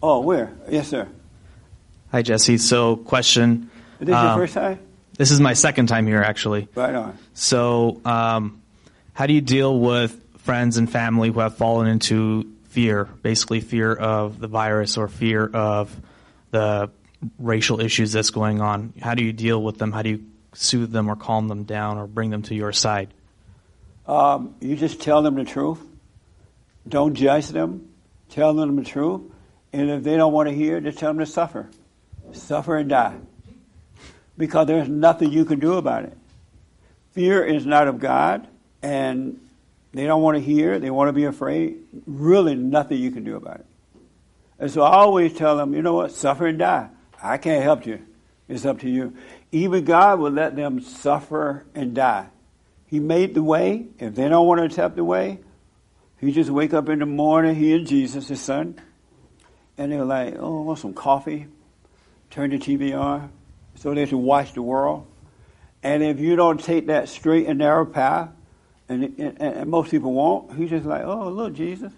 Oh, 0.01 0.19
where? 0.21 0.53
Yes, 0.69 0.87
sir. 0.87 1.07
Hi, 2.11 2.21
Jesse. 2.21 2.57
So, 2.57 2.95
question. 2.95 3.69
Is 3.99 4.07
this 4.07 4.13
your 4.13 4.17
um, 4.17 4.39
first 4.39 4.53
time? 4.53 4.79
This 5.17 5.31
is 5.31 5.39
my 5.39 5.53
second 5.53 5.87
time 5.87 6.07
here, 6.07 6.21
actually. 6.21 6.67
Right 6.75 6.95
on. 6.95 7.17
So, 7.33 8.01
um, 8.03 8.61
how 9.13 9.27
do 9.27 9.33
you 9.33 9.41
deal 9.41 9.77
with 9.77 10.19
friends 10.39 10.77
and 10.77 10.91
family 10.91 11.29
who 11.29 11.39
have 11.39 11.55
fallen 11.55 11.87
into 11.87 12.51
fear, 12.69 13.05
basically 13.21 13.61
fear 13.61 13.93
of 13.93 14.39
the 14.39 14.47
virus 14.47 14.97
or 14.97 15.07
fear 15.07 15.45
of 15.45 15.95
the 16.51 16.89
racial 17.37 17.79
issues 17.79 18.11
that's 18.11 18.31
going 18.31 18.59
on? 18.59 18.93
How 19.01 19.13
do 19.13 19.23
you 19.23 19.33
deal 19.33 19.61
with 19.61 19.77
them? 19.77 19.91
How 19.91 20.01
do 20.01 20.09
you 20.09 20.25
soothe 20.53 20.91
them 20.91 21.09
or 21.09 21.15
calm 21.15 21.47
them 21.47 21.63
down 21.63 21.97
or 21.97 22.07
bring 22.07 22.31
them 22.31 22.41
to 22.43 22.55
your 22.55 22.71
side? 22.71 23.13
Um, 24.07 24.55
you 24.59 24.75
just 24.75 25.01
tell 25.01 25.21
them 25.21 25.35
the 25.35 25.45
truth. 25.45 25.79
Don't 26.87 27.13
judge 27.13 27.49
them. 27.49 27.93
Tell 28.29 28.53
them 28.53 28.75
the 28.75 28.83
truth. 28.83 29.21
And 29.71 29.89
if 29.89 30.03
they 30.03 30.17
don't 30.17 30.33
want 30.33 30.49
to 30.49 30.55
hear, 30.55 30.81
just 30.81 30.97
tell 30.97 31.11
them 31.11 31.19
to 31.19 31.25
suffer. 31.25 31.69
Suffer 32.31 32.77
and 32.77 32.89
die. 32.89 33.15
Because 34.37 34.67
there's 34.67 34.89
nothing 34.89 35.31
you 35.31 35.45
can 35.45 35.59
do 35.59 35.73
about 35.73 36.05
it. 36.05 36.17
Fear 37.11 37.45
is 37.45 37.65
not 37.65 37.87
of 37.87 37.99
God, 37.99 38.47
and 38.81 39.39
they 39.93 40.05
don't 40.05 40.23
want 40.23 40.37
to 40.37 40.43
hear, 40.43 40.79
they 40.79 40.89
want 40.89 41.09
to 41.09 41.13
be 41.13 41.25
afraid. 41.25 41.77
Really, 42.07 42.55
nothing 42.55 42.97
you 42.97 43.11
can 43.11 43.23
do 43.23 43.35
about 43.35 43.59
it. 43.59 43.65
And 44.57 44.71
so 44.71 44.81
I 44.81 44.95
always 44.95 45.33
tell 45.33 45.57
them, 45.57 45.73
you 45.73 45.81
know 45.81 45.93
what, 45.93 46.11
suffer 46.11 46.47
and 46.47 46.57
die. 46.57 46.89
I 47.21 47.37
can't 47.37 47.63
help 47.63 47.85
you. 47.85 48.03
It's 48.49 48.65
up 48.65 48.79
to 48.79 48.89
you. 48.89 49.15
Even 49.51 49.85
God 49.85 50.19
will 50.19 50.31
let 50.31 50.55
them 50.55 50.81
suffer 50.81 51.65
and 51.75 51.93
die. 51.93 52.27
He 52.87 52.99
made 52.99 53.35
the 53.35 53.43
way. 53.43 53.85
If 53.99 54.15
they 54.15 54.27
don't 54.27 54.47
want 54.47 54.59
to 54.59 54.65
accept 54.65 54.95
the 54.95 55.03
way, 55.03 55.39
he 56.19 56.31
just 56.31 56.49
wake 56.49 56.73
up 56.73 56.89
in 56.89 56.99
the 56.99 57.05
morning, 57.05 57.55
he 57.55 57.73
and 57.73 57.85
Jesus, 57.85 58.27
his 58.27 58.41
son, 58.41 58.79
and 59.77 59.91
they're 59.91 60.05
like, 60.05 60.35
oh, 60.39 60.59
I 60.59 60.61
want 60.63 60.79
some 60.79 60.93
coffee. 60.93 61.47
Turn 62.29 62.49
the 62.49 62.57
TV 62.57 62.97
on 62.97 63.31
so 63.83 63.93
they 63.93 64.05
can 64.05 64.23
watch 64.23 64.53
the 64.53 64.61
world. 64.61 65.05
And 65.83 66.01
if 66.01 66.17
you 66.17 66.37
don't 66.37 66.63
take 66.63 66.87
that 66.87 67.09
straight 67.09 67.47
and 67.47 67.59
narrow 67.59 67.85
path, 67.85 68.29
and, 68.87 69.03
and, 69.19 69.41
and 69.41 69.69
most 69.69 69.91
people 69.91 70.13
won't, 70.13 70.55
he's 70.55 70.69
just 70.69 70.85
like, 70.85 71.03
oh, 71.03 71.27
look, 71.27 71.53
Jesus. 71.53 71.91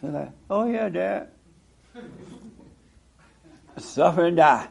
They're 0.00 0.12
like, 0.12 0.30
oh, 0.48 0.70
yeah, 0.70 0.88
Dad. 0.88 1.28
Suffer 3.78 4.26
and 4.26 4.36
die. 4.36 4.68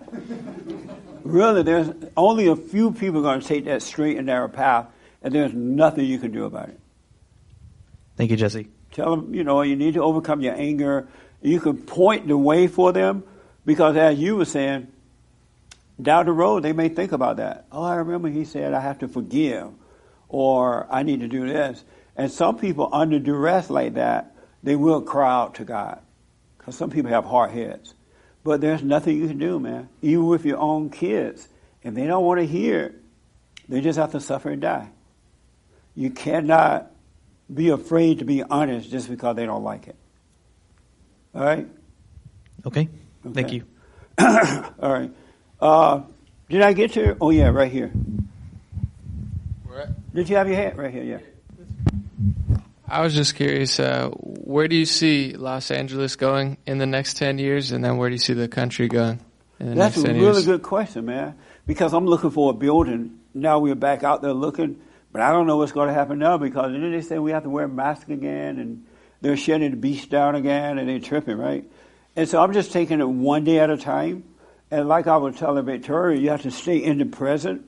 really, 1.24 1.64
there's 1.64 1.90
only 2.16 2.48
a 2.48 2.56
few 2.56 2.94
people 2.94 3.22
going 3.22 3.42
to 3.42 3.48
take 3.48 3.66
that 3.66 3.82
straight 3.82 4.16
and 4.16 4.26
narrow 4.26 4.48
path, 4.48 4.88
and 5.22 5.36
there's 5.36 5.54
nothing 5.54 6.06
you 6.06 6.18
can 6.18 6.32
do 6.32 6.46
about 6.46 6.70
it. 6.70 6.80
Thank 8.16 8.32
you, 8.32 8.38
Jesse. 8.38 8.70
Tell 8.94 9.18
them, 9.18 9.34
you 9.36 9.44
know, 9.44 9.64
you 9.64 9.76
need 9.76 9.96
to 9.96 10.02
overcome 10.02 10.40
your 10.40 10.56
anger. 10.56 11.10
You 11.42 11.60
can 11.60 11.76
point 11.76 12.30
the 12.30 12.38
way 12.38 12.68
for 12.68 12.94
them 12.94 13.26
because, 13.66 13.98
as 13.98 14.18
you 14.18 14.38
were 14.38 14.46
saying, 14.46 14.88
down 16.02 16.26
the 16.26 16.32
road 16.32 16.64
they 16.64 16.74
may 16.74 16.90
think 16.90 17.12
about 17.12 17.38
that. 17.38 17.66
Oh, 17.72 17.84
I 17.84 17.96
remember 17.96 18.30
he 18.30 18.46
said 18.46 18.74
I 18.74 18.80
have 18.82 19.00
to 19.00 19.08
forgive, 19.08 19.70
or 20.28 20.88
I 20.90 21.04
need 21.04 21.20
to 21.22 21.28
do 21.28 21.48
this. 21.48 21.84
And 22.16 22.32
some 22.32 22.58
people, 22.58 22.90
under 22.92 23.20
duress 23.20 23.70
like 23.70 23.96
that, 23.96 24.36
they 24.64 24.76
will 24.76 25.02
cry 25.02 25.32
out 25.32 25.56
to 25.56 25.66
God 25.66 26.00
because 26.58 26.76
some 26.76 26.90
people 26.90 27.12
have 27.12 27.26
hard 27.26 27.52
heads. 27.52 27.94
But 28.44 28.62
there's 28.62 28.84
nothing 28.84 29.18
you 29.18 29.28
can 29.28 29.38
do, 29.38 29.60
man. 29.60 29.90
Even 30.02 30.26
with 30.26 30.46
your 30.46 30.58
own 30.58 30.90
kids, 30.90 31.48
if 31.84 31.94
they 31.94 32.08
don't 32.08 32.26
want 32.26 32.40
to 32.40 32.46
hear, 32.46 32.86
it, 32.86 32.96
they 33.70 33.82
just 33.82 33.98
have 33.98 34.12
to 34.12 34.20
suffer 34.20 34.50
and 34.50 34.62
die. 34.62 34.90
You 35.96 36.10
cannot 36.10 36.92
be 37.54 37.70
afraid 37.70 38.20
to 38.20 38.26
be 38.26 38.44
honest 38.44 38.90
just 38.90 39.10
because 39.10 39.36
they 39.36 39.46
don't 39.46 39.64
like 39.64 39.88
it. 39.88 39.96
All 41.36 41.44
right? 41.44 41.68
Okay. 42.66 42.90
Thank 43.34 43.54
you. 43.54 43.64
All 44.20 44.92
right. 44.92 45.12
Uh, 45.62 46.02
did 46.50 46.62
I 46.62 46.74
get 46.74 46.94
to? 46.94 47.16
Oh, 47.22 47.30
yeah, 47.30 47.50
right 47.50 47.72
here. 47.72 47.92
Did 50.14 50.28
you 50.30 50.36
have 50.36 50.48
your 50.48 50.58
hat 50.58 50.76
Right 50.78 50.92
here, 50.92 51.04
yeah. 51.04 51.20
I 52.88 53.02
was 53.02 53.16
just 53.16 53.36
curious, 53.36 53.80
uh, 53.80 54.10
where 54.10 54.68
do 54.68 54.76
you 54.76 54.86
see 54.86 55.32
Los 55.34 55.72
Angeles 55.72 56.18
going 56.18 56.58
in 56.66 56.78
the 56.78 56.86
next 56.86 57.16
10 57.16 57.38
years, 57.38 57.72
and 57.72 57.82
then 57.82 57.96
where 57.96 58.10
do 58.10 58.16
you 58.16 58.20
see 58.20 58.34
the 58.34 58.50
country 58.50 58.90
going 58.90 59.22
in 59.62 59.70
the 59.70 59.76
That's 59.76 59.96
next 59.96 60.10
a 60.10 60.14
really 60.14 60.20
years? 60.20 60.46
good 60.46 60.62
question, 60.62 61.06
man. 61.06 61.36
Because 61.66 61.94
I'm 61.94 62.06
looking 62.06 62.32
for 62.32 62.50
a 62.50 62.54
building. 62.54 63.20
Now 63.34 63.60
we're 63.60 63.76
back 63.76 64.04
out 64.04 64.22
there 64.22 64.34
looking, 64.34 64.82
but 65.14 65.22
I 65.22 65.32
don't 65.32 65.48
know 65.48 65.56
what's 65.56 65.72
going 65.72 65.88
to 65.88 65.94
happen 65.94 66.20
now 66.20 66.38
because 66.38 66.74
then 66.74 66.92
they 66.92 67.00
say 67.02 67.18
we 67.18 67.32
have 67.32 67.44
to 67.44 67.50
wear 67.50 67.70
masks 67.70 68.10
again 68.10 68.60
and 68.60 68.86
they're 69.22 69.38
shutting 69.38 69.72
the 69.72 69.78
beach 69.78 70.10
down 70.10 70.36
again 70.36 70.78
and 70.78 70.90
they're 70.90 71.00
tripping, 71.00 71.38
right? 71.38 71.64
And 72.18 72.28
so 72.28 72.44
I'm 72.44 72.52
just 72.52 72.74
taking 72.74 73.00
it 73.00 73.08
one 73.08 73.46
day 73.46 73.60
at 73.60 73.70
a 73.70 73.78
time. 73.78 74.26
And 74.72 74.88
like 74.88 75.06
I 75.06 75.18
was 75.18 75.36
telling 75.36 75.66
Victoria, 75.66 76.20
you 76.20 76.30
have 76.30 76.44
to 76.44 76.52
stay 76.52 76.78
in 76.78 76.98
the 76.98 77.06
present 77.06 77.68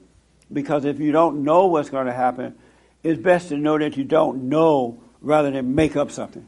because 0.51 0.85
if 0.85 0.99
you 0.99 1.11
don't 1.11 1.43
know 1.43 1.67
what's 1.67 1.89
going 1.89 2.05
to 2.07 2.13
happen, 2.13 2.55
it's 3.03 3.21
best 3.21 3.49
to 3.49 3.57
know 3.57 3.77
that 3.77 3.97
you 3.97 4.05
don't 4.05 4.43
know 4.43 5.03
rather 5.21 5.51
than 5.51 5.75
make 5.75 5.97
up 5.97 6.11
something. 6.11 6.47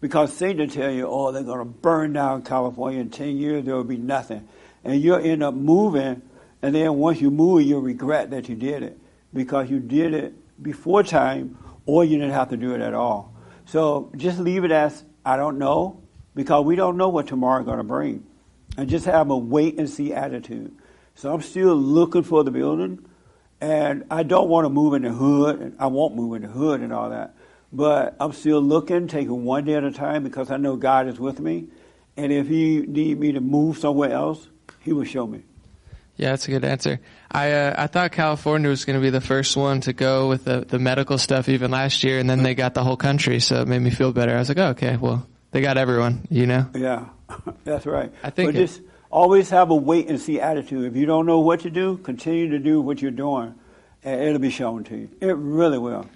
Because 0.00 0.32
Satan 0.32 0.68
tell 0.68 0.90
you, 0.90 1.06
oh, 1.06 1.30
they're 1.30 1.42
going 1.42 1.58
to 1.58 1.64
burn 1.64 2.14
down 2.14 2.42
California 2.42 3.00
in 3.00 3.10
10 3.10 3.36
years, 3.36 3.64
there 3.64 3.76
will 3.76 3.84
be 3.84 3.98
nothing. 3.98 4.48
And 4.82 5.00
you'll 5.00 5.18
end 5.18 5.42
up 5.42 5.54
moving, 5.54 6.22
and 6.60 6.74
then 6.74 6.94
once 6.94 7.20
you 7.20 7.30
move, 7.30 7.62
you'll 7.62 7.82
regret 7.82 8.30
that 8.30 8.48
you 8.48 8.56
did 8.56 8.82
it 8.82 8.98
because 9.32 9.70
you 9.70 9.78
did 9.78 10.14
it 10.14 10.34
before 10.62 11.02
time 11.02 11.56
or 11.86 12.04
you 12.04 12.18
didn't 12.18 12.32
have 12.32 12.50
to 12.50 12.56
do 12.56 12.74
it 12.74 12.80
at 12.80 12.94
all. 12.94 13.32
So 13.66 14.10
just 14.16 14.38
leave 14.38 14.64
it 14.64 14.70
as, 14.70 15.04
I 15.24 15.36
don't 15.36 15.58
know, 15.58 16.00
because 16.34 16.64
we 16.64 16.76
don't 16.76 16.96
know 16.96 17.08
what 17.08 17.28
tomorrow 17.28 17.60
is 17.60 17.66
going 17.66 17.78
to 17.78 17.84
bring. 17.84 18.26
And 18.76 18.88
just 18.88 19.04
have 19.04 19.30
a 19.30 19.36
wait 19.36 19.78
and 19.78 19.88
see 19.88 20.14
attitude. 20.14 20.74
So 21.14 21.32
I'm 21.32 21.42
still 21.42 21.74
looking 21.74 22.22
for 22.22 22.42
the 22.42 22.50
building, 22.50 23.04
and 23.60 24.04
I 24.10 24.22
don't 24.22 24.48
want 24.48 24.64
to 24.64 24.70
move 24.70 24.94
in 24.94 25.02
the 25.02 25.10
hood, 25.10 25.60
and 25.60 25.76
I 25.78 25.86
won't 25.88 26.16
move 26.16 26.34
in 26.34 26.42
the 26.42 26.48
hood 26.48 26.80
and 26.80 26.92
all 26.92 27.10
that. 27.10 27.34
But 27.72 28.16
I'm 28.18 28.32
still 28.32 28.60
looking, 28.60 29.08
taking 29.08 29.44
one 29.44 29.64
day 29.64 29.74
at 29.74 29.84
a 29.84 29.92
time 29.92 30.24
because 30.24 30.50
I 30.50 30.56
know 30.56 30.76
God 30.76 31.08
is 31.08 31.18
with 31.20 31.40
me. 31.40 31.66
And 32.16 32.32
if 32.32 32.48
He 32.48 32.80
need 32.80 33.18
me 33.18 33.32
to 33.32 33.40
move 33.40 33.78
somewhere 33.78 34.12
else, 34.12 34.46
He 34.80 34.92
will 34.92 35.04
show 35.04 35.26
me. 35.26 35.42
Yeah, 36.16 36.30
that's 36.30 36.46
a 36.46 36.50
good 36.50 36.64
answer. 36.64 37.00
I 37.30 37.52
uh, 37.52 37.74
I 37.76 37.86
thought 37.86 38.12
California 38.12 38.68
was 38.68 38.84
going 38.84 38.98
to 38.98 39.02
be 39.02 39.10
the 39.10 39.20
first 39.22 39.56
one 39.56 39.80
to 39.82 39.92
go 39.92 40.28
with 40.28 40.44
the, 40.44 40.60
the 40.60 40.78
medical 40.78 41.16
stuff 41.16 41.48
even 41.48 41.70
last 41.70 42.04
year, 42.04 42.18
and 42.18 42.28
then 42.28 42.42
they 42.42 42.54
got 42.54 42.74
the 42.74 42.84
whole 42.84 42.98
country, 42.98 43.40
so 43.40 43.62
it 43.62 43.68
made 43.68 43.80
me 43.80 43.90
feel 43.90 44.12
better. 44.12 44.34
I 44.34 44.38
was 44.38 44.48
like, 44.48 44.58
oh, 44.58 44.68
okay, 44.68 44.96
well, 44.96 45.26
they 45.52 45.62
got 45.62 45.78
everyone, 45.78 46.26
you 46.30 46.46
know? 46.46 46.66
Yeah, 46.74 47.06
that's 47.64 47.86
right. 47.86 48.12
I 48.22 48.30
think 48.30 48.48
but 48.48 48.56
it- 48.56 48.66
just 48.66 48.80
always 49.10 49.50
have 49.50 49.70
a 49.70 49.74
wait 49.74 50.08
and 50.08 50.18
see 50.20 50.40
attitude. 50.40 50.84
If 50.90 50.96
you 50.96 51.06
don't 51.06 51.26
know 51.26 51.40
what 51.40 51.60
to 51.60 51.70
do, 51.70 51.98
continue 51.98 52.48
to 52.50 52.58
do 52.58 52.80
what 52.80 53.02
you're 53.02 53.10
doing, 53.10 53.54
and 54.04 54.20
it'll 54.22 54.38
be 54.38 54.50
shown 54.50 54.84
to 54.84 54.96
you. 54.96 55.10
It 55.20 55.36
really 55.36 55.78
will. 55.78 56.06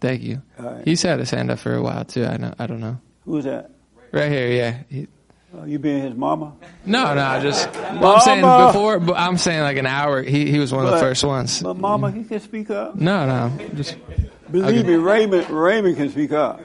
Thank 0.00 0.22
you. 0.22 0.42
All 0.58 0.66
right. 0.72 0.84
He's 0.84 1.02
had 1.02 1.18
his 1.18 1.30
hand 1.30 1.50
up 1.50 1.58
for 1.58 1.74
a 1.74 1.82
while 1.82 2.04
too. 2.04 2.24
I 2.24 2.36
know. 2.36 2.54
I 2.58 2.66
don't 2.66 2.80
know. 2.80 2.98
Who's 3.24 3.44
that? 3.44 3.70
Right 4.12 4.30
here, 4.30 4.48
yeah. 4.48 4.78
He, 4.88 5.08
Uh, 5.56 5.64
you 5.64 5.78
being 5.78 6.02
his 6.02 6.14
mama? 6.14 6.52
no, 6.84 7.14
no, 7.14 7.40
just 7.40 7.72
well, 7.74 8.16
I'm 8.16 8.20
saying 8.20 8.42
before. 8.68 9.00
but 9.00 9.16
I'm 9.16 9.38
saying 9.38 9.62
like 9.62 9.78
an 9.78 9.86
hour. 9.86 10.22
He 10.22 10.50
he 10.50 10.58
was 10.58 10.72
one 10.72 10.84
of 10.84 10.92
the 10.92 10.98
first 10.98 11.24
ones. 11.24 11.62
But 11.62 11.78
mama, 11.78 12.10
he 12.10 12.24
can 12.24 12.40
speak 12.40 12.68
up. 12.70 12.94
No, 12.96 13.26
no, 13.26 13.66
just 13.74 13.96
Believe 14.50 14.80
Okay. 14.80 14.88
me, 14.88 14.94
Raymond, 14.96 15.50
Raymond 15.50 15.96
can 15.96 16.10
speak 16.10 16.30
up. 16.32 16.60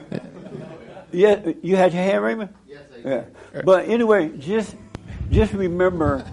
Yeah, 1.10 1.50
you 1.62 1.76
had 1.76 1.92
your 1.92 2.02
hand, 2.02 2.22
Raymond. 2.22 2.50
Yes, 2.68 2.80
I 2.92 2.96
did. 2.96 3.04
Yeah. 3.06 3.24
But 3.64 3.88
anyway, 3.88 4.36
just 4.38 4.74
just 5.30 5.52
remember, 5.52 6.24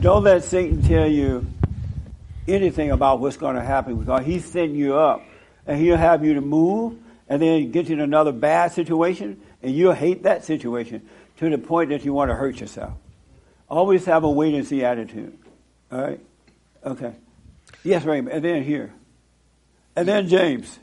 don't 0.00 0.24
let 0.24 0.44
Satan 0.44 0.82
tell 0.82 1.06
you 1.06 1.46
anything 2.48 2.90
about 2.90 3.20
what's 3.20 3.36
going 3.36 3.56
to 3.56 3.62
happen 3.62 3.96
because 3.96 4.24
he's 4.24 4.44
setting 4.44 4.74
you 4.74 4.96
up, 4.96 5.22
and 5.66 5.80
he'll 5.80 5.96
have 5.96 6.24
you 6.24 6.34
to 6.34 6.40
move, 6.40 6.98
and 7.28 7.40
then 7.40 7.70
get 7.70 7.88
you 7.88 7.94
in 7.94 8.00
another 8.00 8.32
bad 8.32 8.72
situation, 8.72 9.40
and 9.62 9.74
you'll 9.74 9.92
hate 9.92 10.24
that 10.24 10.44
situation 10.44 11.08
to 11.38 11.48
the 11.48 11.58
point 11.58 11.90
that 11.90 12.04
you 12.04 12.12
want 12.12 12.30
to 12.30 12.34
hurt 12.34 12.60
yourself. 12.60 12.94
Always 13.68 14.04
have 14.06 14.24
a 14.24 14.30
wait 14.30 14.54
and 14.54 14.66
see 14.66 14.84
attitude. 14.84 15.38
All 15.92 16.00
right. 16.00 16.20
Okay. 16.84 17.12
Yes, 17.84 18.04
Raymond, 18.04 18.34
and 18.34 18.44
then 18.44 18.62
here, 18.64 18.92
and 19.94 20.06
then 20.06 20.28
James, 20.28 20.78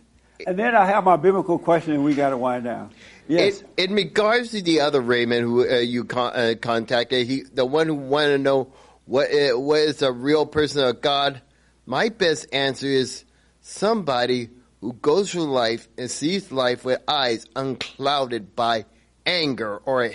and 0.45 0.57
then 0.57 0.75
I 0.75 0.85
have 0.85 1.03
my 1.03 1.15
biblical 1.15 1.59
question, 1.59 1.93
and 1.93 2.03
we 2.03 2.15
got 2.15 2.29
to 2.29 2.37
wind 2.37 2.63
down. 2.63 2.91
Yes. 3.27 3.63
In, 3.77 3.91
in 3.91 3.95
regards 3.95 4.51
to 4.51 4.61
the 4.61 4.81
other 4.81 5.01
Raymond 5.01 5.43
who 5.43 5.69
uh, 5.69 5.79
you 5.79 6.05
con- 6.05 6.33
uh, 6.33 6.55
contacted, 6.61 7.27
he 7.27 7.43
the 7.43 7.65
one 7.65 7.87
who 7.87 7.95
wanted 7.95 8.37
to 8.37 8.37
know 8.37 8.73
what 9.05 9.29
uh, 9.33 9.59
what 9.59 9.79
is 9.79 10.01
a 10.01 10.11
real 10.11 10.45
person 10.45 10.83
of 10.83 11.01
God. 11.01 11.41
My 11.85 12.09
best 12.09 12.47
answer 12.53 12.87
is 12.87 13.25
somebody 13.61 14.49
who 14.81 14.93
goes 14.93 15.31
through 15.31 15.51
life 15.51 15.87
and 15.97 16.09
sees 16.09 16.51
life 16.51 16.85
with 16.85 17.01
eyes 17.07 17.45
unclouded 17.55 18.55
by 18.55 18.85
anger 19.25 19.77
or 19.77 20.11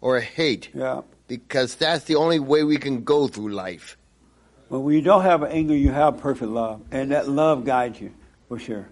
or 0.00 0.20
hate. 0.20 0.70
Yeah. 0.74 1.02
Because 1.28 1.76
that's 1.76 2.04
the 2.04 2.16
only 2.16 2.40
way 2.40 2.64
we 2.64 2.76
can 2.76 3.04
go 3.04 3.28
through 3.28 3.52
life. 3.52 3.96
But 4.68 4.80
when 4.80 4.94
you 4.94 5.02
don't 5.02 5.22
have 5.22 5.44
anger, 5.44 5.76
you 5.76 5.90
have 5.90 6.18
perfect 6.18 6.50
love, 6.50 6.80
and 6.90 7.10
that 7.10 7.28
love 7.28 7.64
guides 7.64 8.00
you 8.00 8.12
for 8.48 8.58
sure. 8.58 8.88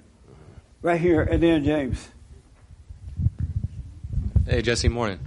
Right 0.82 1.00
here, 1.00 1.22
and 1.22 1.42
then 1.42 1.64
James. 1.64 2.08
Hey, 4.48 4.62
Jesse, 4.62 4.88
morning. 4.88 5.18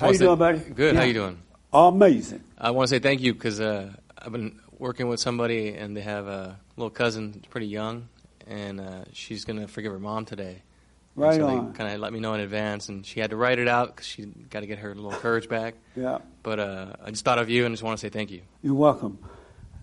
How 0.00 0.08
you 0.08 0.14
say- 0.14 0.24
doing, 0.24 0.38
buddy? 0.38 0.58
Good. 0.58 0.96
How 0.96 1.02
you 1.02 1.12
doing? 1.12 1.42
Amazing. 1.70 2.42
I 2.56 2.70
want 2.70 2.88
to 2.88 2.94
say 2.94 2.98
thank 2.98 3.20
you 3.20 3.34
because 3.34 3.60
uh, 3.60 3.92
I've 4.16 4.32
been 4.32 4.58
working 4.78 5.06
with 5.08 5.20
somebody 5.20 5.74
and 5.74 5.94
they 5.94 6.00
have 6.00 6.26
a 6.28 6.58
little 6.78 6.88
cousin, 6.88 7.44
pretty 7.50 7.66
young, 7.66 8.08
and 8.46 8.80
uh, 8.80 9.04
she's 9.12 9.44
gonna 9.44 9.68
forgive 9.68 9.92
her 9.92 9.98
mom 9.98 10.24
today. 10.24 10.62
And 11.14 11.24
Right 11.24 11.34
so 11.34 11.46
on. 11.46 11.72
They 11.72 11.78
kind 11.78 11.92
of 11.92 12.00
let 12.00 12.10
me 12.10 12.20
know 12.20 12.32
in 12.32 12.40
advance, 12.40 12.88
and 12.88 13.04
she 13.04 13.20
had 13.20 13.28
to 13.30 13.36
write 13.36 13.58
it 13.58 13.68
out 13.68 13.88
because 13.88 14.06
she 14.06 14.24
got 14.48 14.60
to 14.60 14.66
get 14.66 14.78
her 14.78 14.94
little 14.94 15.10
courage 15.10 15.46
back. 15.46 15.74
Yeah. 15.94 16.20
But 16.42 16.58
uh, 16.58 16.92
I 17.04 17.10
just 17.10 17.26
thought 17.26 17.38
of 17.38 17.50
you 17.50 17.66
and 17.66 17.74
just 17.74 17.82
want 17.82 17.98
to 17.98 18.00
say 18.00 18.08
thank 18.08 18.30
you. 18.30 18.40
You're 18.62 18.72
welcome. 18.72 19.18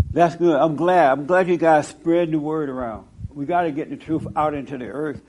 That's 0.10 0.36
good. 0.36 0.56
I'm 0.56 0.76
glad. 0.76 1.12
I'm 1.12 1.28
glad 1.28 1.48
you 1.48 1.58
guys 1.58 1.88
spread 1.88 2.32
the 2.32 2.40
word 2.40 2.70
around. 2.70 3.06
We 3.32 3.46
got 3.46 3.62
to 3.62 3.72
get 3.72 3.92
the 3.92 3.98
truth 3.98 4.26
out 4.36 4.56
into 4.56 4.76
the 4.80 4.88
earth. 4.88 5.22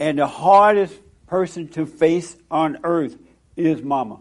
And 0.00 0.18
the 0.18 0.26
hardest 0.26 0.96
person 1.26 1.68
to 1.68 1.86
face 1.86 2.36
on 2.50 2.78
earth 2.84 3.16
is 3.56 3.82
mama. 3.82 4.20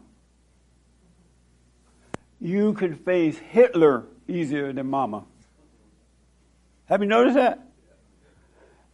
You 2.39 2.73
can 2.73 2.95
face 2.95 3.37
Hitler 3.37 4.05
easier 4.27 4.73
than 4.73 4.89
mama. 4.89 5.23
Have 6.85 7.01
you 7.01 7.07
noticed 7.07 7.35
that? 7.35 7.59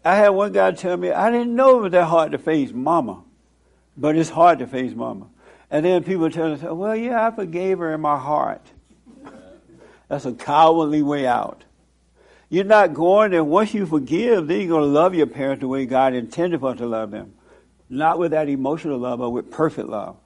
I 0.05 0.15
had 0.15 0.29
one 0.29 0.51
guy 0.51 0.71
tell 0.71 0.95
me, 0.95 1.11
I 1.11 1.29
didn't 1.31 1.55
know 1.55 1.79
it 1.79 1.81
was 1.81 1.91
that 1.91 2.05
hard 2.05 2.31
to 2.31 2.37
face 2.37 2.71
mama, 2.71 3.23
but 3.97 4.15
it's 4.15 4.29
hard 4.29 4.59
to 4.59 4.67
face 4.67 4.93
mama. 4.95 5.27
And 5.71 5.85
then 5.85 6.03
people 6.03 6.29
tell 6.31 6.53
us, 6.53 6.61
well, 6.61 6.95
yeah, 6.95 7.27
I 7.27 7.31
forgave 7.31 7.79
her 7.79 7.93
in 7.93 8.01
my 8.01 8.17
heart. 8.17 8.65
That's 10.07 10.25
a 10.25 10.33
cowardly 10.33 11.03
way 11.03 11.27
out. 11.27 11.63
You're 12.49 12.63
not 12.63 12.95
going 12.95 13.31
there. 13.31 13.43
Once 13.43 13.73
you 13.75 13.85
forgive, 13.85 14.47
then 14.47 14.59
you're 14.61 14.69
going 14.69 14.83
to 14.83 14.89
love 14.89 15.13
your 15.13 15.27
parents 15.27 15.61
the 15.61 15.67
way 15.67 15.85
God 15.85 16.13
intended 16.13 16.61
for 16.61 16.71
us 16.71 16.77
to 16.79 16.87
love 16.87 17.11
them. 17.11 17.33
Not 17.89 18.19
with 18.19 18.31
that 18.31 18.49
emotional 18.49 18.99
love, 18.99 19.19
but 19.19 19.31
with 19.31 19.51
perfect 19.51 19.89
love. 19.89 20.17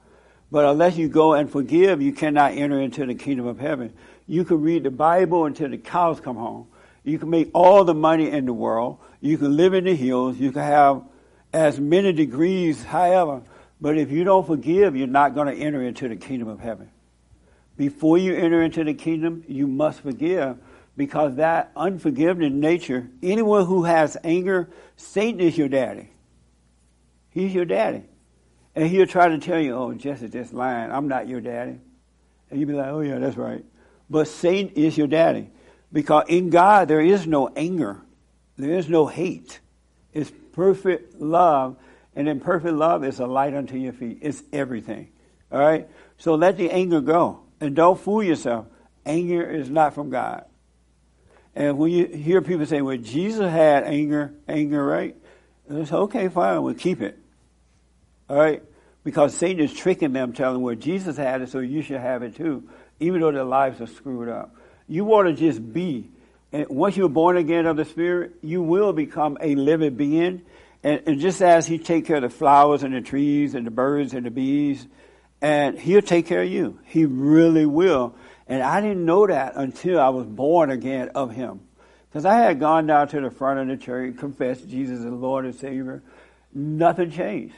But 0.50 0.66
unless 0.66 0.96
you 0.96 1.08
go 1.08 1.32
and 1.32 1.50
forgive, 1.50 2.02
you 2.02 2.12
cannot 2.12 2.52
enter 2.52 2.80
into 2.80 3.06
the 3.06 3.14
kingdom 3.14 3.46
of 3.46 3.58
heaven. 3.58 3.92
You 4.26 4.44
can 4.44 4.60
read 4.60 4.84
the 4.84 4.90
Bible 4.90 5.46
until 5.46 5.70
the 5.70 5.78
cows 5.78 6.20
come 6.20 6.36
home. 6.36 6.68
You 7.02 7.18
can 7.18 7.30
make 7.30 7.50
all 7.54 7.84
the 7.84 7.94
money 7.94 8.30
in 8.30 8.46
the 8.46 8.52
world. 8.52 8.98
You 9.20 9.38
can 9.38 9.56
live 9.56 9.74
in 9.74 9.84
the 9.84 9.94
hills. 9.94 10.38
You 10.38 10.52
can 10.52 10.62
have 10.62 11.02
as 11.52 11.80
many 11.80 12.12
degrees, 12.12 12.82
however. 12.84 13.42
But 13.80 13.98
if 13.98 14.10
you 14.10 14.24
don't 14.24 14.46
forgive, 14.46 14.96
you're 14.96 15.06
not 15.06 15.34
going 15.34 15.54
to 15.54 15.60
enter 15.60 15.82
into 15.82 16.08
the 16.08 16.16
kingdom 16.16 16.48
of 16.48 16.60
heaven. 16.60 16.90
Before 17.76 18.16
you 18.16 18.34
enter 18.34 18.62
into 18.62 18.84
the 18.84 18.94
kingdom, 18.94 19.44
you 19.48 19.66
must 19.66 20.00
forgive 20.00 20.58
because 20.96 21.36
that 21.36 21.72
unforgiving 21.76 22.60
nature, 22.60 23.08
anyone 23.22 23.66
who 23.66 23.84
has 23.84 24.16
anger, 24.22 24.68
Satan 24.96 25.40
is 25.40 25.58
your 25.58 25.68
daddy. 25.68 26.10
He's 27.34 27.52
your 27.52 27.64
daddy. 27.64 28.04
And 28.76 28.88
he'll 28.88 29.06
try 29.06 29.28
to 29.28 29.38
tell 29.38 29.58
you, 29.58 29.74
oh, 29.74 29.92
Jesse, 29.92 30.28
just 30.28 30.54
lying. 30.54 30.90
I'm 30.90 31.08
not 31.08 31.28
your 31.28 31.40
daddy. 31.40 31.78
And 32.50 32.60
you'll 32.60 32.68
be 32.68 32.74
like, 32.74 32.88
oh, 32.88 33.00
yeah, 33.00 33.18
that's 33.18 33.36
right. 33.36 33.64
But 34.08 34.28
Satan 34.28 34.72
is 34.76 34.96
your 34.96 35.08
daddy. 35.08 35.50
Because 35.92 36.24
in 36.28 36.50
God, 36.50 36.88
there 36.88 37.00
is 37.00 37.26
no 37.26 37.48
anger. 37.48 38.00
There 38.56 38.78
is 38.78 38.88
no 38.88 39.06
hate. 39.06 39.60
It's 40.12 40.32
perfect 40.52 41.20
love. 41.20 41.76
And 42.14 42.28
in 42.28 42.38
perfect 42.38 42.74
love, 42.74 43.04
is 43.04 43.18
a 43.18 43.26
light 43.26 43.54
unto 43.54 43.76
your 43.76 43.92
feet. 43.92 44.18
It's 44.20 44.42
everything. 44.52 45.08
All 45.50 45.58
right? 45.58 45.88
So 46.18 46.36
let 46.36 46.56
the 46.56 46.70
anger 46.70 47.00
go. 47.00 47.40
And 47.60 47.74
don't 47.74 47.98
fool 47.98 48.22
yourself. 48.22 48.66
Anger 49.04 49.42
is 49.42 49.68
not 49.68 49.94
from 49.94 50.10
God. 50.10 50.44
And 51.56 51.78
when 51.78 51.90
you 51.90 52.06
hear 52.06 52.42
people 52.42 52.66
say, 52.66 52.80
well, 52.80 52.96
Jesus 52.96 53.50
had 53.50 53.84
anger, 53.84 54.34
anger, 54.48 54.84
right? 54.84 55.16
It's 55.68 55.92
okay, 55.92 56.28
fine, 56.28 56.62
we'll 56.62 56.74
keep 56.74 57.00
it. 57.00 57.18
All 58.28 58.36
right? 58.36 58.62
Because 59.04 59.34
Satan 59.34 59.62
is 59.62 59.72
tricking 59.72 60.12
them, 60.12 60.32
telling 60.32 60.54
them, 60.54 60.62
well, 60.62 60.74
Jesus 60.74 61.16
had 61.16 61.42
it, 61.42 61.50
so 61.50 61.58
you 61.58 61.82
should 61.82 62.00
have 62.00 62.22
it 62.22 62.36
too, 62.36 62.68
even 63.00 63.20
though 63.20 63.32
their 63.32 63.44
lives 63.44 63.80
are 63.80 63.86
screwed 63.86 64.28
up. 64.28 64.54
You 64.88 65.04
want 65.04 65.28
to 65.28 65.34
just 65.34 65.72
be. 65.72 66.10
And 66.52 66.68
once 66.68 66.96
you're 66.96 67.08
born 67.08 67.36
again 67.36 67.66
of 67.66 67.76
the 67.76 67.84
Spirit, 67.84 68.32
you 68.42 68.62
will 68.62 68.92
become 68.92 69.36
a 69.40 69.54
living 69.54 69.96
being. 69.96 70.42
And, 70.82 71.02
and 71.06 71.20
just 71.20 71.42
as 71.42 71.66
He 71.66 71.78
take 71.78 72.06
care 72.06 72.16
of 72.16 72.22
the 72.22 72.30
flowers 72.30 72.82
and 72.82 72.94
the 72.94 73.00
trees 73.00 73.54
and 73.54 73.66
the 73.66 73.70
birds 73.70 74.14
and 74.14 74.24
the 74.24 74.30
bees, 74.30 74.86
and 75.42 75.78
He'll 75.78 76.02
take 76.02 76.26
care 76.26 76.42
of 76.42 76.48
you. 76.48 76.78
He 76.84 77.04
really 77.04 77.66
will. 77.66 78.14
And 78.46 78.62
I 78.62 78.80
didn't 78.80 79.04
know 79.04 79.26
that 79.26 79.56
until 79.56 80.00
I 80.00 80.10
was 80.10 80.26
born 80.26 80.70
again 80.70 81.10
of 81.10 81.32
Him. 81.32 81.60
Because 82.08 82.24
I 82.24 82.36
had 82.36 82.60
gone 82.60 82.86
down 82.86 83.08
to 83.08 83.20
the 83.20 83.30
front 83.30 83.58
of 83.58 83.66
the 83.66 83.76
church, 83.76 84.16
confessed 84.18 84.68
Jesus 84.68 85.00
as 85.00 85.06
Lord 85.06 85.46
and 85.46 85.54
Savior. 85.54 86.02
Nothing 86.54 87.10
changed. 87.10 87.56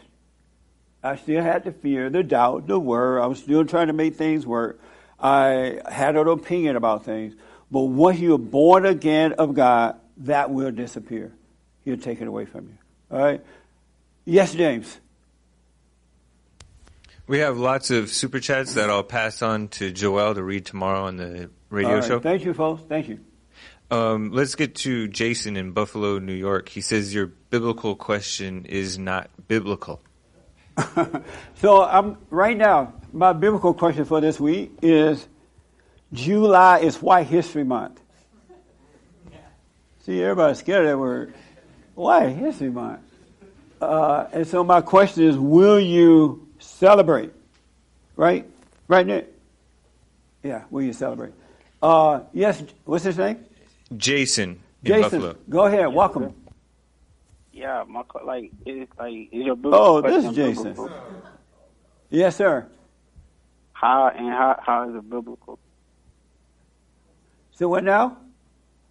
I 1.06 1.16
still 1.16 1.42
had 1.42 1.64
the 1.64 1.72
fear, 1.72 2.10
the 2.10 2.22
doubt, 2.22 2.66
the 2.66 2.78
worry. 2.78 3.20
I 3.22 3.26
was 3.26 3.38
still 3.38 3.64
trying 3.64 3.86
to 3.86 3.92
make 3.92 4.16
things 4.16 4.46
work. 4.46 4.80
I 5.20 5.80
had 5.88 6.16
an 6.16 6.26
opinion 6.26 6.76
about 6.76 7.04
things. 7.04 7.34
But 7.70 7.82
once 7.82 8.18
you're 8.18 8.38
born 8.38 8.86
again 8.86 9.32
of 9.34 9.54
God, 9.54 9.96
that 10.18 10.50
will 10.50 10.70
disappear. 10.70 11.32
He'll 11.84 11.96
take 11.96 12.20
it 12.20 12.28
away 12.28 12.44
from 12.44 12.66
you. 12.66 12.78
All 13.10 13.22
right? 13.22 13.44
Yes, 14.24 14.54
James. 14.54 14.98
We 17.28 17.38
have 17.38 17.58
lots 17.58 17.90
of 17.90 18.10
super 18.10 18.40
chats 18.40 18.74
that 18.74 18.90
I'll 18.90 19.02
pass 19.02 19.42
on 19.42 19.68
to 19.68 19.90
Joel 19.90 20.34
to 20.34 20.42
read 20.42 20.66
tomorrow 20.66 21.06
on 21.06 21.16
the 21.16 21.50
radio 21.70 21.96
right. 21.96 22.04
show. 22.04 22.20
Thank 22.20 22.44
you, 22.44 22.54
folks. 22.54 22.82
Thank 22.88 23.08
you. 23.08 23.20
Um, 23.90 24.32
let's 24.32 24.56
get 24.56 24.74
to 24.76 25.06
Jason 25.06 25.56
in 25.56 25.72
Buffalo, 25.72 26.18
New 26.18 26.34
York. 26.34 26.68
He 26.68 26.80
says 26.80 27.14
your 27.14 27.26
biblical 27.26 27.94
question 27.94 28.64
is 28.64 28.98
not 28.98 29.30
biblical. 29.46 30.00
So 31.56 31.82
I'm 31.82 32.18
right 32.30 32.56
now. 32.56 32.92
My 33.12 33.32
biblical 33.32 33.72
question 33.72 34.04
for 34.04 34.20
this 34.20 34.38
week 34.38 34.72
is: 34.82 35.26
July 36.12 36.80
is 36.80 37.00
White 37.00 37.26
History 37.26 37.64
Month. 37.64 38.00
See, 40.04 40.22
everybody's 40.22 40.58
scared 40.58 40.84
of 40.84 40.90
that 40.90 40.98
word. 40.98 41.34
White 41.94 42.28
History 42.28 42.70
Month. 42.70 43.00
Uh, 43.80 44.26
and 44.32 44.46
so 44.46 44.62
my 44.62 44.82
question 44.82 45.24
is: 45.24 45.36
Will 45.38 45.80
you 45.80 46.46
celebrate? 46.58 47.32
Right, 48.16 48.46
right, 48.86 49.06
Nick. 49.06 49.32
Yeah, 50.42 50.64
will 50.70 50.82
you 50.82 50.92
celebrate? 50.92 51.32
Uh, 51.82 52.20
yes. 52.32 52.62
What's 52.84 53.04
his 53.04 53.16
name? 53.16 53.44
Jason 53.96 54.60
in 54.84 55.02
Jason. 55.02 55.20
Buffalo. 55.20 55.36
Go 55.48 55.64
ahead. 55.66 55.92
Welcome. 55.92 56.34
Yeah, 57.56 57.84
my 57.88 58.02
like 58.22 58.52
is 58.66 58.86
like 58.98 59.14
is 59.32 59.46
your 59.46 59.56
biblical 59.56 59.80
Oh, 59.80 60.00
this 60.02 60.26
is 60.26 60.36
Jason. 60.36 60.74
biblical? 60.74 60.90
Yes, 62.10 62.36
sir. 62.36 62.66
How 63.72 64.08
and 64.14 64.28
how 64.28 64.60
how 64.62 64.88
is 64.90 64.94
it 64.94 65.08
biblical? 65.08 65.58
So 67.52 67.70
what 67.70 67.82
now? 67.82 68.18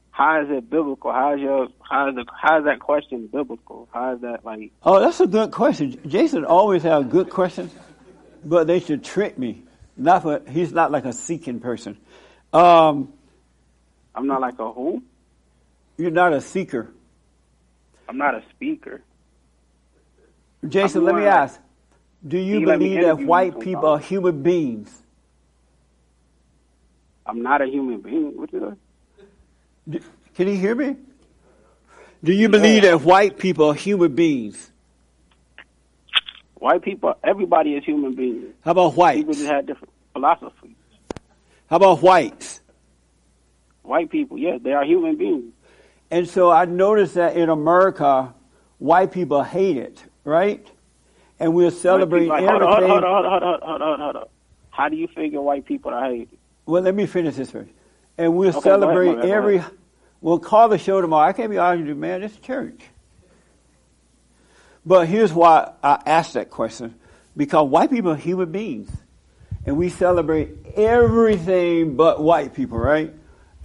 How 0.10 0.42
is 0.42 0.48
it 0.50 0.68
biblical? 0.68 1.12
How 1.12 1.36
is 1.36 1.42
your 1.42 1.68
how 1.88 2.10
is 2.10 2.16
the 2.16 2.26
how 2.42 2.58
is 2.58 2.66
that 2.66 2.80
question 2.80 3.28
biblical? 3.28 3.88
How 3.94 4.16
is 4.16 4.22
that 4.22 4.44
like 4.44 4.72
Oh, 4.82 5.00
that's 5.00 5.20
a 5.20 5.28
good 5.28 5.52
question. 5.52 6.00
Jason 6.08 6.44
always 6.44 6.82
have 6.82 7.12
good 7.12 7.30
questions, 7.30 7.72
but 8.44 8.66
they 8.66 8.80
should 8.80 9.04
trick 9.04 9.38
me. 9.38 9.62
Not 9.96 10.24
for, 10.24 10.42
he's 10.50 10.72
not 10.72 10.92
like 10.92 11.06
a 11.06 11.14
seeking 11.14 11.60
person. 11.60 11.98
Um, 12.52 13.14
I'm 14.16 14.26
not 14.26 14.42
like 14.42 14.58
a 14.58 14.72
who? 14.72 15.04
You're 15.98 16.10
not 16.10 16.34
a 16.34 16.42
seeker. 16.42 16.90
I'm 18.08 18.18
not 18.18 18.36
a 18.36 18.44
speaker. 18.52 19.02
Jason, 20.68 21.04
let 21.04 21.16
me 21.16 21.22
like- 21.22 21.32
ask. 21.32 21.62
Do 22.26 22.38
you 22.38 22.66
believe 22.66 23.02
that 23.02 23.20
white 23.20 23.60
people 23.60 23.88
are 23.88 24.00
human 24.00 24.42
beings? 24.42 25.04
I'm 27.26 27.42
not 27.42 27.62
a 27.62 27.66
human 27.66 28.02
being. 28.02 28.38
What 28.38 28.52
you 28.52 28.78
D- 29.88 30.00
Can 30.34 30.48
you 30.48 30.58
hear 30.58 30.76
me? 30.76 30.96
Do 32.24 32.34
you 32.34 32.50
believe 32.50 32.84
that 32.84 33.02
white 33.02 33.38
people 33.38 33.70
are 33.70 33.74
human 33.76 34.16
beings? 34.16 34.72
White 36.56 36.82
people, 36.82 37.14
everybody 37.24 37.76
is 37.76 37.84
human 37.84 38.16
beings. 38.16 38.56
How 38.62 38.72
about 38.72 38.96
whites? 38.96 39.20
People 39.20 39.34
just 39.36 39.46
have 39.46 39.68
different 39.68 39.94
philosophies. 40.14 40.76
How 41.70 41.76
about 41.76 42.02
whites? 42.02 42.62
White 43.84 44.10
people, 44.10 44.40
yes, 44.40 44.60
they 44.64 44.74
are 44.74 44.84
human 44.84 45.16
beings. 45.16 45.54
And 46.16 46.30
so 46.30 46.50
I 46.50 46.64
noticed 46.64 47.16
that 47.16 47.36
in 47.36 47.50
America, 47.50 48.34
white 48.78 49.12
people 49.12 49.44
hate 49.44 49.76
it, 49.76 50.02
right? 50.24 50.66
And 51.42 51.54
we're 51.54 51.72
celebrating 51.72 52.32
everything. 52.32 52.48
Hold 52.48 52.64
on, 52.64 52.90
hold 52.90 53.04
on, 53.04 53.26
hold 53.26 53.44
on, 53.44 53.62
hold 53.62 53.82
on, 53.82 54.00
hold 54.00 54.16
on. 54.16 54.26
How 54.70 54.88
do 54.88 54.96
you 54.96 55.10
figure 55.10 55.42
white 55.42 55.66
people 55.66 55.94
are 55.94 56.14
it? 56.14 56.30
Well, 56.66 56.84
let 56.84 56.96
me 56.96 57.06
finish 57.06 57.36
this 57.36 57.52
first. 57.52 57.70
And 58.18 58.34
we'll 58.34 58.48
Okay, 58.52 58.58
ahead, 58.60 58.64
celebrate 58.64 59.16
go 59.16 59.30
every. 59.30 59.62
We'll 60.22 60.40
call 60.40 60.70
the 60.70 60.78
show 60.78 61.02
tomorrow. 61.02 61.28
I 61.28 61.34
can't 61.34 61.52
be 61.52 61.58
arguing 61.58 61.90
with 61.90 61.98
you, 61.98 62.02
man. 62.02 62.24
It's 62.24 62.38
church. 62.38 62.80
But 64.86 65.10
here's 65.10 65.34
why 65.34 65.74
I 65.84 66.02
asked 66.06 66.36
that 66.36 66.50
question. 66.50 66.96
Because 67.36 67.68
white 67.70 67.90
people 67.90 68.12
are 68.12 68.16
human 68.16 68.54
beings. 68.54 68.90
And 69.66 69.76
we 69.76 69.90
celebrate 69.90 70.48
everything 70.78 71.98
but 71.98 72.24
white 72.24 72.54
people, 72.54 72.78
right? 72.78 73.14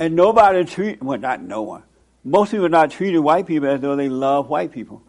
And 0.00 0.16
nobody 0.16 0.64
treat, 0.64 1.00
well, 1.00 1.16
not 1.16 1.40
no 1.40 1.62
one. 1.62 1.84
Most 2.24 2.50
people 2.50 2.66
are 2.66 2.70
not 2.70 2.90
treating 2.90 3.22
white 3.22 3.46
people 3.46 3.68
as 3.68 3.80
though 3.80 3.96
they 3.96 4.08
love 4.08 4.48
white 4.48 4.72
people. 4.72 5.02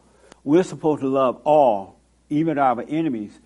We're 0.44 0.64
supposed 0.64 1.02
to 1.02 1.08
love 1.08 1.42
all, 1.44 2.00
even 2.30 2.58
our 2.58 2.82
enemies. 2.88 3.38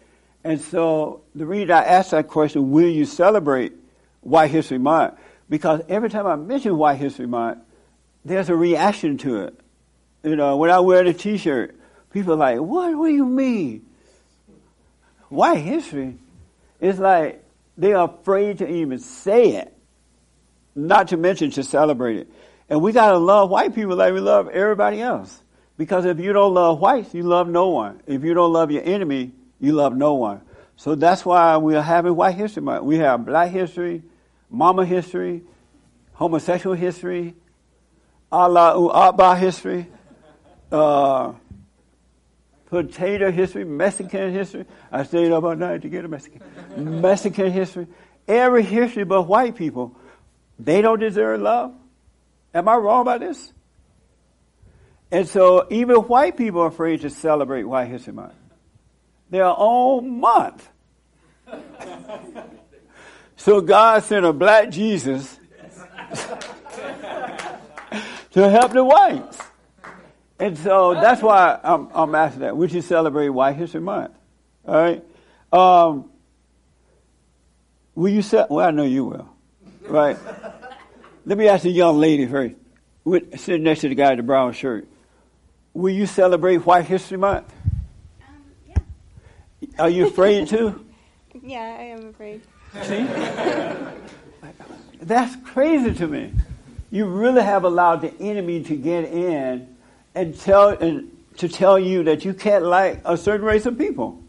And 0.43 0.61
so 0.61 1.21
the 1.33 1.45
reason 1.45 1.71
I 1.71 1.83
asked 1.83 2.11
that 2.11 2.27
question, 2.27 2.71
will 2.71 2.87
you 2.87 3.05
celebrate 3.05 3.73
White 4.21 4.51
History 4.51 4.77
Month? 4.77 5.15
Because 5.49 5.81
every 5.89 6.09
time 6.09 6.27
I 6.27 6.35
mention 6.35 6.77
White 6.77 6.99
History 6.99 7.27
Month, 7.27 7.59
there's 8.23 8.49
a 8.49 8.55
reaction 8.55 9.17
to 9.19 9.43
it. 9.43 9.59
You 10.23 10.35
know, 10.35 10.57
when 10.57 10.69
I 10.69 10.79
wear 10.79 11.03
the 11.03 11.13
T-shirt, 11.13 11.75
people 12.11 12.33
are 12.33 12.37
like, 12.37 12.59
"What? 12.59 12.95
What 12.95 13.07
do 13.07 13.13
you 13.13 13.25
mean? 13.25 13.85
White 15.29 15.59
history?" 15.59 16.17
It's 16.79 16.99
like 16.99 17.43
they 17.77 17.93
are 17.93 18.09
afraid 18.09 18.59
to 18.59 18.67
even 18.67 18.99
say 18.99 19.57
it, 19.57 19.75
not 20.75 21.09
to 21.09 21.17
mention 21.17 21.51
to 21.51 21.63
celebrate 21.63 22.17
it. 22.17 22.31
And 22.69 22.81
we 22.81 22.91
gotta 22.91 23.17
love 23.17 23.49
white 23.49 23.75
people 23.75 23.95
like 23.95 24.13
we 24.13 24.19
love 24.19 24.49
everybody 24.49 25.01
else. 25.01 25.41
Because 25.77 26.05
if 26.05 26.19
you 26.19 26.33
don't 26.33 26.53
love 26.53 26.79
whites, 26.79 27.13
you 27.13 27.23
love 27.23 27.47
no 27.47 27.69
one. 27.69 28.01
If 28.07 28.23
you 28.23 28.33
don't 28.33 28.53
love 28.53 28.71
your 28.71 28.83
enemy, 28.83 29.33
you 29.59 29.73
love 29.73 29.95
no 29.95 30.13
one. 30.13 30.41
So 30.77 30.95
that's 30.95 31.25
why 31.25 31.57
we 31.57 31.75
are 31.75 31.81
having 31.81 32.15
White 32.15 32.35
History 32.35 32.61
Month. 32.61 32.83
We 32.83 32.97
have 32.97 33.25
Black 33.25 33.51
history, 33.51 34.03
Mama 34.49 34.85
history, 34.85 35.43
homosexual 36.13 36.75
history, 36.75 37.35
Allah 38.31 38.89
Akbar 38.89 39.35
history, 39.37 39.87
uh, 40.71 41.33
potato 42.67 43.31
history, 43.31 43.63
Mexican 43.63 44.33
history. 44.33 44.65
I 44.91 45.03
stayed 45.03 45.31
up 45.31 45.43
all 45.43 45.55
night 45.55 45.81
to 45.83 45.89
get 45.89 46.03
a 46.03 46.07
Mexican. 46.07 46.41
Mexican 47.01 47.51
history. 47.51 47.87
Every 48.27 48.63
history 48.63 49.03
but 49.03 49.23
white 49.23 49.55
people. 49.55 49.95
They 50.57 50.81
don't 50.81 50.99
deserve 50.99 51.41
love. 51.41 51.73
Am 52.55 52.67
I 52.69 52.75
wrong 52.77 53.01
about 53.01 53.19
this? 53.19 53.51
And 55.11 55.27
so 55.27 55.67
even 55.69 55.97
white 55.97 56.37
people 56.37 56.61
are 56.61 56.67
afraid 56.67 57.01
to 57.01 57.09
celebrate 57.09 57.63
White 57.63 57.89
History 57.89 58.13
Month. 58.13 58.33
Their 59.29 59.45
own 59.45 60.21
month. 60.21 60.67
so 63.35 63.59
God 63.59 64.03
sent 64.03 64.25
a 64.25 64.31
black 64.31 64.69
Jesus 64.69 65.37
to 68.31 68.49
help 68.49 68.71
the 68.71 68.85
whites. 68.85 69.37
And 70.39 70.57
so 70.57 70.93
that's 70.93 71.21
why 71.21 71.59
I'm, 71.61 71.89
I'm 71.93 72.15
asking 72.15 72.41
that. 72.41 72.55
We 72.55 72.69
should 72.69 72.85
celebrate 72.85 73.29
White 73.29 73.57
History 73.57 73.81
Month. 73.81 74.13
All 74.65 74.75
right? 74.75 75.03
Um, 75.51 76.09
will 77.95 78.11
you 78.11 78.21
say, 78.21 78.45
well, 78.49 78.65
I 78.65 78.71
know 78.71 78.83
you 78.83 79.03
will. 79.03 79.29
Right? 79.81 80.17
Let 81.27 81.39
me 81.39 81.47
ask 81.47 81.63
the 81.63 81.71
young 81.71 81.97
lady 81.97 82.27
first, 82.27 82.53
with, 83.03 83.39
sitting 83.39 83.63
next 83.63 83.81
to 83.81 83.89
the 83.89 83.95
guy 83.95 84.11
in 84.11 84.17
the 84.17 84.23
brown 84.23 84.53
shirt. 84.53 84.87
Will 85.73 85.93
you 85.93 86.05
celebrate 86.05 86.57
White 86.57 86.85
History 86.85 87.17
Month? 87.17 87.51
Um, 88.21 88.43
yeah. 88.69 89.69
Are 89.79 89.89
you 89.89 90.07
afraid 90.07 90.47
to? 90.49 90.81
Yeah, 91.43 91.59
I 91.59 91.83
am 91.83 92.07
afraid. 92.07 92.41
See? 92.83 93.05
That's 95.01 95.35
crazy 95.43 95.93
to 95.93 96.07
me. 96.07 96.31
You 96.89 97.07
really 97.07 97.41
have 97.41 97.65
allowed 97.65 97.97
the 97.97 98.13
enemy 98.21 98.63
to 98.63 98.75
get 98.77 99.03
in 99.03 99.75
and 100.15 100.39
tell 100.39 100.69
and 100.69 101.11
to 101.37 101.49
tell 101.49 101.77
you 101.77 102.03
that 102.03 102.23
you 102.23 102.33
can't 102.33 102.63
like 102.63 103.01
a 103.03 103.17
certain 103.17 103.45
race 103.45 103.65
of 103.65 103.77
people. 103.77 104.23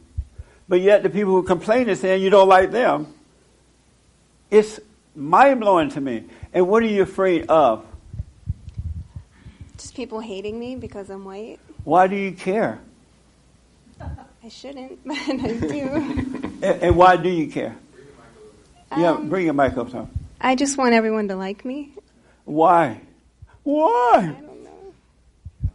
But 0.68 0.80
yet 0.80 1.04
the 1.04 1.08
people 1.08 1.32
who 1.32 1.44
complain 1.44 1.88
are 1.88 1.94
saying 1.94 2.20
you 2.20 2.28
don't 2.28 2.48
like 2.48 2.72
them. 2.72 3.14
It's 4.50 4.80
mind 5.14 5.60
blowing 5.60 5.88
to 5.90 6.00
me. 6.00 6.24
And 6.56 6.66
what 6.68 6.82
are 6.82 6.86
you 6.86 7.02
afraid 7.02 7.50
of? 7.50 7.84
Just 9.76 9.94
people 9.94 10.20
hating 10.20 10.58
me 10.58 10.74
because 10.74 11.10
I'm 11.10 11.22
white. 11.22 11.60
Why 11.84 12.06
do 12.06 12.16
you 12.16 12.32
care? 12.32 12.78
I 14.00 14.48
shouldn't, 14.48 14.98
but 15.04 15.18
I 15.18 15.36
do. 15.36 16.56
And, 16.62 16.64
and 16.64 16.96
why 16.96 17.18
do 17.18 17.28
you 17.28 17.48
care? 17.48 17.76
yeah, 18.96 19.10
Um, 19.10 19.28
bring 19.28 19.44
your 19.44 19.52
mic 19.52 19.76
up, 19.76 19.92
Tom. 19.92 20.08
I 20.40 20.54
just 20.54 20.78
want 20.78 20.94
everyone 20.94 21.28
to 21.28 21.36
like 21.36 21.62
me. 21.66 21.92
Why? 22.46 23.02
Why? 23.62 24.14
I 24.14 24.40
don't 24.40 24.64
know. 24.64 25.72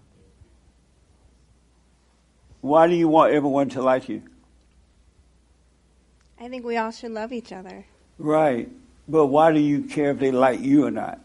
Why 2.61 2.87
do 2.87 2.95
you 2.95 3.07
want 3.07 3.33
everyone 3.35 3.69
to 3.69 3.83
like 3.83 4.09
you? 4.09 4.23
I 6.39 6.49
think 6.49 6.65
we 6.65 6.75
all 6.77 6.89
should 6.89 7.11
love 7.11 7.31
each 7.31 7.51
other. 7.51 7.85
Right. 8.17 8.67
But 9.07 9.27
why 9.27 9.51
do 9.51 9.59
you 9.59 9.81
care 9.83 10.11
if 10.11 10.19
they 10.19 10.31
like 10.31 10.61
you 10.61 10.85
or 10.85 10.91
not? 10.91 11.19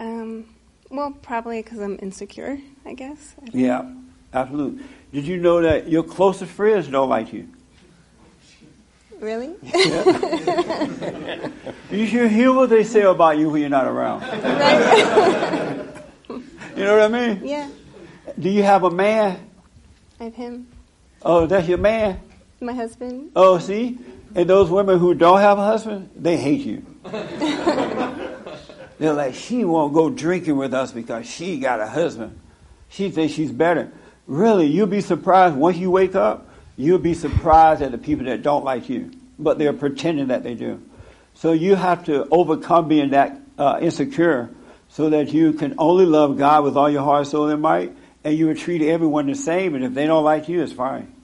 Um, 0.00 0.46
well, 0.90 1.12
probably 1.22 1.62
because 1.62 1.78
I'm 1.80 1.98
insecure, 2.00 2.58
I 2.86 2.94
guess. 2.94 3.34
I 3.42 3.48
Yeah, 3.52 3.82
know. 3.82 3.96
absolutely. 4.34 4.84
Did 5.12 5.24
you 5.26 5.36
know 5.38 5.60
that 5.62 5.88
your 5.88 6.02
closest 6.02 6.50
friends 6.52 6.88
don't 6.88 7.08
like 7.08 7.32
you? 7.32 7.48
Really? 9.20 9.54
You 11.90 12.06
should 12.06 12.30
hear 12.30 12.52
what 12.52 12.68
they 12.68 12.84
say 12.84 13.00
about 13.02 13.38
you 13.38 13.48
when 13.48 13.62
you're 13.62 13.70
not 13.70 13.86
around. 13.86 14.20
Right. 14.20 15.84
You 16.76 16.84
know 16.84 16.96
what 16.98 17.12
I 17.14 17.26
mean? 17.34 17.40
yeah, 17.44 17.68
Do 18.38 18.48
you 18.50 18.62
have 18.62 18.84
a 18.84 18.90
man? 18.90 19.40
I 20.20 20.24
have 20.24 20.34
him, 20.34 20.68
Oh, 21.22 21.46
that's 21.46 21.66
your 21.66 21.78
man? 21.78 22.20
my 22.60 22.72
husband. 22.72 23.30
Oh, 23.34 23.58
see? 23.58 23.98
And 24.34 24.48
those 24.48 24.70
women 24.70 24.98
who 24.98 25.14
don't 25.14 25.40
have 25.40 25.58
a 25.58 25.64
husband, 25.64 26.10
they 26.14 26.36
hate 26.36 26.60
you. 26.60 26.84
They're 28.98 29.12
like, 29.12 29.34
she 29.34 29.64
won't 29.64 29.94
go 29.94 30.10
drinking 30.10 30.56
with 30.56 30.74
us 30.74 30.92
because 30.92 31.28
she 31.28 31.60
got 31.60 31.80
a 31.80 31.86
husband. 31.86 32.38
She 32.88 33.10
thinks 33.10 33.34
she's 33.34 33.52
better. 33.52 33.92
Really, 34.26 34.66
you'll 34.66 34.86
be 34.86 35.00
surprised 35.00 35.54
once 35.54 35.76
you 35.76 35.90
wake 35.90 36.14
up, 36.14 36.48
you'll 36.76 36.98
be 36.98 37.14
surprised 37.14 37.80
at 37.80 37.92
the 37.92 37.98
people 37.98 38.26
that 38.26 38.42
don't 38.42 38.64
like 38.64 38.88
you, 38.88 39.12
but 39.38 39.58
they're 39.58 39.72
pretending 39.72 40.28
that 40.28 40.42
they 40.42 40.54
do. 40.54 40.82
So 41.34 41.52
you 41.52 41.76
have 41.76 42.04
to 42.06 42.26
overcome 42.30 42.88
being 42.88 43.10
that 43.10 43.40
uh, 43.56 43.78
insecure 43.80 44.50
so 44.88 45.10
that 45.10 45.32
you 45.32 45.52
can 45.52 45.74
only 45.78 46.04
love 46.04 46.36
God 46.36 46.64
with 46.64 46.76
all 46.76 46.90
your 46.90 47.02
heart, 47.02 47.26
soul, 47.28 47.48
and 47.48 47.62
might, 47.62 47.94
and 48.24 48.36
you 48.36 48.48
will 48.48 48.56
treat 48.56 48.82
everyone 48.82 49.26
the 49.26 49.34
same, 49.34 49.74
and 49.74 49.84
if 49.84 49.94
they 49.94 50.06
don't 50.06 50.24
like 50.24 50.48
you, 50.48 50.62
it's 50.62 50.72
fine. 50.72 51.14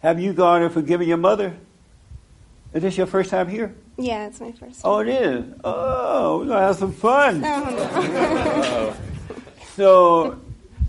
Have 0.00 0.20
you 0.20 0.32
gone 0.32 0.62
and 0.62 0.72
forgiven 0.72 1.06
your 1.06 1.16
mother? 1.18 1.54
Is 2.74 2.82
this 2.82 2.96
your 2.98 3.06
first 3.06 3.30
time 3.30 3.48
here? 3.48 3.74
Yeah, 3.96 4.26
it's 4.26 4.40
my 4.40 4.52
first. 4.52 4.82
Time. 4.82 4.90
Oh, 4.90 4.98
it 4.98 5.08
is. 5.08 5.44
Oh, 5.64 6.38
we're 6.38 6.46
gonna 6.46 6.60
have 6.66 6.76
some 6.76 6.92
fun. 6.92 7.42
Oh, 7.44 8.94
So, 9.74 10.40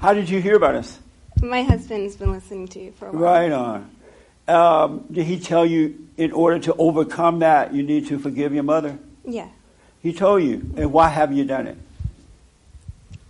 how 0.01 0.13
did 0.13 0.29
you 0.29 0.41
hear 0.41 0.55
about 0.55 0.75
us? 0.75 0.99
my 1.41 1.63
husband's 1.63 2.17
been 2.17 2.31
listening 2.33 2.67
to 2.67 2.79
you 2.81 2.91
for 2.91 3.07
a 3.07 3.11
while. 3.13 3.21
Right 3.21 3.51
on. 3.51 3.89
Um, 4.49 5.05
did 5.11 5.25
he 5.25 5.39
tell 5.39 5.65
you 5.65 6.07
in 6.17 6.33
order 6.33 6.59
to 6.59 6.73
overcome 6.75 7.39
that 7.39 7.73
you 7.73 7.81
need 7.83 8.07
to 8.07 8.19
forgive 8.19 8.53
your 8.53 8.63
mother? 8.63 8.97
Yeah. 9.23 9.47
He 10.01 10.11
told 10.11 10.43
you, 10.43 10.73
and 10.75 10.91
why 10.91 11.07
have 11.07 11.31
you 11.31 11.45
done 11.45 11.67
it? 11.67 11.77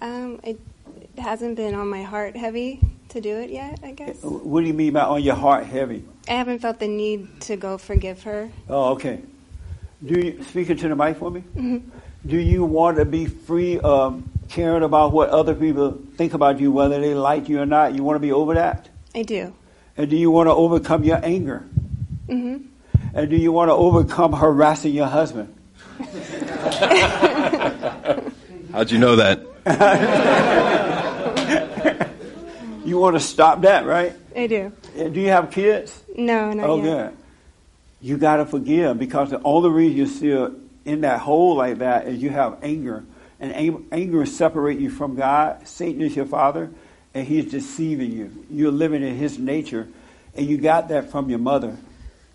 Um, 0.02 0.40
it 0.44 0.60
hasn't 1.20 1.56
been 1.56 1.76
on 1.76 1.88
my 1.88 2.02
heart 2.04 2.36
heavy 2.36 2.80
to 3.10 3.22
do 3.22 3.36
it 3.38 3.50
yet. 3.52 3.80
I 3.84 3.92
guess 3.92 4.24
What 4.24 4.62
do 4.62 4.68
you 4.68 4.74
mean 4.74 4.94
by 4.94 5.02
on 5.02 5.22
your 5.22 5.36
heart 5.36 5.66
heavy? 5.66 6.04
I 6.30 6.34
haven't 6.34 6.60
felt 6.60 6.80
the 6.80 6.88
need 6.88 7.42
to 7.42 7.56
go 7.58 7.78
forgive 7.80 8.22
her. 8.24 8.50
Oh, 8.70 8.92
okay. 8.92 9.20
Do 10.06 10.20
you 10.20 10.44
speak 10.44 10.70
into 10.70 10.88
the 10.88 10.96
mic 10.96 11.18
for 11.18 11.32
me? 11.32 11.44
Mhm. 11.58 11.82
Do 12.26 12.38
you 12.38 12.64
want 12.66 12.98
to 12.98 13.06
be 13.06 13.26
free 13.26 13.80
of 13.80 14.22
caring 14.50 14.84
about 14.84 15.12
what 15.12 15.30
other 15.30 15.56
people 15.56 15.98
think 16.18 16.34
about 16.34 16.60
you, 16.60 16.72
whether 16.72 17.00
they 17.02 17.14
like 17.16 17.50
you 17.50 17.60
or 17.62 17.66
not? 17.66 17.96
You 17.96 18.04
want 18.04 18.16
to 18.16 18.20
be 18.20 18.32
over 18.32 18.54
that? 18.54 18.88
I 19.16 19.24
do. 19.24 19.54
And 19.98 20.10
do 20.10 20.16
you 20.16 20.30
want 20.32 20.48
to 20.48 20.54
overcome 20.54 21.04
your 21.04 21.20
anger? 21.24 21.64
hmm 22.30 22.58
And 23.14 23.30
do 23.30 23.36
you 23.36 23.52
want 23.52 23.70
to 23.70 23.74
overcome 23.74 24.34
harassing 24.34 24.94
your 24.94 25.08
husband? 25.08 25.54
How'd 28.72 28.92
you 28.92 29.00
know 29.00 29.16
that? 29.16 29.40
You 32.86 32.98
want 32.98 33.16
to 33.18 33.20
stop 33.20 33.62
that, 33.62 33.86
right? 33.86 34.14
I 34.36 34.48
do. 34.48 34.72
And 34.98 35.14
Do 35.14 35.20
you 35.22 35.28
have 35.30 35.52
kids? 35.52 36.02
No, 36.20 36.52
not 36.52 36.70
oh, 36.70 36.78
yet. 36.78 36.84
good. 36.84 37.18
You 38.02 38.18
got 38.18 38.38
to 38.38 38.46
forgive 38.46 39.00
because 39.00 39.30
the 39.30 39.42
only 39.42 39.70
reason 39.70 39.98
you're 39.98 40.08
still 40.08 40.56
in 40.86 41.02
that 41.02 41.22
hole 41.22 41.56
like 41.56 41.80
that 41.80 42.08
is 42.08 42.22
you 42.22 42.30
have 42.30 42.58
anger. 42.62 43.04
And 43.40 43.54
ang- 43.54 43.88
anger 43.92 44.26
separates 44.26 44.82
you 44.82 44.90
from 44.90 45.16
God. 45.16 45.66
Satan 45.68 46.02
is 46.02 46.16
your 46.16 46.26
father, 46.26 46.70
and 47.14 47.26
he's 47.26 47.50
deceiving 47.50 48.12
you. 48.12 48.46
You're 48.50 48.72
living 48.72 49.02
in 49.02 49.16
his 49.16 49.40
nature, 49.40 49.88
and 50.36 50.46
you 50.46 50.58
got 50.58 50.90
that 50.90 51.10
from 51.10 51.30
your 51.30 51.40
mother. 51.40 51.78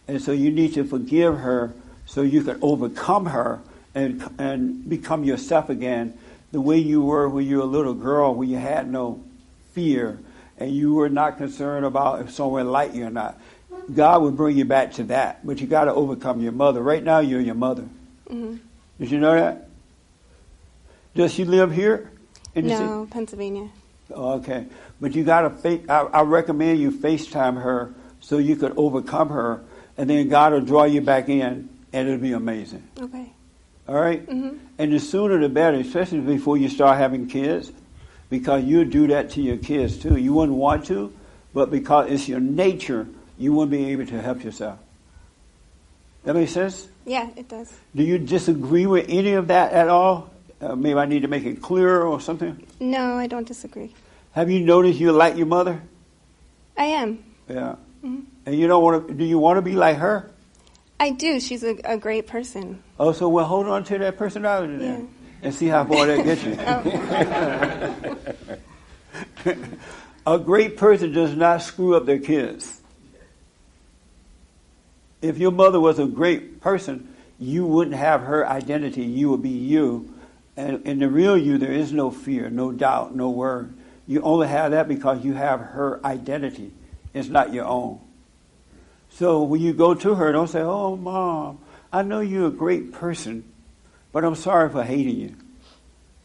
And 0.09 0.20
so 0.20 0.32
you 0.32 0.51
need 0.51 0.74
to 0.74 0.85
forgive 0.85 1.39
her 1.39 1.74
so 2.06 2.23
you 2.23 2.43
can 2.43 2.59
overcome 2.62 3.27
her 3.27 3.61
and, 3.94 4.23
and 4.39 4.89
become 4.89 5.24
yourself 5.24 5.69
again 5.69 6.19
the 6.52 6.61
way 6.61 6.78
you 6.78 7.02
were 7.02 7.28
when 7.28 7.47
you 7.47 7.59
were 7.59 7.62
a 7.62 7.66
little 7.66 7.94
girl, 7.94 8.35
when 8.35 8.48
you 8.48 8.56
had 8.56 8.90
no 8.90 9.23
fear 9.73 10.19
and 10.59 10.70
you 10.70 10.94
were 10.94 11.09
not 11.09 11.36
concerned 11.36 11.85
about 11.85 12.20
if 12.20 12.31
someone 12.31 12.70
liked 12.70 12.94
you 12.94 13.06
or 13.06 13.11
not. 13.11 13.40
God 13.93 14.23
will 14.23 14.31
bring 14.31 14.56
you 14.56 14.65
back 14.65 14.93
to 14.94 15.05
that, 15.05 15.47
but 15.47 15.61
you 15.61 15.66
got 15.66 15.85
to 15.85 15.94
overcome 15.94 16.40
your 16.40 16.52
mother. 16.52 16.81
Right 16.82 17.02
now, 17.02 17.19
you're 17.19 17.40
your 17.40 17.55
mother. 17.55 17.86
hmm 18.28 18.56
Did 18.98 19.11
you 19.11 19.19
know 19.19 19.35
that? 19.35 19.69
Does 21.15 21.32
she 21.32 21.44
live 21.44 21.73
here? 21.73 22.11
in 22.55 22.66
the 22.69 22.70
city? 22.74 22.85
No, 22.85 23.06
Pennsylvania. 23.11 23.69
Okay, 24.11 24.66
but 25.01 25.15
you 25.15 25.24
got 25.24 25.40
to. 25.43 25.51
Fa- 25.51 25.93
I, 25.93 26.20
I 26.20 26.23
recommend 26.23 26.78
you 26.78 26.90
FaceTime 26.93 27.61
her 27.62 27.93
so 28.20 28.39
you 28.39 28.55
could 28.55 28.73
overcome 28.77 29.31
her, 29.31 29.61
and 29.98 30.09
then 30.09 30.28
God 30.28 30.52
will 30.52 30.61
draw 30.61 30.85
you 30.85 31.01
back 31.01 31.28
in, 31.28 31.69
and 31.93 32.09
it'll 32.09 32.20
be 32.20 32.32
amazing. 32.32 32.82
Okay. 33.01 33.32
All 33.89 33.97
right? 33.97 34.24
Mhm. 34.27 34.59
And 34.78 34.93
the 34.93 35.01
sooner 35.01 35.39
the 35.40 35.48
better, 35.48 35.78
especially 35.78 36.20
before 36.20 36.56
you 36.56 36.69
start 36.69 36.97
having 36.98 37.27
kids, 37.27 37.73
because 38.31 38.65
you 38.65 38.85
do 38.85 39.09
that 39.09 39.31
to 39.31 39.43
your 39.43 39.56
kids 39.56 39.97
too. 39.98 40.16
You 40.16 40.32
wouldn't 40.32 40.56
want 40.56 40.85
to, 40.86 41.12
but 41.52 41.70
because 41.70 42.11
it's 42.11 42.28
your 42.28 42.40
nature, 42.40 43.06
you 43.39 43.52
won't 43.52 43.70
be 43.70 43.90
able 43.93 44.06
to 44.06 44.20
help 44.20 44.44
yourself. 44.44 44.78
That 46.24 46.35
makes 46.35 46.52
sense? 46.52 46.89
Yeah, 47.05 47.28
it 47.36 47.48
does. 47.48 47.73
Do 47.94 48.02
you 48.02 48.19
disagree 48.19 48.86
with 48.86 49.06
any 49.09 49.32
of 49.35 49.48
that 49.48 49.73
at 49.73 49.89
all? 49.89 50.31
Uh, 50.61 50.74
maybe 50.74 50.98
I 50.98 51.05
need 51.05 51.23
to 51.23 51.28
make 51.28 51.44
it 51.44 51.61
clearer 51.61 52.06
or 52.06 52.20
something. 52.20 52.66
No, 52.81 53.19
I 53.19 53.27
don't 53.27 53.47
disagree. 53.47 53.93
Have 54.32 54.51
you 54.51 54.61
noticed 54.61 54.98
you 54.98 55.12
like 55.12 55.36
your 55.36 55.47
mother? 55.47 55.82
I 56.77 56.85
am. 56.86 57.23
Yeah. 57.48 57.77
Mhm. 58.02 58.24
And 58.47 58.55
you 58.59 58.66
don't 58.66 58.82
want 58.82 59.09
to? 59.09 59.15
Do 59.15 59.24
you 59.24 59.39
want 59.39 59.59
to 59.59 59.62
be 59.62 59.73
like 59.73 59.98
her? 59.98 60.31
I 60.98 61.11
do. 61.11 61.40
She's 61.40 61.62
a, 61.62 61.77
a 61.85 61.98
great 61.98 62.27
person. 62.27 62.82
Oh, 62.98 63.12
so 63.12 63.28
well, 63.28 63.44
hold 63.44 63.66
on 63.66 63.85
to 63.85 63.98
that 63.98 64.16
personality 64.16 64.77
then, 64.78 65.09
and 65.43 65.55
see 65.55 65.66
how 65.66 65.85
far 65.85 66.06
that 66.06 66.24
gets 66.24 66.43
you. 69.44 69.55
a 70.27 70.39
great 70.39 70.77
person 70.77 71.12
does 71.12 71.35
not 71.36 71.62
screw 71.62 71.94
up 71.94 72.06
their 72.06 72.19
kids. 72.19 72.81
If 75.25 75.39
your 75.39 75.53
mother 75.53 75.81
was 75.81 75.99
a 75.99 76.05
great 76.05 76.61
person, 76.61 77.09
you 77.39 77.65
wouldn't 77.65 77.97
have 77.97 78.21
her 78.21 78.47
identity. 78.47 79.05
You 79.05 79.31
would 79.31 79.43
be 79.43 79.49
you. 79.49 80.13
And 80.55 80.87
in 80.87 80.99
the 80.99 81.09
real 81.09 81.39
you, 81.39 81.57
there 81.57 81.73
is 81.73 81.93
no 81.93 82.11
fear, 82.11 82.51
no 82.51 82.73
doubt, 82.73 83.17
no 83.17 83.31
worry. 83.31 83.69
You 84.07 84.21
only 84.21 84.49
have 84.49 84.73
that 84.73 84.87
because 84.87 85.25
you 85.25 85.33
have 85.33 85.61
her 85.61 85.99
identity. 86.05 86.73
It's 87.15 87.31
not 87.31 87.55
your 87.55 87.65
own. 87.65 88.01
So 89.09 89.43
when 89.45 89.63
you 89.63 89.73
go 89.73 89.95
to 89.95 90.15
her, 90.15 90.31
don't 90.31 90.49
say, 90.49 90.61
"Oh, 90.61 90.95
mom, 90.95 91.59
I 91.91 92.03
know 92.03 92.21
you're 92.21 92.49
a 92.49 92.51
great 92.51 92.93
person, 92.93 93.45
but 94.13 94.25
I'm 94.25 94.35
sorry 94.35 94.69
for 94.69 94.83
hating 94.83 95.17
you." 95.17 95.37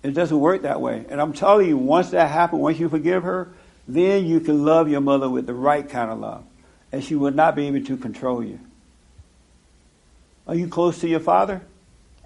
It 0.04 0.12
doesn't 0.12 0.38
work 0.38 0.64
that 0.64 0.82
way. 0.82 1.06
And 1.08 1.22
I'm 1.22 1.32
telling 1.32 1.70
you, 1.70 1.78
once 1.78 2.10
that 2.10 2.30
happens, 2.30 2.62
once 2.62 2.80
you 2.80 2.90
forgive 2.90 3.24
her, 3.24 3.48
then 3.88 4.26
you 4.26 4.42
can 4.42 4.66
love 4.66 4.90
your 4.90 5.02
mother 5.02 5.30
with 5.30 5.48
the 5.48 5.54
right 5.54 5.88
kind 5.88 6.12
of 6.12 6.20
love, 6.20 6.44
and 6.92 7.02
she 7.02 7.16
will 7.16 7.32
not 7.32 7.56
be 7.56 7.68
able 7.68 7.86
to 7.86 7.96
control 7.96 8.44
you. 8.44 8.60
Are 10.50 10.56
you 10.56 10.68
close 10.68 10.98
to 11.02 11.08
your 11.08 11.20
father? 11.20 11.62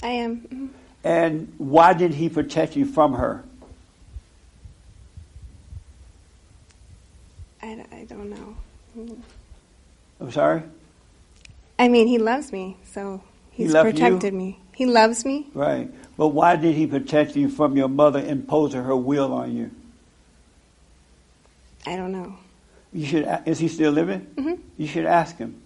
I 0.02 0.08
am. 0.08 0.74
And 1.04 1.54
why 1.58 1.92
did 1.92 2.14
he 2.14 2.30
protect 2.30 2.78
you 2.78 2.86
from 2.86 3.16
her? 3.16 3.44
I, 7.62 7.84
I 7.92 8.06
don't 8.06 8.30
know. 8.30 8.56
Mm. 8.98 9.18
I'm 10.22 10.32
sorry? 10.32 10.64
I 11.78 11.90
mean, 11.90 12.08
he 12.08 12.18
loves 12.18 12.54
me, 12.54 12.78
so 12.86 13.22
He 13.52 13.64
he's 13.64 13.74
you? 13.74 13.82
protected 13.82 14.34
me. 14.34 14.58
He 14.74 14.86
loves 14.86 15.26
me. 15.26 15.48
Right. 15.54 15.92
But 16.16 16.30
why 16.30 16.56
did 16.56 16.76
he 16.76 16.88
protect 16.88 17.36
you 17.36 17.50
from 17.50 17.76
your 17.76 17.90
mother 17.90 18.20
imposing 18.24 18.84
her 18.86 18.96
will 18.96 19.34
on 19.34 19.54
you? 19.54 19.70
I 21.86 21.98
don't 21.98 22.14
know. 22.14 22.38
You 22.94 23.06
should. 23.06 23.42
Is 23.46 23.60
he 23.60 23.68
still 23.68 23.92
living? 23.92 24.28
Mhm. 24.38 24.60
You 24.78 24.88
should 24.88 25.06
ask 25.06 25.38
him, 25.38 25.62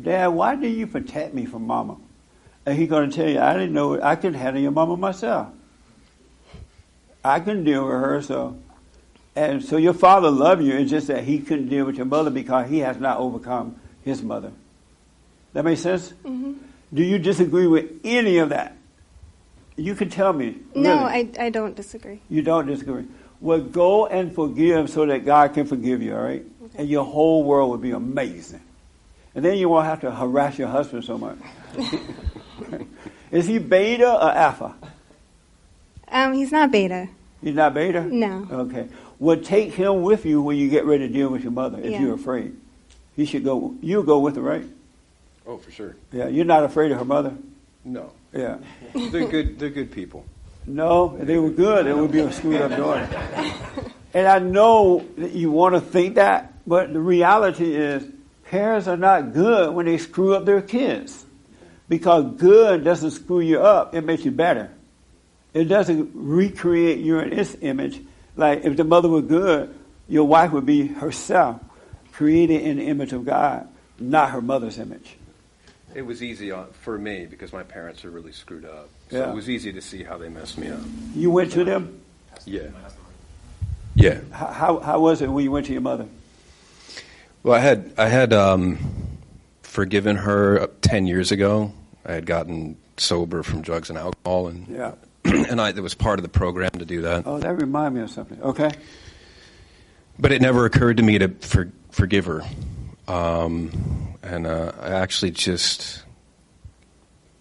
Dad, 0.00 0.28
why 0.28 0.56
did 0.56 0.74
you 0.74 0.86
protect 0.86 1.34
me 1.34 1.46
from 1.46 1.66
Mama? 1.66 1.96
And 2.66 2.78
he's 2.78 2.88
going 2.88 3.10
to 3.10 3.16
tell 3.16 3.28
you, 3.28 3.40
I 3.40 3.52
didn't 3.54 3.72
know 3.72 4.00
I 4.00 4.16
could 4.16 4.34
handle 4.34 4.62
your 4.62 4.70
Mama 4.70 4.96
myself. 4.96 5.48
I 7.24 7.40
couldn't 7.40 7.64
deal 7.64 7.84
with 7.84 7.92
her, 7.92 8.22
so. 8.22 8.56
And 9.36 9.64
so 9.64 9.76
your 9.76 9.94
father 9.94 10.30
loved 10.30 10.62
you. 10.62 10.74
It's 10.74 10.90
just 10.90 11.08
that 11.08 11.24
he 11.24 11.40
couldn't 11.40 11.68
deal 11.68 11.84
with 11.86 11.96
your 11.96 12.06
mother 12.06 12.30
because 12.30 12.68
he 12.68 12.78
has 12.80 12.98
not 12.98 13.18
overcome 13.18 13.76
his 14.04 14.22
mother. 14.22 14.52
That 15.54 15.64
makes 15.64 15.80
sense. 15.80 16.10
hmm 16.24 16.54
Do 16.92 17.02
you 17.02 17.18
disagree 17.18 17.66
with 17.66 18.00
any 18.04 18.38
of 18.38 18.50
that? 18.50 18.76
You 19.76 19.94
can 19.94 20.08
tell 20.08 20.32
me. 20.32 20.58
No, 20.74 21.04
really. 21.04 21.32
I, 21.38 21.46
I 21.46 21.50
don't 21.50 21.74
disagree. 21.74 22.20
You 22.28 22.42
don't 22.42 22.66
disagree. 22.66 23.06
Well, 23.40 23.60
go 23.60 24.06
and 24.06 24.32
forgive 24.34 24.88
so 24.88 25.04
that 25.06 25.24
God 25.24 25.52
can 25.54 25.66
forgive 25.66 26.00
you, 26.00 26.14
all 26.14 26.22
right? 26.22 26.44
And 26.76 26.88
your 26.88 27.04
whole 27.04 27.42
world 27.42 27.70
will 27.70 27.78
be 27.78 27.90
amazing. 27.90 28.60
And 29.34 29.44
then 29.44 29.58
you 29.58 29.68
won't 29.68 29.86
have 29.86 30.00
to 30.02 30.10
harass 30.10 30.58
your 30.58 30.68
husband 30.68 31.04
so 31.04 31.18
much. 31.18 31.38
Is 33.30 33.46
he 33.46 33.58
beta 33.58 34.08
or 34.08 34.30
alpha? 34.30 34.74
Um, 36.08 36.34
he's 36.34 36.52
not 36.52 36.70
beta. 36.70 37.08
He's 37.42 37.54
not 37.54 37.74
beta? 37.74 38.04
No. 38.04 38.46
Okay. 38.50 38.88
Well, 39.18 39.36
take 39.38 39.72
him 39.74 40.02
with 40.02 40.24
you 40.24 40.40
when 40.40 40.56
you 40.56 40.68
get 40.68 40.84
ready 40.84 41.08
to 41.08 41.12
deal 41.12 41.28
with 41.30 41.42
your 41.42 41.52
mother 41.52 41.78
if 41.80 41.90
Yeah. 41.92 42.00
you're 42.00 42.14
afraid. 42.14 42.54
He 43.16 43.24
should 43.24 43.44
go. 43.44 43.74
You'll 43.80 44.02
go 44.04 44.18
with 44.20 44.36
her, 44.36 44.42
right? 44.42 44.64
Oh, 45.46 45.56
for 45.58 45.70
sure. 45.70 45.96
Yeah, 46.12 46.28
you're 46.28 46.44
not 46.44 46.64
afraid 46.64 46.92
of 46.92 46.98
her 46.98 47.04
mother. 47.04 47.34
No. 47.84 48.12
Yeah. 48.32 48.58
They're 48.94 49.26
good. 49.26 49.58
They're 49.58 49.70
good 49.70 49.90
people. 49.90 50.24
No, 50.66 51.16
if 51.20 51.26
they 51.26 51.36
were 51.38 51.50
good, 51.50 51.86
it 51.86 51.96
would 51.96 52.10
be 52.12 52.20
a 52.20 52.32
screwed 52.32 52.60
up 52.60 52.70
daughter. 52.70 53.08
And 54.14 54.28
I 54.28 54.38
know 54.38 55.04
that 55.18 55.32
you 55.32 55.50
want 55.50 55.74
to 55.74 55.80
think 55.80 56.14
that, 56.14 56.52
but 56.68 56.92
the 56.92 57.00
reality 57.00 57.74
is 57.74 58.06
parents 58.54 58.86
are 58.86 58.96
not 58.96 59.32
good 59.32 59.74
when 59.74 59.86
they 59.86 59.98
screw 59.98 60.34
up 60.34 60.44
their 60.44 60.62
kids. 60.62 61.26
Because 61.88 62.36
good 62.38 62.84
doesn't 62.84 63.10
screw 63.10 63.40
you 63.40 63.60
up, 63.60 63.94
it 63.94 64.02
makes 64.02 64.24
you 64.24 64.30
better. 64.30 64.70
It 65.52 65.64
doesn't 65.64 66.12
recreate 66.14 66.98
you 66.98 67.18
in 67.18 67.32
its 67.32 67.56
image. 67.60 68.00
Like 68.36 68.64
if 68.64 68.76
the 68.76 68.84
mother 68.84 69.08
were 69.08 69.22
good, 69.22 69.74
your 70.08 70.24
wife 70.24 70.52
would 70.52 70.66
be 70.66 70.86
herself, 70.86 71.60
created 72.12 72.62
in 72.62 72.76
the 72.78 72.84
image 72.84 73.12
of 73.12 73.24
God, 73.24 73.68
not 73.98 74.30
her 74.30 74.40
mother's 74.40 74.78
image. 74.78 75.16
It 75.94 76.02
was 76.02 76.22
easy 76.22 76.50
uh, 76.52 76.64
for 76.82 76.96
me 76.98 77.26
because 77.26 77.52
my 77.52 77.62
parents 77.62 78.04
are 78.04 78.10
really 78.10 78.32
screwed 78.32 78.64
up. 78.64 78.88
So 79.10 79.18
Yeah. 79.18 79.30
it 79.30 79.34
was 79.34 79.48
easy 79.50 79.72
to 79.72 79.80
see 79.80 80.02
how 80.02 80.16
they 80.16 80.28
messed 80.28 80.58
me 80.58 80.68
up. 80.68 80.80
You 81.14 81.30
went 81.30 81.52
to 81.52 81.64
them? 81.64 82.00
Yeah. 82.46 82.68
Yeah. 83.94 84.20
How, 84.32 84.46
how, 84.46 84.78
how 84.80 85.00
was 85.00 85.22
it 85.22 85.28
when 85.28 85.44
you 85.44 85.50
went 85.52 85.66
to 85.66 85.72
your 85.72 85.82
mother? 85.82 86.06
Well, 87.44 87.54
I 87.54 87.60
had 87.60 87.92
I 87.96 88.08
had 88.08 88.32
um, 88.32 88.78
forgiven 89.62 90.16
her 90.16 90.66
ten 90.80 91.06
years 91.06 91.30
ago. 91.30 91.72
I 92.04 92.12
had 92.14 92.26
gotten 92.26 92.76
sober 92.96 93.42
from 93.42 93.62
drugs 93.62 93.90
and 93.90 93.98
alcohol, 93.98 94.48
and 94.48 94.66
Yeah. 94.68 94.94
and 95.24 95.60
I, 95.60 95.68
it 95.70 95.80
was 95.80 95.94
part 95.94 96.18
of 96.18 96.22
the 96.22 96.28
program 96.28 96.70
to 96.72 96.84
do 96.84 97.02
that. 97.02 97.24
Oh, 97.26 97.38
that 97.38 97.54
reminded 97.60 97.98
me 97.98 98.02
of 98.04 98.10
something. 98.10 98.40
Okay. 98.42 98.70
But 100.18 100.32
it 100.32 100.42
never 100.42 100.64
occurred 100.66 100.96
to 100.98 101.02
me 101.02 101.18
to 101.18 101.28
for, 101.28 101.70
forgive 101.90 102.26
her. 102.26 102.42
Um, 103.08 104.16
and 104.22 104.46
uh, 104.46 104.72
I 104.80 104.90
actually 104.90 105.30
just 105.32 106.02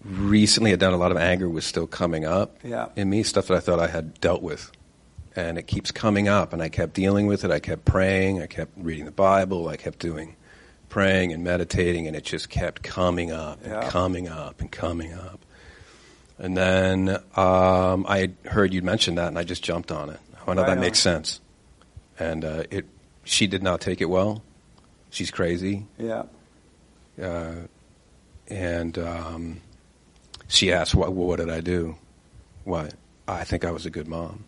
recently 0.04 0.72
had 0.72 0.80
done 0.80 0.94
a 0.94 0.98
lot 0.98 1.12
of 1.12 1.18
anger 1.18 1.48
was 1.50 1.66
still 1.66 1.88
coming 1.88 2.26
up 2.26 2.58
Yeah. 2.64 2.90
in 2.98 3.10
me, 3.10 3.24
stuff 3.24 3.48
that 3.48 3.56
I 3.56 3.60
thought 3.62 3.80
I 3.80 3.88
had 3.88 4.20
dealt 4.20 4.42
with. 4.42 4.70
And 5.36 5.58
it 5.58 5.64
keeps 5.68 5.92
coming 5.92 6.28
up, 6.28 6.54
and 6.54 6.62
I 6.62 6.70
kept 6.70 6.94
dealing 6.94 7.26
with 7.26 7.44
it. 7.44 7.50
I 7.52 7.60
kept 7.60 7.86
praying, 7.86 8.42
I 8.42 8.46
kept 8.48 8.72
reading 8.78 9.06
the 9.06 9.12
Bible, 9.12 9.68
I 9.68 9.78
kept 9.78 9.98
doing 10.00 10.36
praying 10.90 11.34
and 11.34 11.44
meditating, 11.44 12.06
and 12.06 12.16
it 12.16 12.24
just 12.24 12.50
kept 12.50 12.84
coming 12.84 13.32
up 13.32 13.60
and 13.64 13.72
Yeah. 13.74 13.90
coming 13.90 14.28
up 14.28 14.62
and 14.62 14.72
coming 14.72 15.12
up. 15.14 15.40
And 16.38 16.56
then 16.56 17.10
um, 17.36 18.06
I 18.08 18.32
heard 18.46 18.74
you 18.74 18.84
mention 18.84 19.16
that, 19.16 19.28
and 19.30 19.40
I 19.40 19.44
just 19.44 19.64
jumped 19.64 19.92
on 19.92 20.12
it. 20.12 20.20
i 20.46 20.54
know 20.54 20.62
Right 20.62 20.68
that 20.68 20.78
on. 20.78 20.82
makes 20.82 21.00
sense. 21.00 21.40
And 22.20 22.46
uh, 22.46 22.64
it, 22.70 22.86
she 23.24 23.48
did 23.48 23.64
not 23.64 23.82
take 23.82 24.02
it 24.02 24.06
well. 24.10 24.44
She's 25.10 25.32
crazy. 25.32 25.86
Yeah. 25.98 26.24
Uh, 27.20 27.54
and 28.50 28.98
um, 29.00 29.62
she 30.48 30.72
asked, 30.72 30.94
what, 30.94 31.12
what 31.14 31.40
did 31.40 31.50
I 31.50 31.62
do? 31.62 31.96
What? 32.66 32.94
I 33.28 33.44
think 33.46 33.66
I 33.66 33.72
was 33.72 33.86
a 33.88 33.90
good 33.90 34.08
mom. 34.08 34.44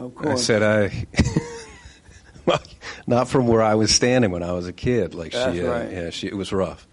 Of 0.00 0.16
And 0.20 0.30
I 0.30 0.34
said, 0.36 0.62
I, 0.62 1.06
well, 2.46 2.60
not 3.06 3.28
from 3.28 3.46
where 3.46 3.62
I 3.62 3.74
was 3.74 3.94
standing 3.94 4.30
when 4.30 4.42
I 4.42 4.52
was 4.52 4.66
a 4.66 4.72
kid. 4.72 5.14
Like 5.14 5.32
That's 5.32 5.54
she, 5.56 5.66
uh, 5.66 5.70
right. 5.70 5.90
yeah, 5.92 6.10
she, 6.10 6.26
it 6.26 6.36
was 6.36 6.52
rough. 6.52 6.86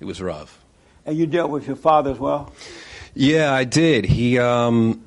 It 0.00 0.04
was 0.04 0.20
rough. 0.20 0.58
And 1.06 1.16
you 1.16 1.26
dealt 1.26 1.50
with 1.50 1.66
your 1.66 1.76
father 1.76 2.10
as 2.10 2.18
well? 2.18 2.52
Yeah, 3.14 3.52
I 3.52 3.64
did. 3.64 4.04
He, 4.04 4.38
um, 4.38 5.02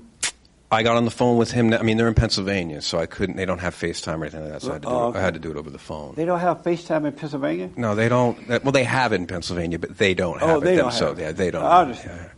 I 0.72 0.84
got 0.84 0.96
on 0.96 1.04
the 1.06 1.12
phone 1.12 1.38
with 1.38 1.52
him. 1.52 1.74
I 1.74 1.82
mean, 1.82 1.98
they're 1.98 2.08
in 2.08 2.14
Pennsylvania, 2.14 2.82
so 2.82 2.98
I 2.98 3.06
couldn't. 3.06 3.36
They 3.36 3.46
don't 3.46 3.60
have 3.60 3.76
FaceTime 3.76 4.20
or 4.20 4.24
anything 4.24 4.44
like 4.44 4.54
that. 4.54 4.62
So 4.62 4.70
I 4.70 4.74
had 4.74 4.82
to 4.84 4.88
do, 4.88 4.94
Oh, 4.94 5.10
it. 5.12 5.16
I 5.18 5.22
had 5.22 5.34
to 5.34 5.40
do 5.40 5.52
it 5.52 5.58
over 5.58 5.70
the 5.70 5.78
phone. 5.78 6.14
They 6.16 6.24
don't 6.26 6.40
have 6.40 6.64
FaceTime 6.64 7.06
in 7.06 7.12
Pennsylvania? 7.12 7.70
No, 7.76 7.94
they 7.94 8.08
don't. 8.08 8.48
Well, 8.48 8.72
they 8.72 8.86
have 8.86 9.12
it 9.12 9.16
in 9.18 9.28
Pennsylvania, 9.28 9.78
but 9.80 9.98
they 9.98 10.14
don't 10.14 10.40
have 10.40 10.50
Oh, 10.50 10.58
it 10.60 10.64
they 10.64 10.76
don't 10.78 10.94
have 10.94 11.20
it. 11.20 11.22
Yeah, 11.22 11.32
they 11.34 11.52
don't. 11.52 11.64
I 11.66 11.82
understand. 11.82 12.30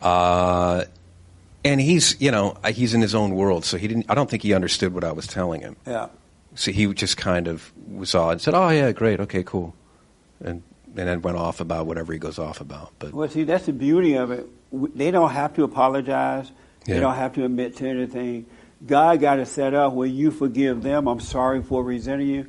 Uh, 0.00 0.84
and 1.64 1.80
he's, 1.80 2.20
you 2.20 2.30
know, 2.30 2.56
uh, 2.62 2.72
he's 2.72 2.94
in 2.94 3.00
his 3.00 3.14
own 3.14 3.34
world, 3.34 3.64
so 3.64 3.76
he 3.76 3.88
didn't. 3.88 4.06
I 4.08 4.14
don't 4.14 4.30
think 4.30 4.42
he 4.42 4.54
understood 4.54 4.94
what 4.94 5.04
I 5.04 5.12
was 5.12 5.26
telling 5.26 5.60
him. 5.60 5.76
Yeah. 5.86 6.08
So 6.54 6.72
he 6.72 6.92
just 6.94 7.16
kind 7.16 7.46
of 7.46 7.72
was 7.88 8.14
odd 8.14 8.32
and 8.32 8.40
said, 8.40 8.54
"Oh 8.54 8.68
yeah, 8.70 8.92
great, 8.92 9.20
okay, 9.20 9.42
cool," 9.42 9.74
and 10.42 10.62
and 10.96 11.06
then 11.08 11.22
went 11.22 11.36
off 11.36 11.60
about 11.60 11.86
whatever 11.86 12.12
he 12.12 12.18
goes 12.18 12.38
off 12.38 12.60
about. 12.60 12.92
But 12.98 13.12
Well, 13.12 13.28
see, 13.28 13.44
that's 13.44 13.66
the 13.66 13.72
beauty 13.72 14.14
of 14.14 14.30
it. 14.30 14.46
They 14.72 15.10
don't 15.10 15.30
have 15.30 15.54
to 15.54 15.62
apologize. 15.64 16.50
They 16.86 16.94
Yeah. 16.94 17.00
don't 17.00 17.14
have 17.14 17.34
to 17.34 17.44
admit 17.44 17.76
to 17.76 17.88
anything. 17.88 18.46
God 18.84 19.20
got 19.20 19.38
it 19.38 19.46
set 19.46 19.74
up 19.74 19.92
where 19.92 20.08
you 20.08 20.30
forgive 20.30 20.82
them. 20.82 21.06
I'm 21.06 21.20
sorry 21.20 21.62
for 21.62 21.84
resenting 21.84 22.28
you. 22.28 22.46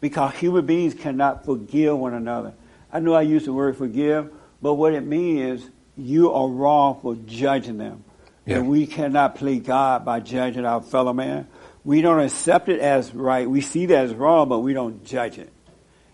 Because 0.00 0.34
human 0.36 0.64
beings 0.64 0.94
cannot 0.94 1.44
forgive 1.44 1.98
one 1.98 2.14
another. 2.14 2.54
I 2.92 3.00
know 3.00 3.12
I 3.12 3.22
use 3.22 3.44
the 3.44 3.52
word 3.52 3.76
forgive, 3.76 4.30
but 4.62 4.74
what 4.74 4.94
it 4.94 5.04
means 5.04 5.62
is 5.62 5.70
you 5.96 6.32
are 6.32 6.48
wrong 6.48 6.98
for 7.02 7.16
judging 7.26 7.76
them. 7.78 8.04
Yeah. 8.50 8.56
And 8.56 8.68
we 8.68 8.88
cannot 8.88 9.36
play 9.36 9.60
God 9.60 10.04
by 10.04 10.18
judging 10.18 10.64
our 10.64 10.82
fellow 10.82 11.12
man. 11.12 11.46
We 11.84 12.02
don't 12.02 12.18
accept 12.18 12.68
it 12.68 12.80
as 12.80 13.14
right. 13.14 13.48
We 13.48 13.60
see 13.60 13.86
that 13.86 14.06
as 14.06 14.12
wrong, 14.12 14.48
but 14.48 14.58
we 14.58 14.72
don't 14.72 15.04
judge 15.04 15.38
it. 15.38 15.52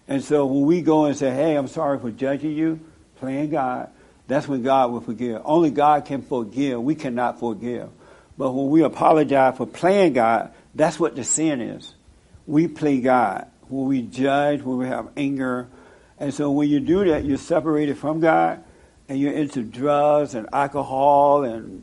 And 0.06 0.22
so 0.22 0.44
when 0.44 0.66
we 0.66 0.82
go 0.82 1.06
and 1.06 1.16
say, 1.16 1.30
hey, 1.30 1.56
I'm 1.56 1.66
sorry 1.66 1.98
for 1.98 2.10
judging 2.10 2.52
you, 2.52 2.78
playing 3.16 3.50
God, 3.50 3.88
that's 4.28 4.46
when 4.46 4.62
God 4.62 4.92
will 4.92 5.00
forgive. 5.00 5.40
Only 5.46 5.70
God 5.70 6.04
can 6.04 6.20
forgive. 6.20 6.82
We 6.82 6.94
cannot 6.94 7.40
forgive. 7.40 7.88
But 8.36 8.52
when 8.52 8.68
we 8.68 8.82
apologize 8.82 9.56
for 9.56 9.66
playing 9.66 10.12
God, 10.12 10.52
that's 10.74 11.00
what 11.00 11.16
the 11.16 11.24
sin 11.24 11.62
is. 11.62 11.94
We 12.46 12.68
play 12.68 13.00
God. 13.00 13.46
When 13.68 13.86
we 13.86 14.02
judge, 14.02 14.60
when 14.60 14.76
we 14.76 14.88
have 14.88 15.08
anger. 15.16 15.68
And 16.18 16.34
so 16.34 16.50
when 16.50 16.68
you 16.68 16.80
do 16.80 17.06
that, 17.06 17.24
you're 17.24 17.38
separated 17.38 17.96
from 17.96 18.20
God 18.20 18.62
and 19.08 19.18
you're 19.18 19.32
into 19.32 19.62
drugs 19.62 20.34
and 20.34 20.50
alcohol 20.52 21.44
and 21.44 21.82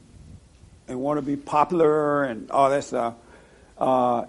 and 0.87 0.99
want 0.99 1.17
to 1.17 1.21
be 1.21 1.35
popular 1.35 2.23
and 2.23 2.51
all 2.51 2.69
that 2.69 2.83
stuff 2.83 3.15
uh, 3.77 4.25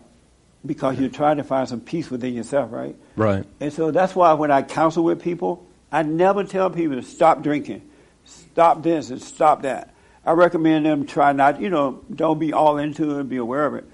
because 0.65 0.99
you're 0.99 1.11
trying 1.11 1.37
to 1.37 1.45
find 1.45 1.69
some 1.69 1.81
peace 1.81 2.11
within 2.11 2.35
yourself, 2.35 2.73
right? 2.73 2.97
right, 3.17 3.45
And 3.61 3.73
so 3.73 3.91
that's 3.91 4.15
why 4.15 4.33
when 4.35 4.51
I 4.51 4.63
counsel 4.63 5.05
with 5.05 5.23
people, 5.23 5.67
I 5.93 6.03
never 6.03 6.45
tell 6.45 6.71
people 6.71 6.97
to 6.97 7.03
stop 7.03 7.43
drinking, 7.43 7.89
stop 8.25 8.83
this 8.83 9.11
and 9.11 9.21
stop 9.21 9.63
that. 9.63 9.95
I 10.27 10.33
recommend 10.33 10.87
them 10.87 11.07
try 11.07 11.33
not, 11.33 11.61
you 11.61 11.69
know, 11.69 12.03
don't 12.13 12.39
be 12.39 12.53
all 12.53 12.79
into 12.79 13.19
it, 13.19 13.29
be 13.29 13.37
aware 13.37 13.67
of 13.67 13.75
it. 13.75 13.85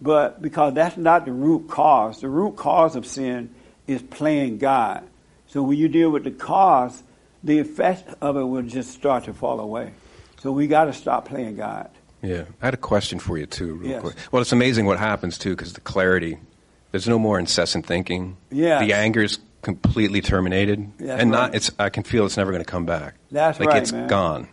But 0.00 0.40
because 0.40 0.72
that's 0.74 0.96
not 0.96 1.26
the 1.26 1.32
root 1.32 1.68
cause. 1.68 2.20
The 2.20 2.28
root 2.28 2.56
cause 2.56 2.96
of 2.96 3.04
sin 3.04 3.54
is 3.86 4.00
playing 4.00 4.58
God. 4.58 5.06
So 5.48 5.62
when 5.62 5.76
you 5.76 5.88
deal 5.88 6.10
with 6.10 6.24
the 6.24 6.30
cause, 6.30 7.02
the 7.42 7.58
effect 7.58 8.08
of 8.20 8.36
it 8.36 8.44
will 8.44 8.62
just 8.62 8.92
start 8.92 9.24
to 9.24 9.34
fall 9.34 9.60
away. 9.60 9.92
So 10.40 10.52
we 10.52 10.68
got 10.68 10.84
to 10.84 10.92
stop 10.92 11.28
playing 11.28 11.56
God. 11.56 11.90
Yeah. 12.22 12.44
I 12.60 12.64
had 12.66 12.74
a 12.74 12.78
question 12.78 13.18
for 13.18 13.38
you 13.38 13.46
too, 13.46 13.74
real 13.74 13.90
Yes. 13.90 14.00
quick. 14.02 14.14
Well, 14.32 14.42
it's 14.42 14.52
amazing 14.52 14.86
what 14.86 14.98
happens 14.98 15.38
too, 15.38 15.50
because 15.50 15.72
the 15.72 15.80
clarity. 15.80 16.38
There's 16.92 17.06
no 17.08 17.18
more 17.20 17.38
incessant 17.38 17.86
thinking. 17.86 18.36
Yes. 18.50 18.80
the 18.84 18.94
anger 18.94 19.22
is 19.22 19.38
completely 19.62 20.20
terminated, 20.20 20.90
That's 20.98 21.22
and 21.22 21.30
not. 21.30 21.40
right. 21.50 21.54
It's. 21.54 21.70
I 21.78 21.88
can 21.88 22.02
feel 22.02 22.26
it's 22.26 22.36
never 22.36 22.50
going 22.50 22.64
to 22.64 22.68
come 22.70 22.84
back. 22.86 23.14
That's 23.30 23.60
like 23.60 23.68
right, 23.68 23.82
it's 23.82 23.92
man. 23.92 24.08
gone. 24.08 24.48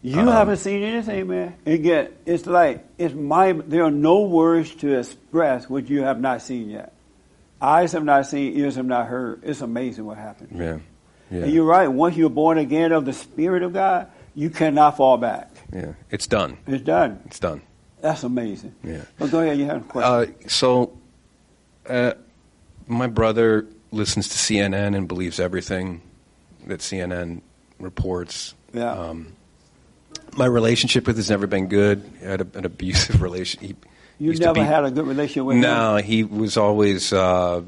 You 0.00 0.20
Um, 0.20 0.28
haven't 0.28 0.58
seen 0.58 0.82
anything, 0.82 1.26
man. 1.26 1.54
Get 1.66 2.16
it's 2.24 2.46
like 2.46 2.86
it's 2.98 3.14
my 3.14 3.52
there 3.52 3.82
are 3.84 3.90
no 3.90 4.22
words 4.22 4.74
to 4.76 4.96
express 4.98 5.68
what 5.68 5.90
you 5.90 6.02
have 6.04 6.20
not 6.20 6.40
seen 6.40 6.70
yet. 6.70 6.92
Eyes 7.60 7.92
have 7.92 8.04
not 8.04 8.26
seen, 8.26 8.56
ears 8.56 8.76
have 8.76 8.86
not 8.86 9.08
heard. 9.08 9.40
It's 9.42 9.60
amazing 9.60 10.04
what 10.06 10.16
happened. 10.16 10.50
Yeah, 10.54 10.78
yeah, 11.30 11.42
And 11.44 11.52
you're 11.52 11.64
right. 11.66 11.88
Once 11.88 12.16
you're 12.16 12.30
born 12.30 12.56
again 12.58 12.92
of 12.92 13.04
the 13.04 13.12
Spirit 13.12 13.64
of 13.64 13.72
God, 13.72 14.06
you 14.36 14.48
cannot 14.50 14.96
fall 14.96 15.18
back. 15.18 15.50
Yeah. 15.72 15.92
It's 16.10 16.26
done. 16.26 16.58
It's 16.66 16.82
done. 16.82 17.20
It's 17.26 17.38
done. 17.38 17.62
That's 18.00 18.22
amazing. 18.22 18.74
Yeah. 18.84 19.02
But 19.18 19.30
go 19.30 19.40
ahead. 19.40 19.58
You 19.58 19.64
have 19.66 19.82
a 19.82 19.84
question. 19.84 20.34
Uh, 20.44 20.48
so, 20.48 20.96
uh, 21.88 22.12
my 22.86 23.06
brother 23.06 23.66
listens 23.90 24.28
to 24.28 24.34
CNN 24.36 24.96
and 24.96 25.08
believes 25.08 25.40
everything 25.40 26.00
that 26.66 26.80
CNN 26.80 27.42
reports. 27.78 28.54
Yeah. 28.72 28.92
Um, 28.92 29.34
my 30.36 30.46
relationship 30.46 31.06
with 31.06 31.16
has 31.16 31.30
never 31.30 31.46
been 31.46 31.66
good. 31.68 32.08
I 32.22 32.26
had 32.26 32.40
a, 32.40 32.46
an 32.54 32.64
abusive 32.64 33.22
relationship. 33.22 33.84
He 34.18 34.24
you 34.24 34.34
never 34.34 34.54
be- 34.54 34.60
had 34.60 34.84
a 34.84 34.90
good 34.90 35.06
relationship 35.06 35.44
with 35.44 35.56
him. 35.56 35.62
No, 35.62 35.96
he 35.96 36.24
was 36.24 36.56
always. 36.56 37.12
Uh, 37.12 37.62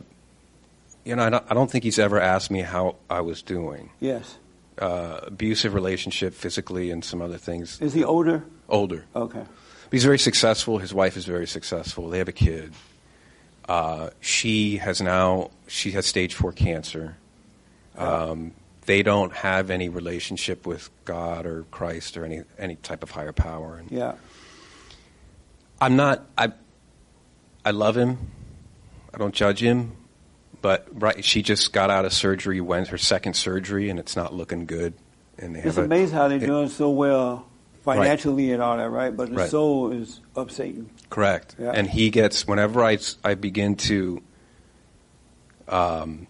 you 1.04 1.16
know, 1.16 1.24
I 1.24 1.30
don't, 1.30 1.44
I 1.50 1.54
don't 1.54 1.70
think 1.70 1.84
he's 1.84 1.98
ever 1.98 2.20
asked 2.20 2.50
me 2.50 2.60
how 2.60 2.96
I 3.08 3.22
was 3.22 3.42
doing. 3.42 3.90
Yes. 4.00 4.36
Uh, 4.80 5.20
abusive 5.24 5.74
relationship, 5.74 6.32
physically, 6.32 6.90
and 6.90 7.04
some 7.04 7.20
other 7.20 7.36
things. 7.36 7.78
Is 7.82 7.92
he 7.92 8.02
older? 8.02 8.42
Older. 8.68 9.04
Okay. 9.14 9.44
He's 9.90 10.04
very 10.04 10.18
successful. 10.18 10.78
His 10.78 10.94
wife 10.94 11.18
is 11.18 11.26
very 11.26 11.46
successful. 11.46 12.08
They 12.08 12.18
have 12.18 12.28
a 12.28 12.32
kid. 12.32 12.72
Uh, 13.68 14.10
she 14.20 14.78
has 14.78 15.00
now 15.02 15.50
she 15.66 15.90
has 15.92 16.06
stage 16.06 16.34
four 16.34 16.52
cancer. 16.52 17.16
Um, 17.96 18.52
they 18.86 19.02
don't 19.02 19.32
have 19.32 19.70
any 19.70 19.88
relationship 19.90 20.66
with 20.66 20.88
God 21.04 21.44
or 21.44 21.64
Christ 21.70 22.16
or 22.16 22.24
any 22.24 22.42
any 22.58 22.76
type 22.76 23.02
of 23.02 23.10
higher 23.10 23.32
power. 23.32 23.76
And 23.76 23.90
Yeah. 23.90 24.14
I'm 25.80 25.96
not. 25.96 26.24
I 26.38 26.52
I 27.64 27.70
love 27.72 27.96
him. 27.96 28.16
I 29.12 29.18
don't 29.18 29.34
judge 29.34 29.60
him, 29.62 29.92
but 30.62 30.86
right, 30.92 31.24
she 31.24 31.42
just 31.42 31.72
got 31.72 31.90
out 31.90 32.04
of 32.04 32.12
surgery. 32.12 32.60
Went 32.60 32.88
her 32.88 32.98
second 32.98 33.34
surgery, 33.34 33.88
and 33.90 33.98
it's 33.98 34.16
not 34.16 34.34
looking 34.34 34.66
good. 34.66 34.94
And 35.38 35.54
they 35.56 35.60
It's 35.60 35.76
have 35.76 35.90
a- 35.90 36.06
how 36.08 36.28
they're 36.28 36.38
it- 36.38 36.46
doing 36.46 36.68
so 36.68 36.90
well 36.90 37.46
financially 37.84 38.52
and 38.52 38.62
all 38.62 38.76
that, 38.76 38.90
right? 38.90 39.16
But 39.16 39.30
the 39.30 39.36
Right. 39.36 39.50
soul 39.50 39.90
is 39.90 40.20
of 40.36 40.50
Satan. 40.52 40.90
Correct. 41.08 41.56
Yeah. 41.58 41.70
And 41.74 41.88
he 41.88 42.10
gets 42.10 42.46
whenever 42.46 42.84
I 42.84 42.98
I 43.24 43.34
begin 43.34 43.74
to 43.76 44.22
um, 45.68 46.26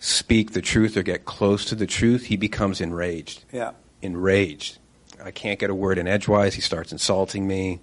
speak 0.00 0.52
the 0.52 0.60
truth 0.62 0.96
or 0.96 1.02
get 1.02 1.24
close 1.24 1.64
to 1.66 1.74
the 1.74 1.86
truth, 1.86 2.26
he 2.26 2.36
becomes 2.36 2.80
enraged. 2.80 3.44
Yeah. 3.52 3.72
Enraged. 4.02 4.78
I 5.22 5.30
can't 5.30 5.58
get 5.58 5.70
a 5.70 5.74
word 5.74 5.98
in 5.98 6.06
edgewise. 6.06 6.54
He 6.54 6.60
starts 6.60 6.92
insulting 6.92 7.46
me. 7.48 7.80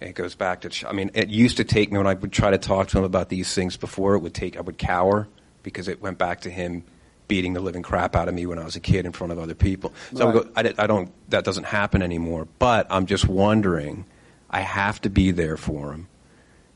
It 0.00 0.14
goes 0.14 0.34
back 0.34 0.60
to. 0.62 0.88
I 0.88 0.92
mean, 0.92 1.10
it 1.14 1.28
used 1.28 1.56
to 1.56 1.64
take 1.64 1.90
me 1.90 1.98
when 1.98 2.06
I 2.06 2.14
would 2.14 2.32
try 2.32 2.50
to 2.50 2.58
talk 2.58 2.88
to 2.88 2.98
him 2.98 3.04
about 3.04 3.28
these 3.30 3.54
things 3.54 3.76
before. 3.76 4.14
It 4.14 4.20
would 4.20 4.34
take. 4.34 4.56
I 4.56 4.60
would 4.60 4.76
cower 4.78 5.26
because 5.62 5.88
it 5.88 6.02
went 6.02 6.18
back 6.18 6.42
to 6.42 6.50
him 6.50 6.84
beating 7.28 7.54
the 7.54 7.60
living 7.60 7.82
crap 7.82 8.14
out 8.14 8.28
of 8.28 8.34
me 8.34 8.46
when 8.46 8.58
I 8.58 8.64
was 8.64 8.76
a 8.76 8.80
kid 8.80 9.04
in 9.06 9.12
front 9.12 9.32
of 9.32 9.38
other 9.38 9.54
people. 9.54 9.92
So 10.14 10.28
I, 10.28 10.32
would 10.32 10.44
go, 10.44 10.50
I, 10.54 10.84
I 10.84 10.86
don't. 10.86 11.10
That 11.30 11.44
doesn't 11.44 11.64
happen 11.64 12.02
anymore. 12.02 12.46
But 12.58 12.86
I'm 12.90 13.06
just 13.06 13.26
wondering. 13.26 14.04
I 14.50 14.60
have 14.60 15.00
to 15.00 15.10
be 15.10 15.32
there 15.32 15.56
for 15.56 15.92
him. 15.92 16.08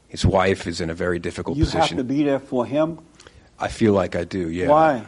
His 0.09 0.27
wife 0.27 0.67
is 0.67 0.81
in 0.81 0.91
a 0.91 0.95
very 0.95 1.19
difficult 1.21 1.57
You 1.57 1.65
position. 1.65 1.81
have 1.81 1.97
to 1.99 2.05
be 2.05 2.25
there 2.25 2.41
for 2.41 2.67
him. 2.67 2.99
I 3.61 3.69
feel 3.69 3.93
like 3.93 4.17
I 4.17 4.25
do. 4.25 4.51
Yeah. 4.51 4.69
Why? 4.69 5.05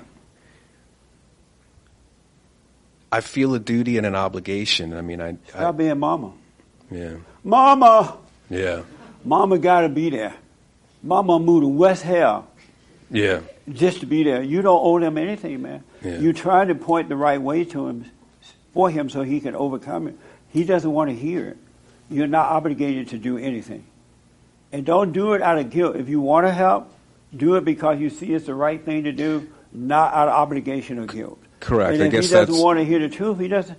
I 3.10 3.20
feel 3.20 3.54
a 3.54 3.58
duty 3.58 3.96
and 3.98 4.06
an 4.06 4.14
obligation. 4.14 4.94
I 4.96 5.00
mean, 5.02 5.20
I. 5.20 5.30
I 5.30 5.36
Stop 5.48 5.76
being 5.78 5.98
mama. 5.98 6.32
yeah. 6.90 7.14
Mama! 7.44 8.16
Yeah. 8.50 8.82
Mama 9.24 9.58
got 9.58 9.82
to 9.82 9.88
be 9.88 10.10
there. 10.10 10.34
Mama 11.02 11.38
moved 11.38 11.62
to 11.64 11.68
West 11.68 12.02
Hell 12.02 12.46
Yeah. 13.10 13.40
just 13.72 14.00
to 14.00 14.06
be 14.06 14.22
there. 14.22 14.42
You 14.42 14.62
don't 14.62 14.80
owe 14.82 14.98
them 15.00 15.18
anything, 15.18 15.62
man. 15.62 15.82
Yeah. 16.02 16.18
You 16.18 16.32
try 16.32 16.64
to 16.64 16.74
point 16.74 17.08
the 17.08 17.16
right 17.16 17.40
way 17.40 17.64
to 17.66 17.88
him, 17.88 18.04
for 18.72 18.90
him, 18.90 19.08
so 19.10 19.22
he 19.22 19.40
can 19.40 19.54
overcome 19.56 20.08
it. 20.08 20.16
He 20.50 20.64
doesn't 20.64 20.90
want 20.90 21.10
to 21.10 21.16
hear 21.16 21.48
it. 21.48 21.56
You're 22.10 22.26
not 22.26 22.50
obligated 22.50 23.08
to 23.08 23.18
do 23.18 23.38
anything. 23.38 23.84
And 24.72 24.84
don't 24.84 25.12
do 25.12 25.32
it 25.34 25.42
out 25.42 25.58
of 25.58 25.70
guilt. 25.70 25.96
If 25.96 26.08
you 26.08 26.20
want 26.20 26.46
to 26.46 26.52
help, 26.52 26.92
do 27.34 27.56
it 27.56 27.64
because 27.64 27.98
you 27.98 28.10
see 28.10 28.32
it's 28.34 28.46
the 28.46 28.54
right 28.54 28.82
thing 28.82 29.04
to 29.04 29.12
do, 29.12 29.48
not 29.72 30.12
out 30.12 30.28
of 30.28 30.34
obligation 30.34 30.98
or 30.98 31.06
guilt. 31.06 31.38
Correct. 31.60 31.94
And 31.94 32.02
I 32.02 32.06
if 32.06 32.12
guess 32.12 32.24
he 32.26 32.30
doesn't 32.32 32.56
want 32.62 32.78
to 32.78 32.84
hear 32.84 32.98
the 32.98 33.08
truth, 33.08 33.38
he 33.38 33.48
doesn't. 33.48 33.78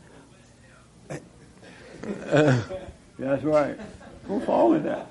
Uh, 2.32 2.62
that's 3.24 3.44
right. 3.44 3.78
What's 4.28 4.48
wrong 4.48 4.72
with 4.72 4.84
that? 4.84 5.08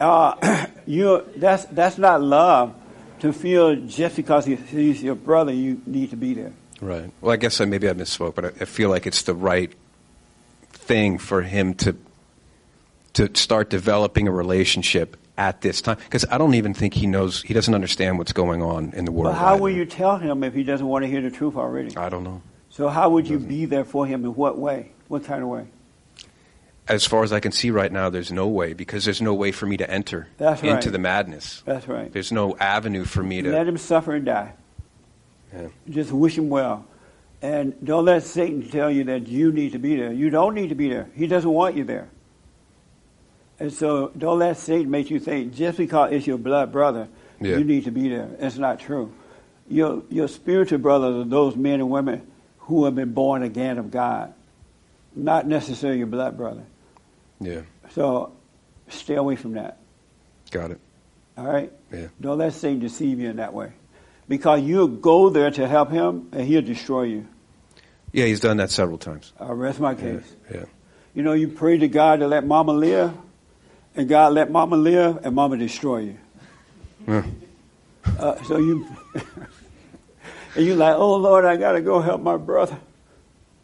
Uh, 0.00 0.66
you 0.86 1.24
that's 1.36 1.64
that's 1.66 1.98
not 1.98 2.22
love. 2.22 2.74
To 3.20 3.32
feel 3.32 3.76
just 3.76 4.14
because 4.14 4.44
he- 4.44 4.56
he's 4.56 5.02
your 5.02 5.14
brother, 5.14 5.50
you 5.50 5.80
need 5.86 6.10
to 6.10 6.16
be 6.16 6.34
there. 6.34 6.52
Right. 6.82 7.10
Well, 7.22 7.32
I 7.32 7.36
guess 7.36 7.62
I, 7.62 7.64
maybe 7.64 7.88
I 7.88 7.94
misspoke, 7.94 8.34
but 8.34 8.44
I, 8.44 8.48
I 8.60 8.64
feel 8.66 8.90
like 8.90 9.06
it's 9.06 9.22
the 9.22 9.34
right 9.34 9.72
thing 10.70 11.16
for 11.18 11.40
him 11.40 11.72
to 11.74 11.96
to 13.14 13.34
start 13.34 13.70
developing 13.70 14.28
a 14.28 14.30
relationship 14.30 15.16
at 15.38 15.62
this 15.62 15.80
time 15.80 15.96
because 16.04 16.26
I 16.30 16.36
don't 16.36 16.54
even 16.54 16.74
think 16.74 16.92
he 16.92 17.06
knows. 17.06 17.42
He 17.42 17.54
doesn't 17.54 17.74
understand 17.74 18.18
what's 18.18 18.32
going 18.32 18.62
on 18.62 18.92
in 18.92 19.06
the 19.06 19.12
world. 19.12 19.34
But 19.34 19.38
how 19.40 19.56
will 19.56 19.70
you 19.70 19.86
tell 19.86 20.18
him 20.18 20.44
if 20.44 20.52
he 20.52 20.62
doesn't 20.62 20.86
want 20.86 21.04
to 21.04 21.10
hear 21.10 21.22
the 21.22 21.30
truth 21.30 21.56
already? 21.56 21.96
I 21.96 22.10
don't 22.10 22.24
know. 22.24 22.42
So 22.68 22.88
how 22.88 23.08
would 23.08 23.26
you 23.26 23.38
be 23.38 23.64
there 23.64 23.84
for 23.86 24.06
him 24.06 24.26
in 24.26 24.34
what 24.34 24.58
way? 24.58 24.92
What 25.08 25.24
kind 25.24 25.42
of 25.42 25.48
way? 25.48 25.66
As 26.88 27.04
far 27.04 27.24
as 27.24 27.32
I 27.32 27.40
can 27.40 27.50
see 27.50 27.70
right 27.70 27.90
now, 27.90 28.10
there's 28.10 28.30
no 28.30 28.46
way 28.46 28.72
because 28.72 29.04
there's 29.04 29.20
no 29.20 29.34
way 29.34 29.50
for 29.50 29.66
me 29.66 29.76
to 29.76 29.90
enter 29.90 30.28
That's 30.38 30.62
right. 30.62 30.72
into 30.72 30.90
the 30.90 30.98
madness. 30.98 31.62
That's 31.66 31.88
right. 31.88 32.12
There's 32.12 32.30
no 32.30 32.56
avenue 32.58 33.04
for 33.04 33.22
me 33.24 33.42
to. 33.42 33.50
Let 33.50 33.66
him 33.66 33.76
suffer 33.76 34.14
and 34.14 34.24
die. 34.24 34.52
Yeah. 35.52 35.68
Just 35.88 36.12
wish 36.12 36.38
him 36.38 36.48
well. 36.48 36.86
And 37.42 37.74
don't 37.84 38.04
let 38.04 38.22
Satan 38.22 38.68
tell 38.70 38.90
you 38.90 39.04
that 39.04 39.26
you 39.26 39.50
need 39.52 39.72
to 39.72 39.78
be 39.78 39.96
there. 39.96 40.12
You 40.12 40.30
don't 40.30 40.54
need 40.54 40.68
to 40.68 40.74
be 40.76 40.88
there. 40.88 41.08
He 41.14 41.26
doesn't 41.26 41.50
want 41.50 41.76
you 41.76 41.84
there. 41.84 42.08
And 43.58 43.72
so 43.72 44.12
don't 44.16 44.38
let 44.38 44.56
Satan 44.56 44.90
make 44.90 45.10
you 45.10 45.18
think 45.18 45.54
just 45.54 45.78
because 45.78 46.12
it's 46.12 46.26
your 46.26 46.38
blood 46.38 46.70
brother, 46.72 47.08
Yeah. 47.40 47.56
you 47.56 47.64
need 47.64 47.84
to 47.84 47.90
be 47.90 48.08
there. 48.08 48.28
It's 48.38 48.58
not 48.58 48.78
true. 48.80 49.12
Your, 49.68 50.02
your 50.08 50.28
spiritual 50.28 50.78
brothers 50.78 51.26
are 51.26 51.28
those 51.28 51.56
men 51.56 51.80
and 51.80 51.90
women 51.90 52.26
who 52.60 52.84
have 52.84 52.94
been 52.94 53.12
born 53.12 53.42
again 53.42 53.78
of 53.78 53.90
God, 53.90 54.32
not 55.14 55.46
necessarily 55.46 55.98
your 55.98 56.06
blood 56.06 56.36
brother. 56.36 56.62
Yeah. 57.40 57.62
So 57.90 58.32
stay 58.88 59.14
away 59.14 59.36
from 59.36 59.54
that. 59.54 59.78
Got 60.50 60.72
it. 60.72 60.80
All 61.36 61.46
right? 61.46 61.72
Yeah. 61.92 62.08
Don't 62.20 62.38
let 62.38 62.54
Satan 62.54 62.80
deceive 62.80 63.20
you 63.20 63.30
in 63.30 63.36
that 63.36 63.52
way. 63.52 63.72
Because 64.28 64.62
you'll 64.62 64.88
go 64.88 65.28
there 65.28 65.50
to 65.50 65.68
help 65.68 65.90
him 65.90 66.28
and 66.32 66.46
he'll 66.46 66.62
destroy 66.62 67.02
you. 67.04 67.26
Yeah, 68.12 68.24
he's 68.24 68.40
done 68.40 68.56
that 68.56 68.70
several 68.70 68.98
times. 68.98 69.32
I'll 69.38 69.54
rest 69.54 69.78
my 69.78 69.94
case. 69.94 70.24
Yeah. 70.52 70.64
You 71.14 71.22
know, 71.22 71.32
you 71.32 71.48
pray 71.48 71.78
to 71.78 71.88
God 71.88 72.20
to 72.20 72.28
let 72.28 72.46
mama 72.46 72.72
live, 72.72 73.12
and 73.94 74.08
God 74.08 74.32
let 74.32 74.50
mama 74.50 74.76
live, 74.76 75.24
and 75.24 75.34
mama 75.34 75.56
destroy 75.56 75.98
you. 75.98 76.18
Yeah. 77.06 77.24
Uh, 78.18 78.42
so 78.44 78.58
you, 78.58 78.86
and 80.56 80.64
you 80.64 80.74
like, 80.74 80.94
oh 80.94 81.16
Lord, 81.16 81.44
I 81.44 81.56
got 81.56 81.72
to 81.72 81.82
go 81.82 82.00
help 82.00 82.22
my 82.22 82.36
brother. 82.36 82.78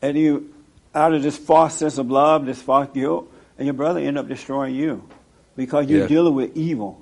And 0.02 0.18
you, 0.18 0.52
out 0.94 1.14
of 1.14 1.22
this 1.22 1.38
false 1.38 1.76
sense 1.76 1.96
of 1.98 2.10
love, 2.10 2.44
this 2.44 2.60
false 2.60 2.88
guilt, 2.92 3.31
and 3.58 3.66
your 3.66 3.74
brother 3.74 4.00
end 4.00 4.18
up 4.18 4.28
destroying 4.28 4.74
you. 4.74 5.08
Because 5.56 5.86
you're 5.86 6.00
Yeah. 6.02 6.06
dealing 6.06 6.34
with 6.34 6.56
evil. 6.56 7.00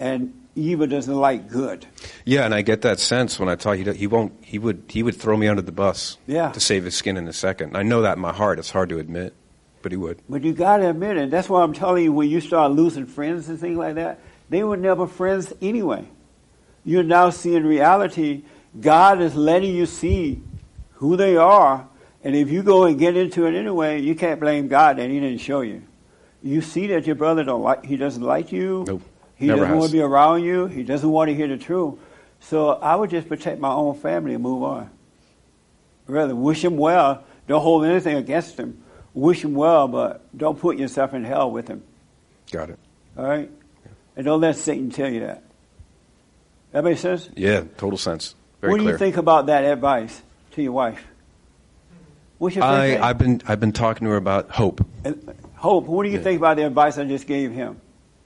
And 0.00 0.32
evil 0.54 0.86
doesn't 0.86 1.14
like 1.14 1.48
good. 1.48 1.86
Yeah, 2.24 2.44
and 2.44 2.54
I 2.54 2.62
get 2.62 2.82
that 2.82 2.98
sense 3.00 3.38
when 3.38 3.48
I 3.48 3.54
talk. 3.56 3.76
He, 3.76 3.84
he 3.92 4.06
won't. 4.06 4.32
He 4.42 4.58
would. 4.58 4.82
He 4.88 5.02
would 5.02 5.16
throw 5.16 5.36
me 5.36 5.48
under 5.48 5.62
the 5.62 5.72
bus. 5.72 6.16
Yeah. 6.26 6.50
To 6.52 6.60
save 6.60 6.84
his 6.84 6.94
skin 6.94 7.16
in 7.16 7.26
a 7.28 7.32
second. 7.32 7.76
I 7.76 7.82
know 7.82 8.02
that 8.02 8.16
in 8.16 8.20
my 8.22 8.32
heart. 8.32 8.58
It's 8.58 8.70
hard 8.70 8.88
to 8.90 8.98
admit, 8.98 9.34
but 9.82 9.92
he 9.92 9.96
would. 9.96 10.18
But 10.28 10.42
you 10.44 10.52
got 10.52 10.78
to 10.78 10.90
admit 10.90 11.16
it. 11.16 11.30
That's 11.30 11.48
why 11.48 11.62
I'm 11.62 11.72
telling 11.72 12.04
you, 12.04 12.12
when 12.12 12.28
you 12.28 12.40
start 12.40 12.72
losing 12.72 13.06
friends 13.06 13.48
and 13.48 13.58
things 13.58 13.76
like 13.76 13.94
that, 13.96 14.20
they 14.50 14.62
were 14.64 14.76
never 14.76 15.06
friends 15.06 15.52
anyway. 15.62 16.04
You're 16.84 17.02
now 17.02 17.30
seeing 17.30 17.64
reality. 17.64 18.42
God 18.80 19.20
is 19.20 19.34
letting 19.34 19.74
you 19.74 19.86
see 19.86 20.40
who 20.94 21.16
they 21.16 21.36
are, 21.36 21.86
and 22.28 22.36
if 22.36 22.50
you 22.50 22.62
go 22.62 22.84
and 22.84 22.98
get 22.98 23.16
into 23.16 23.46
it 23.46 23.54
anyway, 23.54 24.02
you 24.02 24.14
can't 24.14 24.38
blame 24.38 24.68
God 24.68 24.98
that 24.98 25.08
He 25.08 25.18
didn't 25.18 25.38
show 25.38 25.62
you. 25.62 25.82
You 26.42 26.60
see 26.60 26.88
that 26.88 27.06
your 27.06 27.16
brother 27.16 27.42
don't 27.42 27.62
like. 27.62 27.86
He 27.86 27.96
doesn't 27.96 28.22
like 28.22 28.52
you. 28.52 28.84
Nope. 28.86 29.00
He 29.36 29.46
Never 29.46 29.60
doesn't 29.60 29.72
has. 29.72 29.78
want 29.78 29.90
to 29.92 29.96
be 29.96 30.02
around 30.02 30.42
you. 30.42 30.66
He 30.66 30.82
doesn't 30.82 31.08
want 31.08 31.30
to 31.30 31.34
hear 31.34 31.48
the 31.48 31.56
truth. 31.56 31.94
So 32.40 32.72
I 32.72 32.96
would 32.96 33.08
just 33.08 33.30
protect 33.30 33.62
my 33.62 33.70
own 33.70 33.98
family 33.98 34.34
and 34.34 34.42
move 34.42 34.62
on. 34.62 34.90
Rather, 36.06 36.36
wish 36.36 36.62
him 36.62 36.76
well. 36.76 37.24
Don't 37.46 37.62
hold 37.62 37.86
anything 37.86 38.16
against 38.16 38.58
him. 38.58 38.84
Wish 39.14 39.42
him 39.42 39.54
well, 39.54 39.88
but 39.88 40.20
don't 40.36 40.60
put 40.60 40.76
yourself 40.76 41.14
in 41.14 41.24
hell 41.24 41.50
with 41.50 41.66
him. 41.66 41.82
Got 42.52 42.68
it. 42.68 42.78
All 43.16 43.24
right? 43.24 43.50
And 44.16 44.26
don't 44.26 44.42
let 44.42 44.56
Satan 44.56 44.90
tell 44.90 45.08
you 45.08 45.20
that. 45.20 45.44
That 46.72 46.84
makes 46.84 47.00
sense? 47.00 47.30
Yeah, 47.34 47.64
total 47.78 47.96
sense. 47.96 48.34
Very 48.60 48.70
what 48.70 48.80
do 48.80 48.84
you 48.84 48.98
think 48.98 49.16
about 49.16 49.46
that 49.46 49.64
advice 49.64 50.20
to 50.50 50.62
your 50.62 50.72
wife? 50.72 51.02
What's 52.38 52.56
your 52.56 52.64
I, 52.64 52.88
thing? 52.92 53.00
I've 53.00 53.18
been 53.18 53.42
I've 53.46 53.60
been 53.60 53.72
talking 53.72 54.04
to 54.06 54.10
her 54.12 54.16
about 54.16 54.50
hope. 54.50 54.84
And 55.04 55.34
Hope, 55.56 55.86
what 55.86 56.04
do 56.04 56.08
you 56.10 56.18
Yeah. 56.18 56.22
think 56.22 56.38
about 56.38 56.56
the 56.56 56.64
advice 56.66 56.98
I 56.98 57.04
just 57.04 57.26
gave 57.26 57.50
him? 57.52 57.80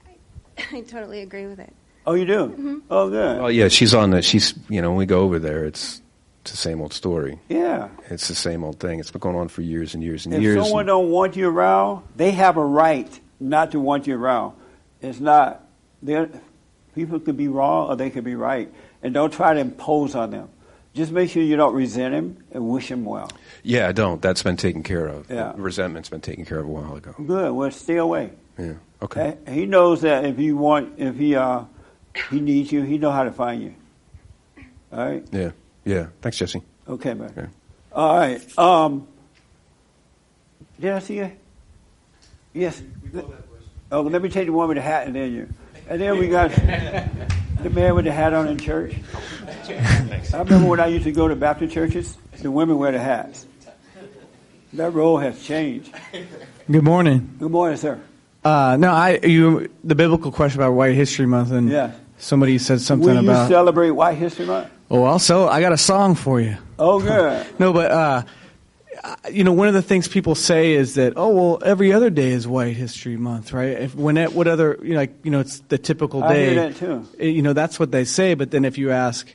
I 0.71 0.81
totally 0.81 1.21
agree 1.21 1.47
with 1.47 1.59
it. 1.59 1.73
Oh, 2.05 2.13
you 2.13 2.25
do? 2.25 2.47
Mhm. 2.57 2.81
Oh, 2.91 3.09
good. 3.09 3.39
Well, 3.41 3.51
yeah, 3.51 3.69
she's 3.69 3.93
on 3.95 4.11
the. 4.11 4.21
She's 4.21 4.53
you 4.69 4.81
know 4.81 4.89
when 4.89 4.97
we 4.99 5.05
go 5.07 5.21
over 5.21 5.39
there, 5.39 5.65
it's 5.65 6.01
it's 6.41 6.51
the 6.51 6.57
same 6.57 6.79
old 6.81 6.93
story. 6.93 7.39
Yeah. 7.49 7.87
It's 8.09 8.27
the 8.27 8.35
same 8.35 8.63
old 8.63 8.79
thing. 8.79 8.99
It's 8.99 9.09
been 9.09 9.19
going 9.21 9.35
on 9.37 9.47
for 9.47 9.61
years 9.61 9.93
and 9.95 10.03
years 10.03 10.25
and 10.25 10.35
If 10.35 10.41
years. 10.41 10.57
If 10.57 10.63
someone 10.65 10.85
don't 10.85 11.09
want 11.09 11.35
you 11.35 11.49
around, 11.49 12.03
they 12.15 12.31
have 12.31 12.57
a 12.57 12.65
right 12.65 13.07
not 13.39 13.71
to 13.71 13.79
want 13.79 14.05
you 14.07 14.15
around. 14.15 14.53
It's 15.01 15.19
not. 15.19 15.61
they're- 16.01 16.29
People 16.95 17.19
could 17.19 17.37
be 17.37 17.47
wrong 17.47 17.89
or 17.89 17.95
they 17.95 18.11
could 18.11 18.23
be 18.23 18.35
right, 18.35 18.71
and 19.01 19.15
don't 19.15 19.33
try 19.33 19.55
to 19.55 19.59
impose 19.59 20.13
on 20.13 20.29
them. 20.29 20.49
Just 20.93 21.11
make 21.11 21.31
sure 21.31 21.41
you 21.41 21.55
don't 21.55 21.73
resent 21.73 22.13
him 22.13 22.37
and 22.51 22.69
wish 22.69 22.91
him 22.91 23.03
well. 23.03 23.31
Yeah, 23.63 23.87
I 23.87 23.91
don't. 23.93 24.21
That's 24.21 24.43
been 24.43 24.57
taken 24.57 24.83
care 24.83 25.07
of. 25.07 25.29
Yeah. 25.29 25.53
Resentment's 25.55 26.09
been 26.09 26.21
taken 26.21 26.45
care 26.45 26.59
of 26.59 26.65
a 26.65 26.69
while 26.69 26.95
ago. 26.95 27.15
Good. 27.25 27.51
Well, 27.51 27.71
stay 27.71 27.97
away. 27.97 28.31
Yeah. 28.57 28.73
Okay. 29.01 29.37
Okay? 29.37 29.53
He 29.53 29.65
knows 29.65 30.01
that 30.01 30.25
if 30.25 30.39
you 30.39 30.57
want, 30.57 30.93
if 30.97 31.15
he 31.15 31.35
uh, 31.35 31.63
he 32.29 32.39
needs 32.39 32.71
you, 32.71 32.83
he 32.83 32.97
know 32.97 33.11
how 33.11 33.23
to 33.23 33.31
find 33.31 33.61
you. 33.61 33.75
All 34.91 35.05
right. 35.05 35.25
Yeah. 35.31 35.51
Yeah. 35.85 36.07
Thanks, 36.21 36.37
Jesse. 36.37 36.61
Okay, 36.87 37.13
man. 37.13 37.33
Okay. 37.37 37.47
All 37.93 38.17
right. 38.17 38.57
Um, 38.59 39.07
did 40.79 40.91
I 40.91 40.99
see 40.99 41.17
you? 41.17 41.31
Yes. 42.53 42.81
Oh, 43.91 44.01
let 44.01 44.21
me 44.21 44.29
take 44.29 44.47
the 44.47 44.53
one 44.53 44.67
with 44.67 44.77
the 44.77 44.81
hat, 44.81 45.07
and 45.07 45.15
then 45.15 45.31
you. 45.31 45.49
And 45.87 46.01
then 46.01 46.17
we 46.17 46.27
got 46.27 46.51
the 46.51 47.69
man 47.69 47.95
with 47.95 48.05
the 48.05 48.11
hat 48.11 48.33
on 48.33 48.47
in 48.47 48.57
church. 48.57 48.95
I 49.69 50.39
remember 50.39 50.67
when 50.67 50.79
I 50.79 50.87
used 50.87 51.05
to 51.05 51.11
go 51.11 51.27
to 51.27 51.35
Baptist 51.35 51.73
churches, 51.73 52.17
the 52.41 52.51
women 52.51 52.77
wear 52.77 52.91
the 52.91 52.99
hats. 52.99 53.45
That 54.73 54.93
role 54.93 55.17
has 55.19 55.41
changed. 55.43 55.93
Good 56.69 56.83
morning. 56.83 57.35
Good 57.39 57.51
morning, 57.51 57.77
sir. 57.77 57.99
Uh, 58.43 58.75
no, 58.79 58.91
I 58.91 59.19
you 59.23 59.69
the 59.83 59.95
biblical 59.95 60.31
question 60.31 60.59
about 60.59 60.71
White 60.73 60.95
History 60.95 61.25
Month, 61.25 61.51
and 61.51 61.69
Yeah. 61.69 61.91
somebody 62.17 62.57
said 62.57 62.81
something 62.81 63.07
Will 63.07 63.23
you 63.23 63.29
about. 63.29 63.47
celebrate 63.49 63.91
White 63.91 64.17
History 64.17 64.45
Month? 64.45 64.67
Oh, 64.89 65.03
also 65.03 65.47
I 65.47 65.61
got 65.61 65.71
a 65.73 65.77
song 65.77 66.15
for 66.15 66.41
you. 66.41 66.57
Oh, 66.79 66.99
good. 66.99 67.45
no, 67.59 67.71
but 67.71 67.91
uh, 67.91 68.23
you 69.31 69.43
know, 69.43 69.53
one 69.53 69.67
of 69.67 69.73
the 69.75 69.81
things 69.81 70.07
people 70.07 70.33
say 70.35 70.73
is 70.73 70.95
that, 70.95 71.13
oh, 71.17 71.29
well, 71.29 71.59
every 71.63 71.93
other 71.93 72.09
day 72.09 72.31
is 72.31 72.47
White 72.47 72.75
History 72.75 73.15
Month, 73.17 73.53
right? 73.53 73.69
If 73.79 73.95
when 73.95 74.17
it, 74.17 74.33
what 74.33 74.47
other, 74.47 74.77
you 74.81 74.93
know, 74.93 74.97
like, 75.01 75.13
you 75.23 75.31
know, 75.31 75.39
it's 75.39 75.59
the 75.69 75.77
typical 75.77 76.21
day. 76.21 76.49
I 76.49 76.53
hear 76.53 76.55
that 76.69 76.75
too. 76.77 77.07
Eh, 77.19 77.27
You 77.27 77.41
know, 77.43 77.53
that's 77.53 77.79
what 77.79 77.91
they 77.91 78.05
say. 78.05 78.33
But 78.33 78.51
then 78.51 78.65
if 78.65 78.77
you 78.77 78.91
ask, 78.91 79.31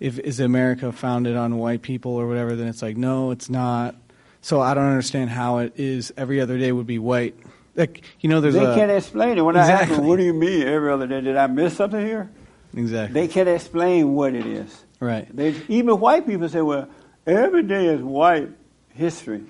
if 0.00 0.18
is 0.18 0.40
America 0.40 0.92
founded 0.92 1.36
on 1.36 1.58
white 1.58 1.82
people 1.82 2.12
or 2.12 2.26
whatever, 2.26 2.56
then 2.56 2.68
it's 2.68 2.80
like, 2.82 2.96
no, 2.96 3.30
it's 3.32 3.50
not. 3.50 3.94
So 4.40 4.60
I 4.60 4.74
don't 4.74 4.84
understand 4.86 5.30
how 5.30 5.58
it 5.58 5.72
is 5.76 6.12
every 6.16 6.40
other 6.40 6.58
day 6.58 6.72
would 6.72 6.86
be 6.86 6.98
white. 6.98 7.34
Like, 7.74 8.02
you 8.20 8.28
know, 8.28 8.40
there's 8.40 8.54
they 8.54 8.64
a 8.64 8.74
can't 8.74 8.90
explain 8.90 9.38
it. 9.38 9.42
When 9.42 9.56
I 9.56 9.60
ask 9.60 9.70
Exactly. 9.70 9.96
them, 9.96 10.06
what 10.06 10.16
do 10.16 10.24
you 10.24 10.32
mean 10.34 10.66
every 10.66 10.90
other 10.92 11.06
day? 11.06 11.20
Did 11.20 11.36
I 11.36 11.46
miss 11.46 11.76
something 11.76 12.04
here? 12.04 12.30
exactly 12.76 13.14
They 13.14 13.28
can't 13.28 13.48
explain 13.48 14.14
what 14.14 14.34
it 14.34 14.46
is. 14.46 14.84
right. 15.00 15.28
They, 15.34 15.54
even 15.68 15.98
white 16.00 16.26
people 16.26 16.48
say, 16.48 16.60
well, 16.60 16.88
every 17.26 17.62
day 17.62 17.86
is 17.86 18.00
white 18.00 18.48
history. 18.94 19.42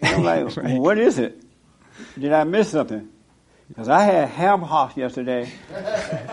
And 0.00 0.14
I'm 0.16 0.24
like, 0.24 0.56
Right. 0.62 0.78
what 0.78 0.98
is 0.98 1.18
it? 1.18 1.42
Did 2.18 2.32
I 2.32 2.44
miss 2.44 2.70
something? 2.70 3.08
Because 3.68 3.88
I 3.88 4.02
had 4.04 4.28
ham 4.28 4.60
hocks 4.60 4.96
yesterday, 4.98 5.50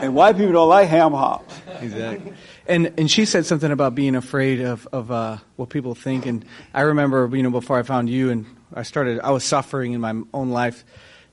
and 0.02 0.14
white 0.14 0.36
people 0.36 0.52
don't 0.54 0.68
like 0.70 0.90
ham 0.90 1.12
hocks. 1.14 1.54
Exactly. 1.80 2.34
And 2.70 2.94
and 2.98 3.10
she 3.12 3.26
said 3.26 3.46
something 3.46 3.72
about 3.72 3.96
being 3.96 4.16
afraid 4.16 4.62
of 4.62 4.88
of 4.94 5.10
uh, 5.12 5.38
what 5.56 5.70
people 5.70 5.96
think. 5.96 6.26
And 6.26 6.46
I 6.74 6.82
remember, 6.82 7.28
you 7.34 7.44
know, 7.44 7.50
before 7.52 7.80
I 7.80 7.84
found 7.84 8.10
you, 8.10 8.30
and 8.30 8.46
I 8.74 8.84
started, 8.84 9.20
I 9.22 9.32
was 9.32 9.44
suffering 9.44 9.94
in 9.94 10.02
my 10.02 10.14
own 10.34 10.50
life 10.52 10.86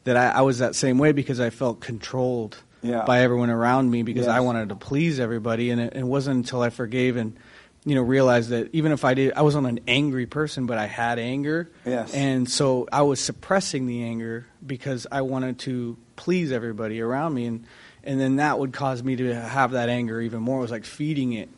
that 0.05 0.17
I, 0.17 0.39
I 0.39 0.41
was 0.41 0.59
that 0.61 0.75
same 0.75 0.99
way 0.99 1.13
because 1.13 1.39
I 1.39 1.51
felt 1.51 1.81
controlled 1.81 2.57
Yeah. 2.83 3.05
by 3.05 3.21
everyone 3.21 3.51
around 3.51 3.91
me 3.91 4.03
because 4.03 4.27
I 4.29 4.41
wanted 4.41 4.71
to 4.71 4.77
please 4.77 5.21
everybody. 5.21 5.71
And 5.71 5.81
it, 5.81 5.97
it 5.97 6.05
wasn't 6.05 6.37
until 6.37 6.63
I 6.63 6.71
forgave 6.71 7.17
and 7.17 7.37
you 7.85 7.95
know 7.95 8.03
realized 8.03 8.49
that 8.51 8.71
even 8.73 8.93
if 8.93 9.05
I 9.05 9.15
did, 9.15 9.35
I 9.35 9.43
wasn't 9.43 9.67
an 9.67 9.81
angry 9.87 10.27
person, 10.27 10.67
but 10.67 10.79
I 10.79 10.87
had 10.87 11.19
anger. 11.19 11.71
Yes. 11.85 12.15
And 12.15 12.49
so 12.51 12.89
I 12.91 13.03
was 13.03 13.21
suppressing 13.21 13.87
the 13.87 14.03
anger 14.05 14.47
because 14.67 15.07
I 15.13 15.21
wanted 15.21 15.59
to 15.61 15.97
please 16.17 16.51
everybody 16.51 17.01
around 17.01 17.35
me, 17.35 17.45
and 17.47 17.65
and 18.07 18.21
then 18.21 18.37
that 18.37 18.59
would 18.59 18.73
cause 18.73 19.03
me 19.03 19.17
to 19.17 19.35
have 19.35 19.73
that 19.73 19.89
anger 19.89 20.21
even 20.21 20.41
more. 20.41 20.59
It 20.59 20.63
was 20.63 20.71
like 20.71 20.85
feeding 20.85 21.33
it, 21.33 21.49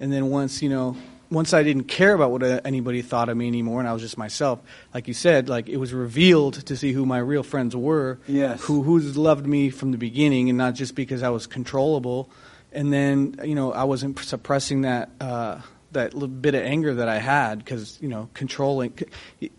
and 0.00 0.12
then 0.12 0.30
once 0.30 0.62
you 0.62 0.68
know, 0.68 0.96
once 1.30 1.52
I 1.52 1.62
didn't 1.62 1.84
care 1.84 2.14
about 2.14 2.30
what 2.30 2.42
uh, 2.42 2.60
anybody 2.64 3.02
thought 3.02 3.28
of 3.28 3.36
me 3.36 3.46
anymore, 3.46 3.80
and 3.80 3.88
I 3.88 3.92
was 3.92 4.02
just 4.02 4.16
myself. 4.16 4.60
Like 4.94 5.06
you 5.06 5.14
said, 5.14 5.48
like 5.48 5.68
it 5.68 5.76
was 5.76 5.92
revealed 5.92 6.66
to 6.66 6.76
see 6.76 6.92
who 6.92 7.04
my 7.04 7.18
real 7.18 7.42
friends 7.42 7.76
were. 7.76 8.18
Yes. 8.26 8.62
Who 8.64 8.82
who's 8.82 9.16
loved 9.16 9.46
me 9.46 9.70
from 9.70 9.92
the 9.92 9.98
beginning, 9.98 10.48
and 10.48 10.58
not 10.58 10.74
just 10.74 10.94
because 10.94 11.22
I 11.22 11.28
was 11.28 11.46
controllable. 11.46 12.30
And 12.72 12.92
then 12.92 13.36
you 13.44 13.54
know 13.54 13.72
I 13.72 13.84
wasn't 13.84 14.18
suppressing 14.18 14.82
that. 14.82 15.10
Uh, 15.20 15.60
that 15.92 16.12
little 16.12 16.28
bit 16.28 16.54
of 16.54 16.62
anger 16.62 16.96
that 16.96 17.08
I 17.08 17.18
had 17.18 17.60
because 17.60 17.98
you 18.02 18.08
know 18.08 18.28
controlling 18.34 18.92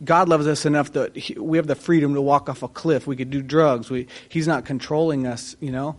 God 0.03 0.29
loves 0.29 0.45
us 0.45 0.63
enough 0.63 0.93
that 0.93 1.15
he, 1.15 1.33
we 1.33 1.57
have 1.57 1.65
the 1.65 1.73
freedom 1.73 2.13
to 2.13 2.21
walk 2.21 2.49
off 2.49 2.61
a 2.61 2.67
cliff. 2.67 3.07
We 3.07 3.15
could 3.15 3.31
do 3.31 3.41
drugs. 3.41 3.89
We 3.89 4.05
He's 4.29 4.47
not 4.47 4.63
controlling 4.63 5.25
us, 5.25 5.55
you 5.59 5.71
know. 5.71 5.95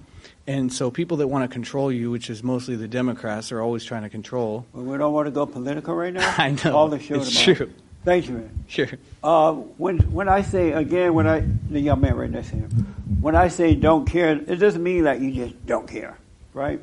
And 0.46 0.72
so 0.72 0.90
people 0.90 1.18
that 1.18 1.28
want 1.28 1.48
to 1.48 1.52
control 1.52 1.92
you, 1.92 2.10
which 2.10 2.30
is 2.30 2.42
mostly 2.42 2.74
the 2.74 2.88
Democrats, 2.88 3.52
are 3.52 3.60
always 3.60 3.84
trying 3.84 4.02
to 4.02 4.08
control. 4.08 4.66
Well, 4.72 4.84
we 4.84 4.98
don't 4.98 5.12
want 5.12 5.26
to 5.26 5.30
go 5.30 5.46
political 5.46 5.94
right 5.94 6.12
now. 6.12 6.34
I 6.38 6.50
know. 6.64 6.74
All 6.74 6.88
the 6.88 6.98
shows 6.98 7.28
It's 7.28 7.44
about. 7.44 7.56
true. 7.56 7.72
Thank 8.04 8.28
you, 8.28 8.34
man. 8.34 8.64
Sure. 8.66 8.88
Uh, 9.22 9.52
when 9.52 9.98
when 10.10 10.28
I 10.28 10.40
say 10.40 10.72
again, 10.72 11.12
when 11.12 11.26
I 11.26 11.40
the 11.68 11.80
young 11.80 12.00
man 12.00 12.16
right 12.16 12.30
next 12.30 12.48
to 12.48 12.56
him, 12.56 12.70
when 13.20 13.36
I 13.36 13.48
say 13.48 13.74
don't 13.74 14.06
care, 14.06 14.30
it 14.32 14.56
doesn't 14.56 14.82
mean 14.82 15.04
that 15.04 15.20
you 15.20 15.32
just 15.32 15.66
don't 15.66 15.86
care, 15.86 16.16
right? 16.54 16.80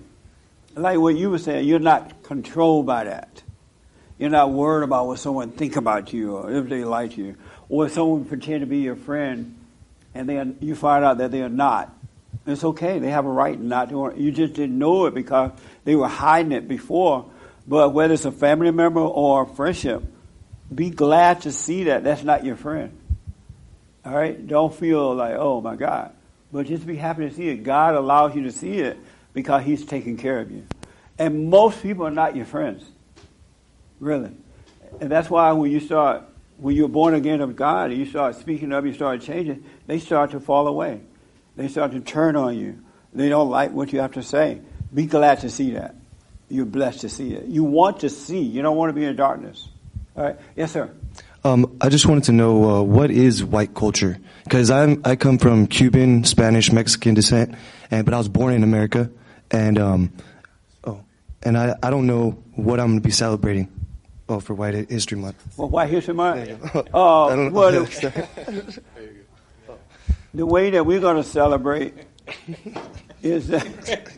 Like 0.76 1.00
what 1.00 1.16
you 1.16 1.32
were 1.32 1.40
saying, 1.40 1.68
you're 1.68 1.80
not 1.80 2.22
controlled 2.22 2.86
by 2.86 3.06
that. 3.06 3.42
You're 4.20 4.30
not 4.30 4.52
worried 4.52 4.84
about 4.84 5.08
what 5.08 5.18
someone 5.18 5.50
think 5.52 5.76
about 5.76 6.14
you 6.14 6.36
or 6.38 6.52
if 6.52 6.70
they 6.70 6.84
like 6.84 7.18
you, 7.18 7.36
or 7.68 7.88
if 7.88 7.94
someone 7.94 8.26
pretend 8.26 8.60
to 8.62 8.68
be 8.68 8.78
your 8.80 8.96
friend, 8.96 9.56
and 10.14 10.30
then 10.30 10.58
you 10.62 10.76
find 10.76 11.04
out 11.04 11.18
that 11.18 11.32
they 11.32 11.42
are 11.42 11.50
not. 11.50 11.92
It's 12.48 12.64
okay. 12.64 13.00
They 13.00 13.10
have 13.10 13.26
a 13.26 13.30
right 13.30 13.60
not 13.60 13.90
to. 13.90 14.14
You 14.16 14.32
just 14.32 14.54
didn't 14.54 14.78
know 14.78 15.06
it 15.06 15.14
because 15.14 15.52
they 15.84 15.96
were 15.96 16.08
hiding 16.08 16.54
it 16.54 16.68
before. 16.68 17.30
But 17.68 17.94
whether 17.94 18.14
it's 18.14 18.24
a 18.24 18.32
family 18.32 18.72
member 18.72 19.02
or 19.02 19.44
a 19.44 19.46
friendship, 19.46 20.04
be 20.74 20.90
glad 20.90 21.42
to 21.42 21.52
see 21.52 21.86
that 21.86 22.06
that's 22.06 22.24
not 22.24 22.46
your 22.46 22.56
friend. 22.56 22.98
All 24.06 24.16
right? 24.16 24.48
Don't 24.48 24.74
feel 24.74 25.14
like, 25.14 25.36
oh 25.36 25.60
my 25.60 25.76
God. 25.76 26.14
But 26.52 26.68
just 26.68 26.88
be 26.88 26.96
happy 26.96 27.28
to 27.28 27.36
see 27.36 27.50
it. 27.50 27.64
God 27.64 27.96
allows 27.96 28.34
you 28.34 28.44
to 28.44 28.52
see 28.52 28.80
it 28.80 28.98
because 29.34 29.64
He's 29.64 29.86
taking 29.86 30.16
care 30.16 30.40
of 30.40 30.50
you. 30.50 30.66
And 31.20 31.50
most 31.50 31.82
people 31.82 32.08
are 32.08 32.12
not 32.12 32.36
your 32.36 32.46
friends. 32.46 32.86
Really. 34.00 34.32
And 35.02 35.12
that's 35.12 35.30
why 35.30 35.52
when 35.52 35.70
you 35.70 35.82
start, 35.82 36.24
when 36.58 36.76
you're 36.76 36.88
born 36.88 37.16
again 37.16 37.42
of 37.42 37.58
God 37.58 37.92
and 37.92 38.00
you 38.00 38.06
start 38.06 38.36
speaking 38.36 38.72
up, 38.72 38.86
you 38.86 38.94
start 38.94 39.22
changing, 39.22 39.66
they 39.88 40.00
start 40.00 40.32
to 40.32 40.40
fall 40.40 40.68
away. 40.68 41.02
They 41.58 41.68
start 41.68 41.92
to 41.92 42.00
turn 42.00 42.36
on 42.36 42.58
you. 42.58 42.80
They 43.14 43.30
don't 43.30 43.50
like 43.50 43.72
what 43.72 43.92
you 43.92 44.00
have 44.00 44.14
to 44.14 44.24
say. 44.24 44.62
Be 44.94 45.08
glad 45.08 45.40
to 45.42 45.50
see 45.50 45.72
that. 45.72 45.96
You're 46.50 46.66
blessed 46.66 47.02
to 47.02 47.10
see 47.10 47.34
it. 47.34 47.48
You 47.48 47.64
want 47.64 48.02
to 48.02 48.10
see. 48.10 48.40
You 48.40 48.62
don't 48.62 48.78
want 48.78 48.90
to 48.90 48.94
be 48.94 49.04
in 49.04 49.16
darkness. 49.16 49.68
All 50.16 50.24
right? 50.24 50.38
Yes, 50.56 50.72
sir. 50.72 50.90
Um, 51.44 51.78
I 51.82 51.90
just 51.90 52.06
wanted 52.06 52.26
to 52.26 52.32
know 52.32 52.70
uh, 52.70 52.82
what 52.84 53.10
is 53.10 53.44
white 53.44 53.74
culture? 53.74 54.20
Because 54.44 54.70
I'm 54.70 55.02
I 55.04 55.16
come 55.16 55.40
from 55.40 55.68
Cuban, 55.68 56.24
Spanish, 56.24 56.72
Mexican 56.72 57.16
descent, 57.16 57.56
and 57.92 58.06
but 58.06 58.14
I 58.14 58.18
was 58.18 58.30
born 58.30 58.54
in 58.54 58.64
America, 58.64 59.10
and 59.52 59.78
um, 59.78 60.14
oh, 60.84 61.04
and 61.44 61.58
I 61.58 61.76
I 61.82 61.90
don't 61.90 62.08
know 62.08 62.32
what 62.56 62.80
I'm 62.80 62.88
going 62.88 63.00
to 63.00 63.04
be 63.04 63.12
celebrating. 63.12 63.70
Oh, 64.30 64.42
for 64.42 64.54
White 64.56 64.90
History 64.90 65.18
Month. 65.18 65.38
Well, 65.58 65.70
White 65.70 65.90
History 65.90 66.14
Month? 66.14 66.50
Uh, 66.94 67.50
well, 67.52 67.88
the, 70.38 70.46
way 70.46 70.70
that 70.72 70.86
we're 70.86 71.00
going 71.00 71.18
to 71.18 71.24
celebrate 71.24 71.94
is 73.22 73.48
that 73.48 74.12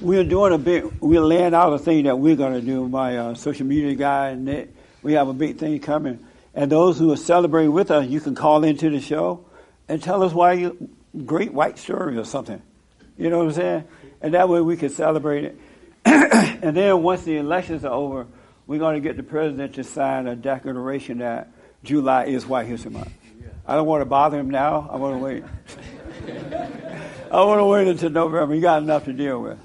we're 0.00 0.24
doing 0.24 0.52
a 0.52 0.58
big, 0.58 0.84
we're 1.00 1.20
laying 1.20 1.54
out 1.54 1.72
a 1.72 1.78
thing 1.78 2.04
that 2.04 2.18
we're 2.18 2.36
going 2.36 2.54
to 2.54 2.60
do. 2.60 2.88
My 2.88 3.16
uh, 3.16 3.34
social 3.34 3.66
media 3.66 3.94
guy 3.94 4.30
and 4.30 4.44
Nick, 4.44 4.74
we 5.02 5.14
have 5.14 5.28
a 5.28 5.32
big 5.32 5.58
thing 5.58 5.78
coming. 5.80 6.26
And 6.54 6.70
those 6.70 6.98
who 6.98 7.12
are 7.12 7.16
celebrating 7.16 7.72
with 7.72 7.90
us, 7.90 8.06
you 8.06 8.20
can 8.20 8.34
call 8.34 8.64
into 8.64 8.90
the 8.90 9.00
show 9.00 9.44
and 9.88 10.02
tell 10.02 10.22
us 10.22 10.32
why 10.32 10.54
you, 10.54 10.90
great 11.24 11.52
white 11.52 11.78
story 11.78 12.16
or 12.16 12.24
something. 12.24 12.60
You 13.16 13.30
know 13.30 13.38
what 13.38 13.48
I'm 13.48 13.52
saying? 13.52 13.84
And 14.20 14.34
that 14.34 14.48
way 14.48 14.60
we 14.60 14.76
can 14.76 14.90
celebrate 14.90 15.44
it. 15.44 15.58
and 16.04 16.76
then 16.76 17.02
once 17.02 17.22
the 17.22 17.36
elections 17.36 17.84
are 17.84 17.92
over, 17.92 18.26
we're 18.66 18.78
going 18.78 18.94
to 18.94 19.00
get 19.00 19.16
the 19.16 19.22
president 19.22 19.74
to 19.74 19.84
sign 19.84 20.26
a 20.26 20.36
declaration 20.36 21.18
that 21.18 21.50
July 21.82 22.24
is 22.24 22.46
White 22.46 22.66
History 22.66 22.90
Month. 22.90 23.10
I 23.66 23.74
don't 23.76 23.86
want 23.86 24.00
to 24.00 24.06
bother 24.06 24.38
him 24.38 24.50
now. 24.50 24.88
I 24.90 24.96
want 24.96 25.14
to 25.14 25.18
wait. 25.18 25.44
I 27.30 27.44
want 27.44 27.60
to 27.60 27.64
wait 27.64 27.88
until 27.88 28.10
November. 28.10 28.54
You 28.54 28.60
got 28.60 28.82
enough 28.82 29.04
to 29.04 29.12
deal 29.12 29.40
with. 29.40 29.58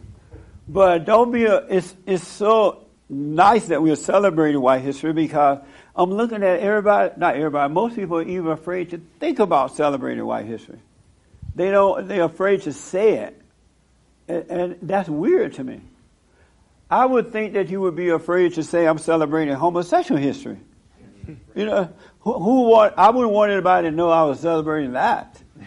But 0.67 1.05
don't 1.05 1.31
be 1.31 1.45
a, 1.45 1.57
it's, 1.67 1.95
it's 2.05 2.27
so 2.27 2.85
nice 3.09 3.67
that 3.67 3.81
we're 3.81 3.95
celebrating 3.95 4.61
white 4.61 4.81
history 4.81 5.13
because 5.13 5.59
I'm 5.95 6.11
looking 6.11 6.43
at 6.43 6.59
everybody, 6.59 7.13
not 7.17 7.35
everybody, 7.35 7.73
most 7.73 7.95
people 7.95 8.17
are 8.17 8.23
even 8.23 8.51
afraid 8.51 8.91
to 8.91 9.01
think 9.19 9.39
about 9.39 9.75
celebrating 9.75 10.25
white 10.25 10.45
history. 10.45 10.79
They 11.55 11.71
don't, 11.71 12.07
they're 12.07 12.23
afraid 12.23 12.63
to 12.63 12.73
say 12.73 13.19
it. 13.19 13.41
And, 14.27 14.49
and 14.49 14.77
that's 14.81 15.07
weird 15.07 15.53
to 15.53 15.63
me. 15.63 15.81
I 16.89 17.05
would 17.05 17.31
think 17.31 17.53
that 17.53 17.69
you 17.69 17.81
would 17.81 17.95
be 17.95 18.09
afraid 18.09 18.55
to 18.55 18.63
say 18.63 18.87
I'm 18.87 18.97
celebrating 18.97 19.53
homosexual 19.53 20.19
history. 20.19 20.57
You 21.55 21.65
know, 21.65 21.93
who, 22.25 22.33
who 22.33 22.61
want, 22.63 22.95
I 22.97 23.11
wouldn't 23.11 23.33
want 23.33 23.51
anybody 23.51 23.89
to 23.89 23.95
know 23.95 24.09
I 24.09 24.23
was 24.23 24.41
celebrating 24.41 24.93
that. 24.93 25.41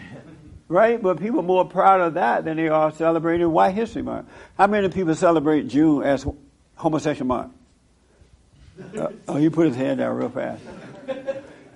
Right? 0.71 1.01
But 1.01 1.19
people 1.19 1.39
are 1.39 1.41
more 1.41 1.65
proud 1.65 1.99
of 1.99 2.13
that 2.13 2.45
than 2.45 2.55
they 2.55 2.67
are 2.67 2.91
celebrating 2.91 3.51
White 3.51 3.73
History 3.73 4.03
Month. 4.03 4.29
How 4.55 4.67
many 4.67 4.87
people 4.89 5.15
celebrate 5.15 5.67
June 5.67 6.03
as 6.03 6.27
homosexual 6.75 7.25
month? 7.25 7.53
Uh, 8.95 9.07
oh, 9.27 9.37
he 9.37 9.49
put 9.49 9.65
his 9.65 9.75
hand 9.75 9.97
down 9.97 10.15
real 10.15 10.29
fast. 10.29 10.61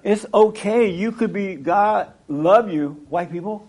It's 0.04 0.28
okay. 0.32 0.92
You 0.92 1.12
could 1.12 1.34
be, 1.34 1.56
God 1.56 2.14
love 2.28 2.72
you, 2.72 3.04
white 3.10 3.32
people, 3.32 3.68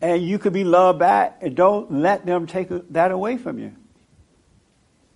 and 0.00 0.22
you 0.22 0.38
could 0.38 0.54
be 0.54 0.64
loved 0.64 0.98
back, 0.98 1.38
and 1.42 1.54
don't 1.54 1.92
let 1.92 2.24
them 2.24 2.46
take 2.46 2.68
that 2.92 3.10
away 3.10 3.36
from 3.36 3.58
you. 3.58 3.74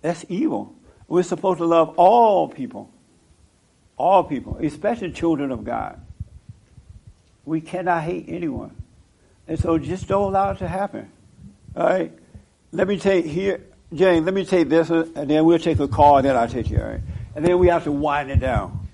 That's 0.01 0.23
evil. 0.29 0.75
We're 1.07 1.23
supposed 1.23 1.57
to 1.57 1.65
love 1.65 1.95
all 1.97 2.49
people. 2.49 2.92
All 3.97 4.23
people, 4.23 4.57
especially 4.61 5.11
children 5.11 5.51
of 5.51 5.63
God. 5.63 5.99
We 7.45 7.61
cannot 7.61 8.03
hate 8.03 8.25
anyone. 8.27 8.75
And 9.47 9.59
so 9.59 9.77
just 9.77 10.07
don't 10.07 10.29
allow 10.29 10.51
it 10.51 10.59
to 10.59 10.67
happen. 10.67 11.11
All 11.75 11.85
right? 11.85 12.11
Let 12.71 12.87
me 12.87 12.97
take 12.97 13.25
here, 13.25 13.61
Jane, 13.93 14.25
let 14.25 14.33
me 14.33 14.45
take 14.45 14.69
this, 14.69 14.89
and 14.89 15.29
then 15.29 15.45
we'll 15.45 15.59
take 15.59 15.79
a 15.79 15.87
call, 15.87 16.17
and 16.17 16.25
then 16.25 16.35
I'll 16.35 16.47
take 16.47 16.69
you, 16.69 16.79
all 16.79 16.87
right? 16.87 17.01
And 17.35 17.45
then 17.45 17.59
we 17.59 17.67
have 17.67 17.83
to 17.83 17.91
wind 17.91 18.31
it 18.31 18.39
down. 18.39 18.87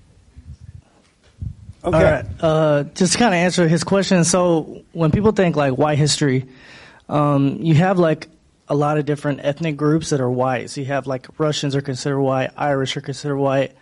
Okay. 1.82 1.96
All 1.96 2.02
right. 2.02 2.26
Uh, 2.40 2.82
just 2.94 3.12
to 3.12 3.18
kind 3.18 3.32
of 3.32 3.38
answer 3.38 3.66
his 3.66 3.84
question. 3.84 4.24
So 4.24 4.82
when 4.92 5.10
people 5.10 5.32
think 5.32 5.56
like 5.56 5.78
white 5.78 5.98
history, 5.98 6.46
um, 7.08 7.56
you 7.60 7.74
have 7.74 7.98
like 7.98 8.28
a 8.68 8.74
lot 8.74 8.98
of 8.98 9.06
different 9.06 9.40
ethnic 9.42 9.76
groups 9.76 10.10
that 10.10 10.20
are 10.20 10.30
white. 10.30 10.70
So 10.70 10.82
you 10.82 10.86
have 10.88 11.06
like 11.06 11.26
Russians 11.38 11.74
are 11.74 11.80
considered 11.80 12.20
white, 12.20 12.50
Irish 12.56 12.96
are 12.96 13.00
considered 13.00 13.38
white, 13.38 13.72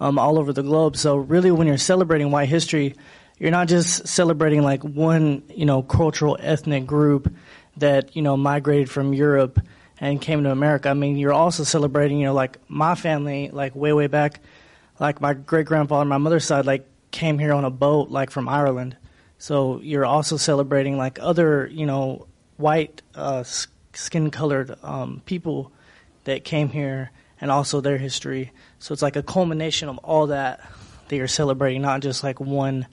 um, 0.00 0.18
all 0.18 0.38
over 0.38 0.52
the 0.52 0.62
globe. 0.62 0.96
So 0.96 1.16
really, 1.16 1.50
when 1.50 1.66
you're 1.66 1.78
celebrating 1.78 2.30
white 2.30 2.48
history, 2.48 2.94
you're 3.38 3.50
not 3.50 3.68
just 3.68 4.06
celebrating 4.06 4.62
like 4.62 4.82
one, 4.82 5.42
you 5.48 5.66
know, 5.66 5.82
cultural 5.82 6.36
ethnic 6.40 6.86
group 6.86 7.32
that 7.76 8.14
you 8.14 8.22
know 8.22 8.36
migrated 8.36 8.90
from 8.90 9.12
Europe 9.12 9.60
and 9.98 10.20
came 10.20 10.44
to 10.44 10.50
America. 10.50 10.88
I 10.88 10.94
mean, 10.94 11.16
you're 11.16 11.32
also 11.32 11.64
celebrating, 11.64 12.18
you 12.18 12.26
know, 12.26 12.34
like 12.34 12.58
my 12.68 12.94
family, 12.94 13.50
like 13.52 13.74
way 13.74 13.92
way 13.92 14.06
back, 14.06 14.40
like 15.00 15.20
my 15.20 15.34
great 15.34 15.66
grandfather, 15.66 16.00
on 16.00 16.08
my 16.08 16.18
mother's 16.18 16.44
side, 16.44 16.66
like 16.66 16.86
came 17.10 17.38
here 17.38 17.52
on 17.52 17.64
a 17.64 17.70
boat, 17.70 18.10
like 18.10 18.30
from 18.30 18.48
Ireland. 18.48 18.96
So 19.38 19.80
you're 19.80 20.06
also 20.06 20.36
celebrating 20.36 20.96
like 20.96 21.18
other, 21.20 21.66
you 21.66 21.86
know, 21.86 22.26
white 22.56 23.02
uh, 23.14 23.42
skin 23.92 24.30
colored 24.30 24.76
um, 24.82 25.22
people 25.26 25.72
that 26.24 26.44
came 26.44 26.68
here 26.68 27.10
and 27.44 27.52
also 27.52 27.82
their 27.82 27.98
history. 27.98 28.50
So 28.78 28.94
it's 28.94 29.02
like 29.02 29.16
a 29.16 29.22
culmination 29.22 29.90
of 29.90 29.98
all 29.98 30.28
that 30.28 30.66
that 31.08 31.16
you're 31.16 31.28
celebrating, 31.28 31.82
not 31.82 32.00
just 32.00 32.24
like 32.24 32.40
one, 32.40 32.86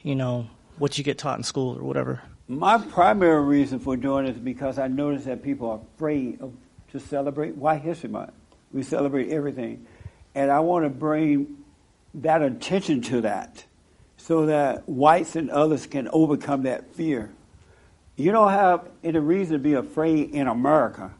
you 0.00 0.14
know, 0.14 0.48
what 0.78 0.96
you 0.96 1.02
get 1.02 1.18
taught 1.18 1.38
in 1.38 1.42
school 1.42 1.76
or 1.76 1.82
whatever. 1.82 2.22
My 2.46 2.78
primary 2.78 3.42
reason 3.42 3.80
for 3.80 3.96
doing 3.96 4.26
it 4.26 4.36
is 4.36 4.38
because 4.38 4.78
I 4.78 4.86
notice 4.86 5.24
that 5.24 5.42
people 5.42 5.68
are 5.68 5.80
afraid 5.96 6.40
of, 6.40 6.52
to 6.92 7.00
celebrate 7.00 7.56
White 7.56 7.82
History 7.82 8.08
Month. 8.08 8.30
We 8.70 8.84
celebrate 8.84 9.30
everything. 9.30 9.84
And 10.36 10.52
I 10.52 10.60
want 10.60 10.84
to 10.84 10.88
bring 10.88 11.64
that 12.14 12.42
attention 12.42 13.00
to 13.02 13.22
that 13.22 13.64
so 14.18 14.46
that 14.46 14.88
whites 14.88 15.34
and 15.34 15.50
others 15.50 15.84
can 15.88 16.06
overcome 16.12 16.62
that 16.62 16.94
fear. 16.94 17.32
You 18.14 18.30
don't 18.30 18.52
have 18.52 18.88
any 19.02 19.18
reason 19.18 19.54
to 19.54 19.58
be 19.58 19.74
afraid 19.74 20.30
in 20.30 20.46
America. 20.46 21.10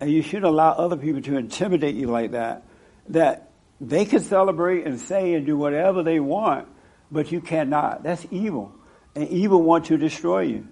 And 0.00 0.10
you 0.10 0.22
shouldn't 0.22 0.46
allow 0.46 0.72
other 0.72 0.96
people 0.96 1.20
to 1.22 1.36
intimidate 1.36 1.94
you 1.94 2.06
like 2.06 2.32
that. 2.32 2.64
That 3.08 3.50
they 3.80 4.04
can 4.04 4.20
celebrate 4.20 4.86
and 4.86 5.00
say 5.00 5.34
and 5.34 5.46
do 5.46 5.56
whatever 5.56 6.02
they 6.02 6.20
want, 6.20 6.68
but 7.10 7.32
you 7.32 7.40
cannot. 7.40 8.02
That's 8.02 8.26
evil 8.30 8.72
and 9.14 9.28
evil 9.28 9.62
want 9.62 9.86
to 9.86 9.96
destroy 9.96 10.42
you. 10.42 10.68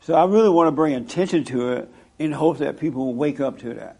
So 0.00 0.14
I 0.14 0.24
really 0.24 0.48
want 0.48 0.68
to 0.68 0.72
bring 0.72 0.94
attention 0.94 1.44
to 1.44 1.72
it 1.72 1.88
in 2.18 2.32
hopes 2.32 2.60
that 2.60 2.78
people 2.78 3.06
will 3.06 3.14
wake 3.14 3.40
up 3.40 3.58
to 3.60 3.74
that. 3.74 3.98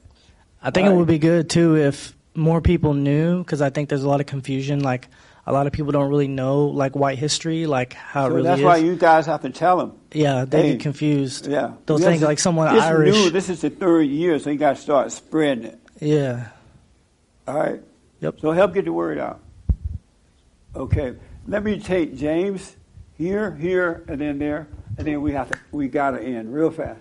I 0.63 0.71
think 0.71 0.89
it 0.89 0.93
would 0.93 1.07
be 1.07 1.19
good 1.19 1.51
too 1.51 1.77
if 1.77 2.17
more 2.35 2.61
people 2.61 2.95
knew, 2.95 3.39
because 3.39 3.61
I 3.63 3.71
think 3.71 3.89
there's 3.89 4.03
a 4.03 4.09
lot 4.09 4.21
of 4.21 4.27
confusion. 4.27 4.81
Like 4.81 5.09
a 5.49 5.53
lot 5.53 5.67
of 5.67 5.73
people 5.73 5.93
don't 5.93 6.11
really 6.11 6.29
know 6.29 6.67
like 6.67 6.95
white 6.95 7.19
history, 7.19 7.67
like 7.67 7.95
how 7.95 8.27
so 8.29 8.33
it 8.33 8.35
really 8.35 8.49
that's 8.49 8.59
is. 8.61 8.65
why 8.65 8.77
you 8.77 8.97
guys 8.97 9.27
have 9.27 9.41
to 9.43 9.51
tell 9.51 9.79
them. 9.79 9.93
yeah, 10.13 10.45
they 10.45 10.63
Hey, 10.63 10.73
get 10.73 10.81
confused. 10.81 11.47
Yeah, 11.47 11.73
they'll 11.87 11.97
Because 11.97 12.03
think 12.03 12.23
like 12.23 12.39
someone 12.39 12.75
it's 12.77 12.85
Irish. 12.85 13.15
New. 13.15 13.31
This 13.31 13.49
is 13.49 13.63
the 13.63 13.71
third 13.71 14.03
year, 14.03 14.39
so 14.39 14.51
you 14.51 14.59
got 14.59 14.77
to 14.77 14.83
start 14.83 15.11
spreading 15.11 15.65
it. 15.65 15.79
Yeah. 16.01 16.49
All 17.47 17.59
right. 17.59 17.81
Yep. 18.21 18.41
So 18.41 18.53
help 18.53 18.75
get 18.75 18.85
the 18.85 18.93
word 18.93 19.19
out. 19.19 19.41
Okay. 20.77 21.15
Let 21.47 21.65
me 21.65 21.81
take 21.81 22.15
James 22.17 22.77
here, 23.17 23.53
here, 23.55 24.05
and 24.07 24.21
then 24.21 24.39
there, 24.39 24.69
and 24.99 25.07
then 25.07 25.23
we 25.23 25.33
have 25.33 25.51
to 25.51 25.59
we 25.73 25.89
got 25.89 26.11
to 26.13 26.21
end 26.23 26.53
real 26.55 26.71
fast. 26.71 27.01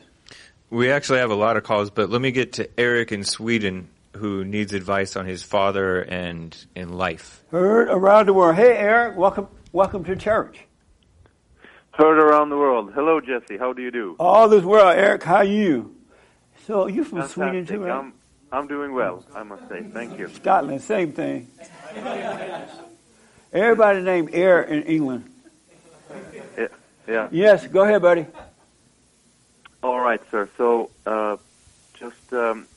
We 0.69 0.89
actually 0.89 1.19
have 1.19 1.31
a 1.31 1.35
lot 1.35 1.57
of 1.57 1.63
calls, 1.63 1.89
but 1.89 2.09
let 2.09 2.21
me 2.21 2.31
get 2.31 2.53
to 2.53 2.69
Eric 2.79 3.11
in 3.11 3.23
Sweden 3.23 3.89
who 4.17 4.43
needs 4.43 4.73
advice 4.73 5.15
on 5.15 5.25
his 5.25 5.43
father 5.43 6.01
and 6.01 6.55
in 6.75 6.89
life. 6.89 7.43
Heard 7.51 7.89
around 7.89 8.25
the 8.25 8.33
world. 8.33 8.55
Hey, 8.55 8.75
Eric, 8.75 9.15
welcome, 9.17 9.47
welcome 9.71 10.03
to 10.03 10.15
church. 10.15 10.59
Heard 11.91 12.19
around 12.19 12.49
the 12.49 12.57
world. 12.57 12.91
Hello, 12.93 13.19
Jesse. 13.19 13.57
How 13.57 13.73
do 13.73 13.81
you 13.81 13.91
do? 13.91 14.15
All 14.19 14.49
this 14.49 14.63
world, 14.63 14.95
Eric. 14.95 15.23
How 15.23 15.37
are 15.37 15.43
you? 15.43 15.95
So 16.67 16.87
you 16.87 17.03
from 17.03 17.19
Fantastic. 17.19 17.35
Sweden 17.35 17.65
too, 17.65 17.85
right? 17.85 17.97
I'm, 17.97 18.13
I'm 18.51 18.67
doing 18.67 18.93
well, 18.93 19.23
I 19.33 19.43
must 19.43 19.67
say. 19.69 19.83
Thank 19.83 20.19
you. 20.19 20.27
Scotland, 20.27 20.81
same 20.81 21.13
thing. 21.13 21.47
Everybody 23.53 24.01
named 24.01 24.29
Eric 24.33 24.69
in 24.69 24.83
England. 24.83 25.31
Yeah. 26.57 26.67
yeah. 27.07 27.27
Yes, 27.31 27.65
go 27.67 27.83
ahead, 27.83 28.01
buddy. 28.01 28.25
All 29.81 29.99
right, 29.99 30.21
sir. 30.29 30.49
So, 30.57 30.91
uh, 31.05 31.37
just 31.93 32.33
um, 32.33 32.33
a, 32.33 32.61
a 32.61 32.76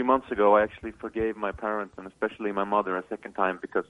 few 0.00 0.06
months 0.06 0.30
ago, 0.30 0.56
I 0.56 0.62
actually 0.62 0.92
forgave 0.92 1.36
my 1.36 1.52
parents 1.52 1.92
and 1.98 2.06
especially 2.06 2.52
my 2.52 2.64
mother 2.64 2.96
a 2.96 3.04
second 3.10 3.34
time 3.34 3.58
because 3.60 3.84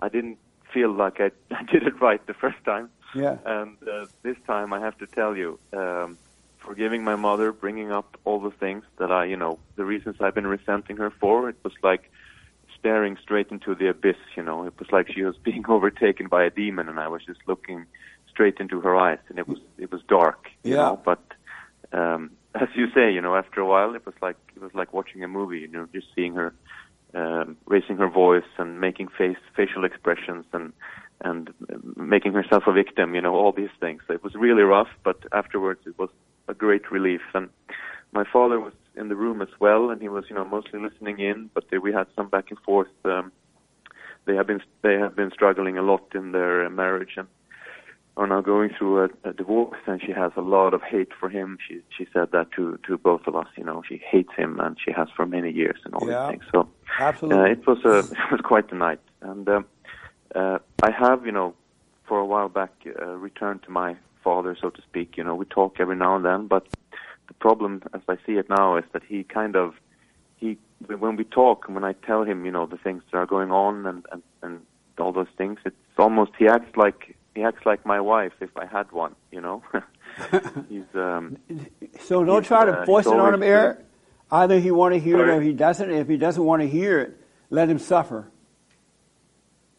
I 0.00 0.08
didn't 0.08 0.38
feel 0.72 0.90
like 0.92 1.20
I, 1.20 1.30
I 1.54 1.62
did 1.72 1.84
it 1.86 2.00
right 2.00 2.20
the 2.26 2.34
first 2.34 2.56
time. 2.64 2.90
Yeah. 3.14 3.36
And 3.46 3.76
uh, 3.88 4.06
this 4.24 4.36
time, 4.48 4.72
I 4.72 4.80
have 4.80 4.98
to 4.98 5.06
tell 5.06 5.36
you, 5.36 5.60
um, 5.72 6.18
forgiving 6.58 7.04
my 7.04 7.14
mother, 7.14 7.52
bringing 7.52 7.92
up 7.92 8.16
all 8.24 8.40
the 8.40 8.50
things 8.50 8.82
that 8.98 9.12
I, 9.12 9.26
you 9.26 9.36
know, 9.36 9.60
the 9.76 9.84
reasons 9.84 10.16
I've 10.20 10.34
been 10.34 10.48
resenting 10.48 10.96
her 10.96 11.12
for, 11.20 11.48
it 11.48 11.56
was 11.62 11.74
like 11.84 12.10
staring 12.76 13.16
straight 13.22 13.52
into 13.52 13.76
the 13.76 13.88
abyss. 13.90 14.16
You 14.36 14.42
know, 14.42 14.66
it 14.66 14.74
was 14.80 14.88
like 14.90 15.06
she 15.14 15.22
was 15.22 15.36
being 15.44 15.64
overtaken 15.68 16.26
by 16.26 16.42
a 16.42 16.50
demon, 16.50 16.88
and 16.88 16.98
I 16.98 17.06
was 17.06 17.22
just 17.24 17.42
looking 17.46 17.86
straight 18.28 18.56
into 18.58 18.80
her 18.80 18.96
eyes, 18.96 19.20
and 19.28 19.38
it 19.38 19.46
was 19.46 19.60
it 19.78 19.92
was 19.92 20.02
dark. 20.08 20.48
You 20.64 20.74
Yeah. 20.74 20.84
know, 20.86 21.00
but 21.04 21.22
um, 21.92 22.32
as 22.54 22.68
you 22.74 22.86
say, 22.94 23.12
you 23.12 23.20
know, 23.20 23.34
after 23.34 23.60
a 23.60 23.66
while, 23.66 23.94
it 23.94 24.06
was 24.06 24.14
like 24.22 24.36
it 24.54 24.62
was 24.62 24.72
like 24.74 24.92
watching 24.92 25.22
a 25.24 25.28
movie. 25.28 25.60
You 25.60 25.68
know, 25.68 25.88
just 25.92 26.06
seeing 26.14 26.34
her 26.34 26.54
um, 27.14 27.56
raising 27.66 27.96
her 27.96 28.08
voice 28.08 28.50
and 28.58 28.80
making 28.80 29.08
face 29.08 29.36
facial 29.56 29.84
expressions 29.84 30.44
and 30.52 30.72
and 31.20 31.52
making 31.96 32.32
herself 32.32 32.64
a 32.66 32.72
victim. 32.72 33.14
You 33.14 33.22
know, 33.22 33.34
all 33.34 33.52
these 33.52 33.74
things. 33.80 34.02
It 34.08 34.22
was 34.22 34.34
really 34.34 34.62
rough, 34.62 34.88
but 35.02 35.24
afterwards, 35.32 35.80
it 35.86 35.98
was 35.98 36.10
a 36.48 36.54
great 36.54 36.90
relief. 36.90 37.22
And 37.34 37.48
my 38.12 38.24
father 38.32 38.60
was 38.60 38.72
in 38.96 39.08
the 39.08 39.16
room 39.16 39.42
as 39.42 39.48
well, 39.58 39.90
and 39.90 40.00
he 40.00 40.08
was, 40.08 40.24
you 40.28 40.36
know, 40.36 40.44
mostly 40.44 40.78
listening 40.78 41.18
in. 41.18 41.50
But 41.54 41.64
we 41.82 41.92
had 41.92 42.06
some 42.14 42.28
back 42.28 42.50
and 42.50 42.58
forth. 42.60 42.88
Um, 43.04 43.32
they 44.26 44.34
have 44.36 44.46
been 44.46 44.60
they 44.82 44.94
have 44.94 45.16
been 45.16 45.30
struggling 45.32 45.76
a 45.76 45.82
lot 45.82 46.14
in 46.14 46.32
their 46.32 46.66
uh, 46.66 46.70
marriage 46.70 47.14
and 47.16 47.28
are 48.16 48.26
now 48.26 48.40
going 48.40 48.70
through 48.78 49.04
a, 49.04 49.08
a 49.28 49.32
divorce. 49.32 49.78
And 49.86 50.00
she 50.00 50.12
has 50.12 50.32
a 50.36 50.40
lot 50.40 50.74
of 50.74 50.82
hate 50.82 51.10
for 51.18 51.28
him. 51.28 51.58
She 51.66 51.80
she 51.96 52.06
said 52.12 52.28
that 52.32 52.52
to 52.52 52.78
to 52.86 52.96
both 52.98 53.22
of 53.26 53.36
us. 53.36 53.48
You 53.56 53.64
know, 53.64 53.82
she 53.88 54.00
hates 54.10 54.32
him, 54.36 54.60
and 54.60 54.76
she 54.82 54.92
has 54.92 55.08
for 55.16 55.26
many 55.26 55.50
years, 55.50 55.78
and 55.84 55.94
all 55.94 56.06
Yeah. 56.06 56.26
these 56.26 56.32
things. 56.32 56.44
So 56.52 56.68
Absolutely. 57.00 57.38
uh, 57.38 57.52
it 57.52 57.66
was 57.66 57.78
a 57.84 57.98
it 58.12 58.30
was 58.30 58.40
quite 58.42 58.70
a 58.72 58.76
night, 58.76 59.00
and 59.20 59.48
um, 59.48 59.64
uh, 60.34 60.58
I 60.82 60.90
have 60.90 61.26
you 61.26 61.32
know 61.32 61.54
for 62.06 62.18
a 62.18 62.26
while 62.26 62.48
back 62.48 62.72
uh, 62.86 63.06
returned 63.06 63.62
to 63.64 63.70
my 63.70 63.96
father, 64.22 64.56
so 64.60 64.70
to 64.70 64.82
speak. 64.82 65.16
You 65.16 65.24
know, 65.24 65.34
we 65.34 65.44
talk 65.46 65.76
every 65.80 65.96
now 65.96 66.16
and 66.16 66.24
then, 66.24 66.46
but 66.46 66.66
the 67.28 67.34
problem, 67.34 67.82
as 67.94 68.02
I 68.08 68.16
see 68.26 68.32
it 68.32 68.48
now, 68.48 68.76
is 68.76 68.84
that 68.92 69.02
he 69.06 69.24
kind 69.24 69.56
of 69.56 69.74
he 70.36 70.58
when 70.86 71.16
we 71.16 71.24
talk, 71.24 71.64
and 71.66 71.74
when 71.74 71.84
I 71.84 71.92
tell 71.92 72.24
him, 72.24 72.44
you 72.44 72.50
know, 72.52 72.66
the 72.66 72.76
things 72.76 73.02
that 73.10 73.18
are 73.18 73.26
going 73.26 73.50
on 73.50 73.86
and 73.86 74.04
and, 74.12 74.22
and 74.42 74.60
all 74.98 75.12
those 75.12 75.32
things, 75.36 75.58
it's 75.64 75.76
almost 75.98 76.32
he 76.38 76.46
acts 76.46 76.76
like 76.76 77.13
he 77.34 77.42
acts 77.42 77.66
like 77.66 77.84
my 77.84 78.00
wife 78.00 78.32
if 78.40 78.56
I 78.56 78.66
had 78.66 78.90
one. 78.92 79.14
You 79.30 79.40
know, 79.40 79.62
he's 80.68 80.84
um. 80.94 81.38
So 82.00 82.24
don't 82.24 82.42
he's, 82.42 82.48
try 82.48 82.62
uh, 82.62 82.64
to 82.66 82.86
force 82.86 83.06
he's 83.06 83.12
it 83.14 83.20
on 83.20 83.34
him, 83.34 83.42
Eric. 83.42 83.78
Either 84.30 84.58
he 84.58 84.70
want 84.70 84.94
to 84.94 85.00
hear 85.00 85.20
it 85.20 85.28
or 85.28 85.40
he 85.40 85.52
doesn't. 85.52 85.90
If 85.90 86.08
he 86.08 86.16
doesn't 86.16 86.42
want 86.42 86.62
to 86.62 86.68
hear 86.68 87.00
it, 87.00 87.16
let 87.50 87.68
him 87.68 87.78
suffer. 87.78 88.28